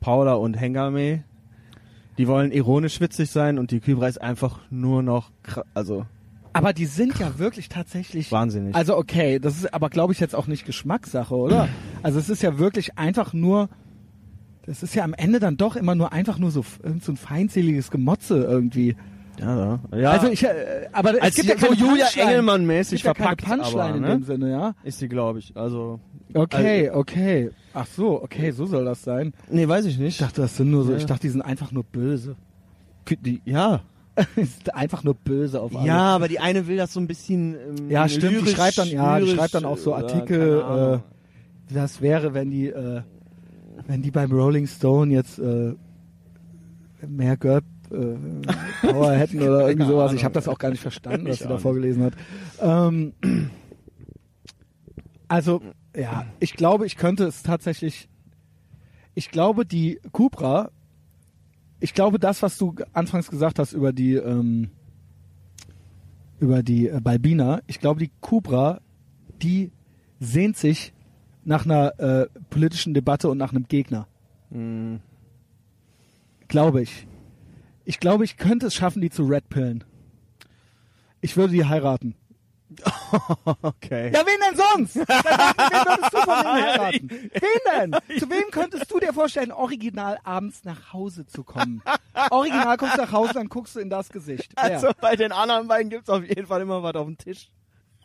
[0.00, 1.24] Paula und Hengame,
[2.18, 5.30] die wollen ironisch witzig sein und die Kybra ist einfach nur noch,
[5.74, 6.06] also
[6.52, 8.30] Aber die sind ja wirklich tatsächlich.
[8.30, 8.74] wahnsinnig.
[8.74, 11.68] Also okay, das ist aber glaube ich jetzt auch nicht Geschmackssache, oder?
[12.02, 13.68] Also es ist ja wirklich einfach nur,
[14.66, 16.64] das ist ja am Ende dann doch immer nur einfach nur so,
[17.00, 18.96] so ein feindseliges Gemotze irgendwie.
[19.40, 20.10] Ja, ja.
[20.10, 22.06] Also ich, äh, aber als es gibt ja so Julia.
[22.16, 24.08] Engelmann-mäßig gibt ja verpackt, keine Punchline aber, in ne?
[24.10, 24.74] dem Sinne, ja.
[24.84, 25.56] ist die, glaube ich.
[25.56, 26.00] Also
[26.32, 27.50] Okay, okay.
[27.74, 29.32] Ach so, okay, so soll das sein.
[29.50, 30.14] nee, weiß ich nicht.
[30.14, 30.98] Ich dachte, das sind nur so, Ja.
[30.98, 32.36] ich dachte, die sind einfach nur böse.
[33.08, 33.82] die, ja,
[34.36, 35.86] Die sind einfach nur böse auf alles.
[35.88, 37.54] ja, aber die eine will das so ein bisschen.
[37.54, 40.62] Ähm, Ja, stimmt, die lyrisch- schreibt dann- ja, die schreibt dann auch so äh, Artikel,
[40.62, 41.02] Ahnung.
[41.72, 43.00] Das wäre, wenn die, äh,
[43.88, 45.74] wenn die beim Rolling Stone jetzt äh,
[47.08, 50.12] mehr Girl äh, Power hätten oder irgendwie sowas.
[50.12, 52.14] Ich habe das auch gar nicht verstanden, was sie da vorgelesen hat.
[52.60, 53.12] Ähm,
[55.28, 55.60] also,
[55.96, 58.08] ja, ich glaube, ich könnte es tatsächlich.
[59.14, 60.70] Ich glaube, die Cupra.
[61.80, 64.70] Ich glaube, das, was du anfangs gesagt hast über die ähm,
[66.38, 68.80] über die äh, Balbina, ich glaube, die Cupra,
[69.42, 69.72] die
[70.20, 70.92] sehnt sich
[71.44, 74.06] nach einer äh, politischen Debatte und nach einem Gegner.
[74.50, 74.96] Mm,
[76.48, 77.06] Glaube ich.
[77.84, 79.84] Ich glaube, ich könnte es schaffen, die zu redpillen.
[81.20, 82.14] Ich würde die heiraten.
[83.62, 84.10] okay.
[84.12, 84.96] Ja, wen denn sonst?
[84.96, 87.10] Wen würdest du von denen heiraten?
[87.10, 88.18] Wen denn?
[88.18, 91.82] Zu wem könntest du dir vorstellen, original abends nach Hause zu kommen?
[92.30, 94.52] Original kommst du nach Hause, dann guckst du in das Gesicht.
[94.56, 94.64] Wer?
[94.64, 97.50] Also bei den anderen beiden gibt's auf jeden Fall immer was auf dem Tisch.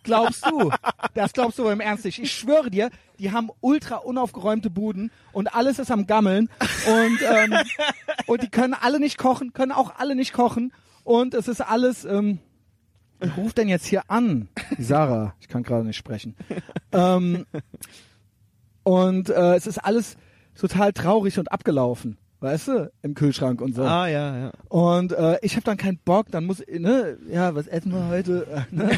[0.04, 0.72] Glaubst du?
[1.14, 2.20] Das glaubst du aber im Ernst nicht.
[2.20, 2.90] Ich schwöre dir,
[3.20, 6.50] die haben ultra unaufgeräumte Buden und alles ist am Gammeln
[6.88, 7.54] und, ähm,
[8.28, 10.74] und die können alle nicht kochen, können auch alle nicht kochen
[11.04, 12.40] und es ist alles, ähm,
[13.20, 14.48] wer ruft denn jetzt hier an?
[14.78, 16.36] Die Sarah, ich kann gerade nicht sprechen.
[16.91, 17.46] Ähm,
[18.84, 20.18] und äh, es ist alles
[20.56, 23.84] total traurig und abgelaufen, weißt du, im Kühlschrank und so.
[23.84, 24.52] Ah, ja, ja.
[24.70, 28.66] Und äh, ich habe dann keinen Bock, dann muss, ne, ja, was essen wir heute?
[28.72, 28.90] Ne?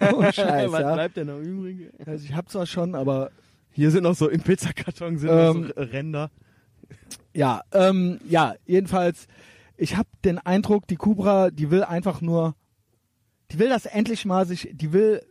[0.00, 0.94] Also, oh, Scheiß, was ja.
[0.94, 1.90] bleibt denn noch übrig?
[2.06, 3.30] Also ich hab zwar schon, aber
[3.72, 6.30] Hier sind noch so im Pizzakarton sind Ähm, noch so Ränder.
[7.32, 9.26] ja, ähm, ja, jedenfalls,
[9.76, 12.54] ich habe den Eindruck, die Cobra, die will einfach nur,
[13.50, 15.22] die will das endlich mal sich, die will,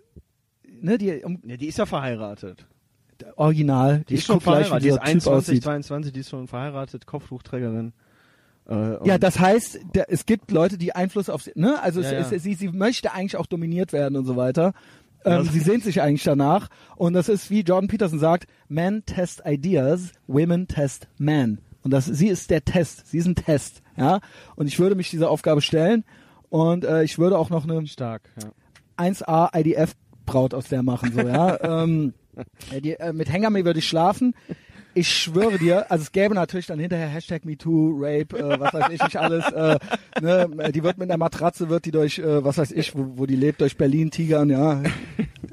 [0.81, 2.65] ne, die um, Ja, die ist ja verheiratet.
[3.35, 4.83] Original, Die ist ich schon gleich, verheiratet.
[4.83, 5.63] Die ist dieser Typ 21, aussieht.
[5.63, 7.93] 22, die ist schon verheiratet, Kopftuchträgerin.
[8.69, 11.81] Äh, Ja, das heißt, der, es gibt Leute, die Einfluss auf sie, ne?
[11.81, 12.35] Also Ja, es, ja.
[12.37, 14.73] Es, sie, sie möchte eigentlich auch dominiert werden und so weiter.
[15.25, 16.69] Ähm, sie sehnt sich eigentlich danach.
[16.95, 21.59] Und das ist, wie Jordan Peterson sagt, Men test ideas, women test men.
[21.81, 23.07] Und das, sie ist der Test.
[23.07, 23.81] Sie ist ein Test.
[23.97, 24.19] Ja.
[24.55, 26.03] Und ich würde mich dieser Aufgabe stellen.
[26.49, 28.49] Und äh, ich würde auch noch eine stark, ja.
[29.03, 29.95] 1A IDF
[30.25, 31.59] Braut aus der machen, so, ja.
[31.83, 32.13] ähm,
[32.71, 34.35] ja, die, äh, mit Hengame würde ich schlafen.
[34.95, 38.91] Ich schwöre dir, also es gäbe natürlich dann hinterher Hashtag MeToo, Rape, äh, was weiß
[38.91, 39.43] ich nicht alles.
[39.51, 39.79] Äh,
[40.21, 43.25] ne, die wird mit einer Matratze, wird die durch, äh, was weiß ich, wo, wo
[43.25, 44.83] die lebt, durch Berlin tigern, ja.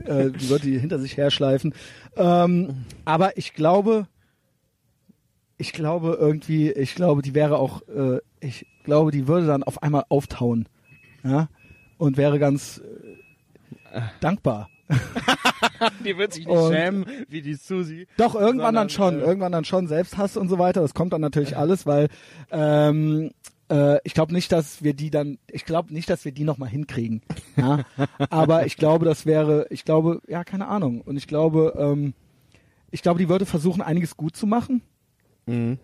[0.05, 1.75] äh, die wird die hinter sich herschleifen.
[2.17, 4.07] Ähm, aber ich glaube,
[5.57, 9.83] ich glaube irgendwie, ich glaube, die wäre auch, äh, ich glaube, die würde dann auf
[9.83, 10.69] einmal auftauen,
[11.23, 11.49] ja,
[11.99, 12.83] und wäre ganz
[13.93, 14.69] äh, dankbar.
[16.05, 18.07] Die wird sich Und- schämen, wie die Susi.
[18.17, 20.81] Doch, irgendwann dann schon, äh, irgendwann dann schon Selbsthass und so weiter.
[20.83, 22.09] Das kommt dann natürlich alles, weil
[22.51, 23.31] ähm,
[23.71, 26.69] äh, ich glaube nicht, dass wir die dann, ich glaube nicht, dass wir die nochmal
[26.69, 27.23] hinkriegen.
[27.57, 27.85] Ja?
[28.31, 31.01] Aber ich glaube, das wäre, ich glaube, ja, keine Ahnung.
[31.01, 32.15] Und ich glaube, ähm,
[32.91, 34.83] ich glaube, die würde versuchen, einiges gut zu machen.
[35.47, 35.79] Mhm.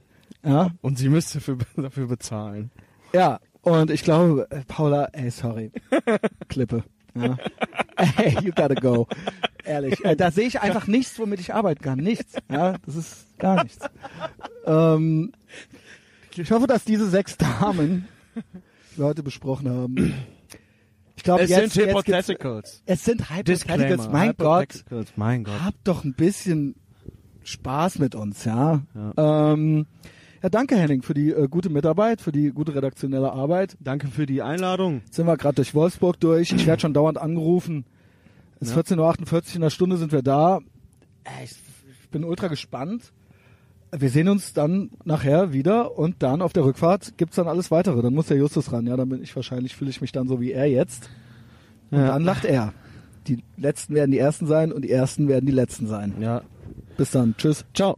[0.45, 2.71] Ja, Und sie müsste für, dafür bezahlen.
[3.13, 3.41] ja.
[3.63, 5.73] Und ich glaube, äh, Paula, ey, sorry,
[6.49, 6.85] Klippe.
[7.23, 7.37] Ja.
[8.19, 9.07] Ey, you gotta go.
[9.65, 11.99] Ehrlich, äh, da sehe ich einfach nichts, womit ich arbeiten kann.
[11.99, 12.35] Nichts.
[12.51, 13.85] Ja, das ist gar nichts.
[14.67, 15.33] Ähm,
[16.37, 18.07] ich hoffe, dass diese sechs Damen,
[18.37, 20.15] die wir heute besprochen haben,
[21.17, 22.83] ich glaube, Es jetzt, sind Hypotheticals.
[22.85, 24.09] es sind Hypotheticals.
[24.11, 24.85] Mein Gott,
[25.17, 25.65] mein Gott.
[25.65, 26.75] habt doch ein bisschen
[27.43, 28.83] Spaß mit uns, ja.
[29.17, 29.87] Ja, ähm,
[30.47, 33.77] ja danke Henning für die äh, gute Mitarbeit, für die gute redaktionelle Arbeit.
[33.81, 35.03] Danke für die Einladung.
[35.05, 36.53] Jetzt sind wir gerade durch Wolfsburg durch.
[36.53, 37.85] Ich werde schon dauernd angerufen.
[38.61, 40.59] Es ist 14.48 Uhr, in einer Stunde sind wir da.
[41.25, 41.53] Äh, Ich,
[42.03, 43.13] ich bin ultra gespannt.
[43.97, 48.03] Wir sehen uns dann nachher wieder und dann auf der Rückfahrt gibt's dann alles weitere.
[48.03, 50.41] Dann muss der Justus ran, ja, dann bin ich wahrscheinlich, fühle ich mich dann so
[50.41, 51.09] wie er jetzt.
[51.91, 52.09] Und Ja.
[52.09, 52.73] dann lacht er.
[53.29, 56.15] Die Letzten werden die Ersten sein und die Ersten werden die Letzten sein.
[56.21, 56.43] Ja.
[56.97, 57.35] Bis dann.
[57.37, 57.65] Tschüss.
[57.75, 57.97] Ciao.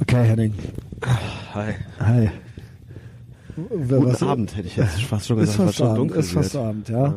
[0.00, 0.54] Okay, Henning.
[1.54, 1.74] Hi.
[2.00, 2.30] Hi.
[3.56, 6.18] Guten Was- Abend, hätte ich jetzt fast schon Ist gesagt, weil fast schon Abend, dunkel
[6.18, 6.56] ist fast.
[6.56, 7.14] Abend, ja.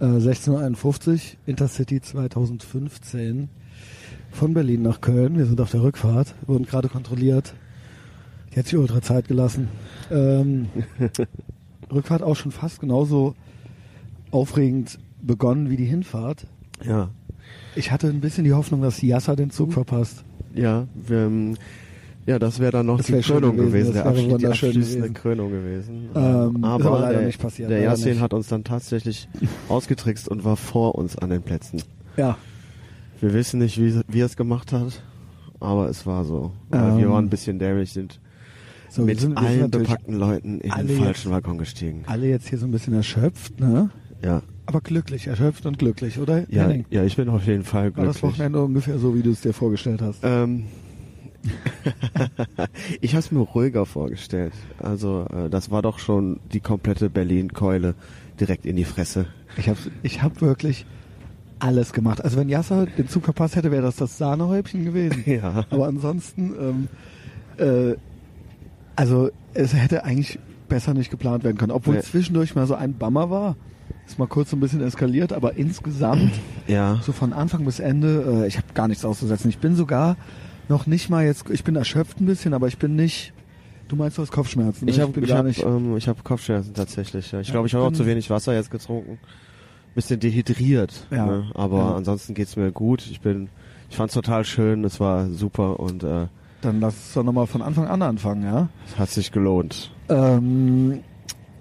[0.00, 3.48] Äh, 16.51 Uhr, Intercity 2015
[4.32, 5.36] von Berlin nach Köln.
[5.38, 7.54] Wir sind auf der Rückfahrt, wurden gerade kontrolliert.
[8.52, 9.68] Die hat sich ultra Zeit gelassen.
[10.10, 10.68] Ähm,
[11.92, 13.34] Rückfahrt auch schon fast genauso
[14.30, 16.46] aufregend begonnen wie die Hinfahrt.
[16.84, 17.10] Ja.
[17.76, 20.24] Ich hatte ein bisschen die Hoffnung, dass Yasser den Zug verpasst.
[20.54, 21.56] Ja, wir, ähm,
[22.28, 25.14] ja, das wäre dann noch Das die Krönung gewesen, gewesen, der Abschluss, die abschließende gewesen.
[25.14, 26.08] Krönung gewesen.
[26.14, 28.20] Ähm, aber aber leider der, nicht passiert, der Yassin nicht.
[28.20, 29.28] hat uns dann tatsächlich
[29.68, 31.82] ausgetrickst und war vor uns an den Plätzen.
[32.16, 32.36] Ja,
[33.20, 35.02] Wir wissen nicht, wie, wie er es gemacht hat,
[35.60, 36.52] aber es war so.
[36.72, 38.20] Ähm, wir waren ein bisschen dämlich, sind
[38.90, 42.04] so, mit sind, allen bepackten Leuten in den jetzt- falschen Waggon gestiegen.
[42.06, 43.90] alle jetzt hier so ein bisschen erschöpft, ne?
[44.24, 46.40] Ja, Aber glücklich, erschöpft und glücklich, oder?
[46.50, 46.84] ja, Henning?
[46.90, 48.14] ja, ich bin auf jeden Fall War glücklich.
[48.14, 50.20] das Wochenende ungefähr so, wie du es dir vorgestellt hast?
[50.22, 50.64] Ähm,
[53.00, 54.52] ich habe es mir ruhiger vorgestellt.
[54.78, 57.94] Also äh, das war doch schon die komplette Berlin-Keule
[58.40, 59.26] direkt in die Fresse.
[59.56, 60.86] Ich habe ich hab wirklich
[61.58, 62.22] alles gemacht.
[62.24, 65.22] Also wenn Yasser den Zug verpasst hätte, wäre das das Sahnehäubchen gewesen.
[65.26, 65.64] Ja.
[65.70, 66.54] Aber ansonsten,
[67.58, 67.96] ähm, äh,
[68.96, 70.38] also es hätte eigentlich
[70.68, 71.72] besser nicht geplant werden können.
[71.72, 72.02] Obwohl Nee.
[72.02, 73.56] zwischendurch mal so ein Bummer war.
[74.06, 76.32] Ist mal kurz so ein bisschen eskaliert, aber insgesamt,
[76.66, 76.98] Ja.
[77.02, 79.48] so von Anfang bis Ende, äh, ich habe gar nichts auszusetzen.
[79.50, 80.16] Ich bin sogar
[80.68, 83.32] noch nicht mal jetzt, ich bin erschöpft ein bisschen, aber ich bin nicht,
[83.88, 84.84] du meinst du hast Kopfschmerzen.
[84.86, 84.90] ne?
[84.90, 87.30] Ich habe ich gar hab, ähm, ich hab Kopfschmerzen tatsächlich.
[87.32, 87.40] Ja.
[87.40, 89.18] Ich Ja, glaube, ich ich habe auch zu wenig Wasser jetzt getrunken.
[89.94, 91.06] Bisschen dehydriert.
[91.10, 91.26] Ja.
[91.26, 91.50] Ne?
[91.54, 91.94] Aber Ja.
[91.96, 93.06] ansonsten geht's mir gut.
[93.10, 93.48] Ich bin,
[93.90, 94.84] ich fand's total schön.
[94.84, 96.26] Es war super und äh,
[96.60, 98.68] Dann lass uns doch nochmal von Anfang an anfangen, ja?
[98.86, 99.90] es hat sich gelohnt.
[100.08, 101.00] Ähm,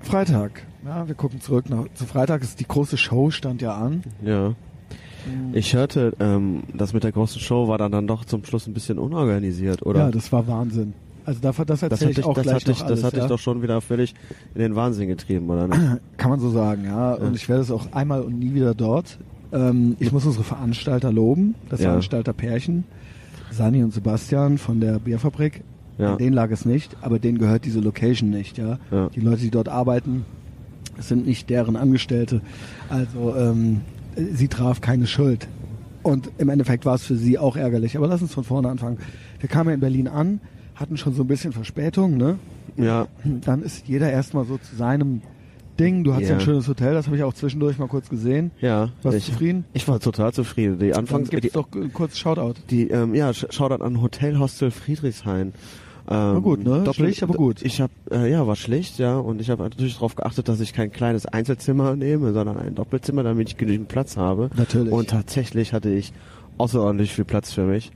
[0.02, 0.64] Freitag.
[0.86, 1.70] Ja, wir gucken zurück.
[1.70, 4.04] Nach, zu Freitag ist die große Show, stand ja an.
[4.24, 4.54] Ja.
[5.54, 8.74] Ich hörte, ähm, das mit der großen Show war dann, dann doch zum Schluss ein
[8.74, 10.02] bisschen unorganisiert, oder?
[10.02, 10.94] Ja, das war Wahnsinn.
[11.26, 13.24] Also das das erzähle ich ich, auch das gleich hatte ich, das hatte ja?
[13.24, 14.16] ich doch schon wieder völlig
[14.56, 15.82] in den Wahnsinn getrieben, oder nicht?
[16.18, 17.16] Kann man so sagen, ja.
[17.16, 19.20] Und ich werde es auch einmal und nie wieder dort.
[19.52, 21.90] Ähm, ich muss unsere Veranstalter loben, das Ja.
[21.90, 22.86] Veranstalterpärchen,
[23.52, 25.64] Sani und Sebastian von der Bierfabrik.
[25.98, 26.14] Ja.
[26.14, 28.80] An denen lag es nicht, aber denen gehört diese Location nicht, ja.
[28.92, 29.10] Ja.
[29.10, 30.26] Die Leute, die dort arbeiten,
[31.00, 32.40] sind nicht deren Angestellte.
[32.90, 33.82] Also ähm,
[34.34, 35.48] sie traf keine Schuld.
[36.04, 37.98] Und im Endeffekt war es für sie auch ärgerlich.
[37.98, 38.98] Aber lass uns von vorne anfangen.
[39.40, 40.40] Wir kamen ja in Berlin an,
[40.76, 42.38] hatten schon so ein bisschen Verspätung, ne?
[42.78, 45.22] Ja, Dann ist jeder erstmal so zu seinem
[45.80, 46.04] Ding.
[46.04, 46.34] Du hast ja Ja.
[46.36, 48.52] ein schönes Hotel, das habe ich auch zwischendurch mal kurz gesehen.
[48.62, 48.90] ja.
[49.02, 49.66] Warst du ich, zufrieden?
[49.74, 50.80] Ich war total zufrieden.
[50.80, 52.54] Die Dann Anfangs, gibt's die, doch äh, kurz Shoutout.
[52.70, 55.54] die ähm, ja, Shoutout an Hotel Hostel Friedrichshain.
[56.10, 56.84] Ähm, War gut, ne?
[56.84, 57.62] Doppel- Schlicht, aber gut.
[57.64, 60.74] Ich habe äh, ja, war schlicht, ja, und ich habe natürlich darauf geachtet, dass ich
[60.74, 64.50] kein kleines Einzelzimmer nehme, sondern ein Doppelzimmer, damit ich genügend Platz habe.
[64.56, 64.94] Natürlich.
[64.94, 66.14] Und tatsächlich hatte ich
[66.58, 67.92] außerordentlich viel Platz für mich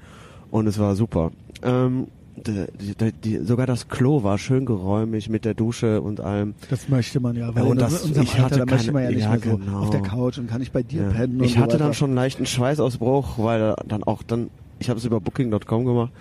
[0.51, 1.31] und es war super.
[1.63, 2.65] Ähm, die,
[2.95, 6.53] die, die, sogar das Klo war schön geräumig mit der Dusche und allem.
[6.69, 8.91] Das möchte man ja, weil Ja, und in das- unserem ich Alter, hatte da möchte
[8.91, 9.79] man ja nicht ja, mehr so genau.
[9.79, 11.09] auf der Couch und kann ich bei dir Ja.
[11.11, 11.83] pennen Ich so hatte weiter.
[11.85, 16.11] dann schon einen leichten Schweißausbruch, weil dann auch dann, ich habe es über Booking.com gemacht,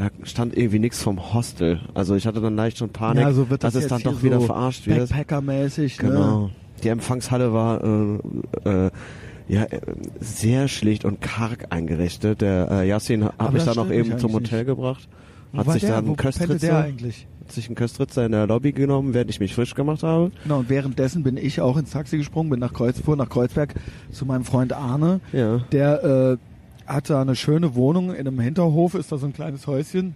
[0.00, 1.78] da stand irgendwie nichts vom Hostel.
[1.92, 4.22] Also ich hatte dann leicht schon Panik, ja, so wird das dass es dann doch
[4.22, 5.10] wieder so verarscht wird.
[5.10, 6.40] Backpacker-mäßig, Genau.
[6.46, 6.50] ne?
[6.82, 8.18] Die Empfangshalle war äh,
[8.86, 8.90] äh,
[9.48, 9.80] ja, äh,
[10.18, 12.40] sehr schlicht und karg eingerichtet.
[12.40, 15.06] Der äh, Yassin habe ich dann noch eben zum Hotel gebracht.
[15.52, 15.96] Wo Hat sich der?
[15.96, 17.26] dann Wo Köstritzer, eigentlich?
[17.42, 20.30] hat sich einen Köstritzer in der Lobby genommen, während ich mich frisch gemacht habe.
[20.44, 23.74] Genau, und währenddessen bin ich auch ins Taxi gesprungen, bin nach Kreuz, fuhr nach Kreuzberg
[24.10, 25.20] zu meinem Freund Arne.
[25.32, 25.58] Ja.
[25.72, 26.36] Der äh,
[26.94, 30.14] hat da eine schöne Wohnung in einem Hinterhof, ist da so ein kleines Häuschen.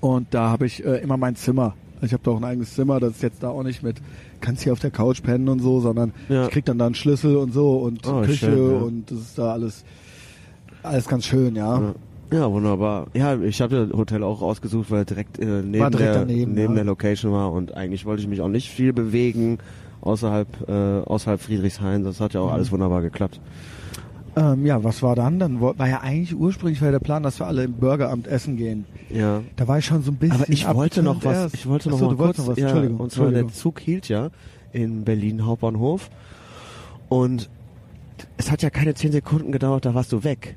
[0.00, 1.74] Und da habe ich äh, immer mein Zimmer.
[2.02, 3.96] Ich habe da auch ein eigenes Zimmer, das ist jetzt da auch nicht mit,
[4.42, 6.44] kannst hier auf der Couch pennen und so, sondern Ja.
[6.44, 8.78] ich krieg dann da einen Schlüssel und so und Oh, Küche schön, ja.
[8.82, 9.84] und das ist da alles,
[10.82, 11.80] alles ganz schön, ja.
[11.80, 11.94] Ja.
[12.32, 13.06] Ja, wunderbar.
[13.14, 16.72] Ja, ich habe das Hotel auch ausgesucht, weil direkt äh, neben, direkt der, daneben, neben
[16.72, 16.78] ja.
[16.78, 19.58] der Location war und eigentlich wollte ich mich auch nicht viel bewegen
[20.00, 20.72] außerhalb äh,
[21.06, 22.02] außerhalb Friedrichshain.
[22.02, 22.46] Das hat ja Mhm.
[22.48, 23.40] auch alles wunderbar geklappt.
[24.36, 25.38] Ähm, ja, was war dann?
[25.38, 28.84] Dann war ja eigentlich ursprünglich war der Plan, dass wir alle im Burgeramt essen gehen.
[29.08, 29.42] Ja.
[29.56, 30.42] Da war ich schon so ein bisschen.
[30.42, 31.36] Aber ich wollte noch was.
[31.36, 31.54] erst.
[31.54, 32.38] Ich wollte noch Achso, mal kurz.
[32.38, 32.58] noch was.
[32.58, 33.00] Ja, Entschuldigung.
[33.00, 33.72] und zwar der Entschuldigung.
[33.74, 34.30] Zug hielt ja
[34.72, 36.10] in Berlin Hauptbahnhof
[37.08, 37.48] und
[38.36, 40.56] es hat ja keine zehn Sekunden gedauert, da warst du weg.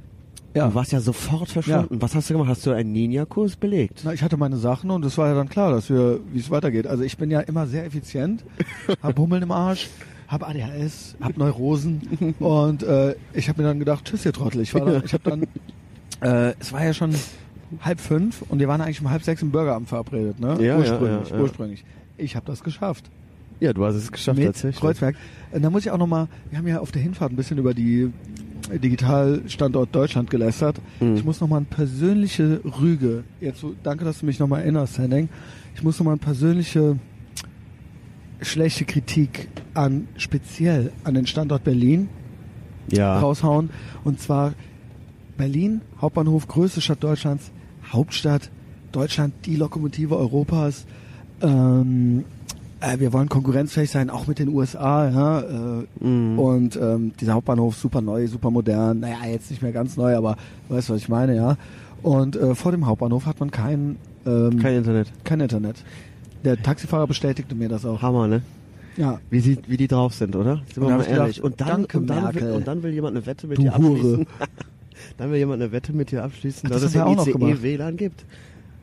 [0.55, 0.67] Ja.
[0.67, 2.01] Du warst ja sofort verschwunden.
[2.01, 2.49] Was hast du gemacht?
[2.49, 4.01] Hast du einen Ninja-Kurs belegt?
[4.03, 6.49] Na, ich hatte meine Sachen und es war ja dann klar, dass wir, wie es
[6.49, 6.87] weitergeht.
[6.87, 8.43] Also ich bin ja immer sehr effizient,
[9.03, 9.87] hab Hummeln im Arsch,
[10.29, 14.61] hab ADHS, hab Neurosen und äh, ich habe mir dann gedacht, tschüss ihr Trottel.
[14.61, 15.43] Ich war dann, ich habe dann,
[16.21, 17.13] äh, es war ja schon
[17.81, 20.57] halb fünf und wir waren eigentlich um halb sechs im Burgeramt verabredet, ne?
[20.63, 21.83] Ja, ursprünglich, ja, ja, ursprünglich.
[22.17, 23.09] Ich habe das geschafft.
[23.59, 24.79] Ja, du hast es geschafft mit tatsächlich.
[24.79, 25.15] Kreuzberg.
[25.51, 27.73] Äh, Da muss ich auch nochmal, wir haben ja auf der Hinfahrt ein bisschen über
[27.73, 28.11] die
[28.71, 30.79] Digitalstandort Deutschland gelästert.
[30.99, 31.15] Mhm.
[31.15, 35.29] Ich muss nochmal eine persönliche Rüge, jetzt danke, dass du mich nochmal erinnerst, Henning.
[35.75, 36.97] Ich muss nochmal eine persönliche
[38.41, 42.09] schlechte Kritik an, speziell an den Standort Berlin
[42.91, 43.19] Ja.
[43.19, 43.69] raushauen.
[44.03, 44.53] Und zwar
[45.37, 47.51] Berlin, Hauptbahnhof, größte Stadt Deutschlands,
[47.91, 48.49] Hauptstadt,
[48.91, 50.85] Deutschland, die Lokomotive Europas.
[51.41, 52.23] Ähm,
[52.81, 55.09] äh, wir wollen konkurrenzfähig sein, auch mit den USA.
[55.09, 56.39] Ja, äh, Mhm.
[56.39, 59.01] Und ähm, dieser Hauptbahnhof super neu, super modern.
[59.01, 60.37] Naja, jetzt nicht mehr ganz neu, aber
[60.67, 61.57] du weißt, was ich meine, ja.
[62.01, 65.11] Und äh, vor dem Hauptbahnhof hat man kein, ähm, Kein Internet.
[65.25, 65.83] kein Internet.
[66.43, 68.01] Der Taxifahrer bestätigte mir das auch.
[68.01, 68.41] Hammer, ne?
[68.97, 69.19] Ja.
[69.29, 70.61] Wie, sie, wie die drauf sind, oder?
[70.73, 71.37] Sind wir mal ehrlich.
[71.37, 73.63] gedacht, und, dann, danke, und, dann will, und dann will jemand eine Wette mit Du
[73.63, 74.27] dir abschließen.
[75.17, 77.53] dann will jemand eine Wette mit dir abschließen, Ach, dass das es noch im gemacht.
[77.53, 78.25] ICE WLAN gibt.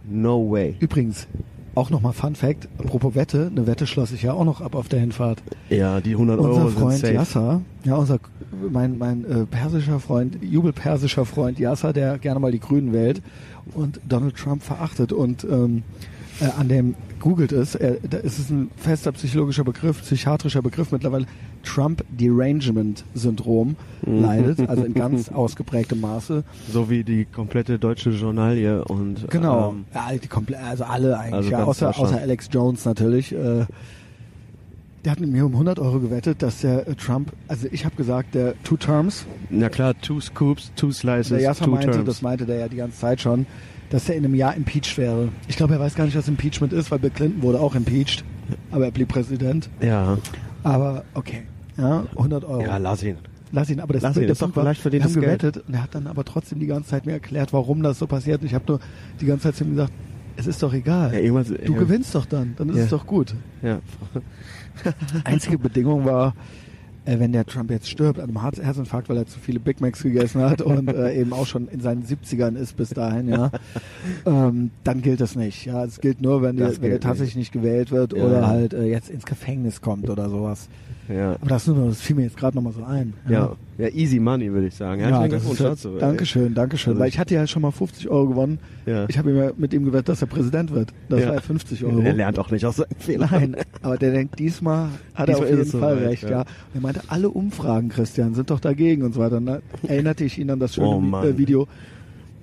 [0.09, 0.77] No way.
[0.81, 1.27] Übrigens,
[1.74, 4.89] auch nochmal Fun Fact, apropos Wette, eine Wette schloss ich ja auch noch ab auf
[4.89, 5.43] der Hinfahrt.
[5.69, 7.15] Ja, die 100 Unser Euro Freund sind safe.
[7.15, 8.19] Yasser, ja, unser,
[8.70, 13.20] mein, mein äh, persischer Freund, jubelpersischer Freund Yasser, der gerne mal die Grünen wählt
[13.74, 15.83] und Donald Trump verachtet und ähm,
[16.40, 20.92] äh, an dem googelt es, er, da ist es ein fester psychologischer Begriff, psychiatrischer Begriff
[20.92, 21.26] mittlerweile,
[21.65, 24.23] Trump Derangement Syndrom Mhm.
[24.23, 26.44] leidet, also in ganz ausgeprägtem Maße.
[26.70, 29.70] So wie die komplette deutsche Journalie und Genau.
[29.70, 33.32] ähm, ja, die komple also alle eigentlich, Also ja, außer, außer Alex Jones natürlich.
[33.32, 33.65] Äh,
[35.05, 37.94] der hat mit mir um 100 Euro gewettet, dass der äh, Trump, also ich habe
[37.97, 42.06] gesagt, der Two Terms, na klar, two scoops, two slices, der two meinte, terms.
[42.06, 43.47] das meinte der ja die ganze Zeit schon,
[43.90, 45.28] dass er in einem Jahr impeached wäre.
[45.48, 48.24] Ich glaube, er weiß gar nicht, was Impeachment ist, weil Bill Clinton wurde auch impeached,
[48.70, 49.68] aber er blieb Präsident.
[49.81, 50.18] ja,
[50.62, 51.42] Aber okay,
[51.76, 52.62] ja, 100 Euro.
[52.62, 53.16] ja, lass ihn.
[53.52, 55.12] Lass ihn, aber das, Lass ihn, der das ist Punkt doch war, leicht wir haben
[55.15, 55.24] Geld.
[55.40, 58.06] gewettet und er hat dann aber trotzdem die ganze Zeit mir erklärt, warum das so
[58.08, 58.40] passiert.
[58.40, 58.81] Und ich habe nur
[59.20, 59.92] die ganze Zeit zu ihm gesagt,
[60.36, 61.15] es ist doch egal.
[61.15, 62.84] Ja, Du ja, gewinnst doch dann, dann ist Ja.
[62.84, 63.34] es doch gut.
[63.62, 63.78] Ja.
[65.24, 66.34] Einzige Bedingung war,
[67.07, 69.81] äh, wenn der Trump jetzt stirbt an einem Herz- Herzinfarkt, weil er zu viele Big
[69.81, 73.51] Macs gegessen hat und äh, eben auch schon in seinen 70ern ist bis dahin, ja,
[74.26, 75.65] ähm, dann gilt das nicht.
[75.65, 78.47] Ja, es gilt nur, wenn, Das der, wenn er tatsächlich nicht gewählt wird Ja, oder
[78.47, 80.68] halt äh, jetzt ins Gefängnis kommt oder sowas.
[81.09, 81.33] Ja.
[81.35, 83.15] Aber das, das fiel mir jetzt gerade nochmal so ein.
[83.28, 83.55] Ja.
[83.78, 85.01] ja, easy money, würde ich sagen.
[85.01, 85.97] Ja, das ist ja, dazu.
[85.99, 86.93] Dankeschön, Dankeschön.
[86.93, 88.59] Also Weil ich- hatte ja schon mal 50 Euro gewonnen.
[88.86, 89.07] Ja.
[89.09, 90.93] Ich habe ihm mit ihm gewettet, dass er Präsident wird.
[91.09, 91.28] Das Ja.
[91.28, 92.01] war ja 50 Euro.
[92.01, 93.28] Er lernt auch nicht aus seinen Fehlern.
[93.31, 96.31] Nein, aber der denkt, diesmal hat Diesmal er auf jeden Fall soweit, recht, ja.
[96.31, 96.44] ja.
[96.75, 99.36] Er meinte, alle Umfragen, Christian, sind doch dagegen und so weiter.
[99.36, 101.67] Und da erinnerte ich ihn an das schöne Oh, äh, Video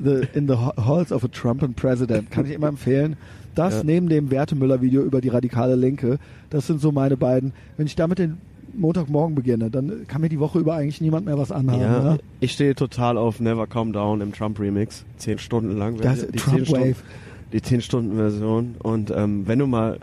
[0.03, 2.31] the, In the Halls of a Trump and President.
[2.31, 3.15] Kann ich immer empfehlen.
[3.55, 3.83] Das Ja.
[3.83, 6.17] neben dem Wertemüller-Video über die radikale Linke,
[6.49, 7.53] das sind so meine beiden.
[7.77, 8.37] Wenn ich damit den
[8.73, 11.81] Montagmorgen beginne, dann kann mir die Woche über eigentlich niemand mehr was anhaben.
[11.81, 15.05] Ja, Ja, ich stehe total auf Never Calm Down im Trump Remix.
[15.17, 15.97] Zehn Stunden lang.
[15.97, 16.95] Das die Trump zehn Stunden, Wave.
[17.51, 18.75] Die 10 Stunden Version.
[18.81, 19.99] Und ähm, wenn du mal,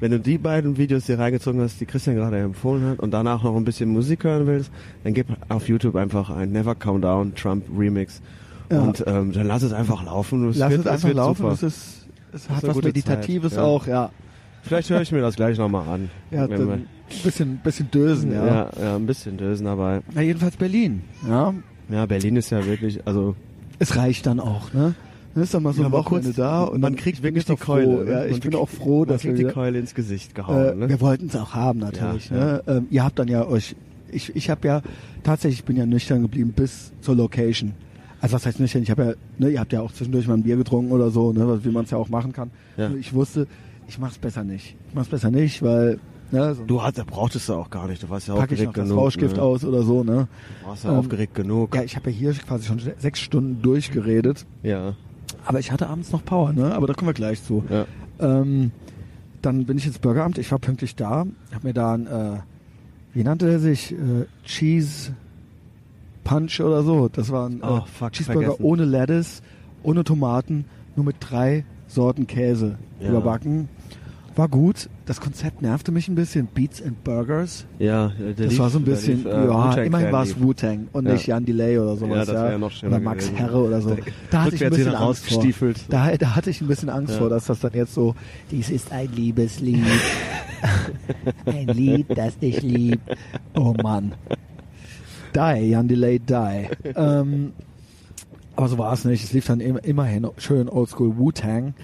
[0.00, 3.42] wenn du die beiden Videos dir reingezogen hast, die Christian gerade empfohlen hat, und danach
[3.42, 4.70] noch ein bisschen Musik hören willst,
[5.04, 8.20] dann gib auf YouTube einfach ein Never Calm Down Trump Remix.
[8.70, 8.80] Ja.
[8.80, 10.48] Und ähm, dann lass es einfach laufen.
[10.48, 11.46] Es Lass wird, es einfach wird laufen.
[11.46, 13.62] Es ist, es hat was Meditatives ja.
[13.62, 14.10] auch, ja.
[14.62, 16.10] Vielleicht höre ich mir das gleich nochmal an.
[16.30, 16.86] Ja, ein
[17.24, 18.46] bisschen, bisschen dösen, ja.
[18.46, 20.00] ja, ja, ein bisschen dösen dabei.
[20.14, 21.02] Na, jedenfalls Berlin.
[21.28, 21.52] Ja,
[21.90, 23.34] Ja, Berlin ist ja wirklich, also
[23.78, 24.94] es reicht dann auch, ne?
[25.34, 27.62] Dann ist dann mal so Ja, ein Wochenende da und man kriegt wirklich ich die
[27.62, 27.86] Keule.
[27.98, 28.04] Froh.
[28.04, 28.10] ne?
[28.10, 30.78] Ja, ich bin auch froh, dass wir die Keule ins Gesicht äh, gehauen.
[30.78, 30.88] ne?
[30.88, 32.28] wir wollten es auch haben natürlich.
[32.30, 32.62] Ja, ne?
[32.66, 33.74] Ähm, ihr habt dann ja euch
[34.10, 34.82] ich, ich habe ja
[35.24, 37.72] tatsächlich ich bin ja nüchtern geblieben bis zur Location.
[38.20, 38.82] Also was heißt nüchtern?
[38.82, 41.32] Ich habe ja, ne, ihr habt ja auch zwischendurch mal ein Bier getrunken oder so,
[41.32, 42.50] ne, wie man es ja auch machen kann.
[42.76, 42.90] Ja.
[43.00, 43.46] Ich wusste,
[43.88, 44.76] ich mach's besser nicht.
[44.88, 45.98] Ich mach's besser nicht, weil
[46.30, 48.02] ne, so Du hast, brauchtest du auch gar nicht.
[48.02, 48.98] Du warst ja packe ich noch aufgeregt das genug.
[49.04, 49.42] Rauschgift ne?
[49.42, 50.28] aus oder so, ne?
[50.62, 51.74] Du warst ja Ähm, aufgeregt genug.
[51.74, 54.94] Ja, ich habe ja hier quasi schon sechs Stunden durchgeredet, Ja.
[55.44, 56.74] aber ich hatte abends noch Power, ne?
[56.74, 57.64] Aber da kommen wir gleich zu.
[57.68, 57.86] ja.
[58.20, 58.70] Ähm,
[59.40, 62.36] dann bin ich ins Burgeramt, ich war pünktlich da, habe mir da ein, äh,
[63.12, 63.96] wie nannte er sich, äh,
[64.44, 65.16] Cheese
[66.22, 67.08] Punch oder so.
[67.08, 68.64] Das war ein Oh, äh, fuck, Cheeseburger vergessen.
[68.64, 69.42] ohne Lettuce,
[69.82, 71.64] ohne Tomaten, nur mit drei
[71.94, 73.10] Sorten Käse Ja.
[73.10, 73.68] überbacken.
[74.34, 74.88] War gut.
[75.04, 76.46] Das Konzept nervte mich ein bisschen.
[76.46, 77.66] Beats and Burgers.
[77.78, 80.40] Ja, der Das war so ein bisschen, lief, äh, ja, immerhin war es.
[80.40, 81.12] Wu-Tang und Ja.
[81.12, 82.26] nicht Jan Delay oder sowas.
[82.28, 83.36] Ja, das ja noch schöner Oder Max gewesen.
[83.36, 83.94] Herre oder so.
[84.30, 85.44] Da hatte ich ein bisschen Angst vor.
[85.90, 88.14] Da, da hatte ich ein bisschen Angst vor, dass das dann jetzt so,
[88.50, 89.84] dies ist ein Liebeslied.
[91.44, 93.02] ein Lied, das dich liebt.
[93.54, 94.14] Oh Mann.
[95.34, 96.68] Die, Jan Delay, die.
[96.96, 97.52] ähm,
[98.62, 99.24] aber so war es nicht.
[99.24, 101.74] Es lief dann im, immerhin schön oldschool Wu-Tang.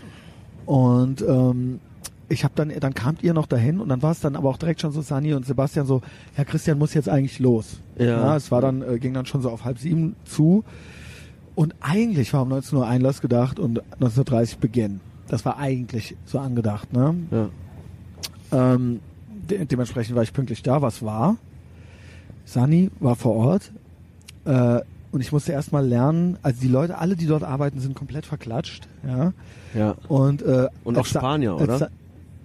[0.65, 1.81] Und ähm,
[2.29, 4.59] ich habe dann, dann kamt ihr noch dahin und dann war es dann aber auch
[4.59, 6.03] direkt schon so Sani und Sebastian so,
[6.37, 7.81] ja Christian muss jetzt eigentlich los.
[7.99, 8.37] Ja.
[8.37, 10.63] es war dann, äh, ging dann schon so auf halb sieben zu.
[11.57, 15.01] Und eigentlich war um 19 Uhr Einlass gedacht und 19.30 Beginn.
[15.27, 17.17] Das war eigentlich so angedacht, ne?
[17.33, 17.49] Ja.
[18.53, 19.01] Ähm,
[19.51, 21.39] de dementsprechend war ich pünktlich da, was war.
[22.45, 23.73] Sani war vor Ort
[24.45, 24.81] äh,
[25.13, 28.89] und ich musste erstmal lernen, also die Leute, alle, die dort arbeiten, sind komplett verklatscht,
[29.07, 29.33] ja.
[29.75, 29.95] Ja.
[30.09, 31.79] Und, äh, Und auch Spanier, als oder?
[31.79, 31.89] Sa-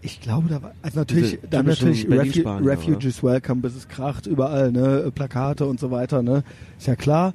[0.02, 4.28] Ich glaube, da war, also natürlich, Diese dann natürlich Refu Refugees Welcome, bis es kracht,
[4.28, 6.44] überall, ne, Plakate und so weiter, ne,
[6.78, 7.34] ist ja klar.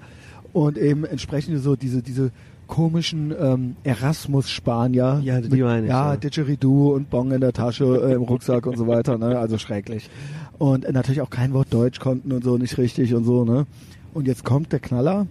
[0.53, 2.31] Und eben entsprechend so diese, diese
[2.67, 5.21] komischen ähm, Erasmus-Spanier.
[5.25, 6.17] Ja, die mit, meine ich, Ja, ja.
[6.17, 10.11] Didgeridoo und Bong in der Tasche, äh, im Rucksack und so weiter, ne, also schrecklich.
[10.59, 13.67] Und äh, natürlich auch kein Wort Deutsch konnten und so, nicht richtig und so, ne.
[14.15, 15.27] Und jetzt kommt der Knaller.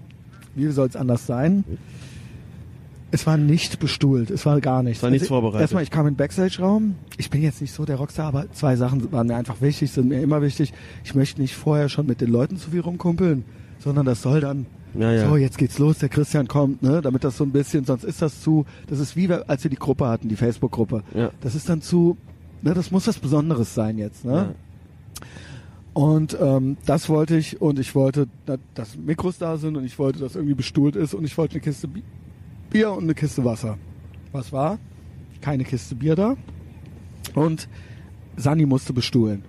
[0.56, 1.64] Wie soll es anders sein?
[3.09, 4.99] Es war nicht bestuhlt, es war gar nichts.
[4.99, 5.61] Es war nichts vorbereitet.
[5.61, 6.95] Erstmal, ich kam in den Backstage-Raum.
[7.17, 10.09] Ich bin jetzt nicht so der Rockstar, aber zwei Sachen waren mir einfach wichtig, sind
[10.09, 10.73] mir immer wichtig.
[11.06, 13.45] Ich möchte nicht vorher schon mit den Leuten zu viel rumkumpeln,
[13.80, 15.30] sondern das soll dann, Ja, ja.
[15.30, 18.22] so, jetzt geht's los, der Christian kommt, ne, damit das so ein bisschen, sonst ist
[18.22, 21.03] das zu, das ist wie wir, als wir die Gruppe hatten, die Facebook-Gruppe.
[21.15, 21.31] Ja.
[21.39, 22.17] Das ist dann zu,
[22.61, 24.53] ne, das muss was Besonderes sein jetzt, ne.
[25.98, 29.98] Und ähm, das wollte ich und ich wollte, da- dass Mikros da sind und ich
[29.98, 32.03] wollte, dass irgendwie bestuhlt ist und ich wollte eine Kiste Bi-
[32.69, 33.80] Bier und eine Kiste Wasser.
[34.32, 34.77] Was war?
[35.42, 36.35] Keine Kiste Bier da.
[37.34, 37.67] Und
[38.35, 39.43] Sani musste bestuhlen.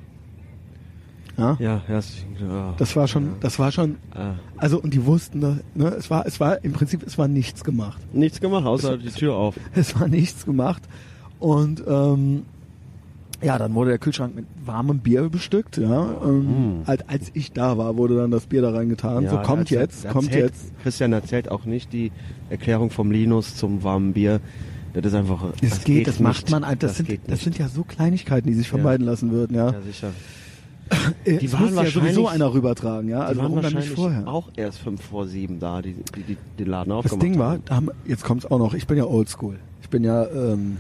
[1.36, 1.59] Ja?
[1.60, 2.75] Ja, herzlichen ja.
[2.78, 4.36] Das war schon, das war schon, Ah.
[4.57, 5.60] also und die wussten, ne,
[5.99, 8.01] es war, es war im Prinzip, es war nichts gemacht.
[8.15, 9.55] Nichts gemacht, außer die Tür auf.
[9.75, 10.83] Es war nichts gemacht.
[11.41, 12.44] Und ähm,
[13.42, 15.76] ja, dann wurde der Kühlschrank mit warmem Bier bestückt.
[15.78, 16.83] Ja, ähm, Mm.
[16.86, 19.25] als, als ich da war, wurde dann das Bier da reingetan.
[19.25, 20.73] Ja, so kommt erzählt- jetzt, kommt erzählt- jetzt.
[20.83, 22.10] Christian erzählt auch nicht die
[22.50, 24.41] Erklärung vom Linus zum warmen Bier.
[24.94, 25.44] Das ist einfach.
[25.62, 26.23] Es das geht, das nicht.
[26.23, 26.65] macht man.
[26.78, 28.70] Das, sind, geht das sind ja so Kleinigkeiten, die sich Ja.
[28.70, 29.55] vermeiden lassen würden.
[29.55, 30.08] Ja, Ja, sicher.
[31.25, 33.08] Äh, die es waren muss ja sowieso wahrscheinlich- einer rübertragen.
[33.10, 34.26] Ja, Die also waren warum dann nicht wahrscheinlich vorher?
[34.26, 37.58] auch erst fünf vor sieben da, die, die, die den Laden Das aufgemacht Ding war,
[37.68, 37.91] haben.
[38.07, 38.73] jetzt kommt's auch noch.
[38.73, 39.57] Ich bin ja Oldschool.
[39.83, 40.78] Ich bin ja ähm,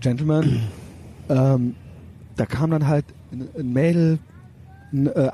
[0.00, 0.60] Gentleman.
[1.28, 1.74] Ähm,
[2.36, 4.18] da kam dann halt ein, Mädel,
[4.92, 5.30] ein äh,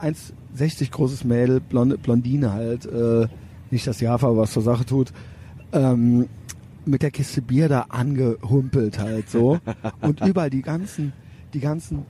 [0.56, 3.26] 1,60 großes Mädel, blonde, Blondine halt, äh,
[3.70, 5.12] nicht das Java, was zur Sache tut,
[5.72, 6.28] ähm,
[6.84, 9.58] mit der Kiste Bier da angehumpelt halt so.
[10.00, 11.12] und überall die ganzen,
[11.54, 12.04] die ganzen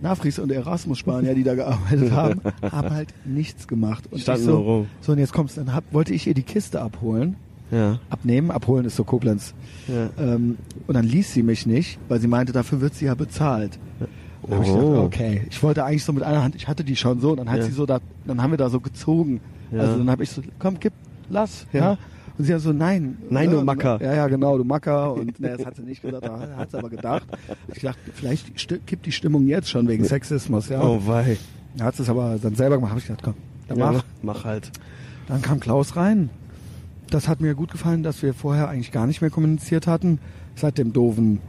[0.00, 4.04] Nafris und Erasmus-Spanier, die da gearbeitet haben, haben halt nichts gemacht.
[4.10, 4.86] Und ich so, rum.
[5.00, 7.36] so, und jetzt kommt's, dann hab, wollte ich ihr die Kiste abholen
[7.70, 8.50] Ja, abnehmen.
[8.50, 9.54] Abholen ist so Koblenz.
[9.88, 10.08] ja.
[10.18, 10.56] Ähm,
[10.86, 13.78] und dann ließ sie mich nicht, weil sie meinte, dafür wird sie ja bezahlt.
[14.46, 14.78] Dann hab ich Oh.
[14.90, 17.36] gedacht, okay, ich wollte eigentlich so mit einer Hand, ich hatte die schon so, und
[17.38, 17.64] dann hat Ja.
[17.64, 19.40] sie so da, dann haben wir da so gezogen.
[19.70, 19.80] Ja.
[19.80, 20.92] Also dann habe ich so, komm, gib,
[21.28, 21.80] lass, ja.
[21.92, 21.98] Ja.
[22.38, 23.18] Und sie hat so, nein.
[23.28, 24.00] Nein, ja, du Macker.
[24.00, 25.12] Ja, ja, genau, du Macker.
[25.12, 27.26] Und ne, das hat sie nicht gesagt, da hat sie aber gedacht.
[27.74, 28.54] Ich dachte, vielleicht
[28.86, 30.80] kippt die Stimmung jetzt schon wegen Sexismus, ja.
[30.80, 31.36] Oh wei.
[31.76, 33.34] Dann hat sie es aber dann selber gemacht, habe ich gedacht, komm,
[33.66, 34.04] dann Ja, mach.
[34.22, 34.70] mach halt.
[35.26, 36.30] Dann kam Klaus rein.
[37.10, 40.18] Das hat mir gut gefallen, dass wir vorher eigentlich gar nicht mehr kommuniziert hatten,
[40.54, 41.40] seit dem doofen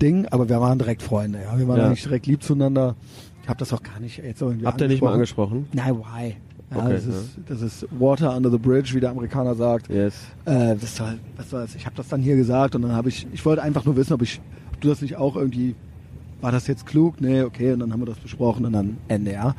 [0.00, 1.58] Ding, aber wir waren direkt Freunde, ja.
[1.58, 1.86] Wir waren Ja.
[1.86, 2.96] eigentlich direkt lieb zueinander.
[3.42, 5.66] Ich habe das auch gar nicht jetzt irgendwie Habt ihr nicht mal angesprochen?
[5.72, 6.36] Nein, why?
[6.70, 7.10] Ja, Okay, das, ja.
[7.10, 9.88] ist, das ist Water under the bridge, wie der Amerikaner sagt.
[9.90, 10.14] Yes.
[10.46, 11.74] Äh, das soll, was soll's?
[11.74, 14.14] Ich habe das dann hier gesagt und dann habe ich, ich wollte einfach nur wissen,
[14.14, 14.40] ob ich,
[14.72, 15.74] ob du das nicht auch irgendwie,
[16.40, 17.20] war das jetzt klug?
[17.20, 19.54] Nee, okay, und dann haben wir das besprochen und dann Ende, ja.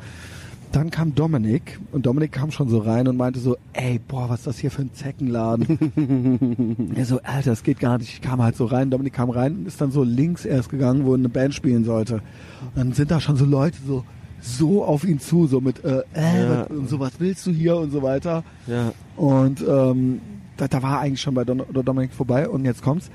[0.72, 4.40] Dann kam Dominik und Dominik kam schon so rein und meinte so, ey, boah, was
[4.40, 6.92] ist das hier für ein Zeckenladen?
[6.94, 8.12] er so, Alter, das geht gar nicht.
[8.12, 11.06] Ich kam halt so rein, Dominik kam rein und ist dann so links erst gegangen,
[11.06, 12.16] wo eine Band spielen sollte.
[12.16, 14.04] Und dann sind da schon so Leute so
[14.40, 16.62] so auf ihn zu, so mit, äh, äh Ja.
[16.64, 18.44] und so, was willst du hier und so weiter.
[18.66, 18.92] Ja.
[19.16, 20.20] Und ähm,
[20.56, 22.48] da, da war eigentlich schon bei Don Dominik vorbei.
[22.48, 23.10] Und jetzt kommt's.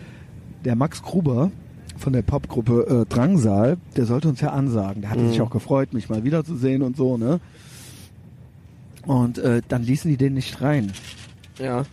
[0.65, 1.51] Der Max Gruber
[2.01, 5.01] von der Popgruppe äh, Drangsal, der sollte uns ja ansagen.
[5.01, 5.29] Der hatte Mhm.
[5.29, 7.39] sich auch gefreut, mich mal wiederzusehen und so, ne?
[9.05, 10.91] Und äh, dann ließen die den nicht rein.
[11.59, 11.83] Ja.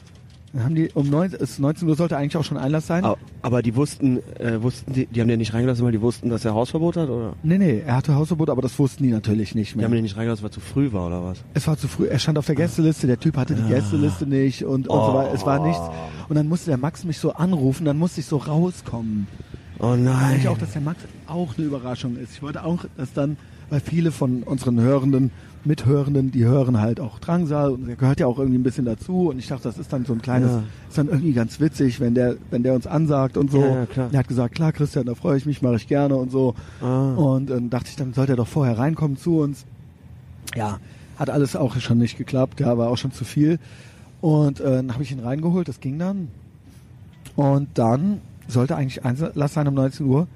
[0.53, 3.05] Dann haben die um 19, es 19 Uhr sollte eigentlich auch schon Einlass sein.
[3.05, 6.31] Aber, aber die wussten, äh, wussten die, die haben den nicht reingelassen, weil die wussten,
[6.31, 7.35] dass er Hausverbot hat, oder?
[7.43, 9.85] Nee, nee, er hatte Hausverbot, aber das wussten die natürlich nicht Die mehr.
[9.87, 11.45] haben den nicht reingelassen, weil es zu früh war, oder was?
[11.53, 12.07] Es war zu früh.
[12.07, 15.35] Er stand auf der Gästeliste, der Typ hatte die Gästeliste nicht und, und so weiter.
[15.35, 15.83] Es war nichts.
[16.31, 19.27] Und dann musste der Max mich so anrufen, dann musste ich so rauskommen.
[19.81, 20.33] Oh Ich nein.
[20.35, 22.33] denke auch, dass der Max auch eine Überraschung ist.
[22.33, 23.37] Ich wollte auch, dass dann,
[23.71, 25.31] weil viele von unseren Hörenden,
[25.65, 29.29] Mithörenden, die hören halt auch Drangsal und der gehört ja auch irgendwie ein bisschen dazu.
[29.29, 30.63] Und ich dachte, das ist dann so ein kleines, Ja.
[30.89, 33.61] ist dann irgendwie ganz witzig, wenn der, wenn der uns ansagt und so.
[33.61, 34.09] Ja, ja, klar.
[34.13, 36.55] Er hat gesagt, klar, Christian, da freue ich mich, mache ich gerne und so.
[36.81, 37.13] Ah.
[37.15, 39.65] Und dann dachte ich, dann sollte er doch vorher reinkommen zu uns.
[40.57, 40.79] Ja,
[41.19, 43.59] hat alles auch schon nicht geklappt, ja, war auch schon zu viel.
[44.21, 46.29] Und äh, dann habe ich ihn reingeholt, das ging dann.
[47.37, 50.27] Und dann sollte eigentlich Einlass sein um 19 Uhr.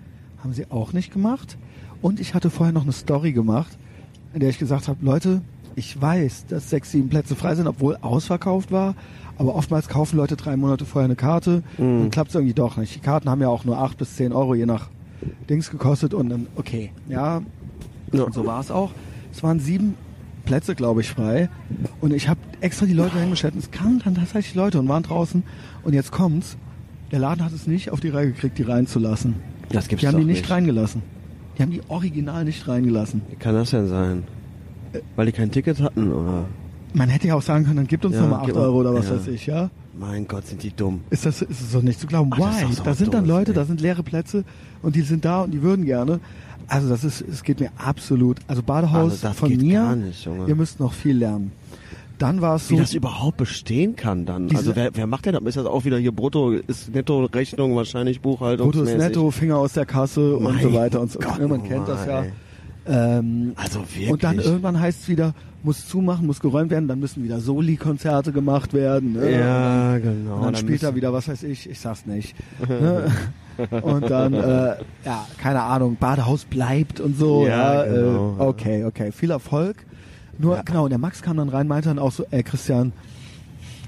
[0.43, 1.57] Haben sie auch nicht gemacht.
[2.01, 3.77] Und ich hatte vorher noch eine Story gemacht,
[4.35, 5.41] in der ich gesagt habe, Leute,
[5.77, 8.95] ich weiß, dass sechs, sieben Plätze frei sind, obwohl ausverkauft war.
[9.39, 12.95] Aber oftmals kaufen Leute drei Monate vorher eine Karte und klappt es irgendwie doch nicht.
[12.95, 14.89] Die Karten haben ja auch nur acht bis zehn Euro je nach
[15.49, 17.41] Dings gekostet und dann, okay, ja,
[18.13, 18.25] Ja.
[18.25, 18.91] und so war es auch.
[19.33, 19.95] Es waren sieben
[20.45, 21.49] Plätze, glaube ich, frei.
[22.01, 23.55] Und ich habe extra die Leute hingestellt.
[23.55, 25.43] Und es kamen dann tatsächlich Leute und waren draußen.
[25.85, 26.59] Und jetzt kommt's.
[27.13, 29.35] Der Laden hat es nicht auf die Reihe gekriegt, die reinzulassen.
[29.71, 30.51] Das gibt's Die haben die nicht, nicht.
[30.51, 31.03] reingelassen.
[31.59, 33.23] Die haben die original nicht reingelassen.
[33.31, 34.25] Wie kann das denn sein?
[35.17, 36.45] Weil die kein Ticket hatten, oder?
[36.95, 38.81] Man hätte ja auch sagen können, dann gibt uns Ja, nochmal 8 gib mal- Euro
[38.81, 39.15] oder was ja.
[39.17, 39.71] weiß ich, ja?
[39.99, 41.01] Mein Gott, sind die dumm.
[41.11, 42.31] Ist das ist es doch nicht zu glauben.
[42.35, 42.73] Ach, das Why?
[42.75, 43.55] so Da sind dann Leute, ey.
[43.55, 44.45] da sind leere Plätze
[44.83, 46.21] und die sind da und die würden gerne.
[46.69, 48.39] Also das ist, es geht mir absolut.
[48.47, 51.53] Also Badehaus Also das von geht mir, gar nicht, ihr müsst noch viel lernen.
[52.23, 54.49] Dann war es Wie so, das überhaupt bestehen kann dann.
[54.55, 55.42] Also wer, wer macht denn das?
[55.42, 58.70] Ist das auch wieder hier Brutto, ist Netto-Rechnung wahrscheinlich Buchhaltung?
[58.70, 61.18] Brutto ist netto, Finger aus der Kasse und Mein so weiter und so.
[61.18, 62.25] Gott, man kennt das ja.
[62.86, 64.09] Ähm, Also wirklich.
[64.09, 65.34] und dann irgendwann heißt es wieder,
[65.65, 69.15] muss zumachen, muss geräumt werden, dann müssen wieder Soli-Konzerte gemacht werden.
[69.15, 69.39] Ne?
[69.39, 70.36] Ja, genau.
[70.36, 72.36] Und dann spielt er wieder, was weiß ich, ich sag's nicht.
[72.68, 73.10] ne?
[73.83, 77.47] Und dann, äh, ja, keine Ahnung, Badehaus bleibt und so.
[77.49, 79.84] Ja, Ja, genau, äh, okay, okay, viel Erfolg.
[80.43, 82.93] Nur, genau, und der Max kam dann rein, meinte dann auch so, ey Christian,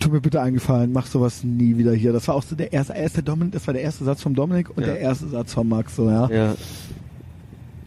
[0.01, 2.13] tut mir bitte eingefallen, mach sowas nie wieder hier.
[2.13, 4.23] Das war auch so der erste, er ist der Dominik, das war der erste Satz
[4.23, 4.87] vom Dominik und Ja.
[4.93, 6.29] der erste Satz vom Max, so, ja.
[6.31, 6.55] Ja,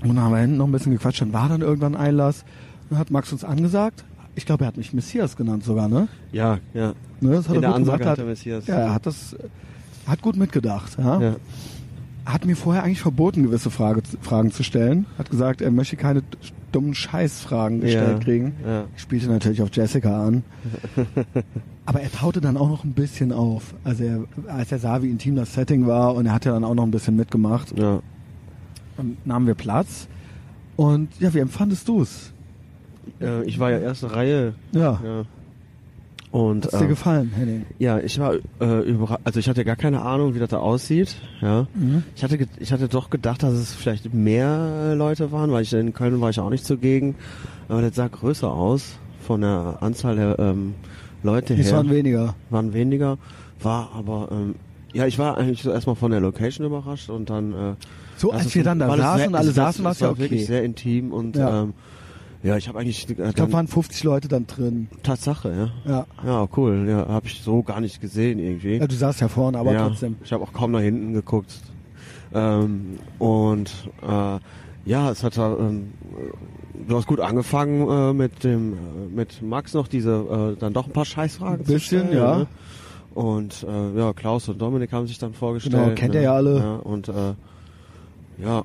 [0.02, 2.44] Und dann haben wir hinten noch ein bisschen gequatscht, dann war dann irgendwann Einlass.
[2.90, 4.04] Dann hat Max uns angesagt.
[4.36, 6.08] Ich glaube, er hat mich Messias genannt sogar, ne?
[6.32, 6.94] ja, ja.
[7.22, 8.12] ne das hat In er der gut Ansage gemacht.
[8.12, 8.68] hat der Messias.
[8.68, 9.36] Ja, er hat das,
[10.06, 11.20] hat gut mitgedacht, ja.
[11.22, 11.36] Ja.
[12.34, 15.06] Hat mir vorher eigentlich verboten, gewisse Frage, Fragen zu stellen.
[15.18, 16.24] Hat gesagt, er möchte keine
[16.74, 18.56] dummen Scheißfragen gestellt Ja, kriegen.
[18.66, 18.84] ja.
[18.98, 20.44] Ich spielte natürlich auf Jessica an.
[21.86, 23.74] Aber er taute dann auch noch ein bisschen auf.
[23.86, 26.66] Also er, als er sah, wie intim das Setting war und er hat ja dann
[26.66, 27.78] auch noch ein bisschen mitgemacht.
[27.80, 28.02] Ja.
[28.98, 30.10] Und nahmen wir Platz.
[30.76, 32.34] Und ja, wie empfandest du es?
[33.22, 34.54] Äh, ich war ja erste Reihe.
[34.74, 35.00] Ja.
[35.02, 35.24] Ja.
[36.32, 37.66] Und Hat's dir äh, gefallen, Henning?
[37.80, 39.22] ja, ich war äh, überrascht.
[39.24, 41.16] Also ich hatte gar keine Ahnung, wie das da aussieht.
[41.42, 41.68] Ja.
[41.74, 42.04] Mhm.
[42.16, 45.94] Ich hatte, ich hatte doch gedacht, dass es vielleicht mehr Leute waren, weil ich in
[45.94, 47.16] Köln war ich auch nicht zugegen.
[47.70, 50.76] Aber das sah größer aus von der Anzahl der ähm,
[51.24, 51.78] Leute Es her.
[51.78, 52.36] waren weniger.
[52.50, 53.18] waren weniger,
[53.62, 54.56] war aber ähm,
[54.94, 57.74] ja, ich war eigentlich so erstmal von der Location überrascht und dann äh,
[58.18, 60.18] So, als wir dann da saßen und alle es saßen, war war's ja es war
[60.20, 60.48] wirklich okay.
[60.48, 61.64] sehr intim und Ja.
[61.64, 61.74] ähm,
[62.44, 64.88] ja, ich habe eigentlich äh, Ich glaube, dann, waren 50 Leute dann drin.
[65.04, 65.92] Tatsache, ja.
[65.92, 66.06] Ja.
[66.26, 66.86] Ja, cool.
[66.88, 68.78] Ja, habe ich so gar nicht gesehen irgendwie.
[68.78, 70.18] ja du saßt ja vorne, aber ja, trotzdem.
[70.24, 71.54] Ich habe auch kaum nach hinten geguckt.
[72.34, 74.40] Ähm, und äh,
[74.86, 75.94] ja, es hat ähm,
[76.88, 78.78] du hast gut angefangen äh, mit dem äh,
[79.16, 82.38] mit Max noch diese äh, dann doch ein paar Scheißfragen zu Bisschen, stellen, ja.
[82.40, 82.48] Ne?
[83.14, 85.84] Und äh, ja, Klaus und Dominik haben sich dann vorgestellt.
[85.84, 86.60] Genau, kennt ihr ja alle.
[86.60, 87.34] Ja, und äh,
[88.38, 88.64] ja,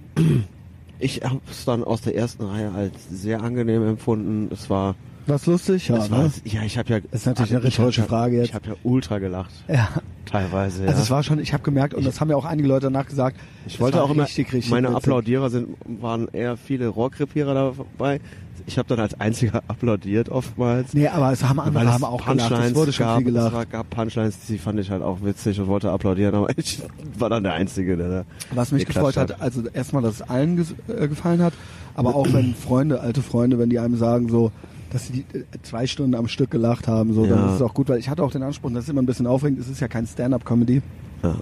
[1.03, 4.49] ich habe es dann aus der ersten Reihe als sehr angenehm empfunden.
[4.53, 4.95] Es war,
[5.27, 5.89] Was lustig?
[5.89, 6.31] Ja, ne?
[6.45, 8.49] ja, ich habe ja, Das ist natürlich eine ich rhetorische Frage jetzt.
[8.49, 9.89] Ich habe ja ultra gelacht, Ja.
[10.27, 10.83] teilweise.
[10.83, 11.03] Also ja.
[11.03, 13.39] es war schon, ich habe gemerkt, und das haben ja auch einige Leute danach gesagt,
[13.67, 14.97] Ich wollte auch immer, richtig, richtig meine witzig.
[14.99, 18.21] Applaudierer sind, waren eher viele Rohrkrepierer dabei.
[18.67, 20.95] Ich habe dann als einziger applaudiert oftmals.
[20.95, 22.41] Nee, aber es haben andere es haben auch gelacht.
[22.41, 23.57] Es Punchlines wurde schon gab, viel gelacht.
[23.65, 26.81] Es gab Punchlines, die fand ich halt auch witzig und wollte applaudieren, aber ich
[27.19, 30.59] war dann der Einzige, der da Was mich gefreut hat, also erstmal, dass es allen
[30.89, 31.55] äh, gefallen hat,
[31.95, 34.53] aber auch wenn Freunde, alte Freunde, wenn die einem sagen so,
[34.93, 37.47] dass sie die, äh, zwei Stunden am Stück gelacht haben, so, dann Ja.
[37.49, 39.27] ist es auch gut, weil ich hatte auch den Anspruch, das ist immer ein bisschen
[39.27, 40.83] aufregend, es ist ja kein Stand-up-Comedy.
[41.23, 41.37] Ja.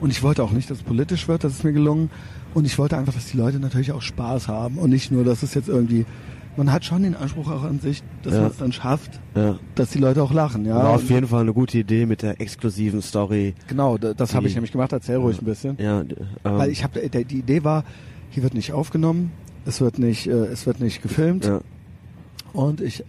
[0.00, 2.10] Und ich wollte auch nicht, dass es politisch wird, das ist mir gelungen.
[2.54, 5.42] Und ich wollte einfach, dass die Leute natürlich auch Spaß haben und nicht nur, dass
[5.42, 6.06] es jetzt irgendwie
[6.58, 8.40] man hat schon den Anspruch auch an sich, dass Ja.
[8.40, 9.58] man es dann schafft, Ja.
[9.74, 10.64] dass die Leute auch lachen.
[10.64, 13.54] Ja, War auf Und jeden Fall eine gute Idee mit der exklusiven Story.
[13.68, 14.90] genau, da- das habe ich nämlich gemacht.
[14.90, 15.76] Erzähl ruhig ein bisschen.
[15.78, 16.06] Ja, ähm,
[16.44, 17.84] Weil ich habe die Idee war,
[18.30, 19.32] hier wird nicht aufgenommen,
[19.66, 21.60] es wird nicht, äh, es wird nicht gefilmt ja,
[22.56, 23.04] und ich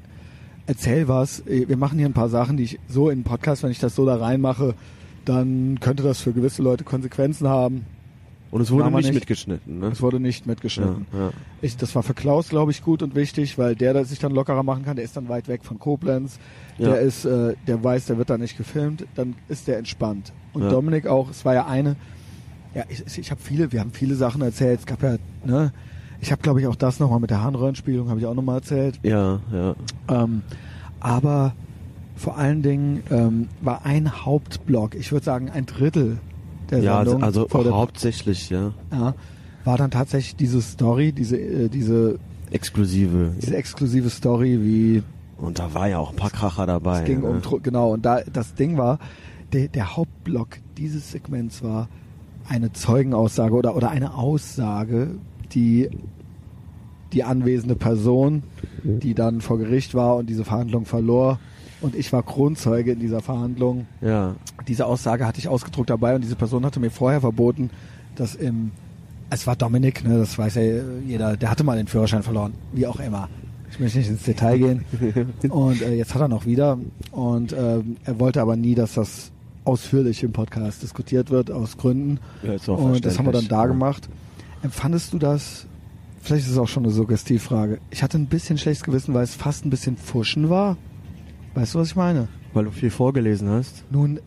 [0.68, 1.40] erzähl was.
[1.48, 3.80] Äh, Wir machen hier ein paar Sachen, die ich so in den Podcast, wenn ich
[3.80, 4.76] das so da reinmache,
[5.26, 7.86] dann könnte das für gewisse Leute Konsequenzen haben.
[8.52, 9.14] und es wurde nicht, nicht.
[9.14, 9.88] mitgeschnitten, ne?
[9.88, 11.06] Es wurde nicht Ja, mitgeschnitten.
[11.14, 11.32] ja.
[11.62, 14.32] Ich, das war für Klaus, glaube ich, gut und wichtig, weil der, der sich dann
[14.32, 16.40] lockerer machen kann, der ist dann weit weg von Koblenz.
[16.78, 16.92] Ja.
[16.92, 20.32] Der ist, äh, der weiß, der wird da nicht gefilmt, dann ist der entspannt.
[20.54, 20.70] Und Ja.
[20.70, 21.98] Dominik auch, es war ja eine,
[22.74, 24.80] ja, ich, ich- ich habe viele, wir haben viele Sachen erzählt.
[24.80, 25.74] Es gab ja, ne,
[26.22, 29.00] ich habe, glaube ich, auch das nochmal mit der Harnröhrenspielung, habe ich auch nochmal erzählt.
[29.04, 29.76] ja, ja.
[30.10, 30.42] Ähm,
[31.00, 31.54] aber
[32.16, 36.18] vor allen Dingen ähm, war ein Hauptblock, ich würde sagen ein Drittel
[36.72, 38.74] der Ja, Sendung, also vor der, hauptsächlich, ja.
[38.92, 39.14] ja,
[39.64, 42.18] war dann tatsächlich diese Story, diese, äh, diese
[42.50, 43.34] Exklusive.
[43.40, 45.04] diese exklusive Story, wie
[45.38, 47.00] Und da war ja auch ein paar Kracher dabei.
[47.00, 47.28] es ging ne?
[47.30, 49.00] um genau und da das Ding war,
[49.54, 51.88] der, der Hauptblock dieses Segments war
[52.50, 55.16] eine Zeugenaussage oder oder eine Aussage,
[55.58, 55.90] die
[57.14, 58.44] die anwesende Person,
[58.84, 61.40] die dann vor Gericht war und diese Verhandlung verlor
[61.82, 63.88] und ich war Kronzeuge in dieser Verhandlung.
[64.02, 64.36] Ja,
[64.68, 67.70] Diese Aussage hatte ich ausgedruckt dabei und diese Person hatte mir vorher verboten,
[68.16, 68.72] dass im
[69.30, 70.62] es war Dominik, ne, das weiß ja
[71.06, 73.28] jeder, der hatte mal den Führerschein verloren, wie auch immer.
[73.70, 74.86] Ich möchte nicht ins Detail gehen.
[75.50, 76.78] Und äh, jetzt hat er noch wieder.
[77.12, 79.32] Und ähm, er wollte aber nie, dass das
[79.66, 82.20] ausführlich im Podcast diskutiert wird, aus Gründen.
[82.42, 84.08] ja Und das haben wir dann da gemacht.
[84.68, 85.66] Empfandest du das,
[86.22, 89.34] vielleicht ist es auch schon eine Suggestivfrage, ich hatte ein bisschen schlechtes Gewissen, weil es
[89.34, 90.76] fast ein bisschen Fuschen war.
[91.56, 92.28] Weißt du, was ich meine?
[92.54, 93.86] Weil du viel vorgelesen hast.
[93.92, 94.20] Nun,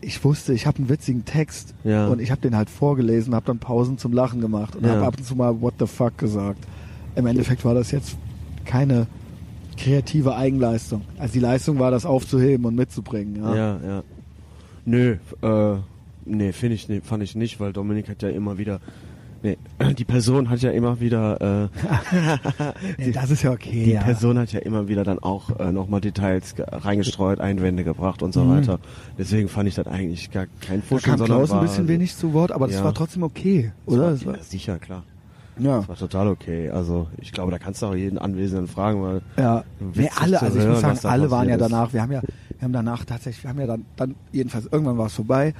[0.00, 2.06] ich wusste, ich habe einen witzigen Text Ja.
[2.06, 4.90] und ich habe den halt vorgelesen, habe dann Pausen zum Lachen gemacht und Ja.
[4.90, 6.64] habe ab und zu mal What the fuck gesagt.
[7.16, 8.16] Im Endeffekt war das jetzt
[8.64, 9.08] keine
[9.76, 11.02] kreative Eigenleistung.
[11.18, 13.34] Also die Leistung war, das aufzuheben und mitzubringen.
[13.42, 13.56] Ja.
[13.56, 14.02] Ja, ja.
[14.84, 15.76] Nö, äh,
[16.24, 18.80] nee, finde ich, nee, fand ich nicht, weil Dominik hat ja immer wieder,
[19.42, 19.56] nee,
[19.98, 21.40] die Person hat ja immer wieder,
[21.72, 21.82] äh,
[22.98, 23.84] Nee, das ist ja okay.
[23.84, 24.02] die ja.
[24.02, 28.32] Person hat ja immer wieder dann auch äh, nochmal Details ge- reingestreut, Einwände gebracht und
[28.32, 28.56] so Mhm.
[28.56, 28.78] weiter.
[29.18, 32.32] Deswegen fand ich das eigentlich gar kein da Fuschen, kam Klaus ein bisschen wenig zu
[32.32, 32.84] Wort, aber das Ja.
[32.84, 34.02] war trotzdem okay, das oder?
[34.04, 35.02] War, Das war, ja, sicher, klar.
[35.58, 35.78] ja.
[35.78, 36.70] Das war total okay.
[36.70, 40.56] Also ich glaube, da kannst du auch jeden Anwesenden fragen, weil Ja, nee, alle, also
[40.58, 43.04] ich hören, muss sagen, da alle waren ja danach, wir haben ja, wir haben danach
[43.04, 45.54] tatsächlich, wir haben ja dann, dann jedenfalls irgendwann war es vorbei.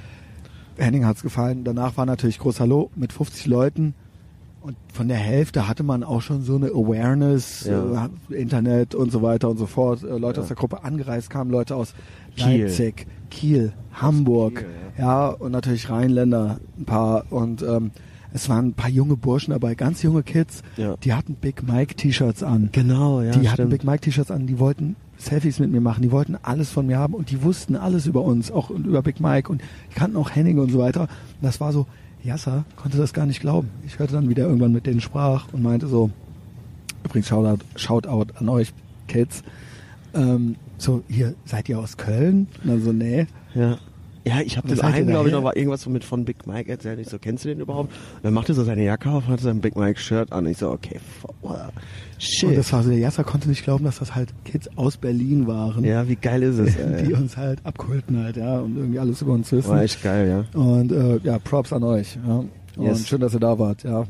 [0.79, 1.63] Henning hat's gefallen.
[1.63, 3.93] Danach war natürlich groß Hallo mit 50 Leuten
[4.61, 8.09] und von der Hälfte hatte man auch schon so eine Awareness, Ja.
[8.29, 10.03] äh, Internet und so weiter und so fort.
[10.03, 10.41] Äh, Leute Ja.
[10.43, 11.93] aus der Gruppe angereist kamen, Leute aus
[12.35, 12.63] Kiel.
[12.63, 14.67] Leipzig, Kiel, Hamburg, Kiel,
[14.97, 15.27] ja.
[15.29, 17.91] und natürlich Rheinländer ein paar und ähm,
[18.31, 20.95] es waren ein paar junge Burschen dabei, ganz junge Kids, Ja.
[20.97, 23.69] die hatten Big Mike T-Shirts an genau, ja, die hatten stimmt.
[23.71, 26.97] Big Mike T-Shirts an, die wollten Selfies mit mir machen, die wollten alles von mir
[26.97, 30.31] haben und die wussten alles über uns, auch über Big Mike und die kannten auch
[30.31, 31.01] Henning und so weiter.
[31.01, 31.09] Und
[31.41, 31.85] das war so,
[32.23, 33.69] Yasser konnte das gar nicht glauben.
[33.85, 36.09] Ich hörte dann, wie der irgendwann mit denen sprach und meinte so,
[37.03, 38.73] übrigens Shoutout, Shoutout an euch
[39.07, 39.43] Kids,
[40.13, 42.47] ähm, so, hier, seid ihr aus Köln?
[42.63, 43.27] Und dann so, nee.
[43.53, 43.77] Ja.
[44.29, 46.69] Ja, ich habe Und das einen, glaube ich, noch mal irgendwas mit von Big Mike
[46.71, 46.99] erzählt.
[46.99, 47.91] Ich so, kennst du den überhaupt?
[48.17, 50.45] Und dann machte er so seine Jacke auf und hatte sein Big Mike Shirt an.
[50.45, 51.57] Ich so, okay, f- wow,
[52.17, 52.49] shit.
[52.49, 55.47] Und das war so, der Yasser konnte nicht glauben, dass das halt Kids aus Berlin
[55.47, 55.83] waren.
[55.83, 57.13] ja, wie geil ist es, die ey.
[57.13, 59.69] uns halt abkulten halt, ja, und irgendwie alles über uns wissen.
[59.69, 60.59] War echt geil, ja.
[60.59, 62.17] Und äh, ja, Props an euch.
[62.27, 62.35] Ja.
[62.35, 62.49] Und
[62.85, 63.07] Yes.
[63.07, 64.05] schön, dass ihr da wart, ja.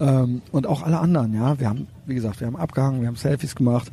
[0.00, 1.58] Ähm, und auch alle anderen, ja.
[1.58, 3.90] Wir haben, wie gesagt, wir haben abgehangen, wir haben Selfies gemacht.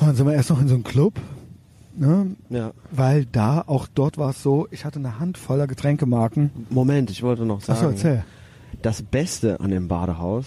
[0.00, 1.14] Ja, dann sind wir erst noch in so einem Club,
[1.96, 2.36] ne?
[2.50, 2.72] Ja.
[2.90, 6.50] Weil da, auch dort war es so, ich hatte eine Hand voller Getränkemarken.
[6.70, 7.78] Moment, ich wollte noch sagen.
[7.78, 8.24] Achso, erzähl.
[8.82, 10.46] Das Beste an dem Badehaus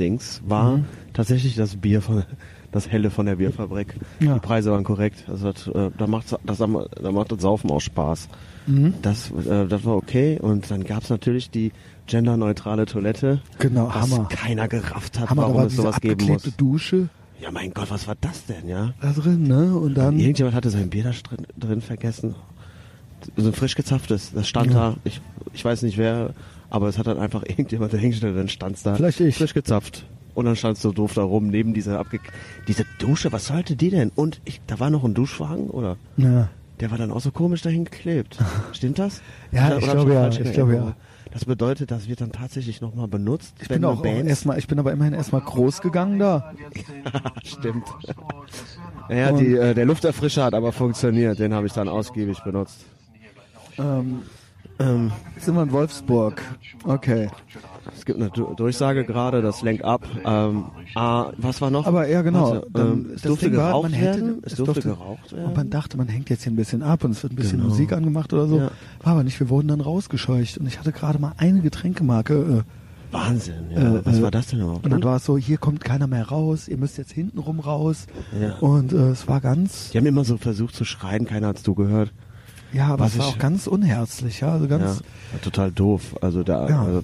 [0.00, 0.84] Dings war Mhm.
[1.12, 2.24] tatsächlich das Bier von
[2.72, 3.94] das helle von der Bierfabrik.
[4.18, 4.34] Ja.
[4.34, 5.24] Die Preise waren korrekt.
[5.28, 8.28] Also das, äh, da macht das da macht das Saufen auch Spaß.
[8.66, 8.94] Mhm.
[9.02, 11.70] Das äh, das war okay und dann gab's natürlich die
[12.06, 13.40] genderneutrale Toilette.
[13.58, 14.28] Genau, was Hammer.
[14.28, 16.42] keiner gerafft hat, Hammer, warum war es sowas geben muss.
[16.56, 17.08] Dusche
[17.42, 18.94] Ja, mein Gott, was war das denn, ja?
[19.00, 19.76] da drin, ne?
[19.76, 22.36] Und dann, Irgendjemand hatte sein Bier da drin, drin vergessen.
[23.36, 24.90] So ein frisch gezapftes, das stand Ja.
[24.92, 24.96] da.
[25.02, 25.20] Ich,
[25.52, 26.34] ich weiß nicht wer,
[26.70, 28.94] aber es hat dann einfach irgendjemand dahingestellt, dann stand's da.
[28.94, 29.36] Vielleicht ich.
[29.36, 30.06] Frisch gezapft.
[30.34, 32.20] Und dann standst du doof da rum, neben dieser abge...
[32.68, 34.10] Diese Dusche, was sollte die denn?
[34.14, 35.96] Und ich, da war noch ein Duschwagen, oder?
[36.16, 36.48] ja.
[36.80, 38.38] Der war dann auch so komisch dahin geklebt.
[38.72, 39.20] Stimmt das?
[39.52, 40.96] Ja, ich hab glaube ja, ich glaube ja.
[41.32, 43.54] Das bedeutet, das wird dann tatsächlich nochmal benutzt.
[43.60, 46.52] Ich bin auch, erstmal, ich bin aber immerhin erstmal groß gegangen da.
[47.42, 47.86] Stimmt.
[49.08, 51.38] Ja, die, äh, der Lufterfrischer hat aber funktioniert.
[51.38, 52.84] Den habe ich dann ausgiebig benutzt.
[53.78, 54.22] Ähm,
[54.78, 56.42] Ähm, sind wir in Wolfsburg.
[56.84, 57.28] Okay.
[57.96, 60.04] es gibt eine Du- Durchsage gerade, das lenkt ab.
[60.24, 61.86] Ähm, ah, was war noch?
[61.86, 62.52] Aber ja, genau.
[62.52, 64.38] Warte, ähm, es das durfte Ding war, geraucht man hätte- werden.
[64.42, 65.44] Es es durfte, durfte- geraucht werden.
[65.46, 67.58] Und man dachte, man hängt jetzt hier ein bisschen ab und es wird ein bisschen
[67.58, 67.68] Genau.
[67.70, 68.58] Musik angemacht oder so.
[68.58, 68.70] Ja.
[69.02, 69.38] War aber nicht.
[69.38, 72.64] Wir wurden dann rausgescheucht und ich hatte gerade mal eine Getränkemarke.
[73.12, 73.96] Wahnsinn, ja.
[73.96, 74.82] Äh, was äh, war das denn überhaupt?
[74.82, 77.60] Äh, und dann war es so, hier kommt keiner mehr raus, ihr müsst jetzt hintenrum
[77.60, 78.06] raus.
[78.40, 78.54] Ja.
[78.60, 81.74] Und äh, es war ganz, Die haben immer so versucht zu schreien, keiner hat's du
[81.74, 82.10] gehört.
[82.72, 84.52] Ja, aber Was es war ich- auch ganz unherzlich, ja.
[84.52, 85.02] Also ganz,
[85.32, 86.16] Ja, total doof.
[86.20, 86.82] Also da, Ja.
[86.82, 87.02] also,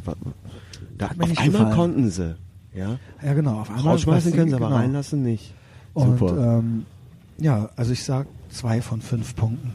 [0.98, 1.72] da auf einmal gefallen.
[1.74, 2.34] konnten sie.
[2.74, 2.98] Ja.
[3.22, 3.60] ja, genau.
[3.60, 4.78] Auf einmal Rausschmeißen können sie, aber genau.
[4.78, 5.54] reinlassen nicht.
[5.94, 6.58] Und Super.
[6.58, 6.86] ähm,
[7.38, 9.72] ja, also ich sag zwei von fünf Punkten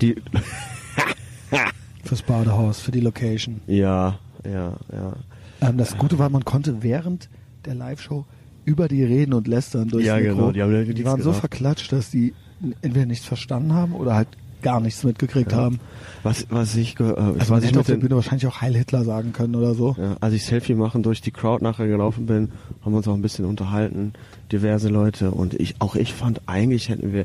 [0.00, 0.16] Die,
[2.04, 3.60] fürs Badehaus, für die Location.
[3.66, 5.12] ja, ja, ja.
[5.60, 7.28] Ähm, das Gute war, man konnte während
[7.66, 8.24] der Live-Show
[8.64, 10.34] über die reden und lästern durch Ja, Mikro.
[10.36, 12.34] genau, die haben die waren so verklatscht, dass die
[12.82, 14.28] entweder nichts verstanden haben oder halt
[14.62, 15.80] gar nichts mitgekriegt haben.
[16.22, 19.32] Was, was ich, äh, Also was ich auf der Bühne wahrscheinlich auch Heil Hitler sagen
[19.32, 19.96] können oder so.
[19.98, 22.50] ja, als ich Selfie machen durch die Crowd nachher gelaufen bin,
[22.84, 24.12] haben wir uns auch ein bisschen unterhalten,
[24.52, 27.24] diverse Leute und ich, auch ich fand eigentlich hätten wir,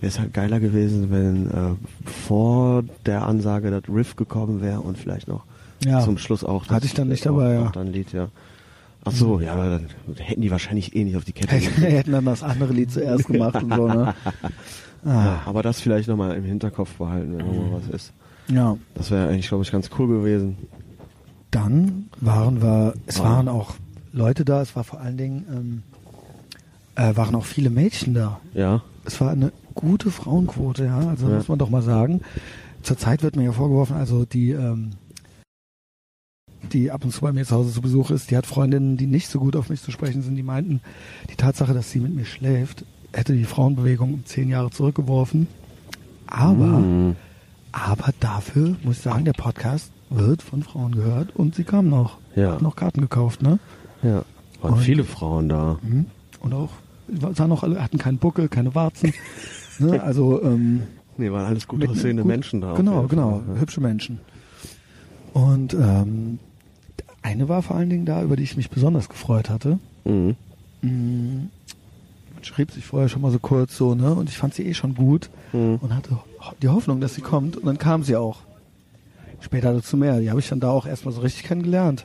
[0.00, 1.74] wäre es halt geiler gewesen, wenn äh,
[2.26, 5.44] vor der Ansage das Riff gekommen wäre und vielleicht noch
[5.84, 6.00] Ja.
[6.00, 6.64] zum Schluss auch.
[6.66, 7.70] das- Hatte ich dann nicht auch- dabei, ja.
[7.72, 8.28] dann Lied, ja.
[9.02, 9.86] Ach so, ja, aber dann
[10.18, 11.54] hätten die wahrscheinlich eh nicht auf die Kette
[11.86, 14.14] hätten dann das andere Lied zuerst gemacht und so, ne?
[15.04, 18.12] Ah, aber das vielleicht nochmal im Hinterkopf behalten, wenn nochmal was ist.
[18.48, 18.76] ja.
[18.94, 20.56] Das wäre eigentlich, glaube ich, ganz cool gewesen.
[21.50, 23.24] Dann waren wir, es Wow.
[23.24, 23.74] waren auch
[24.12, 25.82] Leute da, es war vor allen Dingen, ähm,
[26.96, 28.40] äh, waren auch viele Mädchen da.
[28.54, 31.36] Ja, Es war eine gute Frauenquote, ja, also Ja.
[31.36, 32.20] muss man doch mal sagen.
[32.82, 34.90] Zurzeit wird mir ja vorgeworfen, also die, ähm,
[36.72, 39.06] die ab und zu bei mir zu Hause zu Besuch ist, die hat Freundinnen, die
[39.06, 40.80] nicht so gut auf mich zu sprechen sind, die meinten,
[41.30, 45.46] die Tatsache, dass sie mit mir schläft, hätte die Frauenbewegung um zehn Jahre zurückgeworfen.
[46.26, 47.16] Aber, Mhm.
[47.72, 52.18] aber dafür muss ich sagen, der Podcast wird von Frauen gehört und sie kamen noch.
[52.36, 52.52] Ja.
[52.52, 53.58] Hat noch Karten gekauft, ne?
[54.02, 54.22] ja.
[54.62, 55.78] Waren Und- viele Frauen da.
[55.82, 56.06] Mhm.
[56.40, 56.70] Und auch,
[57.34, 59.12] sahen auch alle, hatten keinen Buckel, keine Warzen.
[59.78, 60.00] ne?
[60.02, 60.82] Also, ähm,
[61.16, 62.74] Nee, waren alles gut aussehende gut- Menschen da.
[62.74, 63.60] Genau, genau, ja.
[63.60, 64.20] hübsche Menschen.
[65.32, 66.38] Und ähm,
[67.22, 69.78] eine war vor allen Dingen da, über die ich mich besonders gefreut hatte.
[70.04, 70.36] Mhm.
[72.42, 74.14] Schrieb sich vorher schon mal so kurz so, ne?
[74.14, 75.76] Und ich fand sie eh schon gut Mhm.
[75.80, 76.18] und hatte
[76.62, 77.56] die Hoffnung, dass sie kommt.
[77.56, 78.38] Und dann kam sie auch.
[79.40, 80.20] Später dazu mehr.
[80.20, 82.04] Die habe ich dann da auch erstmal so richtig kennengelernt.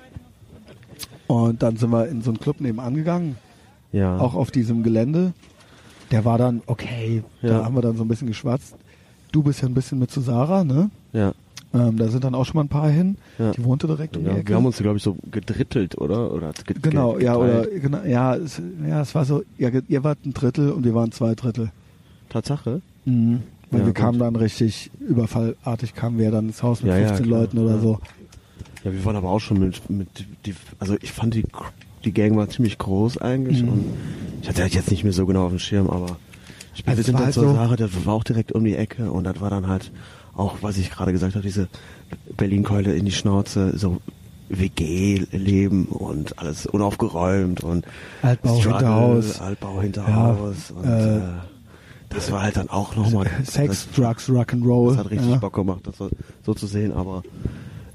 [1.28, 3.38] Und dann sind wir in so einen Club nebenan gegangen
[3.92, 4.18] Ja.
[4.18, 5.34] auch auf diesem Gelände.
[6.12, 7.66] Der war dann, okay, da Ja.
[7.66, 8.76] haben wir dann so ein bisschen geschwatzt.
[9.32, 10.90] Du bist ja ein bisschen mit zu Sarah, ne?
[11.14, 11.34] ja.
[11.76, 13.18] Ähm, da sind dann auch schon mal ein paar hin.
[13.38, 13.52] Ja.
[13.52, 14.38] Die wohnte direkt um die ja.
[14.38, 14.48] Ecke.
[14.50, 16.32] Wir haben uns, glaube ich, so gedrittelt, oder?
[16.34, 20.04] oder ge genau, ge ja, oder, genau, ja, es, ja, es war so, ja, ihr
[20.04, 21.72] wart ein Drittel und wir waren zwei Drittel.
[22.30, 22.82] Tatsache?
[23.06, 23.42] Mhm.
[23.72, 23.96] Weil Ja, wir gut.
[23.96, 27.58] kamen dann richtig überfallartig, kamen wir dann ins Haus mit Ja, ja, 15 klar, Leuten
[27.58, 27.80] oder ja.
[27.82, 28.00] so.
[28.84, 30.08] Ja, wir waren aber auch schon mit, mit
[30.46, 31.44] die, also ich fand die,
[32.06, 33.70] die Gang war ziemlich groß eigentlich Mhm.
[33.70, 33.86] und
[34.44, 36.18] ich hatte halt jetzt nicht mehr so genau auf dem Schirm, aber
[36.76, 38.64] ich Also wir es sind war dann halt so- Sache, das war auch direkt um
[38.64, 39.92] die Ecke und das war dann halt
[40.36, 41.68] auch, was ich gerade gesagt habe, diese
[42.38, 44.02] Berlin-Keule in die Schnauze, so
[44.50, 47.86] WG-Leben und alles unaufgeräumt und
[48.22, 49.42] Altbau Struggle, hinter Haus.
[49.42, 51.22] Altbau hinter Ja, Haus und äh, äh,
[52.10, 54.90] das war halt dann auch nochmal Sex, das, Drugs, Rock'n'Roll.
[54.90, 55.38] das hat richtig ja.
[55.38, 56.10] Bock gemacht, das so,
[56.46, 57.24] so zu sehen, aber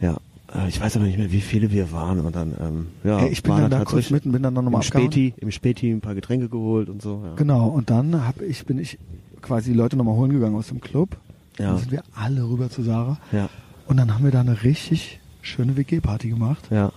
[0.00, 0.16] ja,
[0.52, 3.28] äh, ich weiß aber nicht mehr, wie viele wir waren und dann, ähm, ja, Ey,
[3.28, 5.04] ich bin dann da kurz mitten, bin dann noch im abgehauen.
[5.04, 7.34] Späti, im Späti ein paar Getränke geholt und so, ja.
[7.36, 8.98] Genau, und dann hab ich, bin ich
[9.40, 11.16] quasi die Leute nochmal holen gegangen aus dem Club.
[11.60, 11.70] Ja.
[11.70, 13.18] Dann sind wir alle rüber zu Sarah.
[13.32, 13.48] Ja,
[13.86, 16.68] Und dann haben wir da eine richtig schöne WG-Party gemacht.
[16.70, 16.92] ja,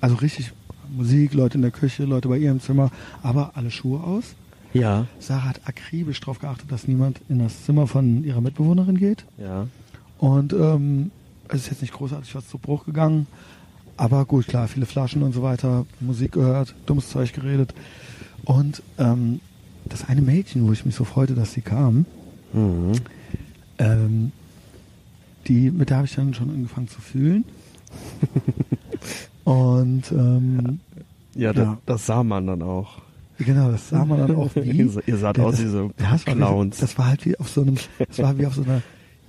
[0.00, 0.52] Also richtig
[0.96, 2.90] Musik, Leute in der Küche, Leute bei ihrem Zimmer,
[3.22, 4.34] aber alle Schuhe aus.
[4.72, 9.24] ja, Sarah hat akribisch darauf geachtet, dass niemand in das Zimmer von ihrer Mitbewohnerin geht.
[9.38, 9.66] ja,
[10.18, 11.10] Und ähm,
[11.48, 13.26] es ist jetzt nicht großartig was zu Bruch gegangen.
[13.96, 17.74] Aber gut, klar, viele Flaschen und so weiter, Musik gehört, dummes Zeug geredet.
[18.44, 19.40] Und ähm,
[19.84, 22.04] das eine Mädchen, wo ich mich so freute, dass sie kam,
[22.52, 22.92] mhm.
[23.78, 24.32] Ähm,
[25.46, 27.44] die, mit der habe ich dann schon angefangen zu fühlen.
[29.44, 30.80] Und ähm,
[31.34, 31.52] ja, Ja.
[31.52, 32.98] Das, das sah man dann auch.
[33.38, 34.70] genau, das sah man dann auch wie.
[34.78, 36.76] Ihr sa- ihr saht Ja, aus das- wie so das Clowns.
[36.76, 37.76] Wie, das war halt wie auf so einem,
[38.08, 38.82] das war wie auf so einer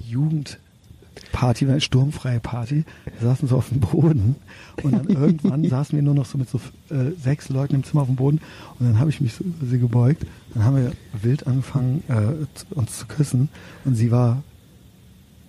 [1.30, 2.86] Jugendparty, eine sturmfreie Party.
[3.06, 4.36] Wir saßen so auf dem Boden
[4.84, 6.60] und dann irgendwann saßen wir nur noch so mit so
[6.90, 8.42] äh, sechs Leuten im Zimmer auf dem Boden
[8.80, 10.26] und dann habe ich mich so über sie gebeugt.
[10.54, 10.92] Dann haben wir
[11.22, 13.50] wild angefangen, äh, uns zu küssen
[13.86, 14.44] und sie war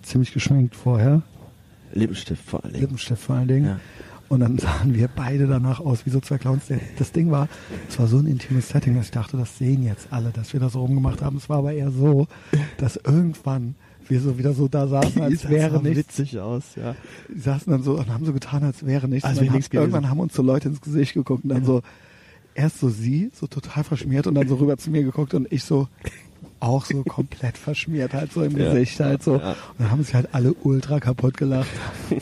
[0.03, 1.21] ziemlich geschminkt vorher,
[1.93, 2.81] Lippenstift vor allen Dingen.
[2.81, 3.65] Lippenstift vor allen Dingen.
[3.65, 3.79] Ja.
[4.29, 6.63] Und dann sahen wir beide danach aus wie so zwei Clowns.
[6.97, 7.49] Das Ding war,
[7.89, 10.61] es war so ein intimes Setting, dass ich dachte, das sehen jetzt alle, dass wir
[10.61, 11.35] das so rumgemacht haben.
[11.35, 12.27] Es war aber eher so,
[12.77, 13.75] dass irgendwann
[14.07, 16.19] wir so wieder so da saßen, als wäre nichts.
[16.19, 16.95] witzig aus, ja.
[17.33, 19.25] Die saßen dann so und haben so getan, als wäre nichts.
[19.25, 21.65] Als und dann wäre haben, irgendwann haben uns so Leute ins Gesicht geguckt und dann
[21.65, 21.81] so,
[22.55, 25.63] erst so sie, so total verschmiert und dann so rüber zu mir geguckt und ich
[25.63, 25.87] so
[26.59, 28.71] auch so komplett verschmiert halt so im Ja.
[28.71, 29.37] Gesicht halt so.
[29.37, 29.51] Ja.
[29.51, 31.69] Und dann haben sich halt alle ultra kaputt gelacht.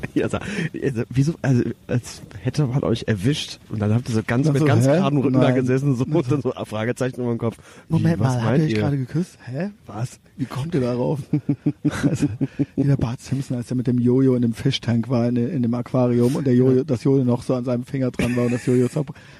[0.14, 0.38] Ja, also,
[0.82, 4.54] also, wieso, also, als hätte man euch erwischt und dann habt ihr so ganz Dann
[4.54, 4.92] mit ganz hä?
[4.92, 7.56] geraden Rücken da gesessen so, und dann so ein Fragezeichen über dem Kopf.
[7.88, 9.38] Wie, Moment was mal, habt ihr euch gerade geküsst?
[9.44, 9.70] Hä?
[9.86, 10.20] Was?
[10.36, 11.20] Wie kommt ihr darauf?
[12.08, 12.26] also,
[12.76, 15.62] wie der Bart Simpson, als er mit dem Jojo in dem Fischtank war, in, in
[15.62, 18.52] dem Aquarium und der Jojo, das Jojo noch so an seinem Finger dran war und
[18.52, 18.88] das Jojo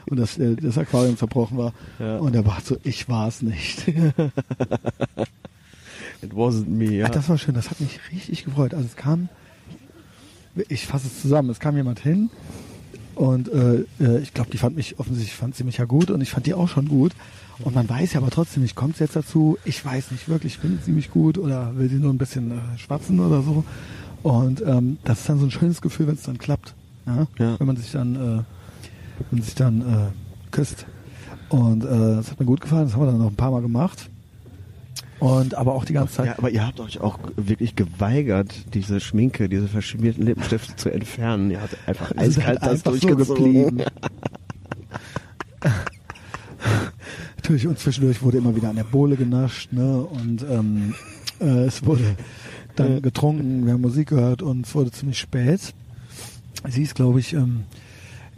[0.09, 1.73] und das, äh, das Aquarium zerbrochen war.
[1.99, 2.19] Ja.
[2.19, 3.89] Und der Bart so, ich war es nicht.
[6.23, 7.07] It wasn't me, ja.
[7.07, 8.75] Ach, das war schön, das hat mich richtig gefreut.
[8.75, 9.29] Also es kam,
[10.69, 12.31] ich fasse es zusammen, es kam jemand hin
[13.15, 16.21] und äh, äh, ich glaube, die fand mich offensichtlich, fand sie mich ja gut und
[16.21, 17.13] ich fand die auch schon gut.
[17.61, 20.59] Und man weiß ja aber trotzdem nicht, kommt es jetzt dazu, ich weiß nicht wirklich,
[20.59, 23.65] findet sie mich gut oder will sie nur ein bisschen äh, schwatzen oder so.
[24.23, 26.75] Und ähm, das ist dann so ein schönes Gefühl, wenn es dann klappt.
[27.07, 27.27] Ja?
[27.39, 27.61] Ja.
[27.61, 28.45] Wenn man sich dann, äh, wenn
[29.31, 30.87] man sich dann äh, küsst.
[31.49, 33.63] Und äh, das hat mir gut gefallen, das haben wir dann noch ein paar Mal
[33.63, 34.09] gemacht.
[35.23, 36.27] Und aber auch die ganze Zeit.
[36.27, 41.53] Ja, aber ihr habt euch auch wirklich geweigert, diese Schminke, diese verschmierten Lippenstifte zu entfernen.
[41.53, 43.77] Ihr habt einfach eiskalt halt das einfach so durchgezogen.
[43.77, 43.83] geblieben.
[47.37, 49.99] Natürlich, und zwischendurch wurde immer wieder an der Bohle genascht, ne?
[49.99, 50.97] Und ähm,
[51.41, 52.17] äh, es wurde
[52.75, 55.73] dann getrunken, wir haben Musik gehört und es wurde ziemlich spät.
[56.69, 57.63] Sie ist, glaube ich, ähm,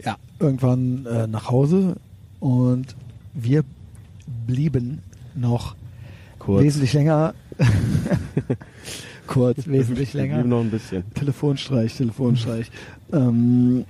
[0.03, 1.95] ja, irgendwann äh, nach Hause
[2.39, 2.95] und
[3.33, 3.63] wir
[4.45, 5.01] blieben
[5.33, 5.75] noch
[6.45, 6.63] Kurz.
[6.63, 7.33] wesentlich länger.
[9.27, 10.43] kurz, wesentlich länger.
[10.43, 11.03] noch ein bisschen.
[11.13, 12.69] Telefonstreich, Telefonstreich.
[13.11, 13.85] ähm,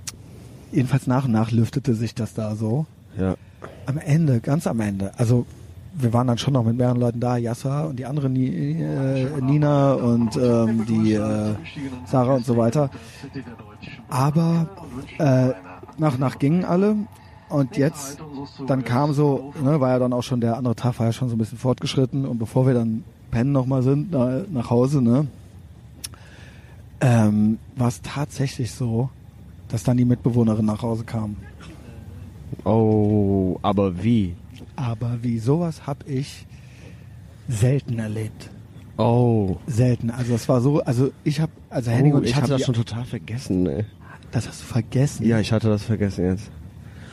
[0.71, 2.85] jedenfalls nach und nach lüftete sich das da so.
[3.19, 3.35] Ja.
[3.85, 5.45] Am Ende, ganz am Ende, also
[5.97, 9.41] wir waren dann schon noch mit mehreren Leuten da, Yassa und die andere Ni äh,
[9.41, 11.55] Nina und ähm, die äh,
[12.05, 12.89] Sarah und so weiter.
[14.09, 14.69] Aber
[15.17, 15.51] äh,
[15.97, 16.95] nach und nach gingen alle
[17.49, 18.19] und jetzt,
[18.67, 21.29] dann kam so, ne, war ja dann auch schon der andere Tag, war ja schon
[21.29, 25.27] so ein bisschen fortgeschritten und bevor wir dann pennen nochmal sind, na, nach Hause, ne,
[27.01, 29.09] ähm, war es tatsächlich so,
[29.69, 31.35] dass dann die Mitbewohnerin nach Hause kam.
[32.63, 34.35] Oh, aber wie?
[34.75, 36.45] Aber wie sowas habe ich
[37.47, 38.49] selten erlebt.
[38.97, 39.57] Oh.
[39.67, 40.09] Selten.
[40.09, 42.61] Also das war so, also ich habe, also Henning oh und ich, ich hatte das
[42.61, 43.85] schon total vergessen, ey.
[44.31, 45.25] das hast du vergessen.
[45.25, 46.49] Ja, ich hatte das vergessen jetzt.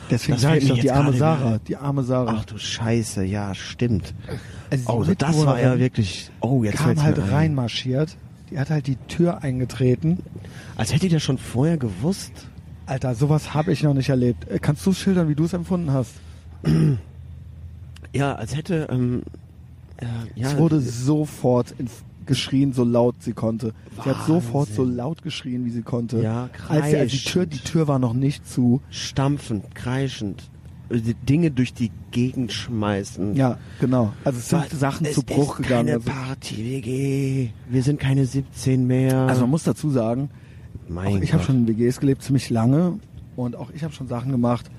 [0.09, 2.35] Deswegen sage ich doch die arme Sarah, die arme Sarah.
[2.39, 4.13] Ach du Scheiße, ja, stimmt.
[4.69, 6.31] Also die Oh, also das war ja Mitbewohnerin wirklich.
[6.41, 8.17] Oh, jetzt kam halt reinmarschiert.
[8.51, 10.19] Die hat halt die Tür eingetreten.
[10.75, 12.31] Als hätte ich das schon vorher gewusst.
[12.85, 14.49] Alter, sowas habe ich noch nicht erlebt.
[14.49, 16.11] Äh, Kannst du es schildern, wie du es empfunden hast?
[18.13, 18.87] Ja, als hätte.
[18.91, 19.23] Ähm,
[19.97, 21.87] äh, ja, es wurde sofort in,
[22.27, 23.73] geschrien, so laut sie konnte.
[24.03, 24.95] Sie hat sofort so Wahnsinn.
[24.97, 26.21] laut geschrien, wie sie konnte.
[26.21, 27.53] Ja, als, sie- als die Tür, kreischend.
[27.53, 28.81] die Tür war noch nicht zu.
[28.89, 30.49] stampfend, kreischend,
[30.89, 33.35] äh, die Dinge durch die Gegend schmeißen.
[33.35, 34.13] Ja, genau.
[34.23, 35.87] Also es sind Sachen es zu Bruch ist gegangen.
[35.87, 37.49] Keine Also, Party-WG.
[37.69, 39.17] Wir sind keine 17 mehr.
[39.27, 40.29] also man muss dazu sagen,
[41.21, 42.99] ich habe schon in WGs gelebt, ziemlich lange.
[43.35, 44.69] Und auch ich habe schon Sachen gemacht,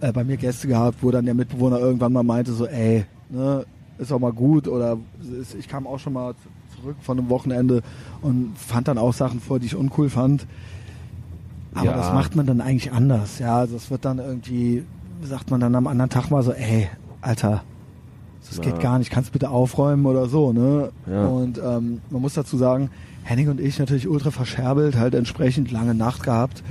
[0.00, 3.64] äh, bei mir Gäste gehabt, wo dann der Mitbewohner irgendwann mal meinte, so, ey, ne,
[3.98, 4.68] ist auch mal gut.
[4.68, 4.98] Oder
[5.58, 6.34] ich kam auch schon mal
[6.80, 7.82] zurück von einem Wochenende
[8.22, 10.46] und fand dann auch Sachen vor, die ich uncool fand.
[11.74, 11.96] Aber Ja.
[11.96, 13.38] das macht man dann eigentlich anders.
[13.38, 14.84] Ja, also es wird dann irgendwie,
[15.22, 16.88] sagt man dann am anderen Tag mal so, ey,
[17.20, 17.62] Alter,
[18.48, 18.80] das geht Ja.
[18.82, 20.90] gar nicht, kannst du bitte aufräumen oder so, ne?
[21.06, 21.26] Ja.
[21.26, 22.90] Und ähm, man muss dazu sagen,
[23.28, 26.62] Henning und ich natürlich ultra verscherbelt, halt entsprechend lange Nacht gehabt.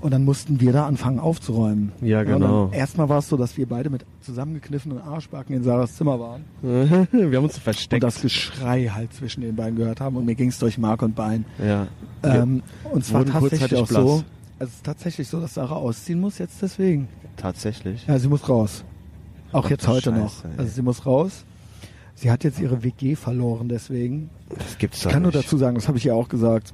[0.00, 1.92] Und dann mussten wir da anfangen aufzuräumen.
[2.02, 2.66] Ja, und genau.
[2.66, 6.44] dann Erstmal war es so, dass wir beide mit zusammengekniffenen Arschbacken in Sarahs Zimmer waren.
[6.62, 8.02] wir haben uns Und versteckt.
[8.02, 10.16] das Geschrei halt zwischen den beiden gehört haben.
[10.16, 11.44] Und mir ging es durch Mark und Bein.
[11.58, 11.86] ja.
[12.24, 14.02] Ähm, und zwar tatsächlich auch blass.
[14.02, 14.10] so.
[14.12, 14.24] Also
[14.58, 17.08] es ist tatsächlich so, dass Sarah ausziehen muss jetzt deswegen.
[17.36, 18.06] Tatsächlich.
[18.06, 18.84] Ja, sie muss raus.
[19.50, 20.44] Auch Ach jetzt heute Scheiße, noch.
[20.44, 20.50] ey.
[20.58, 21.44] Also sie muss raus.
[22.22, 24.30] Sie hat jetzt ihre WG verloren deswegen.
[24.56, 25.44] Das gibt's Ich kann nur nicht.
[25.44, 26.72] dazu sagen, das habe ich ja auch gesagt.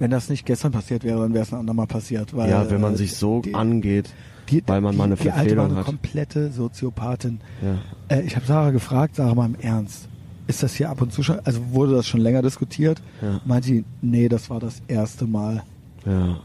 [0.00, 2.34] Wenn das nicht gestern passiert wäre, dann wäre es ein andermal passiert.
[2.34, 4.10] Weil, ja, wenn man äh, sich so die, angeht,
[4.48, 5.84] die, weil man die, mal eine die Alte war Verfehlung eine hat.
[5.86, 7.40] komplette Soziopathin.
[7.62, 8.16] Ja.
[8.16, 10.08] Äh, ich habe Sarah gefragt, Sarah mal im Ernst.
[10.48, 13.00] Ist das hier ab und zu schon, also wurde das schon länger diskutiert?
[13.22, 13.40] Ja.
[13.44, 15.62] Meint sie, nee, das war das erste Mal.
[16.04, 16.40] Ja.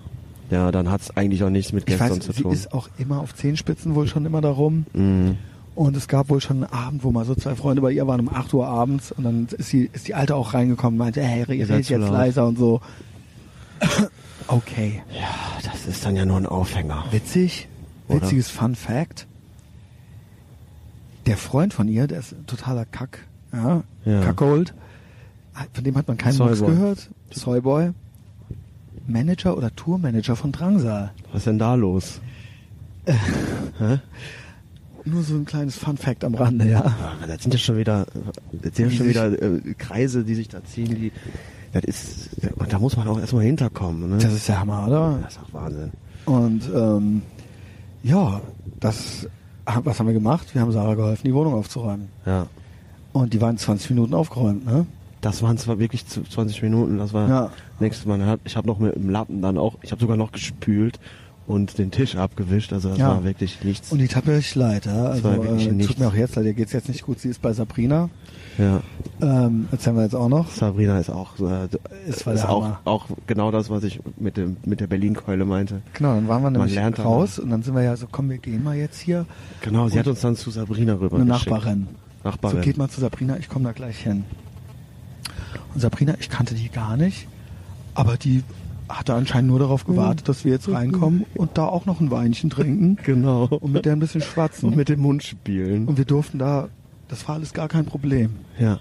[0.52, 2.52] Ja, dann hat's eigentlich auch nichts mit Ich gestern weiß, zu sie tun.
[2.53, 4.85] ist auch immer auf Zehenspitzen wohl schon immer darum.
[4.94, 5.38] Mhm.
[5.75, 8.21] Und es gab wohl schon einen Abend, wo mal so zwei Freunde bei ihr waren
[8.21, 11.21] um 8 Uhr abends und dann ist, sie, ist die Alte auch reingekommen und meinte,
[11.21, 12.79] hey, ihr redet jetzt leiser und so.
[14.47, 15.03] okay.
[15.13, 17.03] Ja, das ist dann ja nur ein Aufhänger.
[17.11, 17.67] Witzig,
[18.07, 18.21] Oder?
[18.21, 19.27] witziges Fun Fact.
[21.25, 23.19] Der Freund von ihr, der ist ein totaler Kack,
[23.51, 24.21] ja, Ja.
[24.21, 24.73] Kackold,
[25.73, 26.55] von dem hat man keinen Soyboy.
[26.55, 27.09] Mucks gehört.
[27.31, 27.91] Soyboy.
[29.07, 31.11] Manager oder Tourmanager von Drangsal.
[31.31, 32.21] Was ist denn da los?
[35.06, 36.95] Nur so ein kleines Fun Fact am Rande, ja.
[37.27, 38.08] Das sind ja schon wieder,
[38.51, 41.11] das sind ja schon wieder äh, Kreise, die sich da ziehen, die,
[41.74, 44.17] das ist, und da muss man auch erstmal hinterkommen, ne?
[44.17, 45.19] Das ist der Hammer, oder?
[45.24, 45.92] Das ist auch Wahnsinn.
[46.25, 47.22] Und ähm,
[48.01, 48.42] ja,
[48.80, 49.27] das,
[49.66, 50.53] was haben wir gemacht?
[50.53, 52.08] Wir haben Sarah geholfen, die Wohnung aufzuräumen.
[52.25, 52.48] Ja.
[53.14, 54.85] Und die waren 20 Minuten aufgeräumt, ne?
[55.22, 57.51] Das waren zwar wirklich zu- 20 Minuten, das war Ja.
[57.80, 58.38] nächstes Mal.
[58.43, 61.00] Ich habe noch mit dem Lappen dann auch, ich habe sogar noch gespült
[61.48, 63.09] und den Tisch abgewischt, also das Ja.
[63.09, 63.91] war wirklich nichts.
[63.91, 65.06] Und die tat mir richtig leid, ja.
[65.06, 65.88] Also äh, nichts.
[65.88, 67.19] tut mir auch jetzt leid, ihr geht's jetzt nicht gut.
[67.19, 68.09] Sie ist bei Sabrina.
[68.57, 68.82] ja.
[69.22, 70.49] Ähm, erzählen wir jetzt auch noch.
[70.49, 71.67] Sabrina ist auch, äh,
[72.07, 75.82] Ist, ist auch, auch genau das, was ich mit dem, mit der Berlin-Keule meinte.
[75.93, 78.30] Genau, dann waren wir nämlich lernt dann raus und dann sind wir ja so, komm,
[78.30, 79.25] wir gehen mal jetzt hier.
[79.61, 81.51] Genau, sie hat uns dann zu Sabrina rüber Eine geschickt.
[81.51, 81.88] Nachbarin.
[82.24, 82.57] Nachbarin.
[82.57, 84.24] So, geht mal zu Sabrina, ich komme da gleich hin.
[85.74, 87.27] Und Sabrina, ich kannte die gar nicht,
[87.93, 88.43] aber die
[88.89, 92.49] hatte anscheinend nur darauf gewartet, dass wir jetzt reinkommen und da auch noch ein Weinchen
[92.49, 93.45] trinken Genau.
[93.45, 94.69] und mit der ein bisschen schwatzen.
[94.69, 95.88] Und mit dem Mund spielen.
[95.88, 96.69] Und wir durften da,
[97.07, 98.31] das war alles gar kein Problem.
[98.59, 98.80] ja.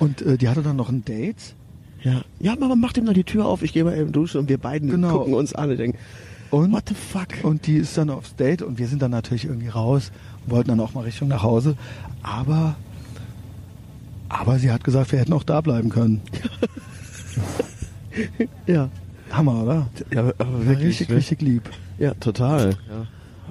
[0.00, 1.56] Und äh, die hatte dann noch ein Date.
[2.04, 2.22] Ja.
[2.38, 4.56] Ja, Mama, mach dem mal die Tür auf, ich gehe mal eben duschen und wir
[4.58, 5.18] beiden Genau.
[5.18, 5.98] gucken uns an und denken,
[6.52, 7.26] Und, what the fuck?
[7.42, 10.12] und die ist dann aufs Date und wir sind dann natürlich irgendwie raus
[10.46, 11.76] und wollten dann auch mal Richtung nach Hause.
[12.22, 12.76] Aber,
[14.28, 16.20] aber sie hat gesagt, wir hätten auch da bleiben können.
[18.68, 18.88] ja.
[19.30, 19.86] Hammer, oder?
[20.12, 20.88] Ja, aber wirklich.
[20.88, 21.16] richtig, ne?
[21.16, 21.70] richtig lieb.
[21.98, 22.70] Ja, total.
[22.70, 23.06] Ja.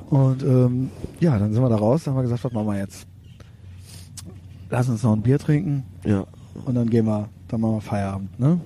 [0.09, 0.89] Und ähm,
[1.19, 3.05] ja, dann sind wir da raus, dann haben wir gesagt, was machen wir jetzt?
[4.69, 6.25] Lass uns noch ein Bier trinken ja.
[6.65, 8.59] und dann gehen wir, dann machen wir Feierabend, ne?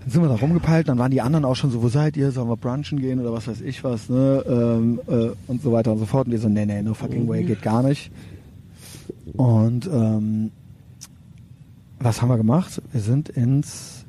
[0.00, 2.32] Dann sind wir da rumgepeilt, dann waren die anderen auch schon so, wo seid ihr?
[2.32, 4.44] Sollen wir brunchen gehen oder was weiß ich was, ne?
[4.48, 6.26] Ähm, äh, und so weiter und so fort.
[6.26, 8.10] Und die so, nee, nee, no fucking way, geht gar nicht.
[9.34, 10.50] Und ähm,
[12.00, 12.82] was haben wir gemacht?
[12.90, 14.01] Wir sind ins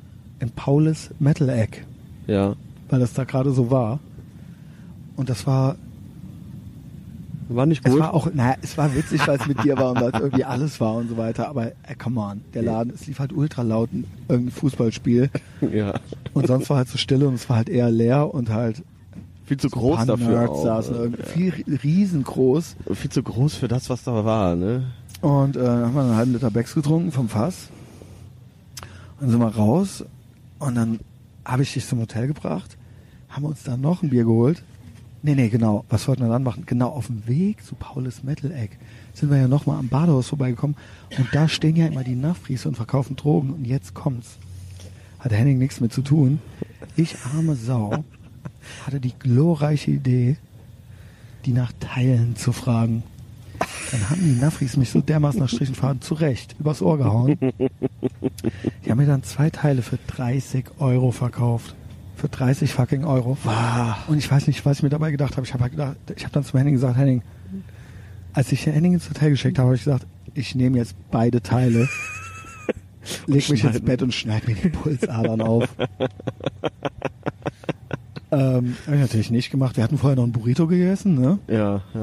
[0.44, 1.78] in Paulus Metal Egg,
[2.26, 2.54] Ja.
[2.90, 3.98] weil das da gerade so war.
[5.16, 5.76] Und das war
[7.48, 8.00] War nicht Es gut.
[8.00, 10.44] war auch, naja, es war witzig, weil es mit dir war und weil es irgendwie
[10.44, 11.46] alles war und so weiter.
[11.48, 15.28] Aber ey, come on, der Laden, es lief halt ultra laut, ein- irgendein Fußballspiel.
[15.72, 15.94] ja.
[16.32, 18.82] Und sonst war halt so Stille und es war halt eher leer und halt
[19.44, 20.28] Viel zu so groß paar dafür.
[20.28, 22.76] Nerds Auch, saßen irgendwie viel ri- riesengroß.
[22.94, 24.84] Viel zu groß für das, was da war, ne?
[25.20, 27.68] Und äh, dann haben wir einen halben Liter Becks getrunken vom Fass.
[29.20, 30.04] Dann sind wir raus
[30.64, 31.00] und dann
[31.44, 32.78] habe ich dich zum Hotel gebracht,
[33.28, 34.62] haben uns dann noch ein Bier geholt.
[35.22, 35.84] Nee, nee, genau.
[35.88, 36.64] Was wollten wir dann machen?
[36.66, 38.76] Genau auf dem Weg zu Paulus Metal Egg
[39.14, 40.76] sind wir ja nochmal am Badehaus vorbeigekommen
[41.18, 44.38] und da stehen ja immer die Nafris und verkaufen Drogen und jetzt kommt's.
[45.18, 46.40] Hat Henning nichts mit zu tun.
[46.96, 48.04] Ich, arme Sau,
[48.86, 50.36] hatte die glorreiche Idee,
[51.44, 53.02] die nach Teilen zu fragen.
[53.90, 57.38] Dann haben die Nafris mich so dermaßen nach Strichenfaden zurecht übers Ohr gehauen.
[58.84, 61.74] Die haben mir dann zwei Teile für 30 Euro verkauft.
[62.16, 63.36] Für 30 fucking Euro.
[64.08, 65.46] Und ich weiß nicht, was ich mir dabei gedacht habe.
[65.46, 67.22] Ich habe halt gedacht, ich habe dann zu Henning gesagt, Henning,
[68.32, 71.88] als ich Henning ins Hotel geschickt habe, habe ich gesagt, ich nehme jetzt beide Teile,
[73.26, 75.68] leg mich ins Bett und schneide mir die Pulsadern auf.
[78.30, 79.76] ähm, habe ich natürlich nicht gemacht.
[79.76, 81.38] Wir hatten vorher noch ein Burrito gegessen, ne?
[81.48, 82.02] Ja, ja.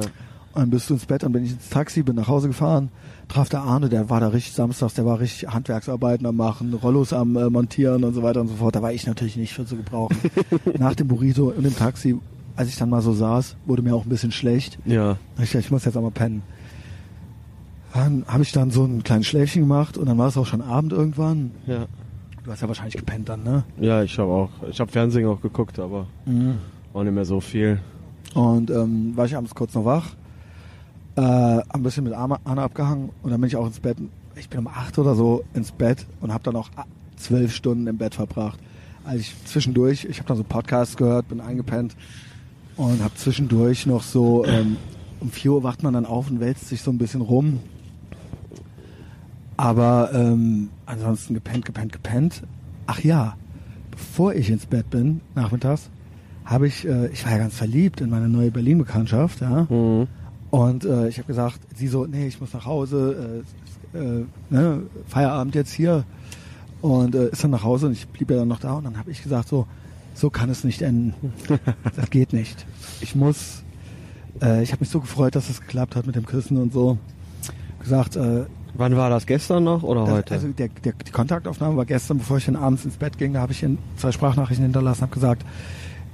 [0.54, 2.90] Und dann bist du ins Bett, dann bin ich ins Taxi, bin nach Hause gefahren,
[3.30, 7.14] traf der Arne, der war da richtig samstags, der war richtig Handwerksarbeiten am machen, Rollos
[7.14, 8.76] am äh, montieren und so weiter und so fort.
[8.76, 10.18] Da war ich natürlich nicht für zu gebrauchen.
[10.78, 12.18] Nach dem Burrito und dem Taxi,
[12.58, 14.78] als ich dann mal so saß, wurde mir auch ein bisschen schlecht.
[14.86, 15.18] Ja.
[15.42, 16.44] Ich gedacht, ich muss jetzt auch mal pennen.
[17.94, 20.62] Dann habe ich dann so ein kleines Schläfchen gemacht und dann war es auch schon
[20.62, 21.52] Abend irgendwann.
[21.66, 21.86] Ja.
[22.44, 23.64] Du hast ja wahrscheinlich gepennt dann, ne?
[23.80, 26.08] Ja, ich habe auch, ich habe Fernsehen auch geguckt, aber
[26.94, 27.80] auch nicht mehr so viel.
[28.34, 30.16] Und ähm, war ich abends kurz noch wach,
[31.16, 33.98] äh, ein bisschen mit Anna abgehangen und dann bin ich auch ins Bett.
[34.36, 36.86] Ich bin um acht oder so ins Bett und habe dann auch a-
[37.18, 38.60] zwölf Stunden im Bett verbracht.
[39.04, 41.96] Also ich zwischendurch, ich habe dann so Podcasts gehört, bin eingepennt
[42.78, 44.78] und habe zwischendurch noch so, ähm,
[45.20, 47.60] um vier Uhr wacht man dann auf und wälzt sich so ein bisschen rum.
[49.58, 52.44] Aber ähm, ansonsten gepennt, gepennt, gepennt.
[52.88, 53.36] Ach ja,
[53.92, 55.90] bevor ich ins Bett bin, nachmittags,
[56.46, 59.68] habe ich, äh, ich war ja ganz verliebt in meine neue Berlin-Bekanntschaft, ja.
[59.70, 60.08] Mhm.
[60.52, 63.44] Und äh, ich habe gesagt, sie so, nee, ich muss nach Hause,
[63.94, 66.04] äh, äh, ne, Feierabend jetzt hier.
[66.82, 68.98] Und äh, ist dann nach Hause und ich blieb ja dann noch da und dann
[68.98, 69.66] habe ich gesagt, so,
[70.14, 71.14] so kann es nicht enden.
[71.96, 72.66] das geht nicht.
[73.00, 73.64] Ich muss,
[74.42, 76.98] äh, ich habe mich so gefreut, dass es geklappt hat mit dem Küssen und so.
[77.80, 79.26] Gesagt, äh, Wann war das?
[79.26, 80.34] Gestern noch oder das, heute?
[80.34, 83.34] Also der, der, die Kontaktaufnahme war gestern, bevor ich dann abends ins Bett ging.
[83.34, 85.46] Da habe ich in zwei Sprachnachrichten hinterlassen, habe gesagt,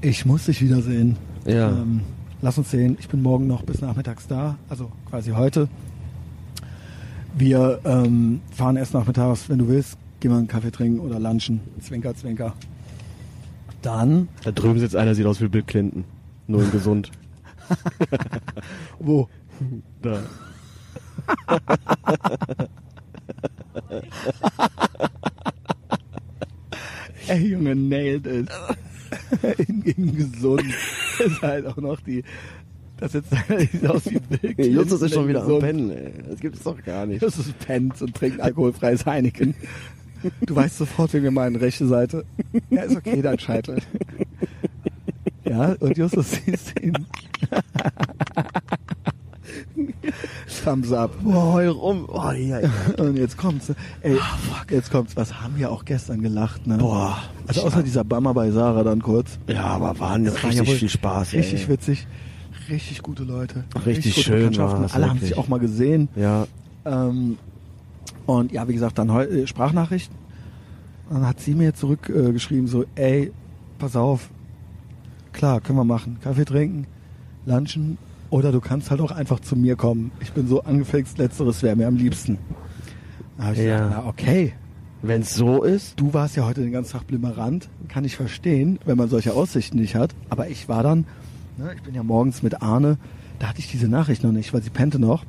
[0.02, 1.18] ich muss dich wiedersehen.
[1.46, 1.70] Ja.
[1.70, 2.02] Ähm,
[2.42, 2.98] lass uns sehen.
[3.00, 5.68] Ich bin morgen noch bis nachmittags da, also quasi heute.
[7.36, 11.60] Wir ähm, fahren erst nachmittags, wenn du willst, gehen wir einen Kaffee trinken oder lunchen.
[11.80, 12.54] Zwinker, zwinker.
[13.82, 16.04] Dann, Da drüben sitzt einer, sieht aus wie Bill Clinton.
[16.48, 17.12] Nur in gesund.
[19.00, 19.28] wo?
[20.02, 20.20] Da.
[27.28, 28.50] Ey, Junge, nailed it.
[29.68, 30.64] in, in gesund.
[31.20, 32.24] ist halt auch noch die,
[32.98, 33.32] das jetzt
[33.88, 34.74] aus wie Clinton.
[34.74, 35.64] Justus ist schon wieder am gesund.
[35.64, 36.14] Pennen, ey.
[36.30, 37.22] Das gibt's doch gar nicht.
[37.22, 39.54] Justus pennt und trinkt alkoholfreies Heineken.
[40.42, 42.26] Du weißt sofort, wegen mir meine rechte Seite.
[42.72, 43.78] Ja, ist okay, dein Scheitel.
[45.46, 47.06] Ja, und Justus siehst ihn.
[50.64, 51.12] Thumbs up.
[51.22, 52.06] Boah, heul rum.
[52.08, 52.70] Oh, ja, ja.
[52.98, 53.72] Und jetzt kommt's.
[54.02, 54.18] Ey,
[54.70, 55.16] jetzt kommt's.
[55.16, 56.78] Was haben wir auch gestern gelacht, ne?
[56.78, 57.18] Boah.
[57.48, 59.40] Also außer dieser Bummer bei Sarah dann kurz.
[59.48, 61.70] Ja, aber waren Das war richtig ja wohl viel Spaß, Richtig ey.
[61.70, 62.08] witzig.
[62.70, 63.64] Richtig gute Leute.
[63.86, 65.30] Richtig gute schön Alle haben wirklich.
[65.30, 66.10] sich auch mal gesehen.
[66.16, 66.48] Ja,
[66.86, 67.38] Ähm,
[68.26, 70.12] und ja, wie gesagt, dann äh, Sprachnachricht.
[71.10, 73.32] Dann hat sie mir zurückgeschrieben, äh, so, ey,
[73.80, 74.30] pass auf,
[75.32, 76.18] klar, können wir machen.
[76.22, 76.86] Kaffee trinken,
[77.46, 77.98] lunchen
[78.30, 80.12] oder du kannst halt auch einfach zu mir kommen.
[80.20, 82.38] Ich bin so angefixt, letzteres wäre mir am liebsten.
[83.38, 83.78] Da hab ich Ja.
[83.88, 84.54] gesagt, na okay,
[85.02, 86.00] wenn's so ist.
[86.00, 89.78] du warst ja heute den ganzen Tag blimmerant, kann ich verstehen, wenn man solche Aussichten
[89.78, 90.14] nicht hat.
[90.30, 91.06] Aber ich war dann,
[91.58, 92.98] ne, ich bin ja morgens mit Arne,
[93.40, 95.24] da hatte ich diese Nachricht noch nicht, weil sie pennte noch.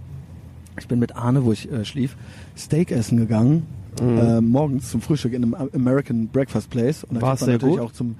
[0.80, 2.16] Ich bin mit Arne, wo ich äh, schlief,
[2.56, 3.66] Steak essen gegangen,
[4.00, 7.02] äh, morgens zum Frühstück in einem American Breakfast Place.
[7.04, 7.84] Und da War's sehr natürlich gut?
[7.84, 8.14] auch zum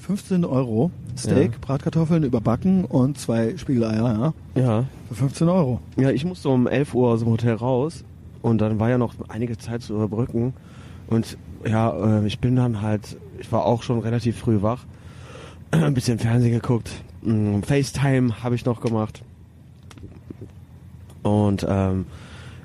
[0.00, 1.58] 15 Euro Steak, Ja.
[1.60, 4.84] Bratkartoffeln überbacken und zwei Spiegeleier, ja, Ja.
[5.08, 5.80] für 15 Euro.
[5.96, 8.04] Ja, ich musste um 11 Uhr aus dem Hotel raus
[8.42, 10.54] und dann war ja noch einige Zeit zu überbrücken.
[11.08, 14.84] Und ja, äh, ich bin dann halt, ich war auch schon relativ früh wach,
[15.70, 16.90] ein bisschen Fernsehen geguckt,
[17.22, 19.22] Mm, FaceTime habe ich noch gemacht.
[21.22, 22.06] Und ähm,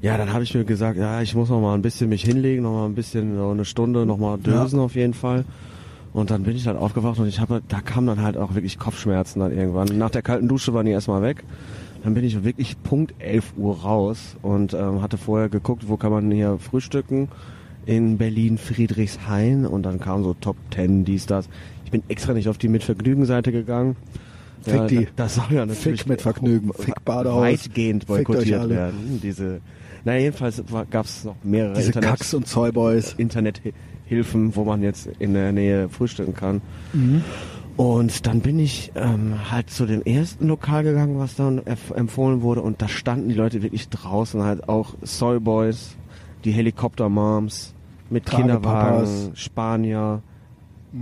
[0.02, 2.64] ja, dann habe ich mir gesagt, ja, ich muss noch mal ein bisschen mich hinlegen,
[2.64, 5.44] noch mal ein bisschen, so eine Stunde noch mal dösen auf jeden Fall.
[6.16, 8.80] Und dann bin ich halt aufgewacht und ich habe, da kamen dann halt auch wirklich
[8.80, 9.98] Kopfschmerzen dann irgendwann.
[9.98, 11.44] Nach der kalten Dusche waren die erstmal weg.
[12.06, 16.12] Dann bin ich wirklich Punkt 11 Uhr raus und ähm, hatte vorher geguckt, wo kann
[16.14, 17.28] man hier frühstücken.
[17.86, 21.50] In Berlin Friedrichshain und dann kam so Top 10, dies, das.
[21.84, 23.98] Ich bin extra nicht auf die Mitvergnügen-Seite gegangen.
[24.62, 25.08] Fick die.
[25.18, 26.72] Das soll ja natürlich Fick mit Vergnügen.
[26.74, 27.42] Fick Badehaus.
[27.42, 29.20] weitgehend boykottiert werden.
[29.22, 29.60] Diese,
[30.06, 33.14] naja, jedenfalls gab es noch mehrere Diese Internet- Kacks und Zoyboys.
[34.06, 36.62] Internethilfen, wo man jetzt in der Nähe frühstücken kann.
[36.94, 37.24] Mhm.
[37.78, 41.62] Und dann bin ich ähm, halt zu dem ersten Lokal gegangen, was dann
[41.94, 42.62] empfohlen wurde.
[42.62, 45.98] Und da standen die Leute wirklich draußen, halt auch Soyboys,
[46.46, 47.74] die Helikopter-Moms
[48.10, 48.26] mit.
[48.28, 50.22] Kinderwagen, Spanier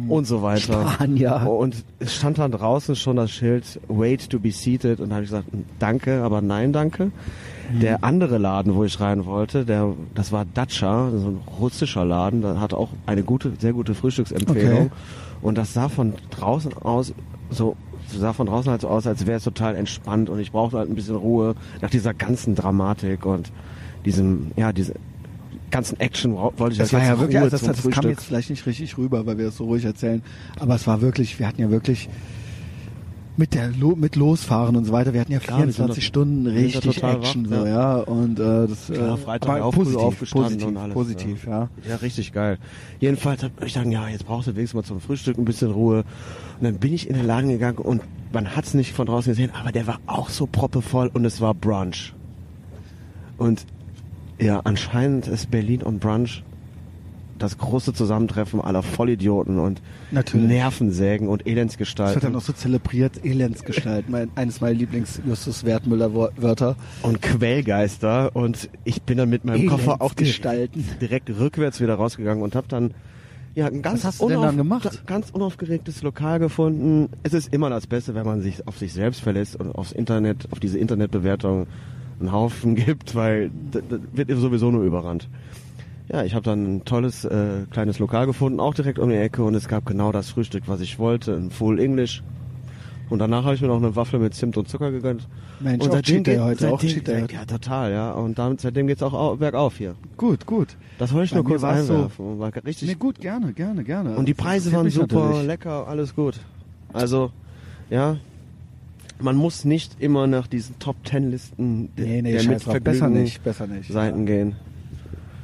[0.07, 0.89] und so weiter.
[0.89, 1.47] Spanier.
[1.47, 5.25] Und es stand dann draußen schon das Schild Wait to be seated und da habe
[5.25, 7.11] ich gesagt, danke, aber nein, danke.
[7.81, 12.41] Der andere Laden, wo ich rein wollte, der, das war Dacia, so ein russischer Laden,
[12.41, 14.87] der hat auch eine gute, sehr gute Frühstücksempfehlung.
[14.87, 14.91] Okay.
[15.41, 17.13] Und das sah von draußen aus
[17.49, 17.75] so
[18.07, 20.89] sah von draußen halt so aus, als wäre es total entspannt und ich brauchte halt
[20.89, 23.51] ein bisschen Ruhe nach dieser ganzen Dramatik und
[24.05, 24.93] diesem, ja, diese
[25.71, 28.25] ganzen Action wollte ich Das halt war ja wirklich, Ruhe also das, das kam jetzt
[28.25, 30.21] vielleicht nicht richtig rüber, weil wir es so ruhig erzählen.
[30.59, 32.09] Aber es war wirklich, wir hatten ja wirklich
[33.35, 36.03] mit der Lo mit Losfahren und so weiter, wir hatten ja Klar, wir sind 24
[36.03, 37.67] doch- Stunden richtig Action, wach, so, ja.
[37.67, 37.95] ja.
[38.03, 41.69] Und äh, das Klar, äh, Freitag aber auch positiv, aufgestanden positiv, und alles, positiv, ja.
[41.89, 42.57] Ja, richtig geil.
[42.99, 45.99] Jedenfalls habe ich dann, ja, jetzt brauchst du wenigstens mal zum Frühstück ein bisschen Ruhe.
[46.59, 49.31] Und dann bin ich in den Laden gegangen und man hat es nicht von draußen
[49.31, 52.13] gesehen, aber der war auch so proppevoll und es war Brunch.
[53.37, 53.65] Und
[54.39, 56.43] ja, anscheinend ist Berlin und Brunch
[57.43, 59.81] das große Zusammentreffen aller Vollidioten und
[60.11, 60.47] Natürlich.
[60.47, 66.75] Nervensägen und Das wird dann Elendsgestalten auch so zelebriert, Elendsgestalt, mein, eines meiner Lieblings-Justus Wertmüller-Wörter.
[67.01, 70.85] und Quellgeister und ich bin dann mit meinem Koffer auch direkt, Elendsgestalten.
[71.01, 72.93] direkt rückwärts wieder rausgegangen und habe dann
[73.55, 75.03] ja ein ganz, gemacht?
[75.05, 77.09] ganz unaufgeregtes Lokal gefunden.
[77.23, 80.47] Es ist immer das Beste, wenn man sich auf sich selbst verlässt und aufs Internet,
[80.51, 81.67] auf diese Internetbewertung
[82.19, 85.27] einen Haufen gibt, weil das wird sowieso nur überrannt.
[86.11, 89.43] Ja, ich habe dann ein tolles äh, kleines Lokal gefunden, auch direkt um die Ecke
[89.43, 92.23] und es gab genau das Frühstück, was ich wollte, ein Full English.
[93.09, 95.27] Und danach habe ich mir noch eine Waffel mit Zimt und Zucker gegönnt.
[95.59, 97.33] Mensch, und auch Cheat Day heute, auch seitdem, Cheat Day heute.
[97.35, 98.11] Ja, total, ja.
[98.13, 99.95] Und damit, seitdem geht's auch au- bergauf hier.
[100.17, 100.75] Gut, gut.
[100.99, 102.39] Das wollte ich Bei nur kurz war's so- einwerfen.
[102.39, 104.15] War richtig Nee, gut, gerne, gerne, gerne.
[104.15, 105.47] und die Preise waren super, natürlich.
[105.47, 106.39] lecker, alles gut.
[106.91, 107.31] Also,
[107.89, 108.17] ja,
[109.21, 113.43] man muss nicht immer nach diesen Top Ten Listen Nee, nee, der besser Mitvergnügen nicht,
[113.43, 113.91] besser nicht.
[113.91, 114.55] Seiten gehen.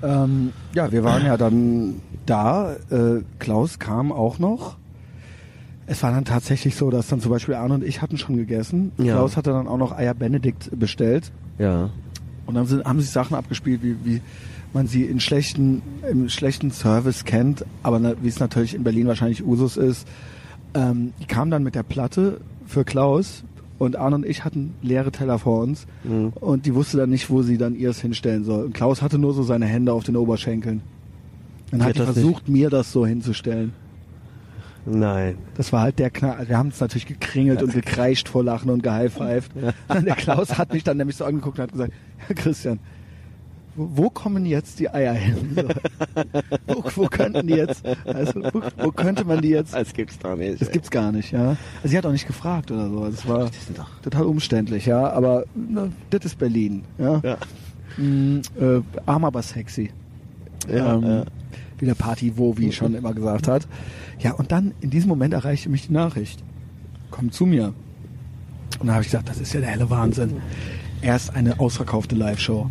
[0.01, 2.73] Ähm, ja, wir waren ja dann da.
[2.89, 4.77] Äh, Klaus kam auch noch.
[5.87, 8.91] Es war dann tatsächlich so, dass dann zum Beispiel Arne und ich hatten schon gegessen.
[8.97, 9.15] Ja.
[9.15, 11.31] Klaus hatte dann auch noch Eier Benedikt bestellt.
[11.57, 11.89] Ja.
[12.45, 14.21] Und dann sind, haben sich Sachen abgespielt, wie, wie
[14.73, 19.07] man sie in schlechten, im schlechten Service kennt, aber na, wie es natürlich in Berlin
[19.07, 20.07] wahrscheinlich Usus ist.
[20.75, 23.43] Ähm, die kamen dann mit der Platte für Klaus
[23.80, 26.33] und Arne und ich hatten leere Teller vor uns Mhm.
[26.40, 28.66] und die wusste dann nicht, wo sie dann ihrs hinstellen soll.
[28.66, 30.82] Und Klaus hatte nur so seine Hände auf den Oberschenkeln.
[31.72, 33.74] Dann hat das versucht, mir das so hinzustellen.
[34.85, 35.38] Nein.
[35.56, 36.48] Das war halt der Knall.
[36.48, 39.51] Wir haben es natürlich gekringelt und gekreischt vor Lachen und gehighfived.
[40.06, 42.80] Der Klaus hat mich dann nämlich so angeguckt und hat gesagt, Herr Christian,
[43.80, 45.58] wo, kommen jetzt die Eier hin?
[46.67, 46.75] So.
[46.75, 50.35] Wo, wo könnten die jetzt, also wo, wo könnte man die jetzt, Das gibt's doch
[50.35, 50.61] nicht.
[50.61, 51.49] das gibt's gar nicht, ja.
[51.77, 53.06] Also sie hat auch nicht gefragt oder so.
[53.06, 53.49] Es war
[54.03, 55.09] total umständlich, ja.
[55.09, 57.22] Aber na, das ist Berlin, ja.
[57.24, 57.38] Ja.
[57.98, 59.91] Mm, äh, arm aber sexy.
[60.72, 61.25] Ja, ähm, ja.
[61.77, 63.67] Wie der Party Wovi schon immer gesagt hat.
[64.19, 66.43] Ja, und dann in diesem Moment erreichte mich die Nachricht.
[67.11, 67.74] Komm zu mir.
[68.80, 70.41] Und da habe ich gesagt, das ist ja der helle Wahnsinn.
[71.01, 72.69] Erst eine ausverkaufte Live-Show.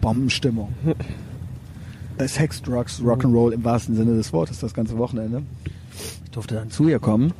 [0.00, 0.72] Bombenstimmung.
[2.26, 5.42] Sex, Drugs, Rock'n'Roll im wahrsten Sinne des Wortes das ganze Wochenende.
[6.24, 7.32] Ich durfte dann zu ihr kommen.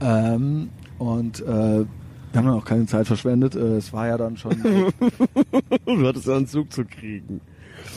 [0.00, 1.86] Ähm, und äh, wir
[2.34, 3.54] haben dann auch keine Zeit verschwendet.
[3.54, 4.52] Äh, es war ja dann schon
[5.86, 7.40] Du hattest ja einen Zug zu kriegen.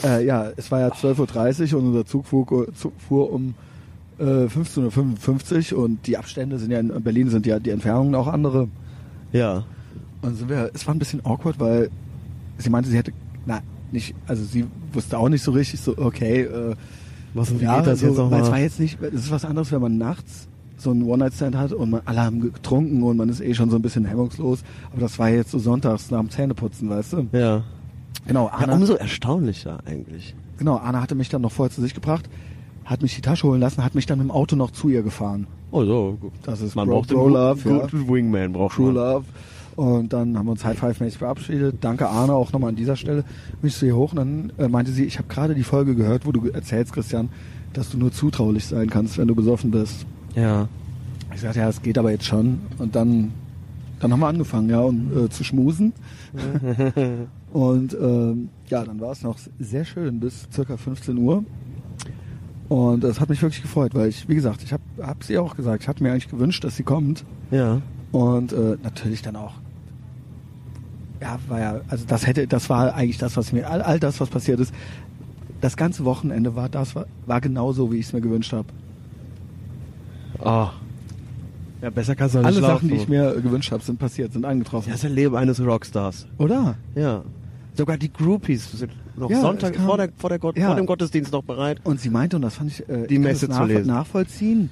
[0.04, 3.54] Äh, ja, es war ja 12.30 Uhr und unser Zug fuhr, Zug fuhr um
[4.18, 8.26] äh, 15.55 Uhr und die Abstände sind ja in Berlin sind ja die Entfernungen auch
[8.26, 8.68] andere.
[9.32, 9.64] Ja.
[10.22, 11.90] Und sind wir, es war ein bisschen awkward, weil
[12.58, 13.12] sie meinte, sie hätte,
[13.48, 13.60] na,
[13.90, 16.74] nicht, also sie wusste auch nicht so richtig, so, okay, äh,
[17.34, 18.60] Was wie ja, geht das so, jetzt weil es war nochmal?
[18.60, 20.46] jetzt nicht, es ist was anderes, wenn man nachts
[20.76, 23.76] so einen One-Night-Stand hat und man, alle haben getrunken und man ist eh schon so
[23.76, 24.62] ein bisschen hemmungslos.
[24.92, 27.26] Aber das war jetzt so sonntags nach dem Zähneputzen, weißt du?
[27.32, 27.64] Ja.
[28.28, 28.52] Genau, ja.
[28.52, 30.36] Anna, Umso erstaunlicher eigentlich.
[30.58, 32.28] Genau, Anna hatte mich dann noch vorher zu sich gebracht,
[32.84, 35.02] hat mich die Tasche holen lassen, hat mich dann mit dem Auto noch zu ihr
[35.02, 35.46] gefahren.
[35.72, 36.32] Oh so, gut.
[36.44, 38.08] Das ist man Bro- braucht den Bro Love, ja.
[38.08, 38.94] Wingman braucht True man.
[38.94, 39.24] Love.
[39.78, 41.76] Und dann haben wir uns High Five mäßig verabschiedet.
[41.82, 43.22] Danke Arne auch nochmal an dieser Stelle.
[43.60, 45.94] Bin ich so hier hoch und dann äh, meinte sie, ich habe gerade die Folge
[45.94, 47.28] gehört, wo du erzählst, Christian,
[47.74, 50.04] dass du nur zutraulich sein kannst, wenn du besoffen bist.
[50.34, 50.66] Ja.
[51.32, 52.58] Ich sagte, ja, es geht aber jetzt schon.
[52.78, 53.30] Und dann,
[54.00, 55.92] dann haben wir angefangen, ja, und, äh, zu schmusen.
[57.52, 61.44] und ähm, ja, dann war es noch sehr schön bis circa 15 Uhr.
[62.68, 65.54] Und das hat mich wirklich gefreut, weil ich, wie gesagt, ich habe hab sie auch
[65.54, 67.24] gesagt, ich hatte mir eigentlich gewünscht, dass sie kommt.
[67.52, 67.80] Ja.
[68.10, 69.52] Und äh, natürlich dann auch.
[71.20, 74.20] Ja, war ja, also das hätte, das war eigentlich das, was mir, all, all das,
[74.20, 74.72] was passiert ist.
[75.60, 78.68] Das ganze Wochenende war das, war, war genau so, wie ich es mir gewünscht habe.
[80.40, 80.68] Oh.
[81.82, 82.74] Ja, besser kannst du nicht Alle schlafen.
[82.74, 84.90] Sachen, die ich mir gewünscht habe, sind passiert, sind eingetroffen.
[84.90, 86.26] Das ist das Leben eines Rockstars.
[86.38, 86.76] Oder?
[86.94, 87.22] Ja.
[87.74, 90.66] Sogar die Groupies sind noch Ja, Sonntag vor, der, vor, der Gott, Ja.
[90.66, 91.80] vor dem Gottesdienst noch bereit.
[91.84, 93.86] Und sie meinte, und das fand ich, äh, Die ich kann Messe das zu lesen.
[93.88, 94.70] nachvollziehen.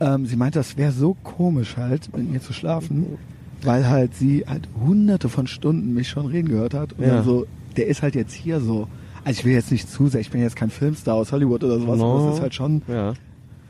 [0.00, 3.06] Ähm, sie meinte, das wäre so komisch halt, mit mir zu schlafen,
[3.62, 6.92] weil halt sie halt hunderte von Stunden mich schon reden gehört hat.
[6.94, 7.16] Und Ja.
[7.16, 8.88] dann so, der ist halt jetzt hier so.
[9.24, 11.78] Also ich will jetzt nicht zu sehr, ich bin jetzt kein Filmstar aus Hollywood oder
[11.80, 12.16] sowas, No.
[12.18, 13.14] aber es ist halt schon, Ja.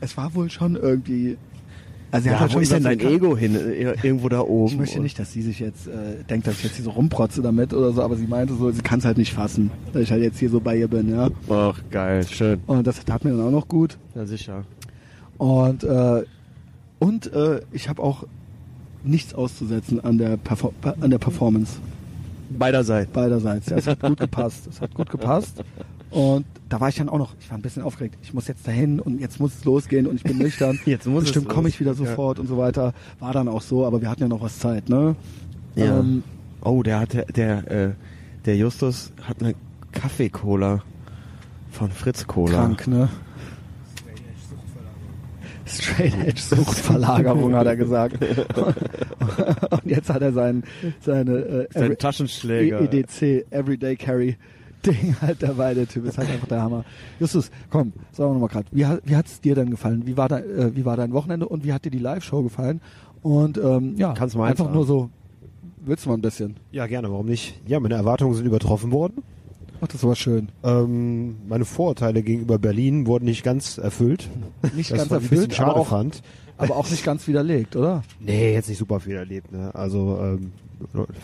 [0.01, 1.37] es war wohl schon irgendwie.
[2.09, 3.55] Also sie Ja, hat halt wo schon ist denn dein Ego hin?
[3.55, 4.71] Ir- Irgendwo da oben.
[4.71, 7.41] Ich möchte nicht, dass sie sich jetzt äh, denkt, dass ich jetzt hier so rumprotze
[7.41, 10.11] damit oder so, aber sie meinte so, sie kann es halt nicht fassen, dass ich
[10.11, 11.29] halt jetzt hier so bei ihr bin, ja.
[11.49, 12.59] Ach, geil, schön.
[12.65, 13.97] Und das tat mir dann auch noch gut.
[14.15, 14.63] Ja, sicher.
[15.37, 16.23] Und äh,
[16.99, 18.23] und äh, ich habe auch
[19.07, 21.79] nichts auszusetzen an der Perfor an der Performance
[22.49, 23.11] Beiderseits.
[23.11, 23.69] beiderseits.
[23.69, 24.67] Ja, es hat gut gepasst.
[24.67, 25.63] Es hat gut gepasst.
[26.11, 28.17] Und da war ich dann auch noch, ich war ein bisschen aufgeregt.
[28.21, 30.79] Ich muss jetzt dahin und jetzt muss es losgehen und ich bin nüchtern.
[30.85, 32.11] Jetzt muss es Bestimmt komme ich wieder losgehen, ja.
[32.15, 32.93] sofort und so weiter.
[33.19, 35.15] War dann auch so, aber wir hatten ja noch was Zeit, ne?
[35.75, 35.99] Ja.
[35.99, 36.23] Ähm,
[36.61, 37.91] Oh, der hat der, der, äh,
[38.45, 39.53] der Justus hat eine
[39.91, 40.81] Kaffee-Cola
[41.71, 42.53] von Fritz Cola.
[42.57, 43.09] krank, ne?
[45.67, 48.17] Straight Edge Suchtverlagerung hat er gesagt.
[49.71, 50.63] und jetzt hat er sein,
[51.01, 52.81] seine äh, Sein Every- Taschenschläger.
[52.81, 54.37] EDC, Everyday Carry
[54.85, 56.85] Ding halt dabei, der Typ ist halt einfach der Hammer.
[57.19, 60.03] Justus, komm, sagen wir nochmal gerade, wie, hat- wie hat's dir denn gefallen?
[60.05, 62.79] Wie war, dein, äh, wie war dein Wochenende und wie hat dir die Live-Show gefallen?
[63.23, 65.09] Und ähm, ja, Kannst du mal einfach nur so,
[65.83, 66.55] willst du mal ein bisschen?
[66.71, 67.59] Ja, gerne, warum nicht?
[67.67, 69.23] Ja, meine Erwartungen sind übertroffen worden.
[69.81, 70.49] Ach, das war schön.
[70.63, 74.29] Ähm, meine Vorurteile gegenüber Berlin wurden nicht ganz erfüllt.
[74.75, 76.21] Nicht Das ganz erfüllt, schade aber auch, fand.
[76.57, 78.03] aber auch nicht ganz widerlegt, oder?
[78.19, 79.73] Nee, jetzt nicht super viel erlebt, ne?
[79.75, 80.51] Also ähm,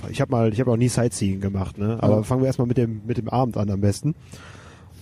[0.10, 1.98] ich habe mal, ich habe auch nie Sightseeing gemacht, ne?
[2.02, 2.24] Aber Ja.
[2.24, 4.14] fangen wir erstmal mit dem mit dem Abend an am besten.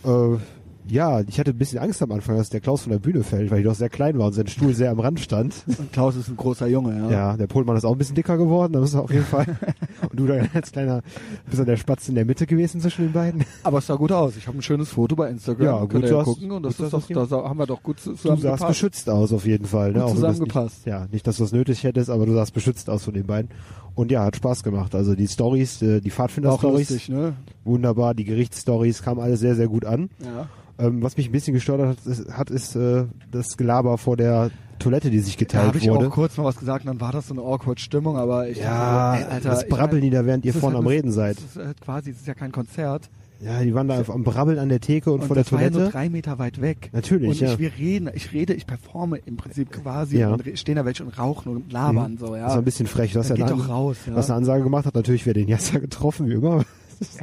[0.06, 0.38] Äh,
[0.88, 3.52] ja, ich hatte ein bisschen Angst am Anfang, dass der Klaus von der Bühne fällt,
[3.52, 5.64] weil ich doch sehr klein war und sein Stuhl sehr am Rand stand.
[5.68, 7.12] Und Klaus ist ein großer Junge, ja.
[7.12, 9.46] Ja, der Polmann ist auch ein bisschen dicker geworden, da müssen wir auf jeden Fall.
[10.10, 11.02] Und du dann als kleiner,
[11.46, 13.46] bist dann der Spatz in der Mitte gewesen zwischen den beiden.
[13.64, 14.36] Aber es sah gut aus.
[14.36, 15.66] Ich habe ein schönes Foto bei Instagram.
[15.66, 16.52] Ja, gut, ja gucken.
[16.52, 18.68] Und das ist doch, da haben wir doch gut Du sahst zusammengepasst.
[18.68, 19.92] beschützt aus auf jeden Fall.
[19.92, 20.00] Ne?
[20.00, 20.86] Gut das zusammengepasst.
[20.86, 23.26] Nicht, ja, nicht, dass du das nötig hättest, aber du sahst beschützt aus von den
[23.28, 23.52] beiden.
[23.94, 24.96] Und ja, hat Spaß gemacht.
[24.96, 27.34] Also die Stories, äh, die Pfadfinder-Stories, ne?
[27.64, 28.14] wunderbar.
[28.14, 30.10] Die Gerichtsstories kamen alles sehr, sehr gut an.
[30.24, 30.48] Ja.
[30.80, 34.52] Ähm, was mich ein bisschen gestört hat, ist, hat, ist äh, das Gelaber vor der
[34.80, 36.08] Toilette, die sich Da geteilt habe ich wurde.
[36.08, 38.58] auch kurz mal was gesagt, und dann war das so eine awkward Stimmung, aber ich
[38.58, 40.86] ja, dachte ey, Alter, das ich brabbeln mein, die da, während ihr vorne halt am
[40.86, 41.38] das- Reden seid.
[41.38, 43.10] Das ist halt quasi, es ist ja kein Konzert.
[43.44, 45.60] Ja, die waren da am Brabbeln an der Theke und, Und vor der das war
[45.62, 45.84] ja Toilette.
[45.86, 46.92] nur drei Meter weit weg.
[46.94, 47.54] Natürlich, und ja.
[47.54, 50.30] ich, wir reden, ich rede, ich performe im Prinzip quasi Ja.
[50.32, 52.44] und stehen da welche und rauchen und labern so, ja.
[52.44, 53.16] Das war ein bisschen frech.
[53.18, 54.14] Hast Dann ja geht doch raus, ja.
[54.16, 56.64] hast eine Ansage gemacht, hat natürlich wer den Jasser getroffen, wie immer.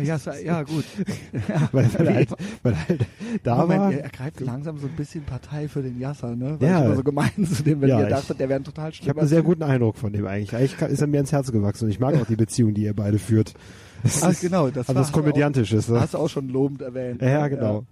[0.03, 0.85] Ja, ja, ja, gut.
[1.73, 2.29] weil, weil, er halt,
[2.63, 3.07] weil er halt
[3.43, 3.93] da Moment, war.
[3.93, 6.57] ihr ergreift langsam so ein bisschen Partei für den Yasser, ne?
[6.59, 6.79] Weil Ja.
[6.81, 8.91] ich immer so gemein zu dem, wenn Ja, ihr ich- dachtet, der wäre ein total
[8.91, 10.55] Ich habe einen sehr guten Eindruck von dem eigentlich.
[10.55, 12.95] Eigentlich ist er mir ins Herz gewachsen und ich mag auch die Beziehung, die ihr
[12.95, 13.55] beide führt.
[14.03, 15.89] Das Ach, ist- genau, das also war- das Komödiantisches.
[15.89, 15.99] Hast du, Ne?
[15.99, 17.23] auch, hast du auch schon lobend erwähnt.
[17.23, 17.51] Ja, ne?
[17.51, 17.85] genau.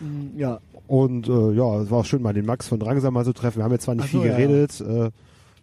[0.00, 0.60] Mm, Ja.
[0.86, 3.58] Und äh, ja, es war auch schön, mal den Max von Drangsam mal zu treffen.
[3.58, 4.36] Wir haben jetzt zwar nicht so, viel ja.
[4.36, 5.10] geredet, äh,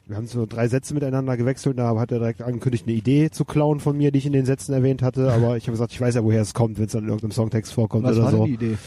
[0.08, 3.46] wir haben so drei Sätze miteinander gewechselt, da hat er direkt angekündigt, eine Idee zu
[3.46, 6.00] klauen von mir, die ich in den Sätzen erwähnt hatte, aber ich habe gesagt, ich
[6.02, 8.32] weiß ja, woher es kommt, wenn es dann in irgendeinem Songtext vorkommt Was oder war
[8.32, 8.38] so.
[8.46, 8.78] denn die Idee?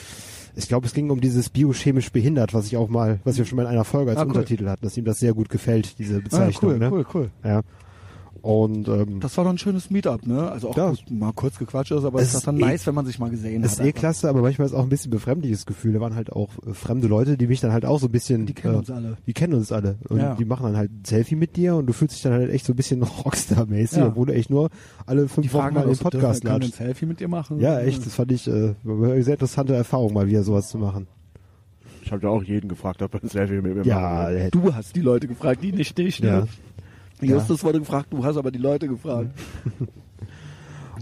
[0.57, 3.57] Ich glaube, es ging um dieses biochemisch behindert, was ich auch mal, was wir schon
[3.57, 4.28] mal in einer Folge als Ah, cool.
[4.31, 6.73] Untertitel hatten, dass ihm das sehr gut gefällt, diese Ah, Bezeichnung.
[6.73, 6.90] cool, ne?
[6.90, 7.31] cool, cool.
[7.44, 7.60] Ja.
[8.42, 10.50] Und ähm, Das war doch ein schönes Meetup, ne?
[10.50, 10.90] Also auch Ja.
[10.90, 13.04] gut, mal kurz gequatscht ist, aber Es ist doch dann ist eh- nice, wenn man
[13.06, 13.78] sich mal gesehen Das hat.
[13.80, 14.00] ist eh einfach.
[14.00, 15.92] klasse, aber manchmal ist auch ein bisschen befremdliches Gefühl.
[15.92, 18.46] Da waren halt auch äh, fremde Leute, die mich dann halt auch so ein bisschen.
[18.46, 19.16] Die kennen äh, uns alle.
[19.26, 19.96] Die kennen uns alle.
[20.08, 20.34] Und Ja.
[20.34, 22.64] die machen dann halt ein Selfie mit dir und du fühlst dich dann halt echt
[22.66, 24.06] so ein bisschen Rockstar-mäßig, Ja.
[24.08, 24.70] obwohl du echt nur
[25.06, 26.62] alle Die fünf Wochen fragen mal den Podcast wir ein.
[26.62, 27.60] Selfie mit dir machen?
[27.60, 31.06] Ja, echt, das fand ich äh, eine sehr interessante Erfahrung, mal wieder sowas zu machen.
[32.02, 34.48] Ich habe ja auch jeden gefragt, ob er ein Selfie mit mir Ja, machen will.
[34.50, 36.44] Du hast die Leute gefragt, die nicht dich, ja.
[37.23, 39.31] Justus wurde gefragt, du hast aber die Leute gefragt.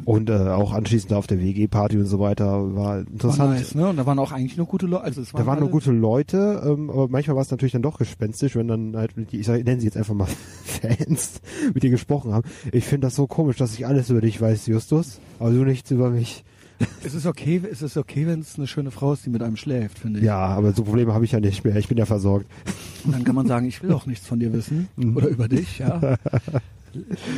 [0.05, 3.51] Und äh, auch anschließend auf der WG-Party und so weiter war War interessant.
[3.51, 3.89] nice, ne?
[3.89, 5.05] Und da waren auch eigentlich nur gute Leute.
[5.05, 7.83] Also es waren Da waren nur gute Leute, ähm, aber manchmal war es natürlich dann
[7.83, 10.29] doch gespenstisch, wenn dann halt, die, ich sag, nenne sie jetzt einfach mal
[10.65, 11.41] Fans,
[11.75, 12.49] mit dir gesprochen haben.
[12.73, 15.91] Ich finde das so komisch, dass ich alles über dich weiß, Justus, aber du nichts
[15.91, 16.45] über mich.
[17.05, 19.57] Es ist okay, es ist okay, wenn es eine schöne Frau ist, die mit einem
[19.57, 20.25] schläft, finde ich.
[20.27, 21.75] Ja, aber so Probleme habe ich ja nicht mehr.
[21.77, 22.47] Ich bin ja versorgt.
[23.05, 25.17] Und dann kann man sagen, ich will auch nichts von dir wissen Mhm.
[25.17, 26.17] oder über dich, ja.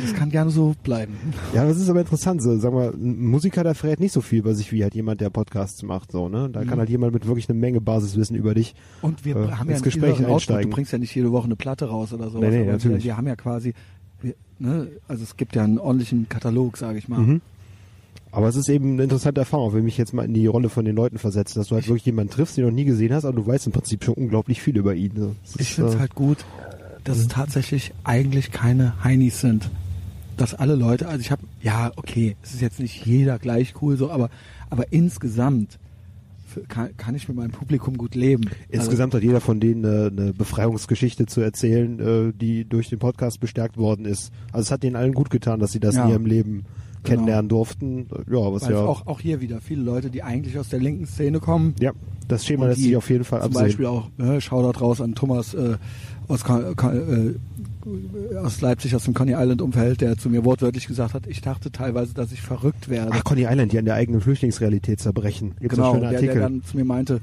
[0.05, 1.13] Es kann gerne so bleiben.
[1.53, 2.41] Ja, das ist aber interessant.
[2.41, 5.19] So, sagen wir, ein Musiker, der verrät nicht so viel über sich wie halt jemand,
[5.21, 6.11] der Podcasts macht.
[6.11, 6.49] So, ne?
[6.51, 8.75] Da kann halt jemand mit wirklich eine Menge Basiswissen über dich.
[9.01, 10.27] Und wir Äh, haben ja ins Gespräch Output.
[10.29, 10.69] einsteigen.
[10.71, 12.49] Du bringst ja nicht jede Woche eine Platte raus oder sowas.
[12.49, 13.03] Nee, nee, natürlich.
[13.03, 13.73] Wir, wir haben ja quasi,
[14.21, 17.19] wir, ne, also es gibt ja einen ordentlichen Katalog, sage ich mal.
[17.19, 17.41] Mhm.
[18.31, 20.69] Aber es ist eben eine interessante Erfahrung, auch wenn mich jetzt mal in die Rolle
[20.69, 23.13] von den Leuten versetzt, dass du halt wirklich jemanden triffst, den du noch nie gesehen
[23.13, 25.11] hast, aber du weißt im Prinzip schon unglaublich viel über ihn.
[25.43, 26.45] Das Ich finde es äh, halt gut,
[27.03, 29.69] dass es tatsächlich eigentlich keine Heinis sind.
[30.37, 33.97] Dass alle Leute, also ich habe, ja, okay, es ist jetzt nicht jeder gleich cool
[33.97, 34.29] so, aber,
[34.69, 35.77] aber insgesamt
[36.67, 38.49] kann, kann ich mit meinem Publikum gut leben.
[38.69, 43.39] Insgesamt hat jeder von denen eine, eine Befreiungsgeschichte zu erzählen, äh, die durch den Podcast
[43.39, 44.31] bestärkt worden ist.
[44.51, 46.05] Also es hat denen allen gut getan, dass sie das Ja.
[46.05, 46.65] in ihrem Leben
[47.03, 47.15] Genau.
[47.15, 48.07] kennenlernen durften.
[48.29, 51.05] Ja, was Weil ja, auch, auch hier wieder viele Leute, die eigentlich aus der linken
[51.07, 51.73] Szene kommen.
[51.79, 51.91] ja,
[52.27, 53.65] das Schema lässt sich auf jeden Fall Zum absehen.
[53.65, 55.77] Beispiel auch, äh, Shoutout raus an Thomas äh,
[56.27, 61.27] aus, äh, aus Leipzig, aus dem Coney Island Umfeld, der zu mir wortwörtlich gesagt hat,
[61.27, 63.11] ich dachte teilweise, dass ich verrückt werde.
[63.13, 65.55] Ach, Coney Island, die an der eigenen Flüchtlingsrealität zerbrechen.
[65.59, 66.33] Gibt's genau, schöne der, Artikel.
[66.35, 67.19] der dann zu mir meinte,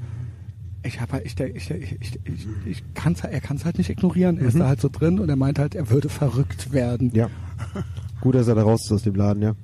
[0.83, 4.37] ich habe ich, ich, ich, ich, ich, ich kann's, er kann es halt nicht ignorieren,
[4.37, 4.59] er ist Mhm.
[4.59, 7.11] da halt so drin und er meint halt, er würde verrückt werden.
[7.13, 7.29] ja.
[8.21, 9.55] Gut, dass er da raus ist aus dem Laden, ja.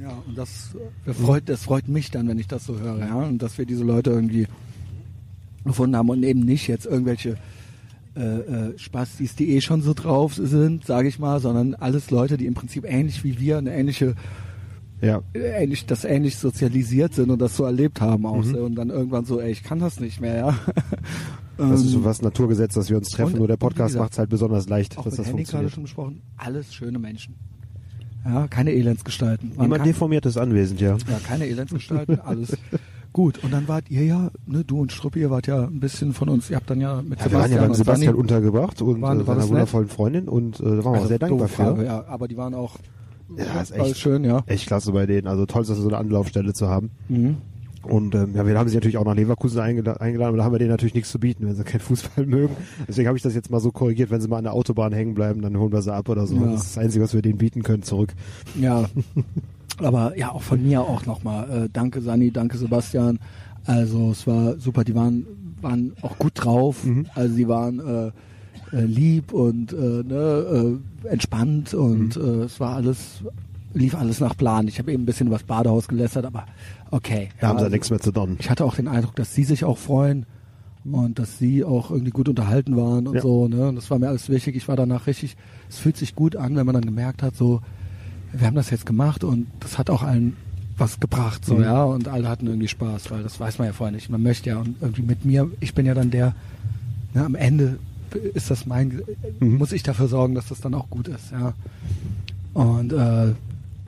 [0.00, 0.74] Ja, und das,
[1.06, 3.66] äh, freut, das freut mich dann, wenn ich das so höre, ja, und dass wir
[3.66, 4.46] diese Leute irgendwie
[5.64, 7.36] gefunden haben und eben nicht jetzt irgendwelche
[8.16, 12.36] äh, äh, Spastis, die eh schon so drauf sind, sage ich mal, sondern alles Leute,
[12.38, 14.14] die im Prinzip ähnlich wie wir eine ähnliche
[15.02, 15.22] Ja.
[15.34, 18.54] äh, ähnlich, das ähnlich sozialisiert sind und das so erlebt haben auch Mhm.
[18.54, 20.58] so, und dann irgendwann so, ey, ich kann das nicht mehr, ja.
[21.58, 24.12] Das ist so Ähm, was Naturgesetz, dass wir uns treffen, und- nur der Podcast macht
[24.12, 25.72] es halt besonders leicht, auch dass mit das gerade funktioniert.
[25.72, 27.34] schon besprochen, alles schöne Menschen.
[28.24, 29.50] Ja, keine Elendsgestalten.
[29.56, 30.90] Man Niemand kann- deformiertes anwesend, ja.
[31.08, 32.56] Ja, keine Elendsgestalten, alles
[33.12, 33.42] gut.
[33.42, 36.28] Und dann wart ihr ja, ne, du und Struppi, ihr wart ja ein bisschen von
[36.28, 39.20] uns, ihr habt dann ja mit Ja, wir waren ja beim Sebastian untergebracht und Waren-
[39.20, 41.84] äh, seiner wundervollen Freundin und äh, da waren wir auch Also, sehr dankbar Frage, für.
[41.86, 42.76] Ja, aber die waren auch
[43.36, 44.42] Ja, ist echt, schön, ja.
[44.46, 45.26] echt klasse bei denen.
[45.26, 46.90] Also toll, dass so eine Anlaufstelle zu haben.
[47.08, 47.36] Mhm.
[47.82, 50.52] Und ähm, ja, wir haben sie natürlich auch nach Leverkusen eingela eingeladen, aber da haben
[50.52, 52.54] wir denen natürlich nichts zu bieten, wenn sie keinen Fußball mögen.
[52.86, 55.14] Deswegen habe ich das jetzt mal so korrigiert, wenn sie mal an der Autobahn hängen
[55.14, 56.36] bleiben, dann holen wir sie ab oder so.
[56.36, 56.46] Ja.
[56.52, 58.12] Das ist das Einzige, was wir denen bieten können, zurück.
[58.60, 58.84] Ja.
[59.78, 61.64] Aber ja, auch von mir auch nochmal.
[61.64, 63.18] Äh, danke Sani, danke Sebastian.
[63.64, 65.26] Also es war super, die waren,
[65.62, 66.84] waren auch gut drauf.
[66.84, 67.06] Mhm.
[67.14, 72.42] Also die waren äh, äh, lieb und äh, ne, äh, entspannt und Mhm.
[72.42, 73.22] äh, es war alles
[73.74, 74.66] lief alles nach Plan.
[74.68, 76.46] Ich habe eben ein bisschen über das Badehaus gelästert, aber
[76.90, 77.28] okay.
[77.40, 78.36] Da haben sie also- nichts mehr zu tun.
[78.38, 80.26] ich hatte auch den Eindruck, dass sie sich auch freuen
[80.84, 83.20] und dass sie auch irgendwie gut unterhalten waren und Ja.
[83.22, 83.46] so.
[83.48, 83.68] Ne?
[83.68, 84.56] Und das war mir alles wichtig.
[84.56, 85.36] Ich war danach richtig,
[85.68, 87.60] es fühlt sich gut an, wenn man dann gemerkt hat, so,
[88.32, 90.36] wir haben das jetzt gemacht und das hat auch allen
[90.78, 91.62] was gebracht, so, Mhm.
[91.62, 94.08] ja, und alle hatten irgendwie Spaß, weil das weiß man ja vorher nicht.
[94.08, 96.34] Man möchte ja und irgendwie mit mir, ich bin ja dann der,
[97.12, 97.78] ne, am Ende
[98.32, 99.02] ist das mein,
[99.40, 99.58] Mhm.
[99.58, 101.52] muss ich dafür sorgen, dass das dann auch gut ist, ja.
[102.54, 103.34] Und äh,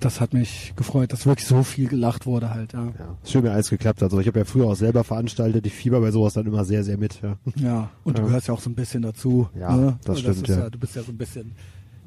[0.05, 2.85] das hat mich gefreut, dass wirklich so viel gelacht wurde halt, ja.
[2.99, 4.05] Ja, schön, wenn alles geklappt hat.
[4.11, 5.67] Also ich habe ja früher auch selber veranstaltet.
[5.67, 7.21] Ich fieber bei sowas dann immer sehr, sehr mit.
[7.23, 7.37] Ja.
[7.57, 8.29] Ja, und du Ja.
[8.29, 9.49] gehörst ja auch so ein bisschen dazu.
[9.59, 9.99] Ja, ne?
[10.05, 10.71] das Und stimmt, ist ja.
[10.71, 11.53] Du bist ja so ein bisschen,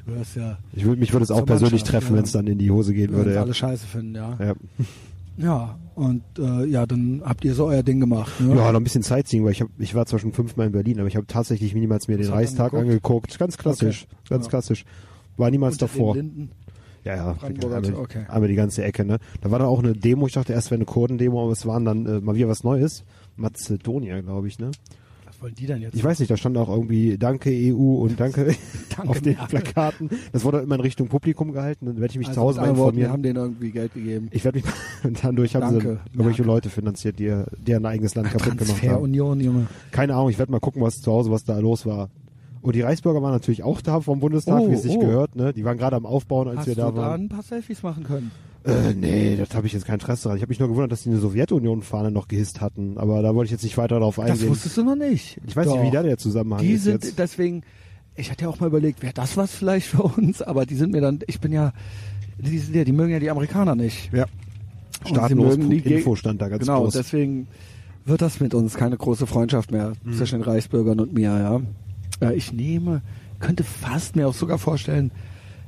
[0.06, 2.18] du gehörst ja, Ich würd, mich würde es auch persönlich treffen, ja.
[2.18, 3.34] wenn es dann in die Hose gehen würde.
[3.34, 3.42] Ja.
[3.42, 4.38] alle scheiße finden, ja.
[4.40, 4.54] Ja.
[5.38, 8.40] Ja, und äh, ja, dann habt ihr so euer Ding gemacht.
[8.40, 8.56] Ne?
[8.56, 10.98] ja, noch ein bisschen Sightseeing, weil ich hab, ich war zwar schon fünfmal in Berlin,
[11.00, 12.84] aber ich habe tatsächlich niemals mir den Reichstag geguckt?
[12.88, 13.40] angeguckt.
[13.40, 14.50] Ganz klassisch, ganz Ja.
[14.50, 14.86] klassisch.
[15.36, 16.16] War niemals Unter den davor.
[16.16, 16.52] Linden.
[17.06, 17.34] Ja, ja.
[17.34, 18.26] Brandenburger einmal, Tor, okay.
[18.28, 19.20] einmal die ganze Ecke, ne?
[19.42, 21.86] Da war dann auch eine Demo, ich dachte erst wäre eine Kurden-Demo, aber es waren
[21.86, 23.04] dann äh, mal wieder was Neues.
[23.36, 24.72] Mazedonia, glaube ich, ne?
[25.28, 25.94] Was wollen die denn jetzt?
[25.94, 28.56] Ich weiß nicht, da stand auch irgendwie Danke EU und Danke,
[28.96, 29.36] Danke, auf den.
[29.36, 30.10] Plakaten.
[30.32, 32.66] Das wurde immer in Richtung Publikum gehalten, dann werde ich mich also zu Hause mit
[32.66, 33.34] mal anderen Worten, wir informieren.
[33.36, 34.28] haben denen irgendwie Geld gegeben.
[34.32, 34.66] Ich werde mich
[35.04, 36.46] und dadurch haben Danke, sie irgendwelche Merkel.
[36.46, 38.78] Leute finanziert, die deren eigenes Land kaputt gemacht haben.
[38.80, 39.68] Transferunion, Junge.
[39.92, 42.10] Keine Ahnung, ich werde mal gucken, was zu Hause, was da los war.
[42.66, 45.00] Und die Reichsbürger waren natürlich auch da vom Bundestag, Oh, wie es sich oh.
[45.00, 45.36] gehört.
[45.36, 45.54] Ne?
[45.54, 47.22] Die waren gerade am Aufbauen, als Hast wir du da da waren.
[47.26, 48.32] ein paar Selfies machen können?
[48.64, 50.38] Äh, nee, das habe ich jetzt kein Interesse dran.
[50.38, 52.98] Ich habe mich nur gewundert, dass die eine Sowjetunion-Fahne noch gehisst hatten.
[52.98, 54.50] Aber da wollte ich jetzt nicht weiter darauf Das eingehen.
[54.50, 55.40] wusstest du noch nicht.
[55.46, 55.76] Ich weiß Doch.
[55.80, 57.20] nicht, wie da der Zusammenhang Die ist sind jetzt.
[57.20, 57.62] deswegen,
[58.16, 60.92] ich hatte ja auch mal überlegt, wäre das was vielleicht für uns, aber die sind
[60.92, 61.72] mir dann, ich bin ja,
[62.40, 64.12] die sind ja, die mögen ja die Amerikaner nicht.
[64.12, 64.26] Ja.
[65.06, 66.94] Staatenlos.info stand da ganz genau, groß.
[66.94, 67.48] deswegen
[68.06, 70.14] wird das mit uns keine große Freundschaft mehr Mhm.
[70.14, 71.62] zwischen den Reichsbürgern und mir, ja.
[72.22, 73.02] Äh, Ich nehme,
[73.40, 75.12] könnte fast mir auch sogar vorstellen,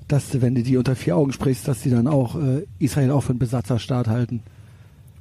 [0.08, 3.12] dass du, wenn du die unter vier Augen sprichst, dass die dann auch äh, Israel
[3.12, 4.42] auch für einen Besatzerstaat halten.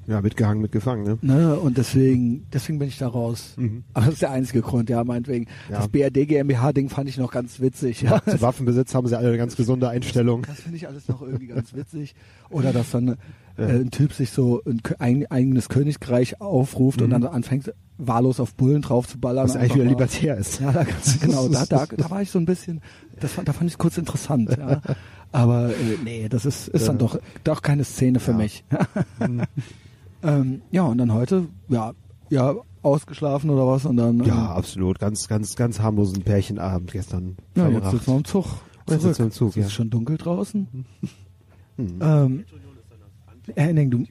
[0.06, 1.18] Ja, mitgehangen, mitgefangen, ne?
[1.22, 1.58] Ne?
[1.58, 3.54] Und deswegen, deswegen bin ich da raus.
[3.56, 3.82] Mhm.
[3.92, 5.46] Aber das ist der einzige Grund, ja, meinetwegen.
[5.68, 5.78] Ja.
[5.78, 8.02] Das BRD GmbH-Ding fand ich noch ganz witzig.
[8.02, 8.22] Ja.
[8.24, 10.42] Zu Waffenbesitz haben sie alle eine ganz gesunde Einstellung.
[10.46, 12.14] Das finde ich alles noch irgendwie ganz witzig.
[12.50, 13.16] Oder dass dann
[13.58, 18.54] äh, ein Typ sich so ein, ein eigenes Königreich aufruft und dann anfängt wahllos auf
[18.54, 19.44] Bullen drauf zu ballern.
[19.44, 19.48] Mhm.
[19.48, 20.60] Was eigentlich wieder libertär ist.
[20.60, 20.84] Ja, da,
[21.20, 22.80] genau, da, da, da war ich so ein bisschen,
[23.20, 24.56] das, fand- da fand ich es kurz interessant.
[24.58, 24.80] Ja.
[25.32, 25.72] Aber äh,
[26.04, 28.36] nee, das ist, ist dann doch, doch keine Szene für Ja.
[28.36, 28.64] mich.
[30.22, 31.92] ähm, ja, und dann heute, ja,
[32.30, 34.98] ja, ausgeschlafen oder was und dann Ja, absolut.
[34.98, 37.92] Ganz, ganz, ganz harmlosen Pärchenabend gestern ähm, ja, jetzt verbracht.
[37.92, 38.46] sitzen wir im Zug.
[38.88, 39.62] Jetzt sitzen wir im Zug, es ja.
[39.62, 40.68] ist schon dunkel draußen.
[41.76, 41.98] Hm.
[42.00, 42.44] Ähm,
[43.54, 44.04] Henning, du.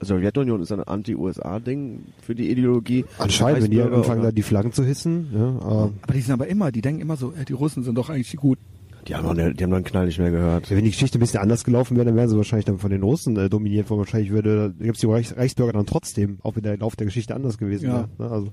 [0.00, 3.04] Sowjetunion ist ein Anti-USA-Ding für die Ideologie.
[3.18, 5.28] Anscheinend, wenn die anfangen, oder- da die Flaggen zu hissen.
[5.32, 7.96] Ja, aber aber die sind aber immer, die denken immer so, äh, die Russen sind
[7.96, 8.62] doch eigentlich die Guten.
[9.08, 10.70] Die haben, noch ne, die haben einen Knall nicht mehr gehört.
[10.70, 13.02] wenn die Geschichte ein bisschen anders gelaufen wäre, dann wären sie wahrscheinlich dann von den
[13.02, 14.00] Russen äh, dominiert worden.
[14.00, 17.34] Wahrscheinlich würde, da gibt's die Reichs Reichsbürger dann trotzdem, auch wenn der Lauf der Geschichte
[17.34, 17.94] anders gewesen Ja.
[17.94, 18.08] wäre.
[18.18, 18.30] Ne?
[18.30, 18.52] Also,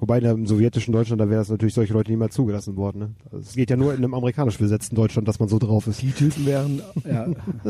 [0.00, 2.98] wobei in dem sowjetischen Deutschland, da wäre das natürlich solche Leute niemals zugelassen worden.
[2.98, 3.10] Ne?
[3.26, 6.02] Also, es geht ja nur in einem amerikanisch besetzten Deutschland, dass man so drauf ist.
[6.02, 7.26] Die Typen wären, ja,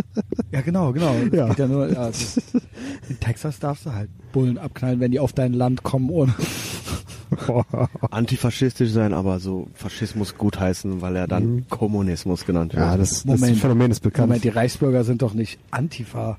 [0.52, 1.15] ja genau, genau.
[1.31, 1.49] Das Ja.
[1.49, 2.41] Geht ja nur, ja, das,
[3.09, 6.34] in Texas darfst du halt Bullen abknallen, wenn die auf dein Land kommen ohne.
[8.10, 12.84] Antifaschistisch sein, aber so Faschismus gutheißen, weil er dann Kommunismus genannt wird.
[12.84, 13.59] ja, das, das Moment.
[13.59, 14.28] Phänomen ist bekannt.
[14.28, 16.39] Moment, die Reichsbürger sind doch nicht Antifa.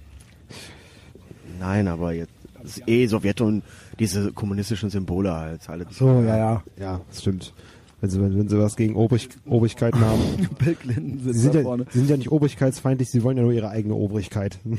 [1.60, 3.64] Nein, aber jetzt das ist eh Sowjetunion,
[4.00, 5.70] diese kommunistischen Symbole halt.
[5.70, 6.64] Alle So, ja, ja.
[6.80, 7.53] ja, das stimmt.
[8.00, 10.20] Wenn sie, wenn, wenn sie was gegen Obrig, Obrigkeiten haben.
[10.60, 11.86] Bill Clinton Sie sitzt sind, da ja, vorne.
[11.92, 14.60] sie sind ja nicht obrigkeitsfeindlich, sie wollen ja nur ihre eigene Obrigkeit.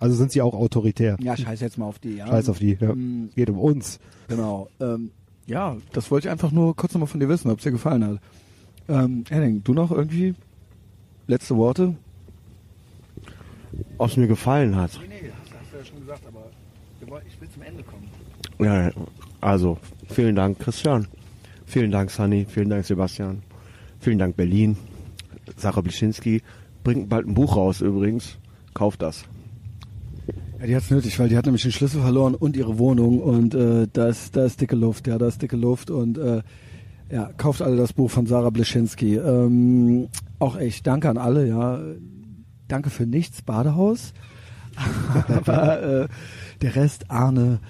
[0.00, 1.16] Also sind sie auch autoritär.
[1.20, 2.28] Ja, scheiß jetzt mal auf die, ja.
[2.28, 2.78] Scheiß auf die.
[2.80, 2.90] Ja.
[2.90, 3.98] Es geht um uns.
[4.28, 4.68] Genau.
[4.78, 5.10] Ähm,
[5.48, 8.04] ja, das wollte ich einfach nur kurz nochmal von dir wissen, ob es dir gefallen
[8.06, 8.20] hat.
[8.88, 10.36] Ähm, Henning, du noch irgendwie
[11.26, 11.96] letzte Worte?
[13.96, 14.92] Ob es mir gefallen hat.
[15.02, 16.44] Nee, nee, das hast du ja schon gesagt, aber
[17.26, 17.97] ich will zum Ende kommen.
[18.60, 18.90] Ja,
[19.40, 19.78] also,
[20.08, 21.06] vielen Dank, Christian.
[21.66, 22.46] Vielen Dank, Sunny.
[22.48, 23.42] Vielen Dank, Sebastian.
[24.00, 24.76] Vielen Dank, Berlin.
[25.56, 26.42] Sarah Blischinski
[26.82, 28.38] bringt bald ein Buch raus übrigens.
[28.74, 29.24] Kauft das.
[30.60, 33.54] Ja, die hat's nötig, weil die hat nämlich den Schlüssel verloren und ihre Wohnung und
[33.54, 36.42] äh, da, ist, da ist dicke Luft, ja, da ist dicke Luft und äh,
[37.10, 39.16] ja, kauft alle das Buch von Sarah Blischinski.
[39.16, 41.80] Ähm, auch echt danke an alle, ja.
[42.66, 44.12] Danke für nichts, Badehaus.
[45.28, 46.08] Aber äh,
[46.60, 47.60] der Rest, Arne,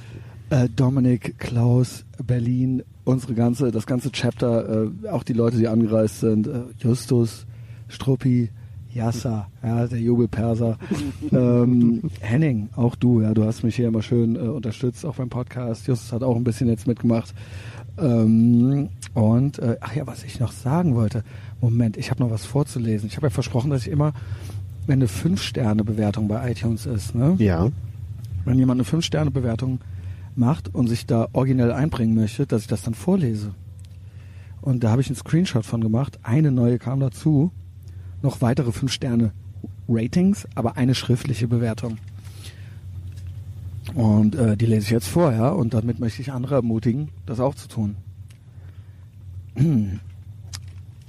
[0.50, 6.20] äh, Dominik, Klaus, Berlin, unsere ganze, das ganze Chapter, äh, auch die Leute, die angereist
[6.20, 7.46] sind, äh, Justus,
[7.88, 8.50] Struppi,
[8.92, 10.78] Yasser, ja, der Jubelperser.
[11.32, 15.28] ähm, Henning, auch du, ja, du hast mich hier immer schön äh, unterstützt, auch beim
[15.28, 15.86] Podcast.
[15.86, 17.34] Justus hat auch ein bisschen jetzt mitgemacht.
[17.98, 21.24] Ähm, und, äh, ach ja, was ich noch sagen wollte.
[21.60, 23.08] Moment, ich habe noch was vorzulesen.
[23.08, 24.12] Ich habe ja versprochen, dass ich immer
[24.88, 27.36] wenn eine 5-Sterne-Bewertung bei iTunes ist, ne?
[27.38, 27.68] Ja.
[28.44, 29.80] wenn jemand eine 5-Sterne-Bewertung
[30.38, 33.54] macht und sich da originell einbringen möchte, dass ich das dann vorlese.
[34.60, 36.18] Und da habe ich einen Screenshot von gemacht.
[36.22, 37.52] Eine neue kam dazu.
[38.22, 41.98] Noch weitere 5-Sterne-Ratings, aber eine schriftliche Bewertung.
[43.94, 45.50] Und äh, die lese ich jetzt vor, ja.
[45.50, 47.96] Und damit möchte ich andere ermutigen, das auch zu tun.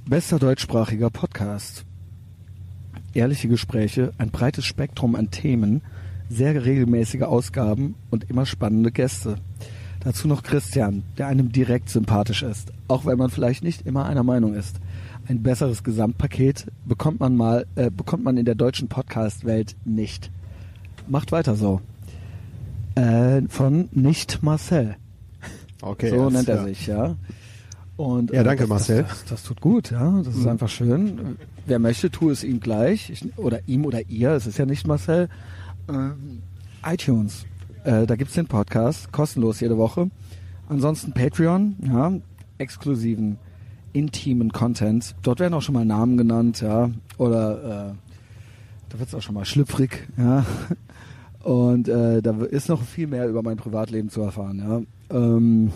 [0.06, 1.84] Bester deutschsprachiger Podcast.
[3.12, 5.82] Ehrliche Gespräche, ein breites Spektrum an Themen,
[6.30, 9.36] sehr regelmäßige Ausgaben und immer spannende Gäste.
[10.02, 14.22] Dazu noch Christian, der einem direkt sympathisch ist, auch wenn man vielleicht nicht immer einer
[14.22, 14.76] Meinung ist.
[15.28, 20.30] Ein besseres Gesamtpaket bekommt man mal, äh, bekommt man in der deutschen Podcast-Welt nicht.
[21.08, 21.80] Macht weiter so.
[22.94, 24.96] Äh, von nicht Marcel.
[25.82, 26.10] Okay.
[26.10, 26.64] so das- nennt er ja.
[26.64, 27.16] sich, ja.
[27.96, 29.02] Und, Ja, äh, danke, das, Marcel.
[29.02, 30.22] Das, das, das tut gut, ja.
[30.24, 31.36] Das ist einfach schön.
[31.66, 33.10] Wer möchte, tu es ihm gleich.
[33.10, 35.28] Ich, oder ihm oder ihr, es ist ja nicht Marcel.
[35.90, 36.42] Ähm,
[36.86, 37.44] iTunes,
[37.84, 40.10] äh, da gibt's den Podcast, kostenlos jede Woche.
[40.68, 42.12] Ansonsten Patreon, ja,
[42.58, 43.38] exklusiven,
[43.92, 45.16] intimen Content.
[45.22, 46.90] Dort werden auch schon mal Namen genannt, ja.
[47.18, 47.94] Oder äh,
[48.88, 50.44] da wird's auch schon mal schlüpfrig, ja.
[51.42, 54.58] Und äh, da ist noch viel mehr über mein Privatleben zu erfahren,
[55.10, 55.16] ja.
[55.16, 55.72] Ähm,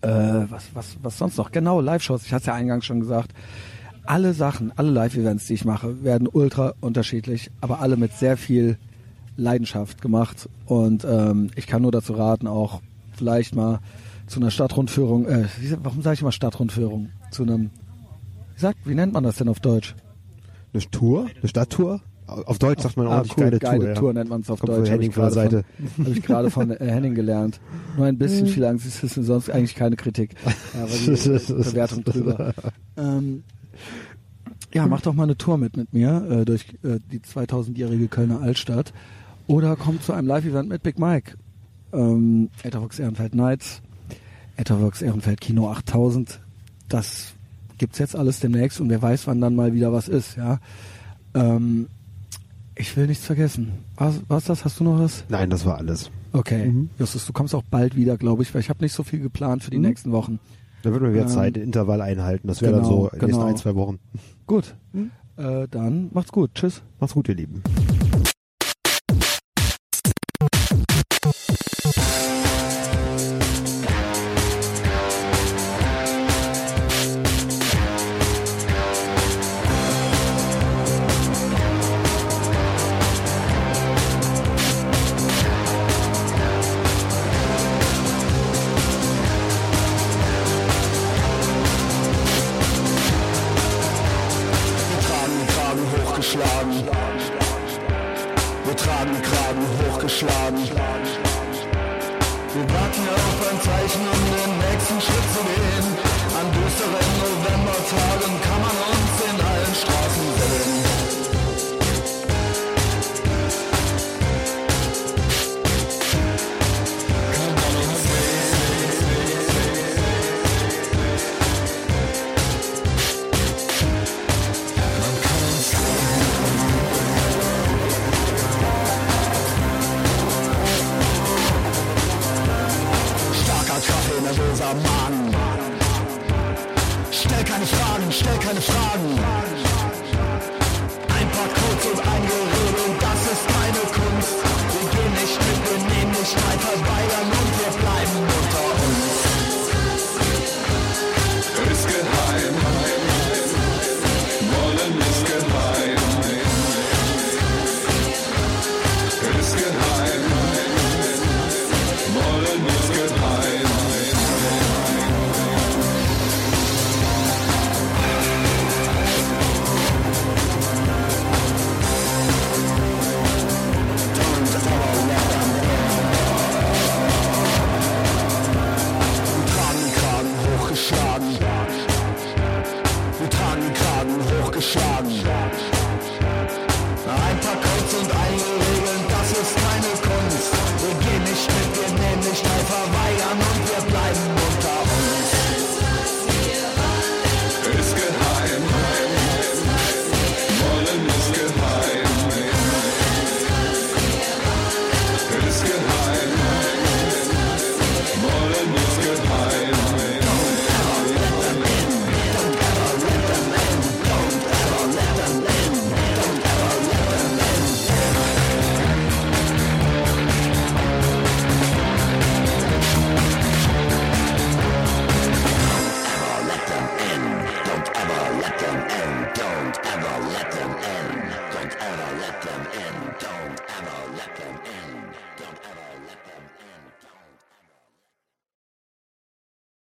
[0.00, 1.52] äh, was, was, was sonst noch?
[1.52, 2.24] Genau, Live-Shows.
[2.24, 3.32] Ich hatte es ja eingangs schon gesagt.
[4.04, 8.78] Alle Sachen, alle Live-Events, die ich mache, werden ultra unterschiedlich, aber alle mit sehr viel
[9.36, 10.48] Leidenschaft gemacht.
[10.66, 12.80] Und ähm, ich kann nur dazu raten, auch
[13.16, 13.80] vielleicht mal
[14.26, 15.44] zu einer Stadtrundführung, äh,
[15.82, 17.10] warum sage ich immer Stadtrundführung?
[17.30, 17.70] Zu einem,
[18.54, 19.94] wie sagt, wie nennt man das denn auf Deutsch?
[20.72, 21.26] Eine Tour?
[21.38, 22.00] Eine Stadttour?
[22.26, 23.94] Auf Deutsch sagt man Ah, ordentlich cool, geile, geile Tour.
[23.94, 24.14] Tour, ja.
[24.14, 24.90] nennt man es auf Kommt von Deutsch.
[24.90, 25.64] Hab Henning ich von der Seite.
[25.94, 27.60] Von, Habe ich gerade von äh, Henning gelernt.
[27.96, 30.34] Nur ein bisschen viel Anglizismen, sonst eigentlich keine Kritik.
[30.74, 32.52] Aber die Bewertung drüber.
[32.96, 33.44] Ähm,
[34.74, 38.42] ja, mach doch mal eine Tour mit mit mir äh, durch äh, die 2000-jährige Kölner
[38.42, 38.92] Altstadt.
[39.46, 41.34] Oder komm zu einem Live-Event mit Big Mike.
[41.92, 43.80] Ähm, Ethervox Ehrenfeld Nights,
[44.56, 46.40] Ethervox Ehrenfeld Kino 8000.
[46.88, 47.32] Das
[47.78, 50.58] gibt's jetzt alles demnächst und wer weiß, wann dann mal wieder was ist, ja.
[51.34, 51.86] Ähm,
[52.74, 53.72] ich will nichts vergessen.
[53.96, 54.64] Was, was das?
[54.64, 55.24] Hast du noch was?
[55.28, 56.10] Nein, das war alles.
[56.32, 56.66] Okay.
[56.68, 56.90] Mhm.
[56.98, 59.62] Justus, du kommst auch bald wieder, glaube ich, weil ich habe nicht so viel geplant
[59.64, 59.84] für die Mhm.
[59.84, 60.38] nächsten Wochen.
[60.82, 62.48] Da wird man wieder Ähm, Zeit, den Intervall einhalten.
[62.48, 63.50] Das wäre genau, dann so in den nächsten genau.
[63.50, 63.98] ein, zwei Wochen.
[64.46, 64.74] Gut.
[64.92, 65.10] Mhm.
[65.36, 66.50] Äh, dann macht's gut.
[66.54, 66.82] Tschüss.
[67.00, 67.62] Macht's gut, ihr Lieben.